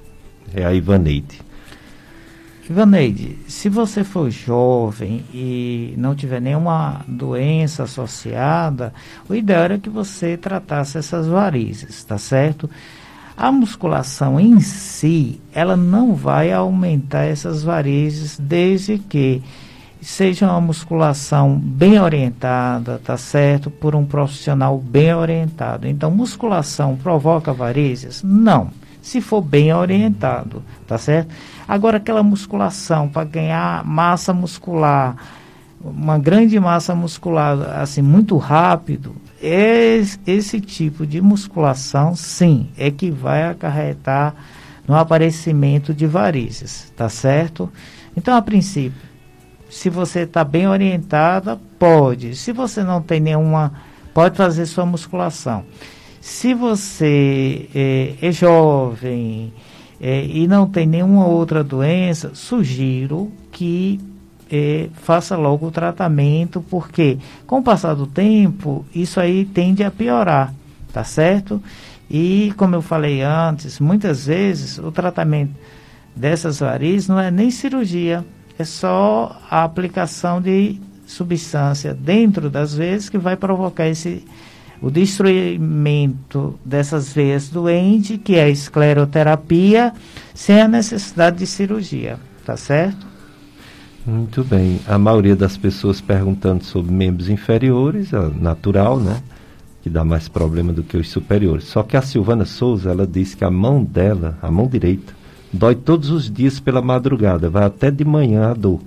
É 0.55 0.65
a 0.65 0.73
Ivaneide. 0.73 1.41
Ivaneide, 2.71 3.39
se 3.49 3.69
você 3.69 4.05
for 4.05 4.31
jovem 4.31 5.25
e 5.35 5.93
não 5.97 6.15
tiver 6.15 6.41
nenhuma 6.41 7.05
doença 7.09 7.83
associada, 7.83 8.95
o 9.29 9.35
ideal 9.35 9.73
é 9.73 9.79
que 9.79 9.91
você 9.91 10.37
tratasse 10.37 10.99
essas 10.99 11.27
varizes, 11.27 12.05
tá 12.05 12.17
certo? 12.17 12.71
A 13.37 13.53
musculação 13.53 14.41
em 14.41 14.61
si, 14.61 15.41
ela 15.53 15.77
não 15.77 16.15
vai 16.15 16.53
aumentar 16.53 17.25
essas 17.25 17.63
varizes 17.63 18.39
desde 18.39 18.99
que 18.99 19.43
seja 20.01 20.47
uma 20.47 20.61
musculação 20.61 21.59
bem 21.59 22.01
orientada, 22.01 22.99
tá 23.05 23.17
certo? 23.17 23.71
Por 23.71 23.95
um 23.95 24.07
profissional 24.07 24.79
bem 24.79 25.13
orientado. 25.13 25.87
Então, 25.87 26.11
musculação 26.11 26.97
provoca 26.97 27.53
varizes? 27.53 28.23
Não. 28.23 28.71
se 29.03 29.21
for 29.21 29.41
bem 29.41 29.73
orientado, 29.73 30.65
tá 30.87 30.99
certo? 30.99 31.33
Agora 31.69 31.99
aquela 31.99 32.25
musculação 32.25 33.09
para 33.09 33.23
ganhar 33.23 33.85
massa 33.85 34.33
muscular, 34.33 35.17
uma 35.81 36.19
grande 36.19 36.59
massa 36.59 36.95
muscular 36.95 37.81
assim 37.81 38.03
muito 38.03 38.37
rápido, 38.37 39.15
esse, 39.41 40.19
esse 40.27 40.61
tipo 40.61 41.07
de 41.07 41.21
musculação, 41.21 42.17
sim, 42.17 42.69
é 42.77 42.91
que 42.91 43.11
vai 43.11 43.45
acarretar 43.45 44.35
no 44.87 44.95
aparecimento 44.95 45.93
de 45.93 46.07
varizes, 46.07 46.93
tá 46.97 47.09
certo? 47.09 47.71
Então, 48.17 48.35
a 48.35 48.43
princípio, 48.43 49.01
se 49.69 49.91
você 49.91 50.21
está 50.21 50.43
bem 50.43 50.67
orientada, 50.69 51.59
pode. 51.79 52.35
Se 52.37 52.53
você 52.53 52.83
não 52.83 53.03
tem 53.03 53.21
nenhuma, 53.21 53.73
pode 54.15 54.37
fazer 54.37 54.65
sua 54.67 54.87
musculação. 54.87 55.65
Se 56.21 56.55
você 56.55 57.69
é, 57.75 58.15
é 58.23 58.33
jovem 58.33 59.53
é, 60.01 60.25
e 60.25 60.47
não 60.47 60.67
tem 60.67 60.87
nenhuma 60.87 61.27
outra 61.27 61.63
doença, 61.63 62.31
sugiro 62.35 63.31
que 63.53 64.01
é, 64.51 64.89
faça 64.95 65.37
logo 65.37 65.67
o 65.67 65.71
tratamento, 65.71 66.65
porque 66.71 67.19
com 67.47 67.59
o 67.59 67.63
passar 67.63 67.95
do 67.95 68.07
tempo, 68.07 68.85
isso 68.95 69.21
aí 69.21 69.45
tende 69.45 69.83
a 69.83 69.91
piorar, 69.91 70.53
tá 70.93 71.05
certo? 71.05 71.63
E 72.09 72.53
como 72.57 72.75
eu 72.75 72.83
falei 72.83 73.23
antes, 73.23 73.81
muitas 73.81 74.27
vezes 74.27 74.79
o 74.79 74.93
tratamento 74.93 75.55
dessas 76.15 76.61
varizes 76.61 77.09
não 77.09 77.19
é 77.19 77.31
nem 77.31 77.51
cirurgia, 77.51 78.25
é 78.59 78.65
só 78.65 79.41
a 79.51 79.65
aplicação 79.65 80.41
de 80.41 80.81
substância 81.07 81.93
dentro 81.93 82.49
das 82.49 82.75
veias 82.75 83.09
que 83.09 83.19
vai 83.19 83.37
provocar 83.37 83.89
esse 83.89 84.25
o 84.81 84.91
destruimento 84.91 86.59
dessas 86.63 87.11
veias 87.11 87.49
doentes, 87.49 88.21
que 88.23 88.37
é 88.37 88.45
a 88.45 88.49
escleroterapia, 88.49 89.93
sem 90.35 90.61
a 90.61 90.69
necessidade 90.69 91.39
de 91.39 91.47
cirurgia, 91.47 92.19
tá 92.45 92.59
certo? 92.59 93.16
Muito 94.07 94.45
bem. 94.45 94.81
A 94.87 94.97
maioria 94.97 95.35
das 95.35 95.57
pessoas 95.57 96.01
perguntando 96.01 96.63
sobre 96.63 96.93
membros 96.93 97.29
inferiores, 97.29 98.13
é 98.13 98.29
natural, 98.41 99.01
né? 99.01 99.21
Que 99.83 99.91
dá 99.91 100.05
mais 100.05 100.29
problema 100.29 100.73
do 100.73 100.85
que 100.85 100.97
os 100.97 101.11
superiores. 101.11 101.65
Só 101.65 101.83
que 101.83 101.97
a 101.97 102.03
Silvana 102.03 102.45
Souza, 102.45 102.91
ela 102.91 103.05
disse 103.05 103.37
que 103.37 103.45
a 103.45 103.51
mão 103.51 103.83
dela, 103.83 104.39
a 104.41 104.49
mão 104.49 104.69
direita, 104.69 105.13
dói 105.53 105.75
todos 105.75 106.11
os 106.11 106.31
dias 106.31 106.61
pela 106.61 106.81
madrugada, 106.81 107.51
vai 107.51 107.65
até 107.65 107.91
de 107.91 108.05
manhã 108.05 108.49
a 108.49 108.55
dor. 108.55 108.81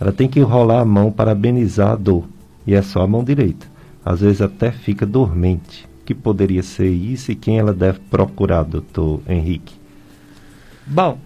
Ela 0.00 0.12
tem 0.12 0.28
que 0.28 0.40
enrolar 0.40 0.80
a 0.80 0.84
mão 0.84 1.12
para 1.12 1.32
amenizar 1.32 1.90
a 1.90 1.96
dor. 1.96 2.24
E 2.66 2.72
é 2.74 2.80
só 2.80 3.02
a 3.02 3.06
mão 3.06 3.22
direita. 3.22 3.66
Às 4.02 4.20
vezes 4.20 4.40
até 4.40 4.70
fica 4.72 5.04
dormente. 5.04 5.86
O 6.00 6.04
que 6.06 6.14
poderia 6.14 6.62
ser 6.62 6.88
isso 6.88 7.30
e 7.30 7.34
quem 7.34 7.58
ela 7.58 7.74
deve 7.74 7.98
procurar, 8.10 8.62
doutor 8.62 9.20
Henrique? 9.28 9.74
Bom, 10.86 11.18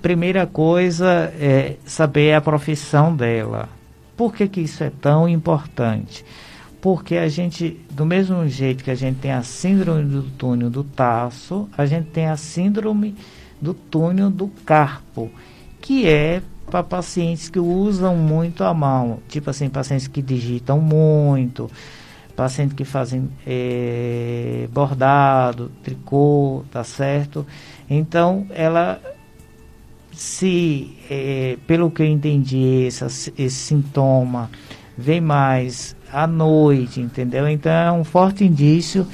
primeira 0.00 0.46
coisa 0.46 1.32
é 1.38 1.76
saber 1.84 2.34
a 2.34 2.40
profissão 2.40 3.14
dela. 3.14 3.68
Por 4.16 4.34
que, 4.34 4.48
que 4.48 4.60
isso 4.60 4.82
é 4.82 4.90
tão 4.90 5.28
importante? 5.28 6.24
Porque 6.80 7.16
a 7.16 7.28
gente, 7.28 7.78
do 7.90 8.06
mesmo 8.06 8.48
jeito 8.48 8.82
que 8.82 8.90
a 8.90 8.94
gente 8.94 9.18
tem 9.18 9.32
a 9.32 9.42
síndrome 9.42 10.04
do 10.04 10.22
túnel 10.22 10.70
do 10.70 10.82
taço, 10.82 11.68
a 11.76 11.84
gente 11.84 12.08
tem 12.08 12.26
a 12.26 12.36
síndrome 12.36 13.14
do 13.60 13.74
túnel 13.74 14.30
do 14.30 14.48
carpo, 14.64 15.30
que 15.80 16.06
é 16.08 16.42
para 16.70 16.82
pacientes 16.82 17.50
que 17.50 17.58
usam 17.58 18.16
muito 18.16 18.64
a 18.64 18.72
mão, 18.72 19.18
tipo 19.28 19.50
assim, 19.50 19.68
pacientes 19.68 20.06
que 20.06 20.22
digitam 20.22 20.80
muito, 20.80 21.70
pacientes 22.34 22.74
que 22.74 22.84
fazem 22.84 23.28
é, 23.46 24.68
bordado, 24.72 25.70
tricô, 25.82 26.64
tá 26.70 26.82
certo? 26.84 27.46
Então, 27.88 28.46
ela 28.50 29.00
se, 30.20 30.90
é, 31.10 31.56
pelo 31.66 31.90
que 31.90 32.02
eu 32.02 32.06
entendi, 32.06 32.86
esse 32.86 33.48
sintoma 33.48 34.50
vem 34.94 35.18
mais 35.18 35.96
à 36.12 36.26
noite, 36.26 37.00
entendeu? 37.00 37.48
Então 37.48 37.72
é 37.72 37.90
um 37.90 38.04
forte 38.04 38.44
indício 38.44 39.06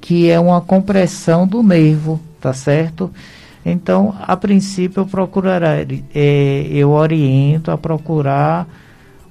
que 0.00 0.30
é 0.30 0.38
uma 0.38 0.60
compressão 0.60 1.44
do 1.44 1.60
nervo, 1.60 2.20
tá 2.40 2.52
certo? 2.52 3.10
Então, 3.66 4.14
a 4.20 4.36
princípio, 4.36 5.00
eu 5.00 5.06
procurarei, 5.06 6.04
é, 6.14 6.68
eu 6.70 6.90
oriento 6.90 7.72
a 7.72 7.76
procurar 7.76 8.68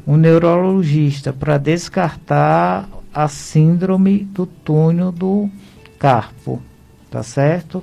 um 0.06 0.18
neurologista 0.18 1.32
para 1.32 1.58
descartar 1.58 2.86
a 3.14 3.30
síndrome 3.30 4.26
do 4.26 4.46
túnel 4.46 5.10
do 5.10 5.50
carpo, 5.98 6.62
tá 7.10 7.24
certo? 7.24 7.82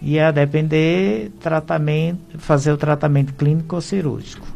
E 0.00 0.18
a 0.18 0.30
depender 0.30 1.30
tratamento, 1.40 2.38
fazer 2.38 2.72
o 2.72 2.76
tratamento 2.76 3.34
clínico 3.34 3.74
ou 3.74 3.80
cirúrgico. 3.80 4.46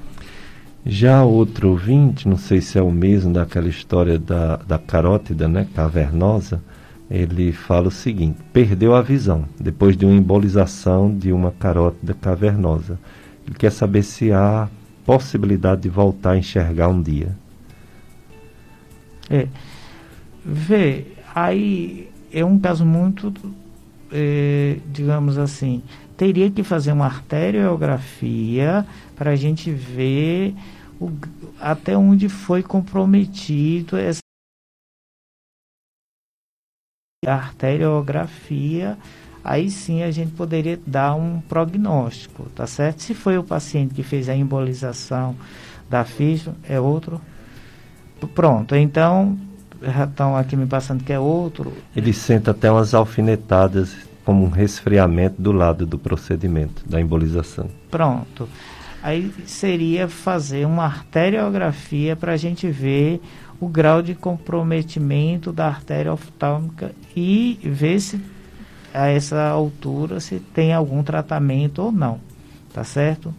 Já 0.85 1.23
outro 1.25 1.71
ouvinte, 1.71 2.29
não 2.29 2.37
sei 2.37 2.61
se 2.61 2.79
é 2.79 2.83
o 2.83 2.91
mesmo 2.91 3.33
daquela 3.33 3.69
história 3.69 4.19
da, 4.19 4.57
da 4.57 4.79
carótida, 4.79 5.49
né, 5.49 5.67
cavernosa, 5.75 6.61
ele 7.09 7.53
fala 7.53 7.89
o 7.89 7.91
seguinte: 7.91 8.39
perdeu 8.53 8.95
a 8.95 9.03
visão 9.03 9.45
depois 9.61 9.97
de 9.97 10.05
uma 10.05 10.15
embolização 10.15 11.17
de 11.17 11.33
uma 11.33 11.53
carótida 11.53 12.15
cavernosa. 12.15 12.99
Ele 13.47 13.55
quer 13.55 13.71
saber 13.71 14.03
se 14.03 14.33
há 14.33 14.69
possibilidade 15.05 15.83
de 15.83 15.89
voltar 15.89 16.33
a 16.33 16.39
enxergar 16.39 16.89
um 16.89 17.03
dia. 17.03 17.37
É, 19.31 19.47
vê, 20.45 21.07
aí 21.35 22.09
é 22.33 22.45
um 22.45 22.59
caso 22.59 22.85
muito 22.85 23.33
eh, 24.13 24.79
digamos 24.93 25.39
assim, 25.39 25.83
teria 26.17 26.51
que 26.51 26.63
fazer 26.63 26.93
uma 26.93 27.07
arteriografia 27.07 28.87
para 29.17 29.31
a 29.31 29.37
gente 29.37 29.71
ver 29.71 30.55
o, 31.01 31.11
até 31.61 31.97
onde 31.97 32.29
foi 32.29 32.63
comprometido 32.63 33.97
essa 33.97 34.21
arteriografia, 37.27 38.99
aí 39.45 39.71
sim 39.71 40.03
a 40.03 40.11
gente 40.11 40.33
poderia 40.33 40.79
dar 40.87 41.15
um 41.15 41.41
prognóstico, 41.41 42.49
tá 42.51 42.67
certo? 42.67 43.01
Se 43.01 43.15
foi 43.15 43.39
o 43.39 43.45
paciente 43.45 43.95
que 43.95 44.03
fez 44.03 44.29
a 44.29 44.35
embolização 44.35 45.37
da 45.89 46.05
ficha, 46.05 46.55
é 46.69 46.81
outro. 46.81 47.21
Pronto, 48.35 48.77
então 48.77 49.37
já 49.83 50.05
estão 50.05 50.37
aqui 50.37 50.57
me 50.57 50.67
passando 50.67 51.05
que 51.05 51.13
é 51.13 51.19
outro. 51.19 51.73
Ele 51.95 52.13
sente 52.13 52.49
até 52.51 52.71
umas 52.71 52.95
alfinetadas 52.95 53.97
como 54.25 54.45
um 54.45 54.49
resfriamento 54.49 55.41
do 55.41 55.53
lado 55.53 55.85
do 55.85 55.99
procedimento 55.99 56.83
da 56.89 57.01
embolização. 57.01 57.69
Pronto. 57.91 58.49
Aí 59.03 59.33
seria 59.47 60.07
fazer 60.07 60.65
uma 60.65 60.85
arteriografia 60.85 62.15
para 62.15 62.33
a 62.33 62.37
gente 62.37 62.69
ver 62.69 63.21
o 63.61 63.67
grau 63.67 64.01
de 64.01 64.15
comprometimento 64.15 65.53
da 65.53 65.67
artéria 65.67 66.13
oftálmica 66.13 66.93
e 67.17 67.59
ver 67.65 68.01
se 68.01 68.21
a 68.95 69.09
essa 69.09 69.49
altura 69.49 70.21
se 70.21 70.39
tem 70.39 70.73
algum 70.73 71.03
tratamento 71.03 71.83
ou 71.83 71.91
não. 71.91 72.21
Tá 72.73 72.85
certo? 72.85 73.35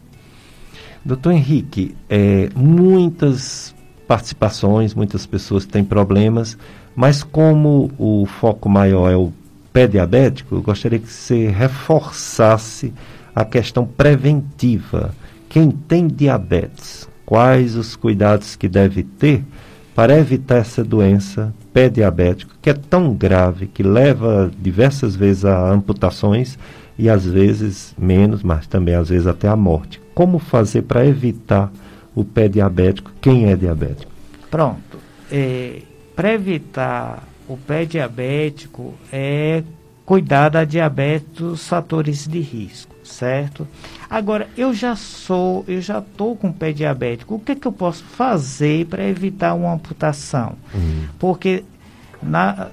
Doutor 1.04 1.32
Henrique, 1.32 1.96
é, 2.10 2.50
muitas 2.56 3.74
participações, 4.14 4.94
muitas 4.94 5.26
pessoas 5.26 5.66
têm 5.66 5.84
problemas, 5.84 6.56
mas 6.96 7.24
como 7.24 7.90
o 7.98 8.28
foco 8.28 8.70
maior 8.70 9.12
é 9.12 9.16
o 9.16 9.34
pé 9.74 9.88
diabético, 9.88 10.54
eu 10.54 10.62
gostaria 10.62 11.00
que 11.00 11.12
você 11.12 11.48
reforçasse 11.48 12.94
a 13.34 13.44
questão 13.44 13.88
preventiva. 13.88 15.16
Quem 15.50 15.72
tem 15.72 16.06
diabetes, 16.06 17.10
quais 17.26 17.76
os 17.76 17.96
cuidados 17.96 18.56
que 18.56 18.70
deve 18.70 19.02
ter 19.02 19.44
para 19.96 20.16
evitar 20.16 20.58
essa 20.58 20.84
doença 20.84 21.52
pé 21.74 21.90
diabético, 21.90 22.54
que 22.62 22.70
é 22.70 22.74
tão 22.74 23.16
grave, 23.16 23.66
que 23.66 23.82
leva 23.82 24.52
diversas 24.62 25.16
vezes 25.16 25.44
a 25.44 25.72
amputações 25.72 26.60
e 27.00 27.10
às 27.10 27.26
vezes 27.26 27.96
menos, 27.98 28.44
mas 28.44 28.68
também 28.68 28.94
às 28.94 29.10
vezes 29.10 29.26
até 29.26 29.48
a 29.48 29.56
morte. 29.56 30.00
Como 30.14 30.38
fazer 30.38 30.84
para 30.84 31.04
evitar 31.04 31.72
o 32.16 32.24
pé 32.24 32.48
diabético, 32.48 33.12
quem 33.22 33.52
é 33.52 33.56
diabético? 33.56 34.12
Pronto. 34.50 34.98
É, 35.32 35.82
Para 36.16 36.34
evitar 36.34 37.24
o 37.48 37.58
pé 37.58 37.86
diabético 37.86 38.94
é 39.12 39.64
cuidar 40.06 40.50
da 40.50 40.64
diabetes 40.64 41.30
dos 41.38 41.68
fatores 41.68 42.28
de 42.28 42.40
risco, 42.40 42.94
certo? 43.04 43.68
Agora, 44.10 44.48
eu 44.58 44.74
já 44.74 44.96
sou, 44.96 45.64
eu 45.68 45.82
já 45.82 46.00
estou 46.00 46.36
com 46.36 46.52
pé 46.52 46.72
diabético, 46.72 47.36
o 47.36 47.40
que, 47.40 47.54
é 47.54 47.56
que 47.56 47.68
eu 47.68 47.72
posso 47.72 48.04
fazer 48.04 48.86
para 48.88 49.04
evitar 49.08 49.54
uma 49.54 49.74
amputação? 49.74 50.54
Uhum. 50.74 51.06
Porque 51.18 51.64
na, 52.22 52.70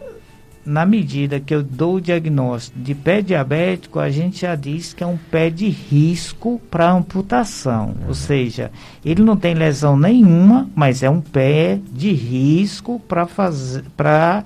na 0.64 0.84
medida 0.84 1.40
que 1.40 1.54
eu 1.54 1.62
dou 1.62 1.96
o 1.96 2.00
diagnóstico 2.00 2.78
de 2.78 2.94
pé 2.94 3.22
diabético, 3.22 3.98
a 3.98 4.10
gente 4.10 4.42
já 4.42 4.54
diz 4.54 4.92
que 4.92 5.02
é 5.02 5.06
um 5.06 5.16
pé 5.16 5.48
de 5.48 5.68
risco 5.68 6.60
para 6.70 6.90
amputação. 6.90 7.94
Ou 8.06 8.14
seja, 8.14 8.70
ele 9.04 9.22
não 9.22 9.36
tem 9.36 9.54
lesão 9.54 9.96
nenhuma, 9.96 10.68
mas 10.74 11.02
é 11.02 11.08
um 11.08 11.20
pé 11.20 11.80
de 11.90 12.12
risco 12.12 13.00
para 13.08 13.26
fazer 13.26 13.84
para 13.96 14.44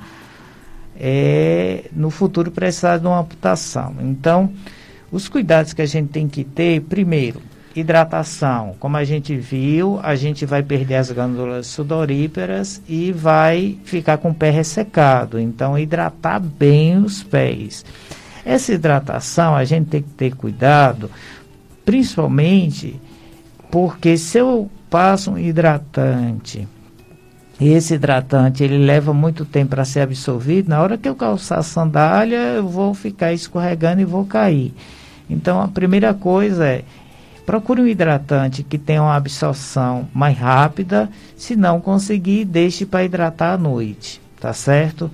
é, 0.97 1.91
no 1.93 2.11
futuro 2.11 2.51
precisar 2.51 2.99
de 2.99 3.07
uma 3.07 3.21
amputação. 3.21 3.97
Então, 4.01 4.51
os 5.11 5.29
cuidados 5.29 5.73
que 5.73 5.83
a 5.83 5.87
gente 5.87 6.11
tem 6.11 6.29
que 6.29 6.45
ter, 6.45 6.81
primeiro, 6.83 7.41
hidratação. 7.75 8.75
Como 8.79 8.97
a 8.97 9.05
gente 9.05 9.37
viu, 9.37 9.99
a 10.03 10.15
gente 10.15 10.47
vai 10.47 10.63
perder 10.63 10.97
as 10.97 11.11
glândulas 11.11 11.67
sudoríparas 11.67 12.81
e 12.89 13.11
vai 13.13 13.79
ficar 13.85 14.19
com 14.19 14.31
o 14.31 14.35
pé 14.35 14.51
ressecado. 14.51 15.41
Então, 15.41 15.79
hidratar 15.79 16.41
bem 16.41 16.99
os 16.99 17.23
pés. 17.23 17.85
Essa 18.45 18.73
hidratação 18.73 19.57
a 19.57 19.65
gente 19.65 19.89
tem 19.89 20.03
que 20.03 20.11
ter 20.11 20.35
cuidado, 20.37 21.11
principalmente 21.85 23.01
porque 23.71 24.17
se 24.17 24.39
eu 24.39 24.71
passo 24.91 25.33
um 25.33 25.39
hidratante 25.39 26.69
e 27.59 27.69
esse 27.69 27.95
hidratante 27.95 28.63
ele 28.63 28.79
leva 28.79 29.15
muito 29.15 29.45
tempo 29.45 29.71
para 29.71 29.85
ser 29.85 30.01
absorvido, 30.01 30.69
na 30.69 30.83
hora 30.83 30.99
que 30.99 31.09
eu 31.09 31.15
calçar 31.15 31.59
a 31.59 31.63
sandália, 31.63 32.37
eu 32.37 32.69
vou 32.69 32.93
ficar 32.95 33.33
escorregando 33.33 34.03
e 34.03 34.05
vou 34.05 34.25
cair. 34.27 34.75
Então 35.31 35.61
a 35.61 35.69
primeira 35.69 36.13
coisa 36.13 36.67
é 36.67 36.85
procure 37.47 37.81
um 37.81 37.87
hidratante 37.87 38.63
que 38.63 38.79
tenha 38.79 39.03
uma 39.03 39.15
absorção 39.15 40.09
mais 40.15 40.37
rápida, 40.37 41.11
se 41.37 41.55
não 41.55 41.81
conseguir, 41.81 42.45
deixe 42.45 42.87
para 42.87 43.05
hidratar 43.05 43.55
à 43.55 43.59
noite, 43.59 44.21
tá 44.41 44.53
certo? 44.53 45.11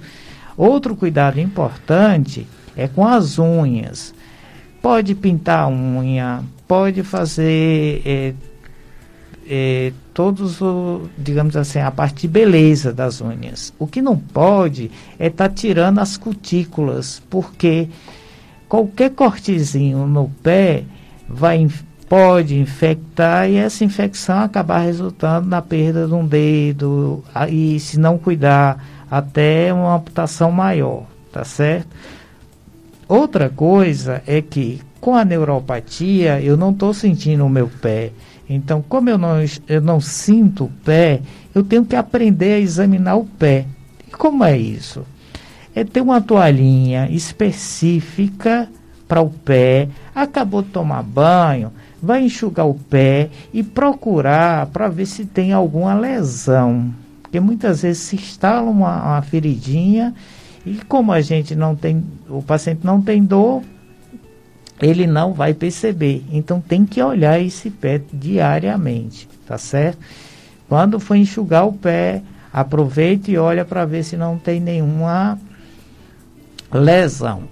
Outro 0.56 0.94
cuidado 0.94 1.40
importante 1.40 2.46
é 2.76 2.86
com 2.86 3.06
as 3.06 3.38
unhas. 3.38 4.14
Pode 4.80 5.14
pintar 5.14 5.64
a 5.64 5.68
unha, 5.68 6.42
pode 6.66 7.02
fazer 7.02 8.02
é, 8.04 8.34
é, 9.46 9.92
todos 10.14 10.60
o, 10.60 11.08
digamos 11.18 11.56
assim, 11.56 11.80
a 11.80 11.90
parte 11.90 12.22
de 12.22 12.28
beleza 12.28 12.92
das 12.92 13.20
unhas. 13.20 13.74
O 13.78 13.86
que 13.86 14.00
não 14.00 14.16
pode 14.16 14.90
é 15.18 15.26
estar 15.26 15.48
tá 15.48 15.54
tirando 15.54 15.98
as 15.98 16.16
cutículas, 16.16 17.20
porque 17.28 17.88
qualquer 18.68 19.10
cortezinho 19.10 20.06
no 20.06 20.30
pé 20.42 20.84
vai 21.28 21.58
pode 22.10 22.58
infectar 22.58 23.48
e 23.48 23.54
essa 23.54 23.84
infecção 23.84 24.40
acabar 24.40 24.80
resultando 24.80 25.46
na 25.46 25.62
perda 25.62 26.08
de 26.08 26.12
um 26.12 26.26
dedo 26.26 27.22
e 27.48 27.78
se 27.78 28.00
não 28.00 28.18
cuidar 28.18 28.84
até 29.08 29.72
uma 29.72 29.94
amputação 29.94 30.50
maior, 30.50 31.04
tá 31.30 31.44
certo? 31.44 31.86
Outra 33.06 33.48
coisa 33.48 34.24
é 34.26 34.42
que 34.42 34.80
com 35.00 35.14
a 35.14 35.24
neuropatia 35.24 36.40
eu 36.40 36.56
não 36.56 36.72
estou 36.72 36.92
sentindo 36.92 37.46
o 37.46 37.48
meu 37.48 37.68
pé. 37.68 38.10
Então, 38.48 38.82
como 38.82 39.08
eu 39.08 39.16
não, 39.16 39.36
eu 39.68 39.80
não 39.80 40.00
sinto 40.00 40.64
o 40.64 40.72
pé, 40.84 41.20
eu 41.54 41.62
tenho 41.62 41.84
que 41.84 41.94
aprender 41.94 42.54
a 42.54 42.58
examinar 42.58 43.14
o 43.14 43.24
pé. 43.24 43.66
E 44.08 44.10
como 44.10 44.42
é 44.42 44.58
isso? 44.58 45.06
É 45.72 45.84
ter 45.84 46.00
uma 46.00 46.20
toalhinha 46.20 47.08
específica 47.08 48.68
para 49.06 49.20
o 49.20 49.30
pé, 49.30 49.88
acabou 50.12 50.62
de 50.62 50.70
tomar 50.70 51.04
banho, 51.04 51.72
vai 52.02 52.24
enxugar 52.24 52.66
o 52.66 52.74
pé 52.74 53.30
e 53.52 53.62
procurar 53.62 54.66
para 54.66 54.88
ver 54.88 55.06
se 55.06 55.24
tem 55.24 55.52
alguma 55.52 55.94
lesão. 55.94 56.92
Porque 57.22 57.38
muitas 57.38 57.82
vezes 57.82 58.02
se 58.02 58.16
instala 58.16 58.70
uma, 58.70 59.02
uma 59.02 59.22
feridinha 59.22 60.14
e 60.64 60.74
como 60.88 61.12
a 61.12 61.20
gente 61.20 61.54
não 61.54 61.76
tem, 61.76 62.04
o 62.28 62.42
paciente 62.42 62.84
não 62.84 63.00
tem 63.00 63.22
dor, 63.22 63.62
ele 64.80 65.06
não 65.06 65.32
vai 65.32 65.54
perceber. 65.54 66.24
Então 66.32 66.60
tem 66.60 66.84
que 66.84 67.02
olhar 67.02 67.40
esse 67.40 67.70
pé 67.70 68.00
diariamente, 68.12 69.28
tá 69.46 69.58
certo? 69.58 69.98
Quando 70.68 71.00
for 71.00 71.16
enxugar 71.16 71.66
o 71.66 71.72
pé, 71.72 72.22
aproveite 72.52 73.32
e 73.32 73.38
olha 73.38 73.64
para 73.64 73.84
ver 73.84 74.04
se 74.04 74.16
não 74.16 74.38
tem 74.38 74.60
nenhuma 74.60 75.38
lesão. 76.72 77.44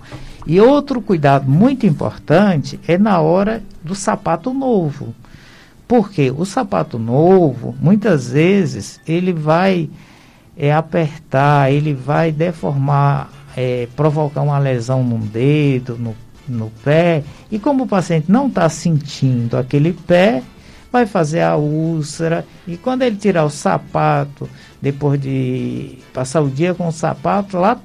E 0.49 0.61
outro 0.61 1.01
cuidado 1.03 1.49
muito 1.49 1.87
importante 1.87 2.81
é 2.89 2.97
na 2.97 3.21
hora 3.21 3.63
do 3.85 3.95
sapato 3.95 4.53
novo. 4.53 5.15
Porque 5.87 6.31
o 6.31 6.45
sapato 6.45 6.99
novo, 6.99 7.77
muitas 7.81 8.31
vezes, 8.31 9.01
ele 9.07 9.33
vai 9.33 9.89
é, 10.57 10.73
apertar, 10.73 11.71
ele 11.71 11.93
vai 11.93 12.33
deformar, 12.33 13.31
é, 13.57 13.87
provocar 13.95 14.43
uma 14.43 14.59
lesão 14.59 15.05
no 15.05 15.19
dedo, 15.19 15.97
no 15.97 16.17
no 16.49 16.71
pé, 16.83 17.23
e 17.51 17.59
como 17.59 17.85
o 17.85 17.87
paciente 17.87 18.31
não 18.31 18.47
está 18.47 18.69
sentindo 18.69 19.57
aquele 19.57 19.93
pé, 19.93 20.43
vai 20.91 21.05
fazer 21.05 21.43
a 21.43 21.57
úlcera, 21.57 22.47
e 22.67 22.77
quando 22.77 23.03
ele 23.03 23.17
tirar 23.17 23.45
o 23.45 23.51
sapato, 23.51 24.49
depois 24.81 25.21
de 25.21 25.99
passar 26.13 26.41
o 26.41 26.49
dia 26.49 26.75
com 26.75 26.89
o 26.89 26.93
sapato, 26.93 27.59
lá 27.59 27.79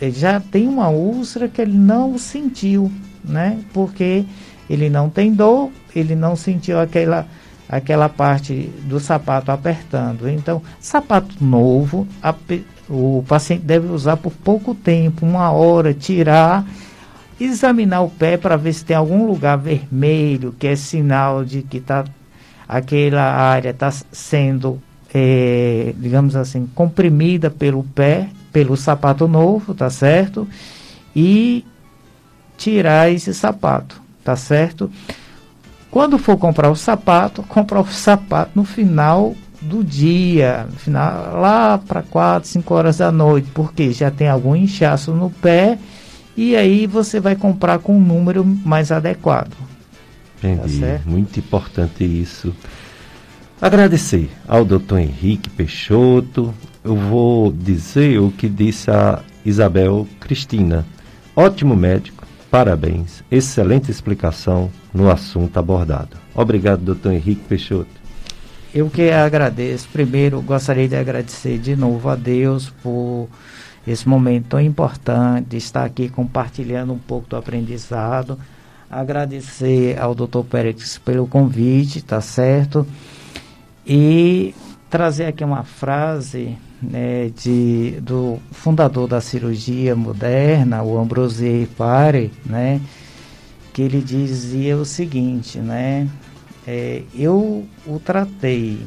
ele 0.00 0.12
já 0.12 0.40
tem 0.40 0.66
uma 0.66 0.88
úlcera 0.88 1.48
que 1.48 1.60
ele 1.60 1.76
não 1.76 2.18
sentiu, 2.18 2.90
né? 3.24 3.58
Porque 3.72 4.24
ele 4.68 4.90
não 4.90 5.08
tem 5.08 5.32
dor, 5.32 5.70
ele 5.94 6.14
não 6.14 6.36
sentiu 6.36 6.80
aquela 6.80 7.26
aquela 7.68 8.08
parte 8.08 8.70
do 8.84 9.00
sapato 9.00 9.50
apertando. 9.50 10.28
Então, 10.28 10.62
sapato 10.78 11.34
novo, 11.42 12.06
a, 12.22 12.32
o 12.88 13.24
paciente 13.26 13.64
deve 13.64 13.88
usar 13.88 14.16
por 14.16 14.32
pouco 14.32 14.72
tempo, 14.72 15.26
uma 15.26 15.50
hora, 15.50 15.92
tirar 15.92 16.64
examinar 17.40 18.00
o 18.02 18.10
pé 18.10 18.36
para 18.36 18.56
ver 18.56 18.72
se 18.72 18.84
tem 18.84 18.96
algum 18.96 19.26
lugar 19.26 19.56
vermelho, 19.56 20.54
que 20.58 20.66
é 20.66 20.76
sinal 20.76 21.44
de 21.44 21.62
que 21.62 21.80
tá, 21.80 22.04
aquela 22.66 23.22
área 23.22 23.70
está 23.70 23.90
sendo, 23.90 24.80
é, 25.12 25.94
digamos 25.96 26.36
assim, 26.36 26.68
comprimida 26.74 27.50
pelo 27.50 27.82
pé, 27.82 28.28
pelo 28.52 28.76
sapato 28.76 29.28
novo, 29.28 29.74
tá 29.74 29.90
certo? 29.90 30.46
E 31.14 31.64
tirar 32.56 33.10
esse 33.10 33.32
sapato, 33.34 34.00
tá 34.24 34.36
certo? 34.36 34.90
Quando 35.90 36.18
for 36.18 36.36
comprar 36.36 36.70
o 36.70 36.76
sapato, 36.76 37.42
comprar 37.48 37.80
o 37.80 37.86
sapato 37.86 38.52
no 38.54 38.64
final 38.64 39.34
do 39.60 39.82
dia, 39.82 40.66
no 40.70 40.78
final, 40.78 41.40
lá 41.40 41.78
para 41.78 42.02
4, 42.02 42.48
5 42.48 42.74
horas 42.74 42.98
da 42.98 43.10
noite, 43.10 43.48
porque 43.52 43.92
já 43.92 44.10
tem 44.10 44.28
algum 44.28 44.54
inchaço 44.54 45.12
no 45.12 45.30
pé 45.30 45.78
e 46.36 46.54
aí 46.54 46.86
você 46.86 47.18
vai 47.18 47.34
comprar 47.34 47.78
com 47.78 47.96
um 47.96 48.00
número 48.00 48.44
mais 48.44 48.92
adequado. 48.92 49.52
Entendi. 50.38 50.80
Tá 50.80 51.00
Muito 51.06 51.38
importante 51.40 52.04
isso. 52.04 52.54
Agradecer 53.60 54.28
ao 54.46 54.66
doutor 54.66 54.98
Henrique 54.98 55.48
Peixoto. 55.48 56.52
Eu 56.84 56.94
vou 56.94 57.50
dizer 57.50 58.20
o 58.20 58.30
que 58.30 58.50
disse 58.50 58.90
a 58.90 59.22
Isabel 59.46 60.06
Cristina. 60.20 60.84
Ótimo 61.34 61.74
médico, 61.74 62.26
parabéns. 62.50 63.24
Excelente 63.30 63.90
explicação 63.90 64.70
no 64.92 65.10
assunto 65.10 65.58
abordado. 65.58 66.18
Obrigado, 66.34 66.82
doutor 66.82 67.14
Henrique 67.14 67.44
Peixoto. 67.48 67.88
Eu 68.74 68.90
que 68.90 69.10
agradeço. 69.10 69.88
Primeiro, 69.90 70.42
gostaria 70.42 70.86
de 70.86 70.96
agradecer 70.96 71.56
de 71.56 71.74
novo 71.74 72.10
a 72.10 72.14
Deus 72.14 72.68
por 72.82 73.26
esse 73.86 74.06
momento 74.06 74.48
tão 74.50 74.60
importante, 74.60 75.56
estar 75.56 75.86
aqui 75.86 76.10
compartilhando 76.10 76.92
um 76.92 76.98
pouco 76.98 77.30
do 77.30 77.36
aprendizado. 77.36 78.38
Agradecer 78.90 79.98
ao 79.98 80.14
Dr. 80.14 80.42
Pérez 80.48 80.98
pelo 80.98 81.26
convite, 81.26 82.04
tá 82.04 82.20
certo? 82.20 82.86
E 83.86 84.54
trazer 84.90 85.26
aqui 85.26 85.44
uma 85.44 85.62
frase 85.62 86.58
né, 86.82 87.30
de, 87.30 88.00
do 88.00 88.38
fundador 88.50 89.06
da 89.06 89.20
cirurgia 89.20 89.94
moderna, 89.94 90.82
o 90.82 90.98
Ambrosier 90.98 91.68
Pare, 91.76 92.32
né, 92.44 92.80
que 93.72 93.82
ele 93.82 94.00
dizia 94.00 94.76
o 94.76 94.84
seguinte, 94.84 95.58
né, 95.58 96.08
é, 96.66 97.02
eu 97.14 97.64
o 97.86 98.00
tratei, 98.00 98.80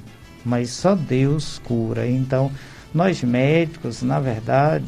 mas 0.43 0.71
só 0.71 0.95
Deus 0.95 1.59
cura. 1.59 2.05
Então, 2.05 2.51
nós 2.93 3.23
médicos, 3.23 4.01
na 4.01 4.19
verdade, 4.19 4.85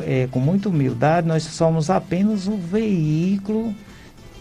é, 0.00 0.26
com 0.30 0.40
muita 0.40 0.68
humildade, 0.68 1.28
nós 1.28 1.44
somos 1.44 1.88
apenas 1.88 2.48
o 2.48 2.56
veículo 2.56 3.74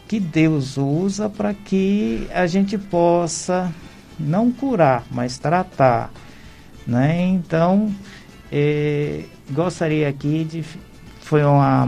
que 0.08 0.20
Deus 0.20 0.78
usa 0.78 1.30
para 1.30 1.54
que 1.54 2.28
a 2.34 2.48
gente 2.48 2.78
possa 2.78 3.72
não 4.20 4.52
curar, 4.52 5.04
mas 5.12 5.38
tratar. 5.38 6.12
Né? 6.86 7.28
Então, 7.28 7.94
é, 8.52 9.24
gostaria 9.52 10.08
aqui 10.08 10.44
de. 10.44 10.64
Foi 11.22 11.44
uma, 11.44 11.86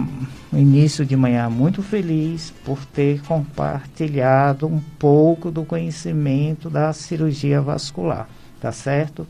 um 0.51 0.57
início 0.57 1.05
de 1.05 1.15
manhã 1.15 1.49
muito 1.49 1.83
feliz 1.83 2.53
por 2.63 2.83
ter 2.85 3.21
compartilhado 3.23 4.65
um 4.65 4.79
pouco 4.97 5.51
do 5.51 5.65
conhecimento 5.65 6.69
da 6.69 6.93
cirurgia 6.93 7.61
vascular, 7.61 8.29
tá 8.61 8.71
certo? 8.71 9.27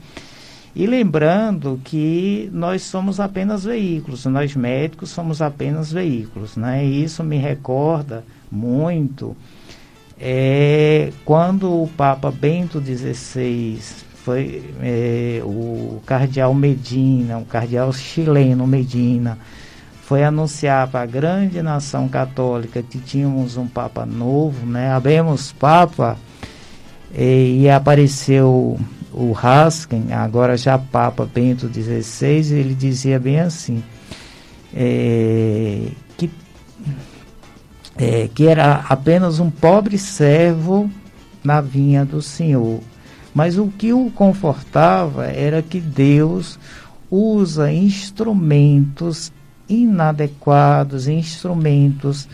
E 0.75 0.85
lembrando 0.85 1.79
que 1.83 2.49
nós 2.53 2.83
somos 2.83 3.19
apenas 3.19 3.63
veículos, 3.63 4.25
nós 4.25 4.55
médicos 4.55 5.09
somos 5.09 5.41
apenas 5.41 5.91
veículos, 5.91 6.55
né? 6.55 6.85
E 6.85 7.03
isso 7.03 7.23
me 7.23 7.37
recorda 7.37 8.23
muito 8.51 9.35
é, 10.19 11.11
quando 11.23 11.83
o 11.83 11.87
Papa 11.87 12.31
Bento 12.31 12.81
XVI 12.81 13.79
foi 14.23 14.73
é, 14.81 15.41
o 15.43 16.01
cardeal 16.05 16.53
Medina, 16.53 17.37
o 17.37 17.45
cardeal 17.45 17.91
chileno 17.93 18.65
Medina, 18.65 19.37
foi 20.01 20.23
anunciar 20.23 20.87
para 20.87 21.01
a 21.01 21.05
grande 21.05 21.61
nação 21.61 22.07
católica 22.07 22.81
que 22.81 22.99
tínhamos 22.99 23.57
um 23.57 23.67
Papa 23.67 24.05
novo, 24.05 24.65
né? 24.65 24.91
Abemos 24.91 25.51
Papa 25.51 26.17
e, 27.13 27.61
e 27.61 27.69
apareceu 27.69 28.79
o 29.11 29.35
Haskin, 29.35 30.11
agora 30.11 30.57
já 30.57 30.77
Papa 30.77 31.25
Bento 31.25 31.67
XVI, 31.67 32.53
ele 32.53 32.75
dizia 32.75 33.19
bem 33.19 33.39
assim, 33.39 33.83
é, 34.73 35.87
é, 37.97 38.29
que 38.33 38.45
era 38.45 38.85
apenas 38.89 39.39
um 39.39 39.49
pobre 39.49 39.97
servo 39.97 40.89
na 41.43 41.61
vinha 41.61 42.03
do 42.03 42.21
Senhor. 42.21 42.81
Mas 43.33 43.57
o 43.57 43.67
que 43.67 43.93
o 43.93 44.09
confortava 44.11 45.25
era 45.25 45.61
que 45.61 45.79
Deus 45.79 46.57
usa 47.09 47.71
instrumentos 47.71 49.31
inadequados, 49.67 51.07
instrumentos, 51.07 52.27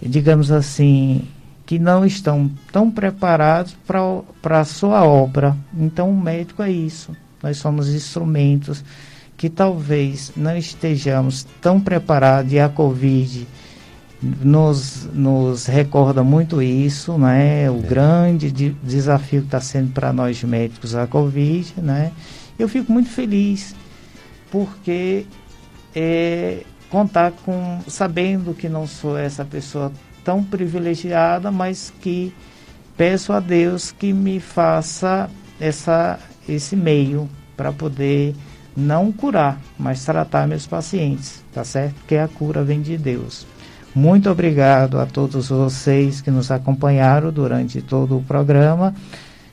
digamos 0.00 0.50
assim, 0.50 1.26
que 1.64 1.78
não 1.78 2.04
estão 2.04 2.50
tão 2.70 2.90
preparados 2.90 3.74
para 3.86 4.60
a 4.60 4.64
sua 4.64 5.04
obra. 5.04 5.56
Então, 5.76 6.10
o 6.10 6.20
médico 6.20 6.62
é 6.62 6.70
isso. 6.70 7.16
Nós 7.42 7.56
somos 7.56 7.88
instrumentos 7.88 8.84
que 9.36 9.48
talvez 9.48 10.32
não 10.36 10.56
estejamos 10.56 11.46
tão 11.60 11.80
preparados 11.80 12.52
e 12.52 12.60
a 12.60 12.68
Covid 12.68 13.46
nos, 14.22 15.08
nos 15.12 15.66
recorda 15.66 16.22
muito 16.22 16.62
isso, 16.62 17.18
né? 17.18 17.68
O 17.70 17.78
é. 17.78 17.82
grande 17.82 18.52
de, 18.52 18.70
desafio 18.82 19.40
que 19.40 19.48
está 19.48 19.60
sendo 19.60 19.92
para 19.92 20.12
nós 20.12 20.42
médicos 20.44 20.94
a 20.94 21.06
Covid, 21.06 21.74
né? 21.78 22.12
Eu 22.58 22.68
fico 22.68 22.92
muito 22.92 23.10
feliz 23.10 23.74
porque 24.50 25.26
é, 25.94 26.62
contar 26.88 27.32
com 27.44 27.80
sabendo 27.88 28.54
que 28.54 28.68
não 28.68 28.86
sou 28.86 29.18
essa 29.18 29.44
pessoa 29.44 29.90
tão 30.24 30.44
privilegiada, 30.44 31.50
mas 31.50 31.92
que 32.00 32.32
peço 32.96 33.32
a 33.32 33.40
Deus 33.40 33.90
que 33.90 34.12
me 34.12 34.38
faça 34.38 35.28
essa 35.58 36.18
esse 36.48 36.76
meio 36.76 37.28
para 37.56 37.72
poder 37.72 38.34
não 38.76 39.12
curar, 39.12 39.60
mas 39.78 40.04
tratar 40.04 40.46
meus 40.46 40.66
pacientes, 40.66 41.42
tá 41.52 41.64
certo? 41.64 41.94
Que 42.06 42.16
a 42.16 42.28
cura 42.28 42.62
vem 42.62 42.80
de 42.80 42.96
Deus. 42.96 43.46
Muito 43.94 44.30
obrigado 44.30 44.98
a 44.98 45.06
todos 45.06 45.48
vocês 45.50 46.20
que 46.20 46.30
nos 46.30 46.50
acompanharam 46.50 47.30
durante 47.30 47.82
todo 47.82 48.16
o 48.16 48.22
programa. 48.22 48.94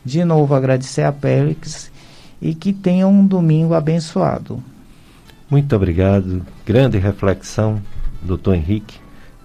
De 0.03 0.23
novo 0.23 0.55
agradecer 0.55 1.03
a 1.03 1.11
Pélix 1.11 1.91
e 2.41 2.55
que 2.55 2.71
tenham 2.71 3.11
um 3.11 3.25
domingo 3.25 3.73
abençoado. 3.73 4.63
Muito 5.49 5.75
obrigado. 5.75 6.45
Grande 6.65 6.97
reflexão, 6.97 7.81
doutor 8.21 8.55
Henrique. 8.55 8.97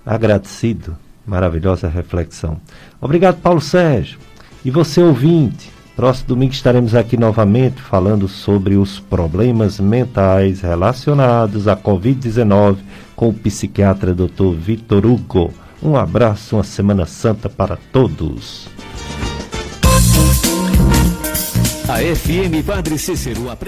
Agradecido. 0.07 0.97
Maravilhosa 1.27 1.89
reflexão. 1.89 2.61
Obrigado, 3.01 3.41
Paulo 3.41 3.61
Sérgio. 3.61 4.19
E 4.65 4.71
você, 4.71 5.03
ouvinte. 5.03 5.73
Próximo 5.97 6.29
domingo 6.29 6.53
estaremos 6.53 6.95
aqui 6.95 7.17
novamente 7.17 7.81
falando 7.81 8.27
sobre 8.27 8.77
os 8.77 8.99
problemas 8.99 9.79
mentais 9.79 10.61
relacionados 10.61 11.69
à 11.69 11.77
Covid-19 11.77 12.79
com 13.15 13.29
o 13.29 13.35
psiquiatra 13.35 14.13
Dr. 14.13 14.55
Vitor 14.59 15.07
Hugo. 15.07 15.55
Um 15.81 15.97
abraço, 15.97 16.57
uma 16.57 16.65
Semana 16.65 17.07
Santa 17.07 17.49
para 17.49 17.77
todos. 17.93 18.69
A 21.89 21.99
FM 21.99 22.67
Padre 22.67 22.99
Cícero 22.99 23.51